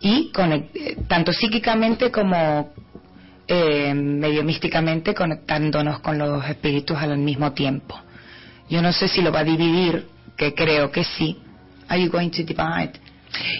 y 0.00 0.30
conec- 0.32 0.70
eh, 0.74 0.96
tanto 1.08 1.32
psíquicamente 1.32 2.10
como 2.10 2.72
eh, 3.48 3.94
medio 3.94 4.42
místicamente 4.44 5.14
conectándonos 5.14 6.00
con 6.00 6.18
los 6.18 6.44
espíritus 6.48 6.96
al 6.98 7.16
mismo 7.18 7.52
tiempo. 7.52 7.98
Yo 8.68 8.82
no 8.82 8.92
sé 8.92 9.08
si 9.08 9.22
lo 9.22 9.30
va 9.30 9.40
a 9.40 9.44
dividir, 9.44 10.08
que 10.36 10.52
creo 10.54 10.90
que 10.90 11.04
sí. 11.04 11.38
Are 11.88 12.02
you 12.02 12.10
going 12.10 12.30
to 12.30 12.42
divide? 12.42 12.92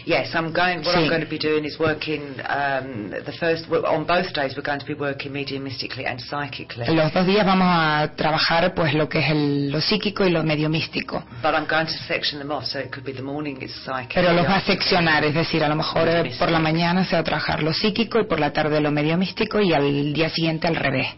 Yes, 0.04 0.34
I'm 0.34 0.52
going. 0.52 0.78
What 0.84 0.94
Sí. 0.94 1.02
I'm 1.04 1.08
going 1.08 1.20
to 1.22 1.28
be 1.28 1.38
doing 1.38 1.64
is 1.64 1.78
working. 1.78 2.22
Um, 2.48 3.10
the 3.10 3.32
first 3.38 3.66
on 3.70 4.04
both 4.04 4.32
days, 4.32 4.54
we're 4.56 4.62
going 4.62 4.78
to 4.80 4.86
be 4.86 4.94
working 4.94 5.32
mediumistically 5.32 6.04
and 6.06 6.20
psychically. 6.20 6.86
Los 6.94 7.12
dos 7.12 7.26
días 7.26 7.44
vamos 7.44 7.66
a 7.68 8.08
trabajar 8.16 8.74
pues 8.74 8.94
lo 8.94 9.08
que 9.08 9.18
es 9.20 9.30
el- 9.30 9.70
lo 9.70 9.80
psíquico 9.80 10.24
y 10.26 10.30
lo 10.30 10.42
medio 10.42 10.68
místico. 10.68 11.24
But 11.42 11.54
I'm 11.54 11.66
going 11.66 11.86
to 11.86 11.98
section 12.06 12.38
them 12.38 12.50
off, 12.50 12.64
so 12.66 12.78
it 12.78 12.90
could 12.92 13.04
be 13.04 13.12
the 13.12 13.22
morning 13.22 13.60
is 13.62 13.72
psychic. 13.84 14.14
Pero 14.14 14.32
los 14.32 14.46
va 14.46 14.56
a 14.56 14.60
seccionar, 14.60 15.24
es 15.24 15.34
decir, 15.34 15.62
a 15.64 15.68
lo 15.68 15.76
mejor 15.76 16.08
eh, 16.08 16.32
por 16.38 16.50
la 16.50 16.58
mañana 16.58 17.04
se 17.04 17.16
va 17.16 17.20
a 17.20 17.24
trabajar 17.24 17.62
lo 17.62 17.72
psíquico 17.72 18.18
y 18.20 18.24
por 18.24 18.40
la 18.40 18.52
tarde 18.52 18.80
lo 18.80 18.90
medio 18.90 19.16
místico 19.16 19.60
y 19.60 19.72
al 19.72 20.12
día 20.12 20.28
siguiente 20.30 20.66
al 20.68 20.76
revés. 20.76 21.08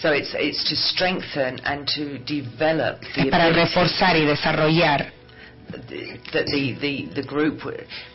So 0.00 0.12
it's 0.12 0.34
it's 0.38 0.64
to 0.68 0.76
strengthen 0.76 1.60
and 1.64 1.86
to 1.94 2.18
develop 2.26 3.00
the 3.14 3.22
Es 3.22 3.26
para 3.28 3.48
reforzar 3.50 4.16
y 4.16 4.26
desarrollar 4.26 5.12
that 6.32 6.46
the, 6.46 6.76
the, 6.80 7.08
the 7.14 7.26
group 7.26 7.60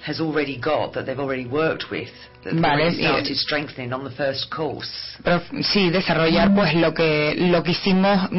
has 0.03 0.19
already 0.19 0.60
got, 0.60 0.94
that 0.94 1.06
they've 1.06 1.19
already 1.19 1.48
worked 1.48 1.86
with, 1.91 2.10
that 2.44 2.53
they've 2.53 2.61
Vale, 2.61 2.91
started 2.91 3.38
strengthening 3.38 3.94
on 3.94 4.03
the 4.03 4.11
first 4.11 4.49
course. 4.52 4.90
Pero, 5.23 5.41
sí, 5.61 5.90
desarrollar 5.90 6.53
pues 6.53 6.73
lo 6.76 6.94
que 6.94 7.36
lo 7.38 7.64
que 7.64 7.72
hicimos, 7.72 8.30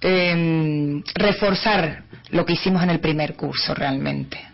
em, 0.00 1.02
reforzar 1.14 2.04
lo 2.30 2.44
que 2.44 2.54
hicimos 2.54 2.82
en 2.82 2.90
el 2.90 3.00
primer 3.00 3.34
curso 3.34 3.74
realmente. 3.74 4.53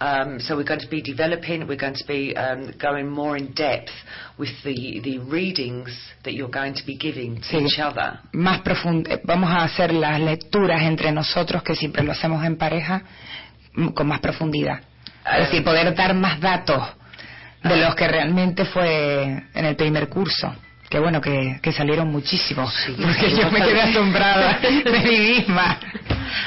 Um, 0.00 0.38
so 0.38 0.54
we're 0.56 0.64
going 0.64 0.78
to 0.80 0.88
be 0.88 1.02
developing, 1.02 1.66
we're 1.66 1.76
going 1.76 1.96
to 1.96 2.06
be 2.06 2.32
um, 2.36 2.72
going 2.80 3.08
more 3.08 3.36
in 3.36 3.52
depth 3.52 3.90
with 4.38 4.50
the, 4.62 5.00
the 5.02 5.18
readings 5.18 5.90
that 6.24 6.34
you're 6.34 6.48
going 6.50 6.72
to 6.74 6.86
be 6.86 6.96
giving 6.96 7.40
to 7.40 7.42
Sí. 7.48 7.66
each 7.66 7.80
other. 7.80 8.20
Más 8.32 8.60
profund 8.60 9.08
eh, 9.08 9.20
vamos 9.24 9.50
a 9.50 9.64
hacer 9.64 9.92
las 9.92 10.20
lecturas 10.20 10.82
entre 10.82 11.10
nosotros 11.10 11.64
que 11.64 11.74
siempre 11.74 12.04
lo 12.04 12.12
hacemos 12.12 12.44
en 12.44 12.56
pareja 12.56 13.02
mm, 13.74 13.88
con 13.88 14.06
más 14.06 14.20
profundidad. 14.20 14.80
Es 15.26 15.46
decir, 15.46 15.64
poder 15.64 15.92
dar 15.96 16.14
más 16.14 16.40
datos 16.40 16.80
de 17.64 17.76
los 17.76 17.94
que 17.96 18.06
realmente 18.06 18.64
fue 18.66 19.24
en 19.52 19.64
el 19.64 19.74
primer 19.74 20.08
curso. 20.08 20.54
Que 20.88 20.98
bueno, 20.98 21.20
que, 21.20 21.58
que 21.62 21.72
salieron 21.72 22.10
muchísimos. 22.10 22.72
porque 22.96 23.30
yo 23.30 23.50
me 23.50 23.60
quedé 23.60 23.82
asombrada 23.82 24.58
de 24.60 25.00
mí 25.00 25.18
misma. 25.18 25.78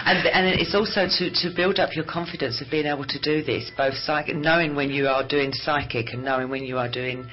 And, 0.06 0.28
and 0.28 0.60
it's 0.60 0.74
also 0.74 1.08
to, 1.08 1.32
to 1.32 1.56
build 1.56 1.80
up 1.80 1.96
your 1.96 2.06
confidence 2.06 2.62
of 2.62 2.70
being 2.72 2.88
able 2.88 3.06
to 3.06 3.20
do 3.20 3.44
this, 3.44 3.72
both 3.78 3.96
psychic, 3.96 4.36
knowing 4.36 4.76
when 4.76 4.90
you 4.90 5.08
are 5.08 5.28
doing 5.28 5.52
psychic 5.54 6.14
and 6.14 6.24
knowing 6.24 6.50
when 6.50 6.64
you 6.64 6.78
are 6.78 6.90
doing, 6.90 7.28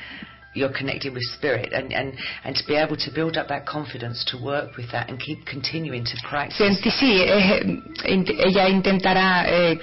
you're 0.55 0.73
connecting 0.73 1.15
with 1.15 1.23
spirit, 1.37 1.73
and, 1.73 1.93
and, 1.93 2.15
and 2.45 2.57
to 2.57 2.65
be 2.67 2.75
able 2.75 2.97
to 2.97 3.11
build 3.15 3.37
up 3.37 3.49
that 3.49 3.67
confidence 3.67 4.25
to 4.31 4.43
work 4.43 4.77
with 4.77 4.91
that 4.93 5.09
and 5.09 5.19
keep 5.21 5.47
continuing 5.47 6.05
to 6.05 6.17
practice. 6.29 6.59
Sí, 6.99 7.23
es, 7.23 7.65
eh, 8.05 8.23
ella 8.39 8.69
intentará 8.69 9.47
eh, 9.49 9.79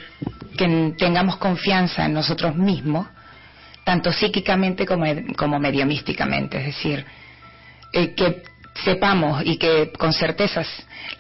que 0.57 0.93
tengamos 0.97 1.37
confianza 1.37 2.05
en 2.05 2.13
nosotros 2.13 2.55
mismos, 2.55 3.07
tanto 3.85 4.11
psíquicamente 4.11 4.85
como, 4.85 5.05
como 5.37 5.57
mediomísticamente, 5.59 6.57
es 6.57 6.65
decir, 6.65 7.05
eh, 7.93 8.13
que 8.13 8.43
sepamos 8.83 9.41
y 9.45 9.55
que 9.57 9.93
con 9.97 10.11
certezas 10.11 10.67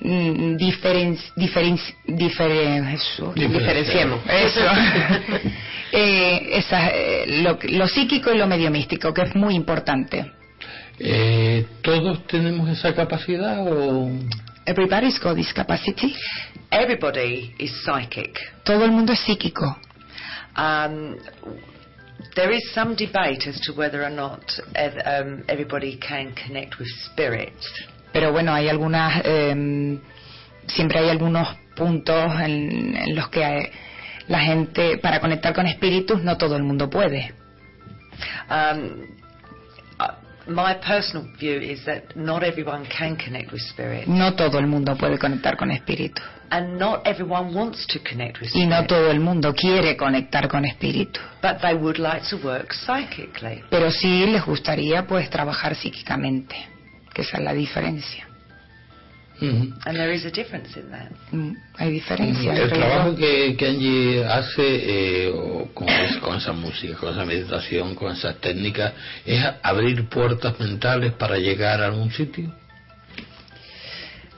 mm, 0.01 0.57
diferen, 0.57 1.17
diferen, 1.37 1.77
diferen- 2.05 2.93
eso, 2.93 3.31
Diferenciemos. 3.33 4.19
eso 4.29 4.61
Eh, 5.97 6.57
esa, 6.57 6.89
eh, 6.89 7.41
lo, 7.41 7.57
lo 7.69 7.87
psíquico 7.87 8.33
y 8.33 8.37
lo 8.37 8.47
medio 8.47 8.69
místico 8.69 9.13
que 9.13 9.21
es 9.21 9.35
muy 9.35 9.55
importante 9.55 10.29
Eh, 10.99 11.65
¿Todos 11.81 12.25
tenemos 12.27 12.67
esa 12.69 12.93
capacidad 12.93 13.59
o...? 13.65 14.09
everybody's 14.65 15.17
got 15.19 15.35
this 15.35 15.53
capacity 15.53 16.13
Everybody 16.71 17.53
is 17.59 17.71
psychic. 17.85 18.37
todo 18.63 18.83
el 18.83 18.91
mundo 18.91 19.13
es 19.13 19.19
psíquico 19.19 19.77
Um, 20.57 21.15
there 22.35 22.51
is 22.51 22.63
some 22.73 22.95
debate 22.95 23.47
as 23.47 23.59
to 23.61 23.73
whether 23.73 24.03
or 24.03 24.09
not 24.09 24.43
um, 25.05 25.43
everybody 25.47 25.97
can 25.97 26.33
connect 26.33 26.77
with 26.79 26.87
spirit. 27.11 27.53
pero 28.11 28.31
bueno 28.31 28.53
hay 28.53 28.69
algunas 28.69 29.21
eh, 29.25 29.99
siempre 30.67 30.99
hay 30.99 31.09
algunos 31.09 31.47
puntos 31.75 32.39
en, 32.41 32.95
en 32.95 33.15
los 33.15 33.29
que 33.29 33.41
eh, 33.41 33.71
la 34.27 34.39
gente 34.39 34.97
para 34.97 35.19
conectar 35.19 35.53
con 35.53 35.67
espíritus 35.67 36.23
no 36.23 36.37
todo 36.37 36.55
el 36.55 36.63
mundo 36.63 36.89
puede 36.89 37.33
Um, 38.49 39.07
my 40.47 40.75
personal 40.75 41.27
view 41.39 41.59
is 41.59 41.83
that 41.85 42.15
not 42.15 42.43
everyone 42.43 42.85
can 42.85 43.15
connect 43.15 43.51
with 43.51 43.61
spirit, 43.61 44.07
no 44.07 44.33
todo 44.35 44.59
el 44.59 44.67
mundo 44.67 44.95
puede 44.95 45.17
conectar 45.17 45.57
con 45.57 45.71
espíritus 45.71 46.23
and 46.51 46.77
not 46.77 47.01
everyone 47.07 47.53
wants 47.55 47.87
to 47.87 47.99
connect 48.07 48.39
with 48.39 48.49
y 48.53 48.61
spirit. 48.61 48.69
no 48.69 48.85
todo 48.85 49.09
el 49.09 49.19
mundo 49.19 49.53
quiere 49.53 49.95
conectar 49.97 50.47
con 50.47 50.65
espíritus 50.65 51.21
But 51.41 51.61
they 51.61 51.73
would 51.73 51.97
like 51.97 52.23
to 52.29 52.37
work 52.37 52.71
psychically. 52.73 53.63
pero 53.69 53.89
sí 53.91 54.25
les 54.27 54.45
gustaría 54.45 55.05
pues 55.07 55.29
trabajar 55.29 55.75
psíquicamente 55.75 56.55
que 57.13 57.21
esa 57.23 57.37
es 57.37 57.43
la 57.43 57.53
diferencia 57.53 58.27
Ujú. 59.41 59.73
And 59.85 59.97
there 59.97 60.13
is 60.13 60.25
a 60.25 60.31
difference 60.31 60.75
in 60.77 60.89
that. 60.91 61.11
Mm, 61.31 61.55
hay 61.77 61.91
diferencia 61.91 62.53
El 62.53 62.69
trabajo 62.69 63.15
que, 63.15 63.55
que 63.57 63.67
Angie 63.67 64.23
hace 64.25 64.63
eh, 65.25 65.29
o 65.33 65.67
con, 65.73 65.89
es- 65.89 66.17
con 66.17 66.37
esa 66.37 66.53
música, 66.53 66.95
con 66.95 67.11
esa 67.11 67.25
meditación, 67.25 67.95
con 67.95 68.13
esas 68.13 68.35
técnicas, 68.39 68.93
es 69.25 69.43
abrir 69.61 70.07
puertas 70.07 70.57
mentales 70.59 71.11
para 71.13 71.37
llegar 71.37 71.81
a 71.81 71.87
algún 71.87 72.11
sitio. 72.11 72.49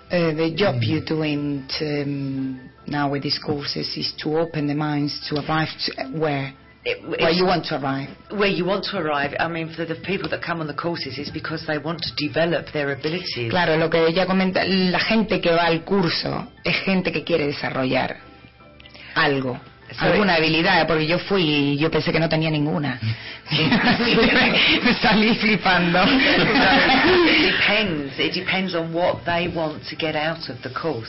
Uh, 0.10 0.34
the 0.36 0.52
job 0.56 0.82
you're 0.82 1.04
doing 1.06 1.68
to, 1.78 2.04
um, 2.04 2.60
now 2.88 3.10
with 3.12 3.22
these 3.24 3.38
courses 3.40 3.96
is 3.98 4.14
to 4.18 4.38
open 4.40 4.66
the 4.66 4.74
minds 4.74 5.20
to 5.30 5.36
arrive 5.42 5.68
to 5.86 5.92
where 6.18 6.54
It- 6.88 7.04
where 7.04 7.32
you 7.32 7.46
want 7.46 7.66
to 7.68 7.76
arrive 7.76 8.10
where 8.30 8.50
you 8.50 8.66
want 8.66 8.84
to 8.86 8.98
arrive. 8.98 9.36
I 9.40 9.48
mean, 9.48 9.70
for 9.70 9.86
the 9.86 9.96
people 9.96 10.30
that 10.30 10.42
come 10.42 10.62
on 10.62 10.68
the 10.68 10.74
courses, 10.74 11.18
is 11.18 11.32
because 11.32 11.66
they 11.66 11.78
want 11.78 12.02
to 12.02 12.14
develop 12.16 12.72
their 12.72 12.92
abilities. 12.92 13.50
Claro, 13.50 13.78
lo 13.78 13.90
que 13.90 14.06
ella 14.06 14.26
comenta, 14.26 14.64
la 14.66 15.00
gente 15.00 15.40
que 15.40 15.52
va 15.52 15.66
al 15.66 15.84
curso 15.84 16.52
es 16.64 16.76
gente 16.84 17.12
que 17.12 17.24
quiere 17.24 17.48
desarrollar 17.48 18.18
algo, 19.16 19.60
alguna 19.98 20.36
habilidad, 20.36 20.86
porque 20.88 21.08
yo 21.08 21.18
fui 21.20 21.44
y 21.44 21.78
yo 21.78 21.90
pensé 21.90 22.12
que 22.12 22.20
no 22.20 22.28
tenía 22.28 22.50
ninguna. 22.50 23.00
Me 23.50 24.94
salí 25.02 25.36
flipando. 25.36 26.04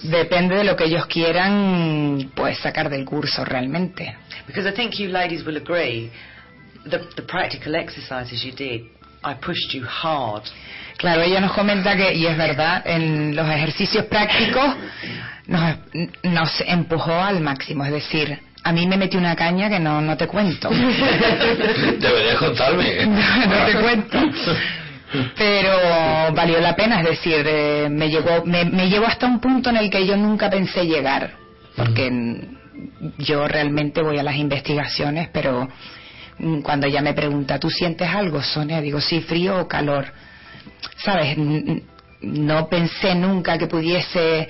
Depende 0.02 0.56
de 0.56 0.64
lo 0.64 0.76
que 0.76 0.84
ellos 0.84 1.06
quieran, 1.06 2.30
pues 2.34 2.58
sacar 2.58 2.88
del 2.88 3.04
curso 3.04 3.44
realmente. 3.44 4.16
Because 4.46 4.68
I 4.68 4.72
think 4.72 4.94
you 4.98 5.08
ladies 5.08 5.44
will 5.44 5.56
agree, 5.56 6.10
the, 6.84 6.98
the 7.16 7.22
practical 7.22 7.74
exercises 7.74 8.44
you 8.44 8.52
did, 8.52 8.82
I 9.24 9.34
pushed 9.34 9.74
you 9.74 9.84
hard. 9.84 10.44
Claro, 10.96 11.22
ella 11.22 11.40
nos 11.40 11.52
comenta 11.52 11.96
que, 11.96 12.14
y 12.14 12.26
es 12.26 12.36
verdad, 12.36 12.82
en 12.84 13.34
los 13.34 13.48
ejercicios 13.48 14.06
prácticos 14.06 14.74
nos, 15.46 15.76
nos 16.24 16.60
empujó 16.66 17.12
al 17.12 17.40
máximo, 17.40 17.84
es 17.84 17.92
decir, 17.92 18.38
a 18.68 18.72
mí 18.72 18.86
me 18.86 18.98
metió 18.98 19.18
una 19.18 19.34
caña 19.34 19.70
que 19.70 19.80
no, 19.80 20.02
no 20.02 20.14
te 20.14 20.26
cuento. 20.26 20.68
Deberías 21.98 22.36
contarme. 22.38 23.06
no 23.06 23.66
te 23.66 23.80
cuento. 23.80 24.18
Pero 25.38 26.34
valió 26.34 26.60
la 26.60 26.76
pena, 26.76 27.00
es 27.00 27.06
decir, 27.06 27.42
eh, 27.46 27.88
me, 27.90 28.10
llegó, 28.10 28.44
me, 28.44 28.66
me 28.66 28.90
llevó 28.90 29.06
hasta 29.06 29.26
un 29.26 29.40
punto 29.40 29.70
en 29.70 29.78
el 29.78 29.88
que 29.88 30.06
yo 30.06 30.18
nunca 30.18 30.50
pensé 30.50 30.84
llegar, 30.84 31.30
porque 31.74 32.10
mm, 32.10 33.14
yo 33.16 33.48
realmente 33.48 34.02
voy 34.02 34.18
a 34.18 34.22
las 34.22 34.36
investigaciones, 34.36 35.30
pero 35.32 35.66
mm, 36.38 36.60
cuando 36.60 36.86
ella 36.86 37.00
me 37.00 37.14
pregunta, 37.14 37.58
¿tú 37.58 37.70
sientes 37.70 38.06
algo, 38.06 38.42
Sonia? 38.42 38.82
Digo, 38.82 39.00
sí, 39.00 39.22
frío 39.22 39.62
o 39.62 39.66
calor. 39.66 40.12
¿Sabes? 40.98 41.38
No 42.20 42.68
pensé 42.68 43.14
nunca 43.14 43.58
que 43.58 43.66
pudiese 43.66 44.48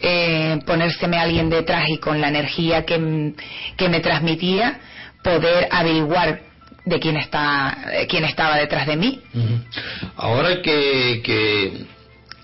eh, 0.00 0.58
ponérseme 0.64 1.16
alguien 1.18 1.50
detrás 1.50 1.88
y 1.88 1.98
con 1.98 2.20
la 2.20 2.28
energía 2.28 2.84
que, 2.84 3.34
que 3.76 3.88
me 3.88 4.00
transmitía 4.00 4.78
poder 5.22 5.68
averiguar 5.70 6.42
de 6.84 7.00
quién 7.00 7.16
está 7.16 7.76
eh, 7.92 8.06
quién 8.08 8.24
estaba 8.24 8.56
detrás 8.56 8.86
de 8.86 8.96
mí. 8.96 9.20
Ahora 10.16 10.62
que, 10.62 11.20
que, 11.24 11.72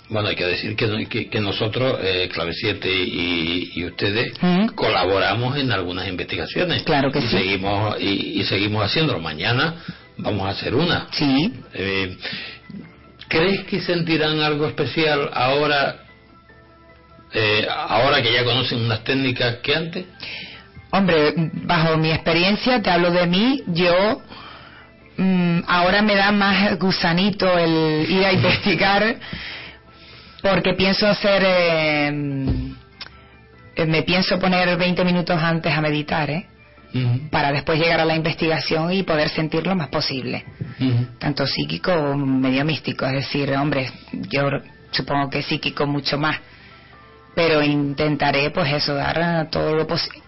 bueno, 0.09 0.29
hay 0.29 0.37
que 0.37 0.45
decir 0.45 0.77
que, 0.77 1.07
que, 1.09 1.31
que 1.31 1.41
nosotros, 1.41 1.99
eh, 2.03 2.29
Clave 2.33 2.53
7 2.53 2.89
y, 2.93 3.73
y 3.75 3.85
ustedes, 3.85 4.33
colaboramos 4.75 5.57
en 5.57 5.73
algunas 5.73 6.07
investigaciones. 6.09 6.83
Claro 6.83 7.11
que 7.11 7.21
y 7.21 7.23
sí. 7.23 7.29
Seguimos, 7.29 7.97
y, 8.01 8.41
y 8.41 8.45
seguimos 8.45 8.85
haciéndolo. 8.85 9.21
Mañana 9.21 9.75
vamos 10.19 10.47
a 10.47 10.51
hacer 10.51 10.75
una. 10.75 11.07
Sí. 11.13 11.53
Eh, 11.73 12.17
¿Crees 13.29 13.65
que 13.65 13.81
sentirán 13.81 14.41
algo 14.41 14.67
especial 14.67 15.31
ahora, 15.33 15.97
eh, 17.33 17.67
ahora 17.69 18.23
que 18.23 18.33
ya 18.33 18.45
conocen 18.45 18.81
unas 18.81 19.03
técnicas 19.05 19.57
que 19.57 19.75
antes? 19.75 20.07
Hombre, 20.91 21.33
bajo 21.37 21.97
mi 21.97 22.11
experiencia, 22.11 22.81
te 22.81 22.91
hablo 22.91 23.11
de 23.11 23.27
mí, 23.27 23.63
yo 23.67 24.23
mm, 25.17 25.61
ahora 25.67 26.03
me 26.03 26.15
da 26.15 26.31
más 26.31 26.79
gusanito 26.79 27.59
el 27.59 28.07
ir 28.09 28.25
a 28.25 28.33
investigar 28.39 29.17
porque 30.43 30.75
pienso 30.75 31.09
hacer, 31.09 31.43
eh, 31.45 32.11
mm, 32.13 32.75
eh, 33.77 33.87
me 33.87 34.03
pienso 34.03 34.39
poner 34.39 34.77
20 34.77 35.05
minutos 35.05 35.37
antes 35.43 35.73
a 35.73 35.81
meditar, 35.81 36.31
¿eh? 36.31 36.47
Para 37.31 37.51
después 37.53 37.79
llegar 37.79 38.01
a 38.01 38.05
la 38.05 38.15
investigación 38.15 38.93
y 38.93 39.03
poder 39.03 39.29
sentir 39.29 39.67
lo 39.67 39.75
más 39.75 39.89
posible, 39.89 40.45
tanto 41.19 41.47
psíquico 41.47 41.93
como 41.93 42.27
medio 42.27 42.65
místico, 42.65 43.05
es 43.07 43.13
decir, 43.13 43.53
hombre, 43.57 43.91
yo 44.31 44.43
supongo 44.91 45.29
que 45.31 45.43
psíquico 45.43 45.87
mucho 45.87 46.19
más, 46.19 46.39
pero 47.35 47.63
intentaré 47.63 48.51
pues 48.51 48.73
eso, 48.73 48.95
dar 48.95 49.19
eh, 49.19 49.49
todo 49.51 49.75
lo 49.75 49.87
posible, 49.87 50.21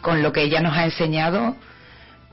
con 0.00 0.22
lo 0.22 0.32
que 0.32 0.42
ella 0.42 0.60
nos 0.60 0.74
ha 0.76 0.84
enseñado, 0.84 1.56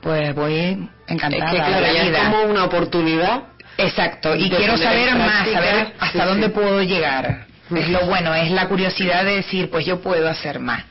pues 0.00 0.34
voy 0.34 0.88
encantada. 1.06 1.44
Es 1.46 1.50
que, 1.50 1.56
claro, 1.58 1.74
de 1.74 1.80
la 1.80 1.92
ya 1.92 2.04
es 2.04 2.18
como 2.18 2.42
una 2.44 2.64
oportunidad. 2.64 3.42
Exacto, 3.76 4.34
y 4.34 4.48
quiero 4.50 4.76
saber 4.76 5.14
más, 5.16 5.48
saber 5.48 5.92
hasta 5.98 6.22
Sí, 6.22 6.28
dónde 6.28 6.46
sí. 6.48 6.52
puedo 6.52 6.82
llegar. 6.82 7.46
Es 7.74 7.88
lo 7.88 8.06
bueno, 8.06 8.34
es 8.34 8.50
la 8.50 8.68
curiosidad 8.68 9.24
de 9.24 9.36
decir, 9.36 9.70
pues 9.70 9.86
yo 9.86 10.00
puedo 10.00 10.28
hacer 10.28 10.58
más. 10.60 10.84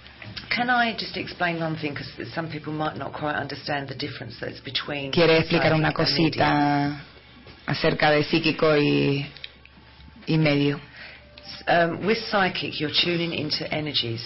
¿Quiere 5.12 5.38
explicar 5.38 5.74
una 5.74 5.94
cosita 5.94 7.02
acerca 7.66 8.12
de 8.12 8.24
psíquico 8.26 8.76
y, 8.76 9.26
y 10.28 10.38
medio? 10.38 10.80
Um, 11.68 12.06
with 12.06 12.18
psychic, 12.30 12.80
you're 12.82 12.94
tuning 13.04 13.34
into 13.34 13.66
energies. 13.74 14.22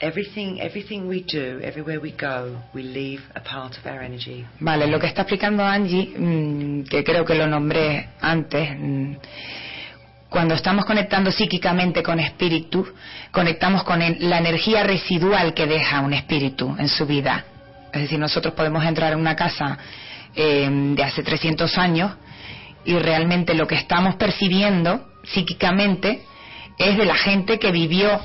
Everything, 0.00 0.60
everything 0.60 1.08
we 1.08 1.24
do, 1.24 1.60
everywhere 1.62 1.98
we 2.00 2.12
go, 2.12 2.58
we 2.72 2.82
leave 2.82 3.20
a 3.34 3.40
part 3.40 3.76
of 3.76 3.86
our 3.86 4.02
energy. 4.02 4.46
Vale, 4.60 4.86
lo 4.86 4.98
que 4.98 5.08
está 5.08 5.22
explicando 5.22 5.64
Angie, 5.64 6.14
mm, 6.16 6.84
que 6.84 7.02
creo 7.02 7.24
que 7.24 7.34
lo 7.34 7.46
nombré 7.46 8.10
antes, 8.20 8.70
mm, 8.78 9.14
cuando 10.30 10.54
estamos 10.54 10.84
conectando 10.84 11.32
psíquicamente 11.32 12.04
con 12.04 12.20
espíritu, 12.20 12.86
conectamos 13.32 13.82
con 13.82 13.98
la 13.98 14.38
energía 14.38 14.84
residual 14.84 15.52
que 15.52 15.66
deja 15.66 16.00
un 16.00 16.14
espíritu 16.14 16.74
en 16.78 16.88
su 16.88 17.04
vida. 17.04 17.44
Es 17.92 18.02
decir, 18.02 18.18
nosotros 18.18 18.54
podemos 18.54 18.84
entrar 18.84 19.12
en 19.12 19.18
una 19.18 19.34
casa 19.34 19.76
eh, 20.34 20.68
de 20.94 21.02
hace 21.02 21.24
300 21.24 21.76
años 21.76 22.12
y 22.84 22.94
realmente 22.94 23.54
lo 23.54 23.66
que 23.66 23.74
estamos 23.74 24.14
percibiendo 24.14 25.04
psíquicamente 25.24 26.22
es 26.78 26.96
de 26.96 27.04
la 27.04 27.16
gente 27.16 27.58
que 27.58 27.72
vivió 27.72 28.20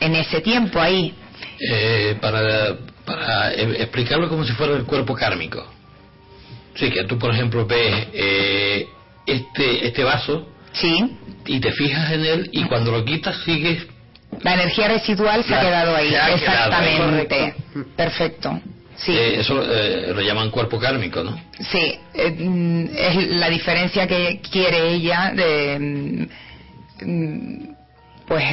en 0.00 0.16
ese 0.16 0.40
tiempo 0.40 0.80
ahí. 0.80 1.14
Eh, 1.60 2.18
para, 2.20 2.76
para 3.04 3.54
eh, 3.54 3.82
explicarlo 3.82 4.28
como 4.28 4.44
si 4.44 4.52
fuera 4.52 4.74
el 4.74 4.84
cuerpo 4.84 5.14
kármico. 5.14 5.64
Sí, 6.74 6.90
que 6.90 7.04
tú, 7.04 7.18
por 7.18 7.32
ejemplo, 7.32 7.66
ves 7.66 8.08
eh, 8.12 8.88
este, 9.26 9.86
este 9.86 10.02
vaso 10.02 10.57
Sí. 10.72 11.16
y 11.46 11.60
te 11.60 11.72
fijas 11.72 12.12
en 12.12 12.24
él 12.24 12.50
y 12.52 12.64
cuando 12.64 12.92
lo 12.92 13.04
quitas 13.04 13.36
sigues... 13.44 13.86
La 14.42 14.54
energía 14.54 14.88
residual 14.88 15.42
se 15.44 15.54
ha 15.54 15.60
quedado 15.60 15.96
ahí, 15.96 16.10
quedado 16.10 16.34
exactamente. 16.34 17.54
Perfecto. 17.96 18.60
Sí. 18.98 19.12
Eh, 19.12 19.40
eso 19.40 19.62
eh, 19.62 20.12
lo 20.12 20.20
llaman 20.20 20.50
cuerpo 20.50 20.78
kármico, 20.78 21.22
¿no? 21.22 21.40
Sí, 21.70 21.94
eh, 22.14 22.30
mm, 22.30 22.88
es 22.96 23.28
la 23.36 23.48
diferencia 23.48 24.06
que 24.06 24.40
quiere 24.50 24.88
ella 24.88 25.32
de, 25.34 26.28
mm, 27.00 27.68
pues, 28.26 28.44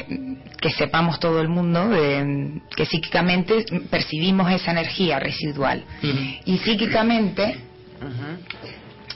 que 0.62 0.72
sepamos 0.72 1.20
todo 1.20 1.42
el 1.42 1.50
mundo 1.50 1.90
de 1.90 2.24
mm, 2.24 2.62
que 2.76 2.86
psíquicamente 2.86 3.66
percibimos 3.90 4.52
esa 4.52 4.72
energía 4.72 5.20
residual 5.20 5.84
y 6.46 6.58
psíquicamente, 6.60 7.58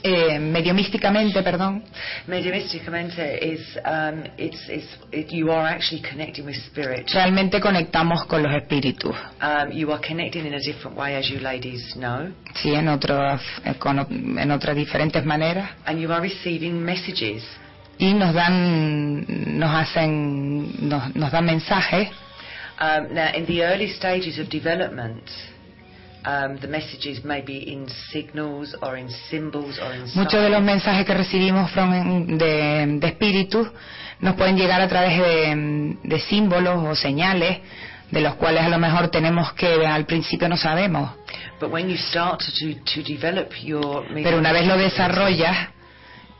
eh, 0.02 0.38
medio 0.38 0.72
místicamente, 0.74 1.42
perdón, 1.42 1.82
Mediumisticamente 2.26 3.38
is 3.52 3.60
um, 3.84 4.22
it's, 4.38 4.68
it's, 4.68 4.88
it, 5.12 5.30
you 5.30 5.50
are 5.52 5.66
actually 5.68 6.02
connecting 6.02 6.44
with 6.46 6.56
spirit. 6.66 7.08
realmente 7.12 7.60
conectamos 7.60 8.24
con 8.26 8.42
los 8.42 8.52
espíritus. 8.54 9.14
Um, 9.42 9.70
you 9.72 9.92
are 9.92 10.00
connecting 10.06 10.46
in 10.46 10.54
a 10.54 10.60
different 10.60 10.96
way, 10.96 11.16
as 11.16 11.28
you 11.30 11.38
ladies 11.40 11.94
know, 11.96 12.32
Sí, 12.54 12.72
en 12.74 12.88
otras, 12.88 13.40
eh, 13.64 13.74
en 13.84 14.50
otras 14.50 14.76
diferentes 14.76 15.24
maneras. 15.24 15.70
and 15.86 15.98
you 16.00 16.10
are 16.12 16.20
receiving 16.20 16.82
messages. 16.82 17.42
Y 17.98 18.14
nos 18.14 18.32
dan, 18.32 19.26
nos 19.58 19.70
hacen, 19.70 20.88
nos, 20.88 21.14
nos 21.14 21.30
dan 21.30 21.44
mensajes. 21.44 22.08
Um, 22.80 23.12
now, 23.12 23.30
in 23.34 23.44
the 23.44 23.62
early 23.62 23.88
stages 23.88 24.38
of 24.38 24.48
development, 24.48 25.22
Muchos 30.14 30.42
de 30.42 30.50
los 30.50 30.62
mensajes 30.62 31.06
que 31.06 31.14
recibimos 31.14 31.70
from- 31.70 32.26
de, 32.38 32.86
de 32.98 33.06
espíritus 33.06 33.68
nos 34.20 34.34
pueden 34.34 34.56
llegar 34.56 34.80
a 34.80 34.88
través 34.88 35.18
de, 35.18 35.96
de 36.02 36.20
símbolos 36.20 36.84
o 36.86 36.94
señales 36.94 37.58
de 38.10 38.20
los 38.20 38.34
cuales 38.34 38.64
a 38.64 38.68
lo 38.68 38.78
mejor 38.78 39.08
tenemos 39.08 39.52
que 39.54 39.86
al 39.86 40.04
principio 40.04 40.48
no 40.48 40.56
sabemos. 40.56 41.10
But 41.60 41.70
when 41.70 41.88
you 41.88 41.96
start 41.96 42.40
to, 42.40 42.74
to 42.94 43.02
develop 43.02 43.52
your 43.62 44.04
Pero 44.12 44.38
una 44.38 44.52
vez 44.52 44.66
lo 44.66 44.76
desarrollas 44.76 45.68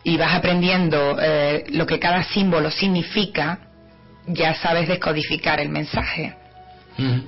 y 0.02 0.16
vas 0.16 0.34
aprendiendo 0.34 1.16
eh, 1.20 1.64
lo 1.70 1.86
que 1.86 1.98
cada 1.98 2.22
símbolo 2.24 2.70
significa, 2.70 3.60
ya 4.26 4.54
sabes 4.54 4.88
descodificar 4.88 5.60
el 5.60 5.68
mensaje. 5.68 6.34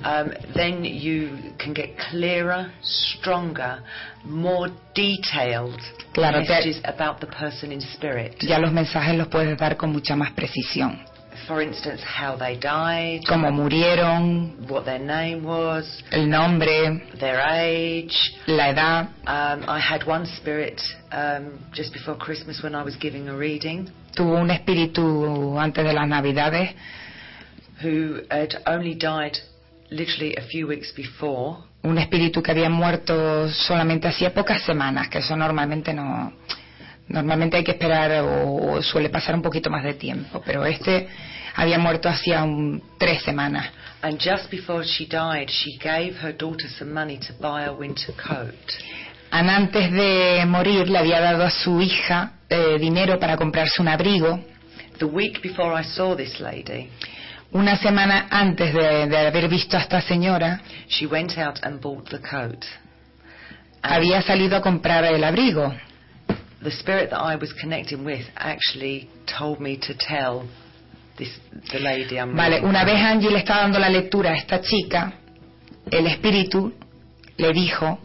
Um, 0.03 0.31
then 0.55 0.83
you 0.85 1.53
can 1.59 1.73
get 1.73 1.97
clearer, 2.11 2.71
stronger, 2.81 3.79
more 4.25 4.69
detailed 4.93 5.79
Claro, 6.13 6.41
te- 6.41 6.47
messages 6.47 6.81
about 6.85 7.19
the 7.19 7.27
person 7.27 7.71
in 7.71 7.81
spirit. 7.81 8.35
Ya 8.41 8.59
los 8.59 8.71
mensajes 8.71 9.15
los 9.17 9.27
puedes 9.27 9.57
dar 9.57 9.75
con 9.77 9.91
mucha 9.91 10.15
más 10.15 10.31
precisión. 10.31 10.99
For 11.47 11.61
instance, 11.61 12.01
how 12.05 12.37
they 12.37 12.55
died, 12.57 13.21
Cómo 13.27 13.51
murieron, 13.51 14.69
what 14.69 14.85
their 14.85 14.99
name 14.99 15.43
was, 15.43 16.01
el 16.11 16.27
nombre, 16.29 17.01
their 17.19 17.41
age. 17.41 18.15
la 18.47 18.69
edad. 18.69 19.07
Um, 19.27 19.65
I 19.67 19.79
had 19.79 20.05
one 20.07 20.25
spirit 20.25 20.79
um, 21.11 21.59
just 21.73 21.91
before 21.91 22.15
Christmas 22.15 22.61
when 22.63 22.75
I 22.75 22.83
was 22.83 22.95
giving 22.97 23.27
a 23.27 23.35
reading 23.35 23.89
Tuvo 24.15 24.39
un 24.39 24.51
espíritu 24.51 25.57
antes 25.59 25.83
de 25.83 25.91
las 25.91 26.07
Navidades 26.07 26.75
who 27.81 28.21
had 28.29 28.55
only 28.67 28.93
died 28.95 29.35
literally 29.93 30.35
a 30.37 30.41
few 30.41 30.67
weeks 30.67 30.91
before. 30.95 31.57
un 31.83 31.97
espíritu 31.97 32.41
que 32.41 32.51
había 32.51 32.69
muerto 32.69 33.49
solamente 33.49 34.07
hacía 34.07 34.33
pocas 34.33 34.63
semanas, 34.63 35.09
que 35.09 35.19
eso 35.19 35.35
normalmente 35.35 35.93
no 35.93 36.33
normalmente 37.09 37.57
hay 37.57 37.63
que 37.63 37.71
esperar 37.71 38.23
o, 38.23 38.55
o 38.75 38.81
suele 38.81 39.09
pasar 39.09 39.35
un 39.35 39.41
poquito 39.41 39.69
más 39.69 39.83
de 39.83 39.93
tiempo, 39.95 40.41
pero 40.45 40.65
este 40.65 41.07
había 41.55 41.77
muerto 41.77 42.07
hacía 42.09 42.43
un- 42.43 42.81
tres 42.97 43.21
semanas 43.23 43.65
And 44.01 44.17
just 44.19 44.49
before 44.51 44.83
she 44.85 45.05
died, 45.05 45.47
she 45.49 45.77
gave 45.77 46.15
her 46.21 46.33
daughter 46.35 46.67
some 46.77 46.91
money 46.93 47.17
to 47.19 47.33
buy 47.39 47.63
a 47.65 47.71
winter 47.71 48.13
coat. 48.15 48.53
Ana, 49.31 49.55
antes 49.55 49.91
de 49.91 50.43
morir 50.45 50.89
le 50.89 50.97
había 50.99 51.21
dado 51.21 51.43
a 51.43 51.49
su 51.49 51.79
hija 51.81 52.33
eh, 52.49 52.77
dinero 52.79 53.17
para 53.17 53.37
comprarse 53.37 53.81
un 53.81 53.87
abrigo. 53.87 54.39
The 54.99 55.05
week 55.05 55.41
before 55.41 55.73
I 55.79 55.83
saw 55.85 56.15
this 56.15 56.39
lady, 56.41 56.89
Una 57.53 57.77
semana 57.77 58.27
antes 58.29 58.73
de, 58.73 59.07
de 59.07 59.17
haber 59.27 59.47
visto 59.47 59.77
a 59.77 59.81
esta 59.81 60.01
señora, 60.01 60.61
she 60.87 61.05
went 61.05 61.37
out 61.37 61.59
and 61.63 61.79
bought 61.79 62.09
the 62.09 62.19
coat. 62.19 62.65
había 63.83 64.21
salido 64.21 64.55
a 64.57 64.61
comprar 64.61 65.03
el 65.05 65.23
abrigo. 65.23 65.73
The 66.63 66.71
spirit 66.71 67.09
that 67.09 67.19
I 67.19 67.35
was 67.35 67.53
connecting 67.53 68.05
with 68.05 68.25
actually 68.37 69.09
told 69.25 69.59
me 69.59 69.77
to 69.79 69.93
tell 69.93 70.47
this 71.17 71.29
the 71.71 71.79
lady 71.79 72.17
I'm 72.17 72.35
Vale, 72.35 72.61
una 72.61 72.85
vez 72.85 72.95
Angie 72.95 73.29
le 73.29 73.39
estaba 73.39 73.63
dando 73.63 73.79
la 73.79 73.89
lectura 73.89 74.31
a 74.31 74.35
esta 74.35 74.61
chica, 74.61 75.13
el 75.91 76.07
espíritu 76.07 76.73
le 77.37 77.51
dijo 77.51 77.99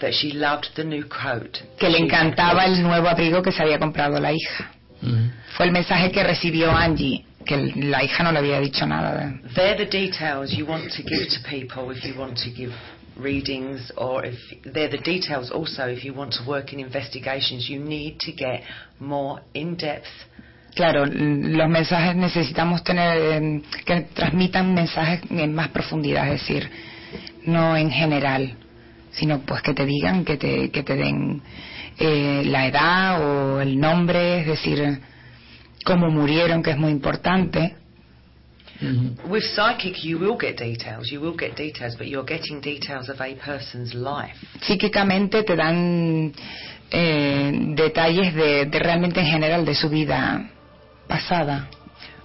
that 0.00 0.12
she 0.12 0.30
loved 0.32 0.68
the 0.76 0.84
new 0.84 1.08
coat. 1.08 1.58
que 1.76 1.88
le 1.90 1.98
encantaba 1.98 2.64
el 2.64 2.80
nuevo 2.82 3.08
abrigo 3.08 3.42
que 3.42 3.50
se 3.50 3.62
había 3.62 3.78
comprado 3.80 4.20
la 4.20 4.32
hija. 4.32 4.70
Fue 5.56 5.66
el 5.66 5.72
mensaje 5.72 6.10
que 6.12 6.22
recibió 6.22 6.70
Angie, 6.70 7.24
que 7.48 7.56
la 7.56 8.04
hija 8.04 8.22
no 8.22 8.30
le 8.30 8.38
había 8.38 8.60
dicho 8.60 8.86
nada. 8.86 9.40
They're 9.54 9.76
the 9.76 9.90
details 9.90 10.52
you 10.52 10.66
want 10.66 10.92
to 10.92 11.02
give 11.02 11.28
to 11.30 11.40
people 11.48 11.90
if 11.90 12.04
you 12.04 12.14
want 12.14 12.36
to 12.44 12.50
give 12.50 12.72
readings, 13.18 13.90
or 13.96 14.24
if 14.26 14.38
they're 14.64 14.90
the 14.90 14.98
details 14.98 15.50
also 15.50 15.88
if 15.88 16.04
you 16.04 16.12
want 16.14 16.32
to 16.34 16.44
work 16.46 16.72
in 16.72 16.78
investigations. 16.78 17.68
You 17.68 17.80
need 17.80 18.20
to 18.20 18.32
get 18.32 18.62
more 19.00 19.40
in 19.54 19.76
depth. 19.76 20.06
Claro, 20.74 21.06
los 21.06 21.68
mensajes 21.68 22.14
necesitamos 22.14 22.84
tener 22.84 23.18
eh, 23.18 23.62
que 23.84 24.02
transmitan 24.14 24.74
mensajes 24.74 25.22
en 25.30 25.54
más 25.54 25.68
profundidad, 25.68 26.32
es 26.32 26.42
decir, 26.42 26.70
no 27.46 27.76
en 27.76 27.90
general, 27.90 28.54
sino 29.10 29.40
pues 29.40 29.62
que 29.62 29.74
te 29.74 29.86
digan, 29.86 30.24
que 30.24 30.36
te, 30.36 30.70
que 30.70 30.82
te 30.82 30.94
den 30.94 31.42
eh, 31.98 32.42
la 32.44 32.66
edad 32.66 33.24
o 33.24 33.60
el 33.60 33.80
nombre, 33.80 34.40
es 34.40 34.46
decir, 34.46 35.00
cómo 35.84 36.10
murieron, 36.10 36.62
que 36.62 36.70
es 36.70 36.76
muy 36.78 36.90
importante. 36.90 37.74
With 39.28 39.42
psychic, 39.42 40.04
you 40.04 40.18
will 40.18 40.36
get 40.38 40.56
details. 40.56 41.10
You 41.10 41.20
will 41.20 41.36
get 41.36 41.56
details, 41.56 41.96
but 41.96 42.06
you're 42.06 42.24
getting 42.24 42.60
details 42.60 43.08
of 43.08 43.20
a 43.20 43.34
person's 43.34 43.92
life. 43.92 44.36
Psíquicamente 44.60 45.42
te 45.42 45.56
dan 45.56 46.32
eh, 46.90 47.52
detalles 47.74 48.34
de, 48.34 48.66
de 48.66 48.78
realmente 48.78 49.18
en 49.20 49.26
general 49.26 49.64
de 49.64 49.74
su 49.74 49.88
vida 49.88 50.48
pasada, 51.08 51.68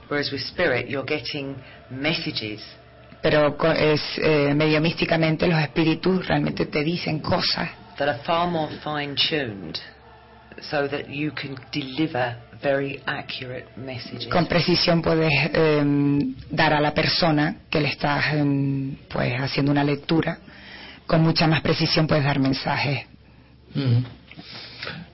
Whereas 0.09 0.31
with 0.31 0.41
spirit, 0.41 0.87
you're 0.89 1.07
getting 1.07 1.55
messages. 1.89 2.61
pero 3.23 3.55
es 3.73 4.01
eh, 4.21 4.53
medio 4.53 4.79
místicamente 4.81 5.47
los 5.47 5.57
espíritus 5.59 6.27
realmente 6.27 6.65
te 6.65 6.83
dicen 6.83 7.19
cosas 7.19 7.69
that 7.97 8.09
are 8.09 8.19
far 8.25 8.47
more 8.51 8.69
fine 8.83 9.15
tuned 9.15 9.79
so 10.61 10.87
that 10.87 11.09
you 11.09 11.31
can 11.31 11.55
deliver 11.71 12.35
very 12.63 12.99
accurate 13.05 13.67
messages. 13.75 14.27
con 14.27 14.47
precisión 14.47 15.01
puedes 15.01 15.31
em, 15.53 16.33
dar 16.49 16.73
a 16.73 16.79
la 16.79 16.93
persona 16.93 17.57
que 17.69 17.79
le 17.81 17.89
estás 17.89 18.33
em, 18.33 18.95
pues 19.09 19.33
haciendo 19.39 19.71
una 19.71 19.83
lectura 19.83 20.39
con 21.05 21.21
mucha 21.21 21.45
más 21.47 21.61
precisión 21.61 22.07
puedes 22.07 22.23
dar 22.23 22.39
mensajes 22.39 23.05
Mm. 23.75 24.03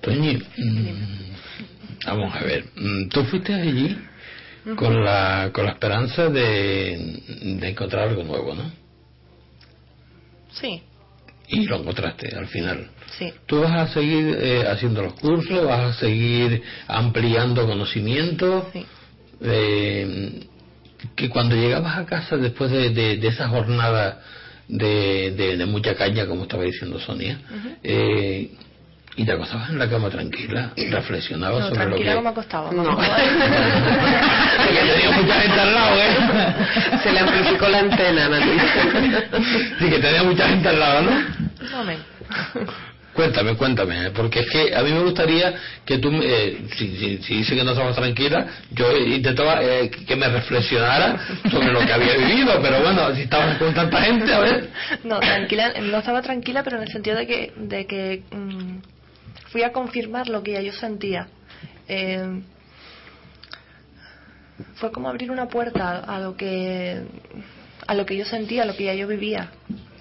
Toñi, 0.01 0.35
mm, 0.35 2.05
vamos 2.05 2.35
a 2.35 2.43
ver, 2.43 2.65
mm, 2.75 3.07
tú 3.07 3.23
fuiste 3.23 3.53
allí 3.53 3.97
con 4.75 5.03
la, 5.03 5.49
con 5.53 5.65
la 5.65 5.71
esperanza 5.71 6.27
de, 6.29 7.21
de 7.59 7.69
encontrar 7.69 8.09
algo 8.09 8.23
nuevo, 8.23 8.53
¿no? 8.55 8.69
Sí, 10.51 10.81
Y 11.47 11.65
lo 11.67 11.77
encontraste 11.77 12.35
al 12.35 12.47
final. 12.47 12.89
Sí. 13.17 13.33
¿Tú 13.45 13.61
vas 13.61 13.71
a 13.71 13.87
seguir 13.93 14.37
eh, 14.39 14.65
haciendo 14.69 15.01
los 15.01 15.13
cursos? 15.13 15.65
¿Vas 15.65 15.79
a 15.79 15.93
seguir 15.99 16.61
ampliando 16.87 17.65
conocimiento? 17.67 18.69
Sí. 18.73 18.85
Eh, 19.41 20.45
que 21.15 21.29
cuando 21.29 21.55
llegabas 21.55 21.97
a 21.97 22.05
casa 22.05 22.35
después 22.37 22.69
de, 22.71 22.89
de- 22.89 23.17
de 23.17 23.27
esa 23.29 23.47
jornada 23.47 24.19
de, 24.67 25.31
de- 25.31 25.57
de 25.57 25.65
mucha 25.65 25.95
caña, 25.95 26.25
como 26.27 26.43
estaba 26.43 26.63
diciendo 26.63 26.99
Sonia, 26.99 27.39
eh, 27.83 28.51
y 29.15 29.25
te 29.25 29.31
acostabas 29.31 29.69
en 29.69 29.79
la 29.79 29.89
cama 29.89 30.09
tranquila, 30.09 30.71
reflexionabas 30.77 31.59
No, 31.61 31.67
sobre 31.69 31.79
lo 31.85 31.89
tranquila 31.91 32.09
que... 32.11 32.15
no 32.15 32.21
me 32.21 32.29
acostaba. 32.29 32.71
No. 32.71 32.83
Porque 34.65 34.79
tenía 34.93 35.11
mucha 35.11 35.41
gente 35.41 35.59
al 35.59 35.73
lado, 35.73 35.95
¿eh? 36.01 36.15
Se 37.03 37.11
le 37.11 37.19
amplificó 37.19 37.67
la 37.67 37.79
antena, 37.79 38.29
Mati. 38.29 38.49
Sí, 39.79 39.89
que 39.89 39.99
tenía 39.99 40.23
mucha 40.23 40.47
gente 40.49 40.69
al 40.69 40.79
lado, 40.79 41.01
¿no? 41.01 41.11
No, 41.71 41.83
men. 41.83 41.97
Cuéntame, 43.19 43.57
cuéntame, 43.57 44.05
¿eh? 44.05 44.11
porque 44.11 44.39
es 44.39 44.49
que 44.49 44.73
a 44.73 44.81
mí 44.81 44.93
me 44.93 45.01
gustaría 45.01 45.53
que 45.83 45.97
tú, 45.97 46.09
eh, 46.23 46.57
si, 46.77 47.17
si, 47.17 47.35
dice 47.35 47.53
que 47.53 47.65
no 47.65 47.71
estabas 47.71 47.93
tranquila, 47.93 48.47
yo 48.71 48.95
intentaba 48.95 49.61
eh, 49.61 49.91
que 49.91 50.15
me 50.15 50.29
reflexionara 50.29 51.19
sobre 51.51 51.73
lo 51.73 51.81
que 51.81 51.91
había 51.91 52.15
vivido, 52.15 52.61
pero 52.61 52.81
bueno, 52.81 53.13
si 53.13 53.23
estabas 53.23 53.57
con 53.57 53.73
tanta 53.73 54.01
gente, 54.03 54.33
a 54.33 54.39
ver. 54.39 54.69
No, 55.03 55.19
tranquila, 55.19 55.73
no 55.81 55.97
estaba 55.97 56.21
tranquila, 56.21 56.63
pero 56.63 56.77
en 56.77 56.83
el 56.83 56.91
sentido 56.93 57.17
de 57.17 57.27
que, 57.27 57.51
de 57.57 57.85
que 57.85 58.23
mm, 58.31 58.77
fui 59.51 59.63
a 59.63 59.73
confirmar 59.73 60.29
lo 60.29 60.41
que 60.41 60.53
ya 60.53 60.61
yo 60.61 60.71
sentía. 60.71 61.27
Eh, 61.89 62.41
fue 64.75 64.93
como 64.93 65.09
abrir 65.09 65.29
una 65.29 65.49
puerta 65.49 66.05
a 66.07 66.21
lo 66.21 66.37
que 66.37 67.03
a 67.85 67.95
lo 67.95 68.05
que 68.05 68.15
yo 68.15 68.23
sentía, 68.23 68.63
a 68.63 68.65
lo 68.65 68.77
que 68.77 68.85
ya 68.85 68.93
yo 68.93 69.09
vivía. 69.09 69.51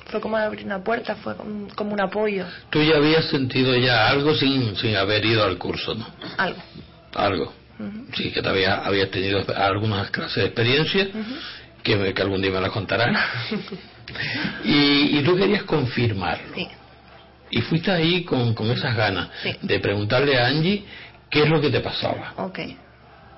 Fue 0.09 0.21
como 0.21 0.37
abrir 0.37 0.65
una 0.65 0.83
puerta, 0.83 1.17
fue 1.17 1.35
como, 1.37 1.93
un 1.93 2.01
apoyo, 2.01 2.47
Tú 2.71 2.83
ya 2.83 2.97
habías 2.97 3.27
sentido 3.27 3.77
ya 3.77 4.09
algo 4.09 4.35
sin, 4.35 4.75
sin 4.77 4.97
haber 4.97 5.25
ido 5.25 5.45
al 5.45 5.59
curso, 5.59 5.95
¿no? 5.95 6.07
algo. 6.39 6.63
Algo. 7.15 7.53
Sí, 8.17 8.33
que 8.33 8.43
te 8.43 8.49
había, 8.49 8.77
habías 8.85 9.11
tenido 9.11 9.45
algunas 9.57 10.11
clases 10.11 10.37
de 10.37 10.45
experiencia 10.47 11.09
que, 11.83 11.95
me- 11.97 12.13
que 12.15 12.23
algún 12.23 12.41
día 12.43 12.51
me 12.51 12.61
las 12.61 12.71
contarás. 12.73 13.17
y, 14.65 15.19
y 15.19 15.23
tú 15.25 15.37
querías 15.37 15.63
confirmarlo. 15.65 16.55
Sí. 16.55 16.69
Y 17.51 17.61
fuiste 17.63 17.91
ahí 17.91 18.25
con, 18.25 18.55
con 18.55 18.71
esas 18.71 18.97
ganas 18.97 19.29
Sí. 19.43 19.55
de 19.63 19.79
preguntarle 19.81 20.39
a 20.41 20.47
Angie 20.49 20.85
qué 21.31 21.43
es 21.45 21.49
lo 21.49 21.61
que 21.61 21.71
te 21.71 21.81
pasaba. 21.81 22.33
Ok. 22.37 22.59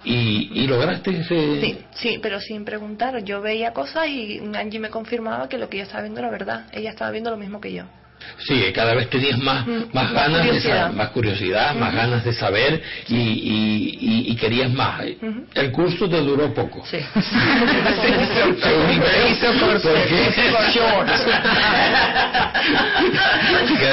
Y, 0.04 0.50
y 0.54 0.66
lograste 0.66 1.10
ese... 1.10 1.60
Sí, 1.60 1.78
sí, 1.94 2.18
pero 2.22 2.40
sin 2.40 2.64
preguntar. 2.64 3.22
Yo 3.22 3.40
veía 3.42 3.72
cosas 3.72 4.08
y 4.08 4.40
Angie 4.54 4.80
me 4.80 4.88
confirmaba 4.90 5.48
que 5.48 5.58
lo 5.58 5.68
que 5.68 5.76
yo 5.78 5.82
estaba 5.84 6.02
viendo 6.02 6.20
era 6.20 6.30
verdad. 6.30 6.64
Ella 6.72 6.90
estaba 6.90 7.10
viendo 7.10 7.30
lo 7.30 7.36
mismo 7.36 7.60
que 7.60 7.72
yo. 7.74 7.84
Sí, 8.38 8.60
que 8.60 8.70
cada 8.74 8.92
vez 8.94 9.08
tenías 9.08 9.38
más, 9.38 9.66
Mm, 9.66 9.84
más 9.94 9.94
más 9.94 10.12
ganas 10.12 10.42
de 10.42 10.48
curiosidad. 10.48 10.76
saber, 10.82 10.96
más 10.96 11.08
curiosidad, 11.08 11.74
más 11.74 11.94
ganas 11.94 12.22
de 12.22 12.34
saber 12.34 12.82
y, 13.08 13.16
y, 13.16 13.98
y- 13.98 14.30
y 14.32 14.36
querías 14.36 14.70
más. 14.70 15.00
El 15.54 15.72
curso 15.72 16.06
te 16.08 16.20
duró 16.20 16.52
poco. 16.52 16.84
Sí. 16.84 16.98
Veo, 17.08 17.12
porque- 19.60 19.80
Que 23.80 23.90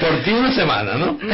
por 0.00 0.14
ti 0.24 0.30
una 0.32 0.50
semana, 0.52 0.94
¿no? 0.94 1.16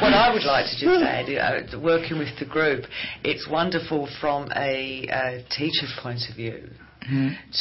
What 0.00 0.14
I 0.14 0.32
would 0.32 0.44
like 0.44 0.66
to 0.66 0.76
just 0.78 1.02
add, 1.02 1.74
uh, 1.74 1.80
working 1.80 2.18
with 2.18 2.38
the 2.38 2.44
group, 2.44 2.84
it's 3.24 3.48
wonderful 3.48 4.08
from 4.20 4.48
a 4.54 5.08
uh, 5.08 5.42
teacher's 5.50 5.92
point 6.00 6.20
of 6.30 6.36
view 6.36 6.68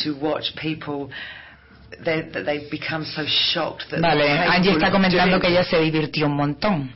to 0.03 0.19
watch 0.21 0.53
people. 0.61 1.11
They, 2.03 2.27
that 2.33 2.43
they 2.45 2.67
become 2.71 3.05
so 3.05 3.23
shocked 3.27 3.85
that 3.91 4.01
Vale, 4.01 4.23
Angie 4.23 4.71
está 4.71 4.89
comentando 4.89 5.37
doing 5.37 5.41
que 5.41 5.49
ella 5.49 5.63
se 5.63 5.77
divirtió 5.77 6.25
un 6.25 6.35
montón. 6.35 6.89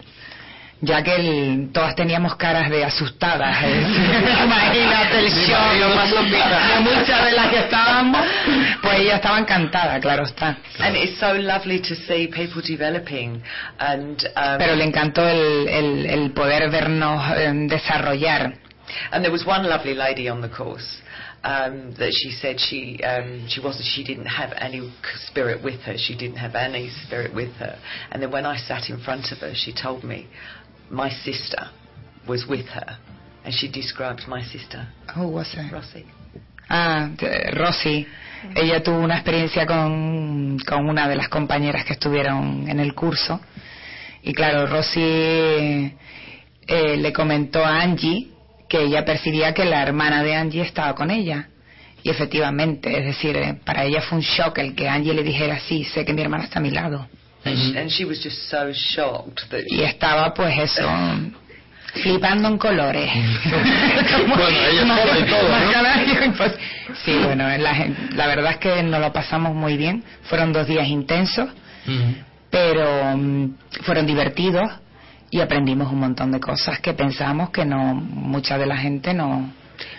Ya 0.82 1.02
que 1.02 1.16
el- 1.16 1.70
todas 1.74 1.96
teníamos 1.96 2.36
caras 2.36 2.70
de 2.70 2.84
asustadas. 2.86 3.58
¿eh? 3.64 3.82
Imagínate 4.44 5.20
el. 5.20 5.34
De 5.34 6.80
muchas 6.82 7.26
de 7.26 7.32
las 7.32 7.50
que 7.50 7.60
estábamos, 7.60 8.26
pues 8.84 9.00
ella 9.00 9.16
estaba 9.16 9.40
encantada, 9.40 10.00
claro 10.00 10.24
está. 10.24 10.58
And 10.80 10.96
it's 10.96 11.20
so 11.20 11.34
lovely 11.34 11.80
to 11.82 11.96
see 11.96 12.28
people 12.28 12.62
developing 12.62 13.42
and 13.80 14.22
um, 14.36 14.58
Pero 14.60 14.76
le 14.76 14.84
encantó 14.84 15.28
el, 15.28 15.68
el, 15.68 16.06
el 16.06 16.32
poder 16.32 16.70
vernos 16.70 17.24
eh, 17.36 17.52
desarrollar. 17.68 18.54
And 19.12 19.24
there 19.24 19.32
was 19.32 19.46
one 19.46 19.68
lovely 19.68 19.96
lady 19.96 20.30
on 20.30 20.42
the 20.42 20.48
course 20.50 21.02
um, 21.44 21.94
that 21.98 22.12
she 22.14 22.32
said 22.32 22.58
she 22.60 23.02
um, 23.04 23.46
she 23.50 23.60
wasn't 23.60 23.86
she 23.86 24.04
didn't 24.04 24.28
have 24.28 24.54
any 24.58 24.92
spirit 25.28 25.62
with 25.64 25.82
her. 25.82 25.96
She 25.98 26.16
didn't 26.16 26.38
have 26.38 26.56
any 26.56 26.90
spirit 27.06 27.34
with 27.34 27.52
her. 27.56 27.78
And 28.12 28.22
then 28.22 28.32
when 28.32 28.46
I 28.46 28.58
sat 28.58 28.90
in 28.90 29.00
front 29.00 29.32
of 29.32 29.40
her, 29.40 29.54
she 29.56 29.74
told 29.74 30.04
me 30.04 30.28
my 30.90 31.10
sister 31.10 31.72
was 32.28 32.46
with 32.48 32.66
her, 32.68 32.98
and 33.44 33.54
she 33.54 33.68
described 33.68 34.28
my 34.28 34.44
sister, 34.44 34.88
Who 35.16 35.28
was 35.30 35.54
it? 35.54 35.72
Rossi. 35.72 36.06
Ah, 36.70 37.10
Rosy. 37.54 38.06
Ella 38.56 38.84
tuvo 38.84 39.00
una 39.00 39.16
experiencia 39.16 39.66
con, 39.66 40.60
con 40.60 40.88
una 40.90 41.08
de 41.08 41.16
las 41.16 41.30
compañeras 41.30 41.86
que 41.86 41.94
estuvieron 41.94 42.70
en 42.70 42.80
el 42.80 42.94
curso. 42.94 43.40
Y 44.24 44.34
claro, 44.34 44.68
Rosy 44.68 45.00
eh, 46.68 46.98
le 46.98 47.14
comentó 47.14 47.64
a 47.66 47.82
Angie 47.82 48.28
que 48.68 48.82
ella 48.84 49.06
percibía 49.06 49.54
que 49.54 49.66
la 49.66 49.82
hermana 49.82 50.24
de 50.24 50.36
Angie 50.36 50.62
estaba 50.62 50.94
con 50.94 51.10
ella. 51.10 51.48
Y 52.04 52.10
efectivamente, 52.10 52.98
es 52.98 53.06
decir, 53.06 53.36
eh, 53.38 53.60
para 53.66 53.86
ella 53.86 54.02
fue 54.02 54.18
un 54.18 54.24
shock 54.24 54.58
el 54.60 54.76
que 54.76 54.88
Angie 54.88 55.14
le 55.14 55.24
dijera, 55.24 55.60
sí, 55.60 55.84
sé 55.84 56.06
que 56.06 56.14
mi 56.14 56.22
hermana 56.22 56.44
está 56.44 56.60
a 56.60 56.62
mi 56.62 56.72
lado. 56.72 57.08
And, 57.46 57.58
she, 57.58 57.78
and 57.78 57.90
she 57.92 58.06
was 58.06 58.20
just 58.22 58.50
so 58.50 58.72
shocked 58.74 59.50
that 59.52 59.64
Y 59.70 59.82
estaba 59.84 60.34
pues 60.34 60.58
eso, 60.58 60.84
flipando 62.02 62.48
en 62.50 62.58
colores. 62.58 63.10
Bueno, 64.28 64.60
ella 64.70 64.86
Más- 64.86 65.02
sola 65.02 65.20
y 65.20 65.26
todo, 65.26 66.34
pues, 66.38 66.54
sí, 67.06 67.14
bueno, 67.24 67.48
la, 67.58 67.88
la 68.16 68.28
verdad 68.28 68.52
es 68.54 68.58
que 68.58 68.84
nos 68.84 69.00
lo 69.00 69.14
pasamos 69.14 69.56
muy 69.56 69.78
bien. 69.78 70.04
Fueron 70.24 70.52
dos 70.52 70.68
días 70.68 70.88
intensos, 70.88 71.50
pero 72.50 73.16
mm, 73.18 73.54
fueron 73.84 74.06
divertidos 74.06 74.70
y 75.30 75.40
aprendimos 75.42 75.92
un 75.92 76.00
montón 76.00 76.32
de 76.32 76.40
cosas 76.40 76.80
que 76.80 76.94
pensábamos 76.94 77.50
que 77.52 77.66
no 77.66 77.94
mucha 77.96 78.58
de 78.58 78.66
la 78.66 78.78
gente 78.78 79.14
no 79.14 79.52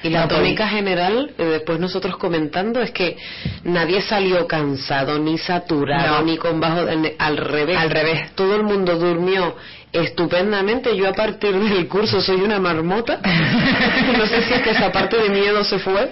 Y 0.03 0.11
la 0.11 0.23
no 0.23 0.29
tónica 0.29 0.69
general, 0.69 1.31
eh, 1.39 1.45
después 1.45 1.79
nosotros 1.81 2.17
comentando, 2.17 2.81
es 2.81 2.91
que 2.91 3.17
nadie 3.65 4.01
salió 4.03 4.47
cansado, 4.47 5.19
ni 5.19 5.39
saturado, 5.39 6.19
No. 6.21 6.23
ni 6.27 6.37
con 6.37 6.61
bajo. 6.61 6.81
Al 7.19 7.37
revés. 7.37 7.77
Al 7.79 7.91
revés. 7.91 8.33
Todo 8.35 8.57
el 8.57 8.63
mundo 8.63 8.97
durmió 8.97 9.57
estupendamente. 9.93 10.97
Yo 10.97 11.09
a 11.09 11.13
partir 11.13 11.55
del 11.55 11.89
curso 11.89 12.21
soy 12.21 12.37
una 12.41 12.59
marmota. 12.59 13.21
no 14.17 14.27
sé 14.27 14.43
si 14.43 14.55
es 14.55 14.63
que 14.63 14.71
esa 14.71 14.91
parte 14.93 15.17
de 15.17 15.29
miedo 15.31 15.63
se 15.65 15.79
fue. 15.79 16.11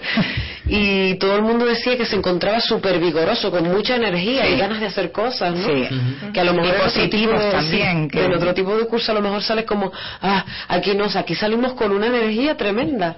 Y 0.68 1.14
todo 1.16 1.36
el 1.36 1.42
mundo 1.42 1.64
decía 1.64 1.96
que 1.96 2.04
se 2.06 2.16
encontraba 2.16 2.60
súper 2.60 2.98
vigoroso, 2.98 3.50
con 3.50 3.64
mucha 3.68 3.94
energía 3.96 4.44
Sí. 4.46 4.52
y 4.54 4.58
ganas 4.58 4.80
de 4.80 4.86
hacer 4.86 5.12
cosas, 5.12 5.54
¿no? 5.54 5.66
Sí. 5.68 5.88
Que 6.32 6.40
a 6.40 6.44
lo 6.44 6.54
mejor 6.54 6.90
de- 6.92 7.50
también, 7.50 8.08
que- 8.10 8.24
en 8.24 8.32
otro 8.34 8.52
tipo 8.52 8.76
de 8.76 8.86
curso 8.86 9.12
a 9.12 9.14
lo 9.14 9.20
mejor 9.22 9.42
sales 9.42 9.64
como, 9.64 9.92
ah, 10.22 10.44
aquí 10.68 10.94
no, 10.94 11.04
aquí 11.14 11.34
salimos 11.36 11.74
con 11.74 11.92
una 11.92 12.06
energía 12.06 12.56
tremenda. 12.56 13.16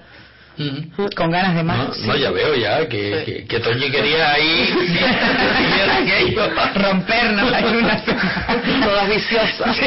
Con 1.15 1.31
ganas 1.31 1.55
de 1.55 1.63
más. 1.63 1.99
No, 1.99 2.07
no, 2.07 2.15
ya 2.17 2.31
veo 2.31 2.55
ya 2.55 2.87
que, 2.87 3.23
que, 3.25 3.45
que 3.45 3.59
Toñi 3.59 3.89
quería 3.89 4.33
ahí 4.33 4.73
rompernos 6.75 7.53
hay 7.53 7.75
una 7.75 8.03
Todas 8.83 9.09
viciosas. 9.09 9.77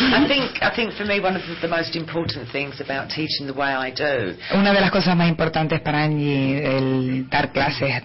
I 0.00 0.26
think 0.28 0.62
I 0.62 0.70
think 0.74 0.92
for 0.94 1.04
me 1.06 1.20
one 1.20 1.36
of 1.36 1.42
the, 1.60 1.68
most 1.68 1.96
important 1.96 2.50
things 2.50 2.80
about 2.80 3.08
teaching 3.08 3.46
the 3.46 3.54
way 3.54 3.72
I 3.72 3.90
do 3.90 4.34
Una 4.54 4.72
de 4.72 4.80
las 4.80 4.90
cosas 4.90 5.16
más 5.16 5.28
importantes 5.28 5.80
para 5.80 6.02
Angie 6.04 6.62
el 6.64 7.28
dar 7.30 7.52
clases 7.52 8.02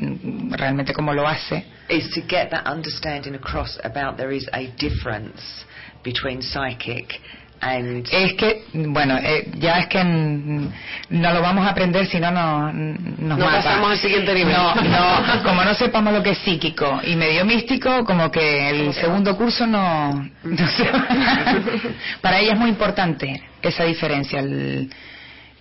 realmente 0.52 0.94
como 0.94 1.14
lo 1.14 1.28
hace. 1.28 1.66
is 1.90 2.10
to 2.14 2.22
get 2.22 2.50
that 2.52 2.66
understanding 2.68 3.36
across 3.36 3.78
about 3.84 4.18
there 4.18 4.32
is 4.32 4.48
a 4.54 4.68
difference 4.78 5.66
between 6.04 6.42
psychic 6.42 7.14
es 7.62 8.34
que 8.34 8.64
bueno 8.74 9.18
eh, 9.18 9.50
ya 9.58 9.80
es 9.80 9.88
que 9.88 10.04
no 10.04 11.34
lo 11.34 11.42
vamos 11.42 11.66
a 11.66 11.70
aprender 11.72 12.06
si 12.06 12.20
no 12.20 12.30
no 12.32 12.72
nos 12.72 13.38
No 13.38 13.46
mata. 13.46 13.64
pasamos 13.64 13.92
al 13.92 13.98
siguiente 13.98 14.34
nivel. 14.34 14.54
no 14.54 14.76
no 14.76 15.44
como 15.44 15.64
no 15.64 15.74
sepamos 15.74 16.14
lo 16.14 16.22
que 16.22 16.32
es 16.32 16.38
psíquico 16.40 17.00
y 17.04 17.16
medio 17.16 17.46
místico 17.46 18.06
como 18.06 18.30
que 18.30 18.70
el 18.70 18.94
segundo 18.94 19.36
curso 19.36 19.66
no, 19.66 20.12
no 20.44 20.68
sé. 20.68 20.86
para 22.22 22.40
ella 22.40 22.54
es 22.54 22.60
muy 22.60 22.70
importante 22.70 23.42
esa 23.62 23.84
diferencia 23.86 24.40
el, 24.40 24.90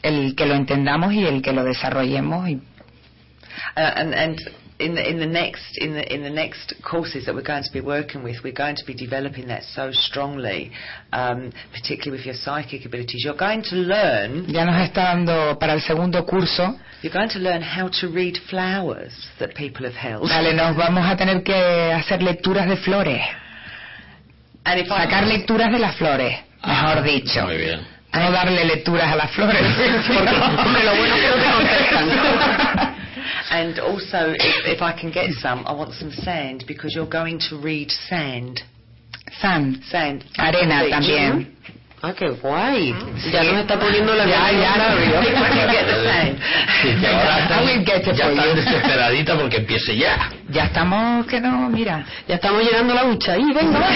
el 0.02 0.34
que 0.34 0.46
lo 0.46 0.54
entendamos 0.54 1.12
y 1.14 1.24
el 1.26 1.40
que 1.42 1.52
lo 1.52 1.64
desarrollemos 1.64 2.48
y 2.48 2.58
Uh, 3.74 3.80
and 3.96 4.14
and 4.14 4.38
in 4.78 4.94
the 4.94 5.08
in 5.08 5.18
the 5.18 5.26
next 5.26 5.78
in 5.78 5.94
the 5.94 6.04
in 6.14 6.22
the 6.22 6.30
next 6.30 6.74
courses 6.82 7.24
that 7.26 7.34
we're 7.34 7.42
going 7.42 7.62
to 7.64 7.72
be 7.72 7.80
working 7.80 8.22
with, 8.22 8.36
we're 8.44 8.52
going 8.52 8.76
to 8.76 8.84
be 8.84 8.94
developing 8.94 9.48
that 9.48 9.62
so 9.74 9.90
strongly, 9.92 10.70
um, 11.12 11.50
particularly 11.72 12.18
with 12.18 12.26
your 12.26 12.34
psychic 12.34 12.84
abilities. 12.84 13.22
You're 13.24 13.36
going 13.36 13.62
to 13.70 13.76
learn. 13.76 14.44
ya 14.48 14.64
nos 14.64 14.76
está 14.82 15.14
dando 15.14 15.58
para 15.58 15.72
el 15.74 15.80
segundo 15.80 16.24
curso 16.26 16.78
You're 17.02 17.12
going 17.12 17.28
to 17.30 17.38
learn 17.38 17.62
how 17.62 17.88
to 18.00 18.08
read 18.08 18.36
flowers 18.50 19.12
that 19.38 19.54
people 19.54 19.84
have 19.86 19.94
held. 19.94 20.28
Vale, 20.28 20.52
nos 20.54 20.76
vamos 20.76 21.04
a 21.06 21.16
tener 21.16 21.42
que 21.42 21.54
hacer 21.92 22.22
lecturas 22.22 22.68
de 22.68 22.76
flores. 22.76 23.20
And 24.64 24.80
if 24.80 24.86
I- 24.90 25.04
Sacar 25.04 25.26
lecturas 25.26 25.70
de 25.72 25.78
las 25.78 25.94
flores, 25.96 26.36
mejor 26.66 27.02
dicho. 27.02 27.44
Muy 27.46 27.56
bien. 27.58 27.80
No 28.12 28.30
darle 28.32 28.64
lecturas 28.64 29.12
a 29.12 29.16
las 29.16 29.30
flores. 29.32 29.62
Porque, 30.08 30.34
hombre, 30.34 30.84
lo 30.84 30.96
bueno 30.96 31.14
es 31.14 31.20
que 31.20 31.28
no 31.28 31.36
te 31.36 31.50
contestan. 31.94 32.95
And 33.50 33.78
also, 33.78 34.32
if, 34.34 34.66
if 34.76 34.82
I 34.82 34.92
can 34.98 35.10
get 35.10 35.30
some, 35.40 35.64
I 35.66 35.72
want 35.72 35.92
some 35.94 36.10
sand 36.10 36.64
because 36.66 36.94
you're 36.94 37.08
going 37.08 37.38
to 37.50 37.56
read 37.58 37.90
sand. 37.90 38.60
Sand. 39.40 39.82
Sand. 39.90 40.24
Arena 40.38 40.82
Beach. 40.84 40.92
también. 40.92 41.52
Ah, 42.02 42.12
qué 42.12 42.28
guay. 42.28 42.94
Ya 43.32 43.42
nos 43.42 43.62
está 43.62 43.78
poniendo 43.80 44.14
la 44.14 44.26
Ya, 44.26 44.52
ya, 44.52 44.74
sand. 46.04 46.38
Sí, 46.82 46.88
ahora 47.06 47.48
ya 47.48 48.00
for 48.04 48.14
están 48.14 48.36
you. 48.36 48.54
desesperadita 48.54 49.36
porque 49.38 49.56
empiece 49.56 49.96
ya. 49.96 50.30
Ya 50.50 50.64
estamos 50.66 51.26
que 51.26 51.40
no, 51.40 51.68
mira. 51.70 52.04
Ya 52.28 52.34
estamos 52.36 52.62
llegando 52.62 52.92
a 52.92 52.96
la 52.96 53.04
ducha. 53.04 53.32
Ahí, 53.32 53.50
venga. 53.52 53.80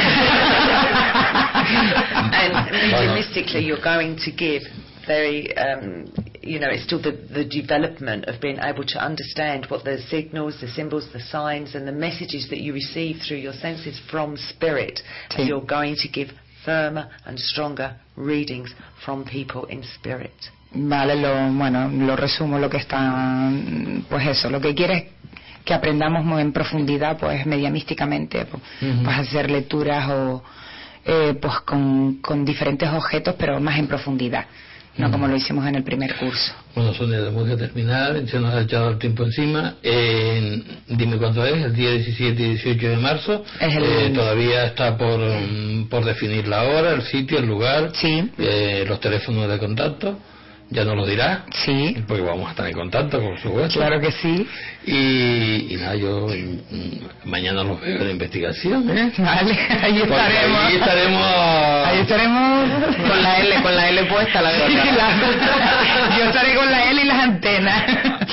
and 2.33 2.71
mediumistically, 2.91 3.61
you're 3.65 3.83
going 3.83 4.17
to 4.25 4.31
give 4.33 4.63
very, 5.07 5.55
um, 5.57 6.07
you 6.43 6.59
know, 6.59 6.69
it's 6.71 6.85
still 6.85 7.01
the, 7.01 7.13
the 7.33 7.45
development 7.45 8.25
of 8.27 8.41
being 8.41 8.59
able 8.61 8.85
to 8.85 8.99
understand 8.99 9.67
what 9.69 9.85
the 9.85 9.99
signals, 10.09 10.57
the 10.61 10.69
symbols, 10.69 11.09
the 11.13 11.21
signs, 11.21 11.75
and 11.75 11.87
the 11.87 11.93
messages 11.93 12.49
that 12.51 12.61
you 12.61 12.73
receive 12.73 13.17
through 13.27 13.39
your 13.39 13.53
senses 13.53 14.01
from 14.11 14.37
spirit. 14.37 15.01
Sí. 15.31 15.39
And 15.39 15.49
you're 15.49 15.67
going 15.67 15.97
to 15.97 16.09
give 16.09 16.29
firmer 16.65 17.11
and 17.27 17.39
stronger 17.39 17.97
readings 18.17 18.73
from 19.05 19.25
people 19.25 19.67
in 19.67 19.83
spirit. 19.83 20.33
Vale, 20.73 21.17
lo, 21.17 21.53
bueno, 21.53 21.89
lo 21.89 22.17
resumo 22.17 22.59
lo 22.59 22.71
que 22.71 22.77
está, 22.77 23.51
pues 24.09 24.27
eso, 24.29 24.49
lo 24.49 24.61
que 24.61 24.73
quiere 24.73 24.97
es 24.97 25.05
que 25.65 25.75
aprendamos 25.75 26.25
muy 26.25 26.41
en 26.43 26.53
profundidad, 26.53 27.19
pues 27.19 27.45
mediamísticamente, 27.45 28.47
pues, 28.47 28.63
Ujú. 28.81 29.03
pues 29.03 29.19
hacer 29.19 29.51
lecturas 29.51 30.09
o 30.11 30.43
eh, 31.05 31.35
pues 31.41 31.61
con, 31.61 32.21
con 32.21 32.45
diferentes 32.45 32.89
objetos, 32.89 33.35
pero 33.37 33.59
más 33.61 33.79
en 33.79 33.89
profundidad, 33.89 34.47
no 35.01 35.11
como 35.11 35.27
lo 35.27 35.37
hicimos 35.37 35.67
en 35.67 35.75
el 35.77 35.83
primer 35.83 36.15
curso. 36.17 36.53
Bueno, 36.75 36.95
Sonia, 36.95 37.19
tenemos 37.19 37.49
que 37.49 37.57
terminar, 37.57 38.21
se 38.29 38.39
nos 38.39 38.55
ha 38.55 38.61
echado 38.61 38.91
el 38.91 38.99
tiempo 38.99 39.25
encima. 39.25 39.75
Eh, 39.83 40.63
dime 40.89 41.17
cuándo 41.17 41.45
es, 41.45 41.65
el 41.65 41.75
día 41.75 41.91
17 41.93 42.43
y 42.43 42.47
18 42.55 42.89
de 42.89 42.97
marzo. 42.97 43.45
Es 43.61 43.75
el- 43.77 43.83
Eh, 43.85 44.11
todavía 44.15 44.67
está 44.67 44.97
por, 44.97 45.19
mm, 45.21 45.89
por 45.89 46.05
definir 46.05 46.47
la 46.47 46.63
hora, 46.65 46.93
el 46.93 47.03
sitio, 47.03 47.39
el 47.39 47.47
lugar, 47.47 47.91
Sí. 47.95 48.31
eh, 48.39 48.85
los 48.87 49.01
teléfonos 49.01 49.49
de 49.49 49.59
contacto. 49.59 50.19
Ya 50.73 50.85
nos 50.85 50.95
lo 50.97 51.05
dirá. 51.05 51.45
Sí. 51.65 51.97
Porque 52.07 52.23
vamos 52.23 52.47
a 52.47 52.51
estar 52.51 52.67
en 52.67 52.73
contacto, 52.75 53.21
por 53.21 53.37
supuesto. 53.41 53.81
Claro 53.81 54.01
que 54.01 54.13
sí. 54.13 54.47
Y, 54.87 55.75
y 55.75 55.77
nada, 55.81 55.97
yo 55.97 56.29
mm, 56.29 57.29
mañana 57.29 57.65
los 57.65 57.81
veo 57.81 57.97
en 57.97 58.05
la 58.05 58.11
investigación, 58.13 58.89
¿eh? 58.97 59.13
Vale, 59.19 59.53
ahí 59.83 59.99
Porque 59.99 60.15
estaremos. 60.15 60.61
Ahí 60.65 60.75
estaremos. 60.77 61.25
Ahí 61.87 61.99
estaremos 61.99 62.69
Con 63.09 63.23
la 63.23 63.39
L, 63.41 63.63
con 63.63 63.77
la 63.77 63.89
L 63.89 64.05
puesta, 64.05 64.43
la 64.43 64.51
Sí, 64.69 64.75
verdad. 64.75 64.95
la- 64.97 66.17
yo 66.19 66.25
estaré 66.27 66.55
con 66.55 66.71
la 66.71 66.91
L 66.91 67.03
y 67.03 67.05
las 67.05 67.19
antenas. 67.25 67.85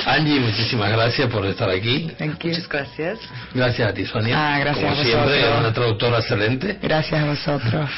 Angie, 0.06 0.38
muchísimas 0.40 0.92
gracias 0.92 1.28
por 1.30 1.44
estar 1.44 1.68
aquí. 1.68 2.08
Muchas 2.20 2.68
gracias. 2.68 3.18
Gracias 3.52 3.88
a 3.90 3.92
ti, 3.92 4.06
Sonia. 4.06 4.36
Ah, 4.54 4.58
gracias 4.60 4.84
Como 4.90 5.00
a 5.00 5.04
siempre, 5.04 5.58
una 5.58 5.72
traductora 5.72 6.18
excelente. 6.18 6.78
Gracias 6.80 7.20
a 7.20 7.26
vosotros. 7.26 7.90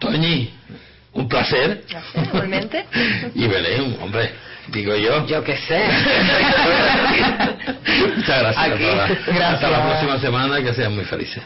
Toñi, 0.00 0.50
un 1.16 1.28
placer. 1.28 1.84
Igualmente. 2.14 2.86
Y 3.34 3.46
Belén, 3.46 3.96
hombre, 4.00 4.30
digo 4.68 4.94
yo. 4.96 5.26
Yo 5.26 5.42
qué 5.42 5.56
sé. 5.56 5.82
Muchas 8.16 8.38
gracias 8.40 8.72
Aquí. 8.72 8.84
a 8.84 8.90
todas. 8.90 9.10
Hasta 9.10 9.32
Gracias. 9.32 9.70
la 9.70 9.82
próxima 9.84 10.18
semana, 10.18 10.62
que 10.62 10.74
sean 10.74 10.94
muy 10.94 11.04
felices. 11.04 11.42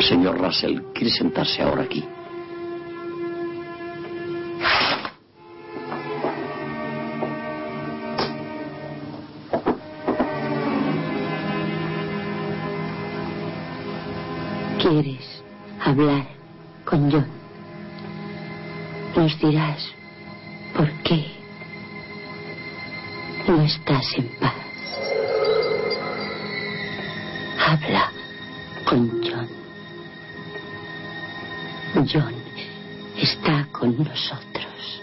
Señor 0.00 0.38
Russell, 0.38 0.80
¿quiere 0.94 1.10
sentarse 1.10 1.62
ahora 1.62 1.82
aquí? 1.82 2.04
¿Quieres 14.92 15.42
hablar 15.82 16.26
con 16.84 17.10
John? 17.10 17.26
Nos 19.16 19.40
dirás 19.40 19.90
por 20.76 20.86
qué 21.02 21.30
no 23.48 23.62
estás 23.62 24.04
en 24.18 24.28
paz. 24.38 24.52
Habla 27.58 28.12
con 28.84 29.08
John. 29.24 29.48
John 32.06 32.34
está 33.16 33.66
con 33.72 33.96
nosotros. 33.96 35.02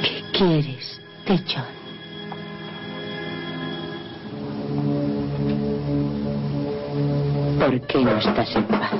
¿Qué 0.00 0.22
quieres 0.32 1.00
de 1.26 1.38
John? 1.38 1.83
¿Por 7.64 7.80
qué 7.86 8.04
no 8.04 8.18
estás 8.18 8.54
en 8.56 8.64
paz? 8.64 8.90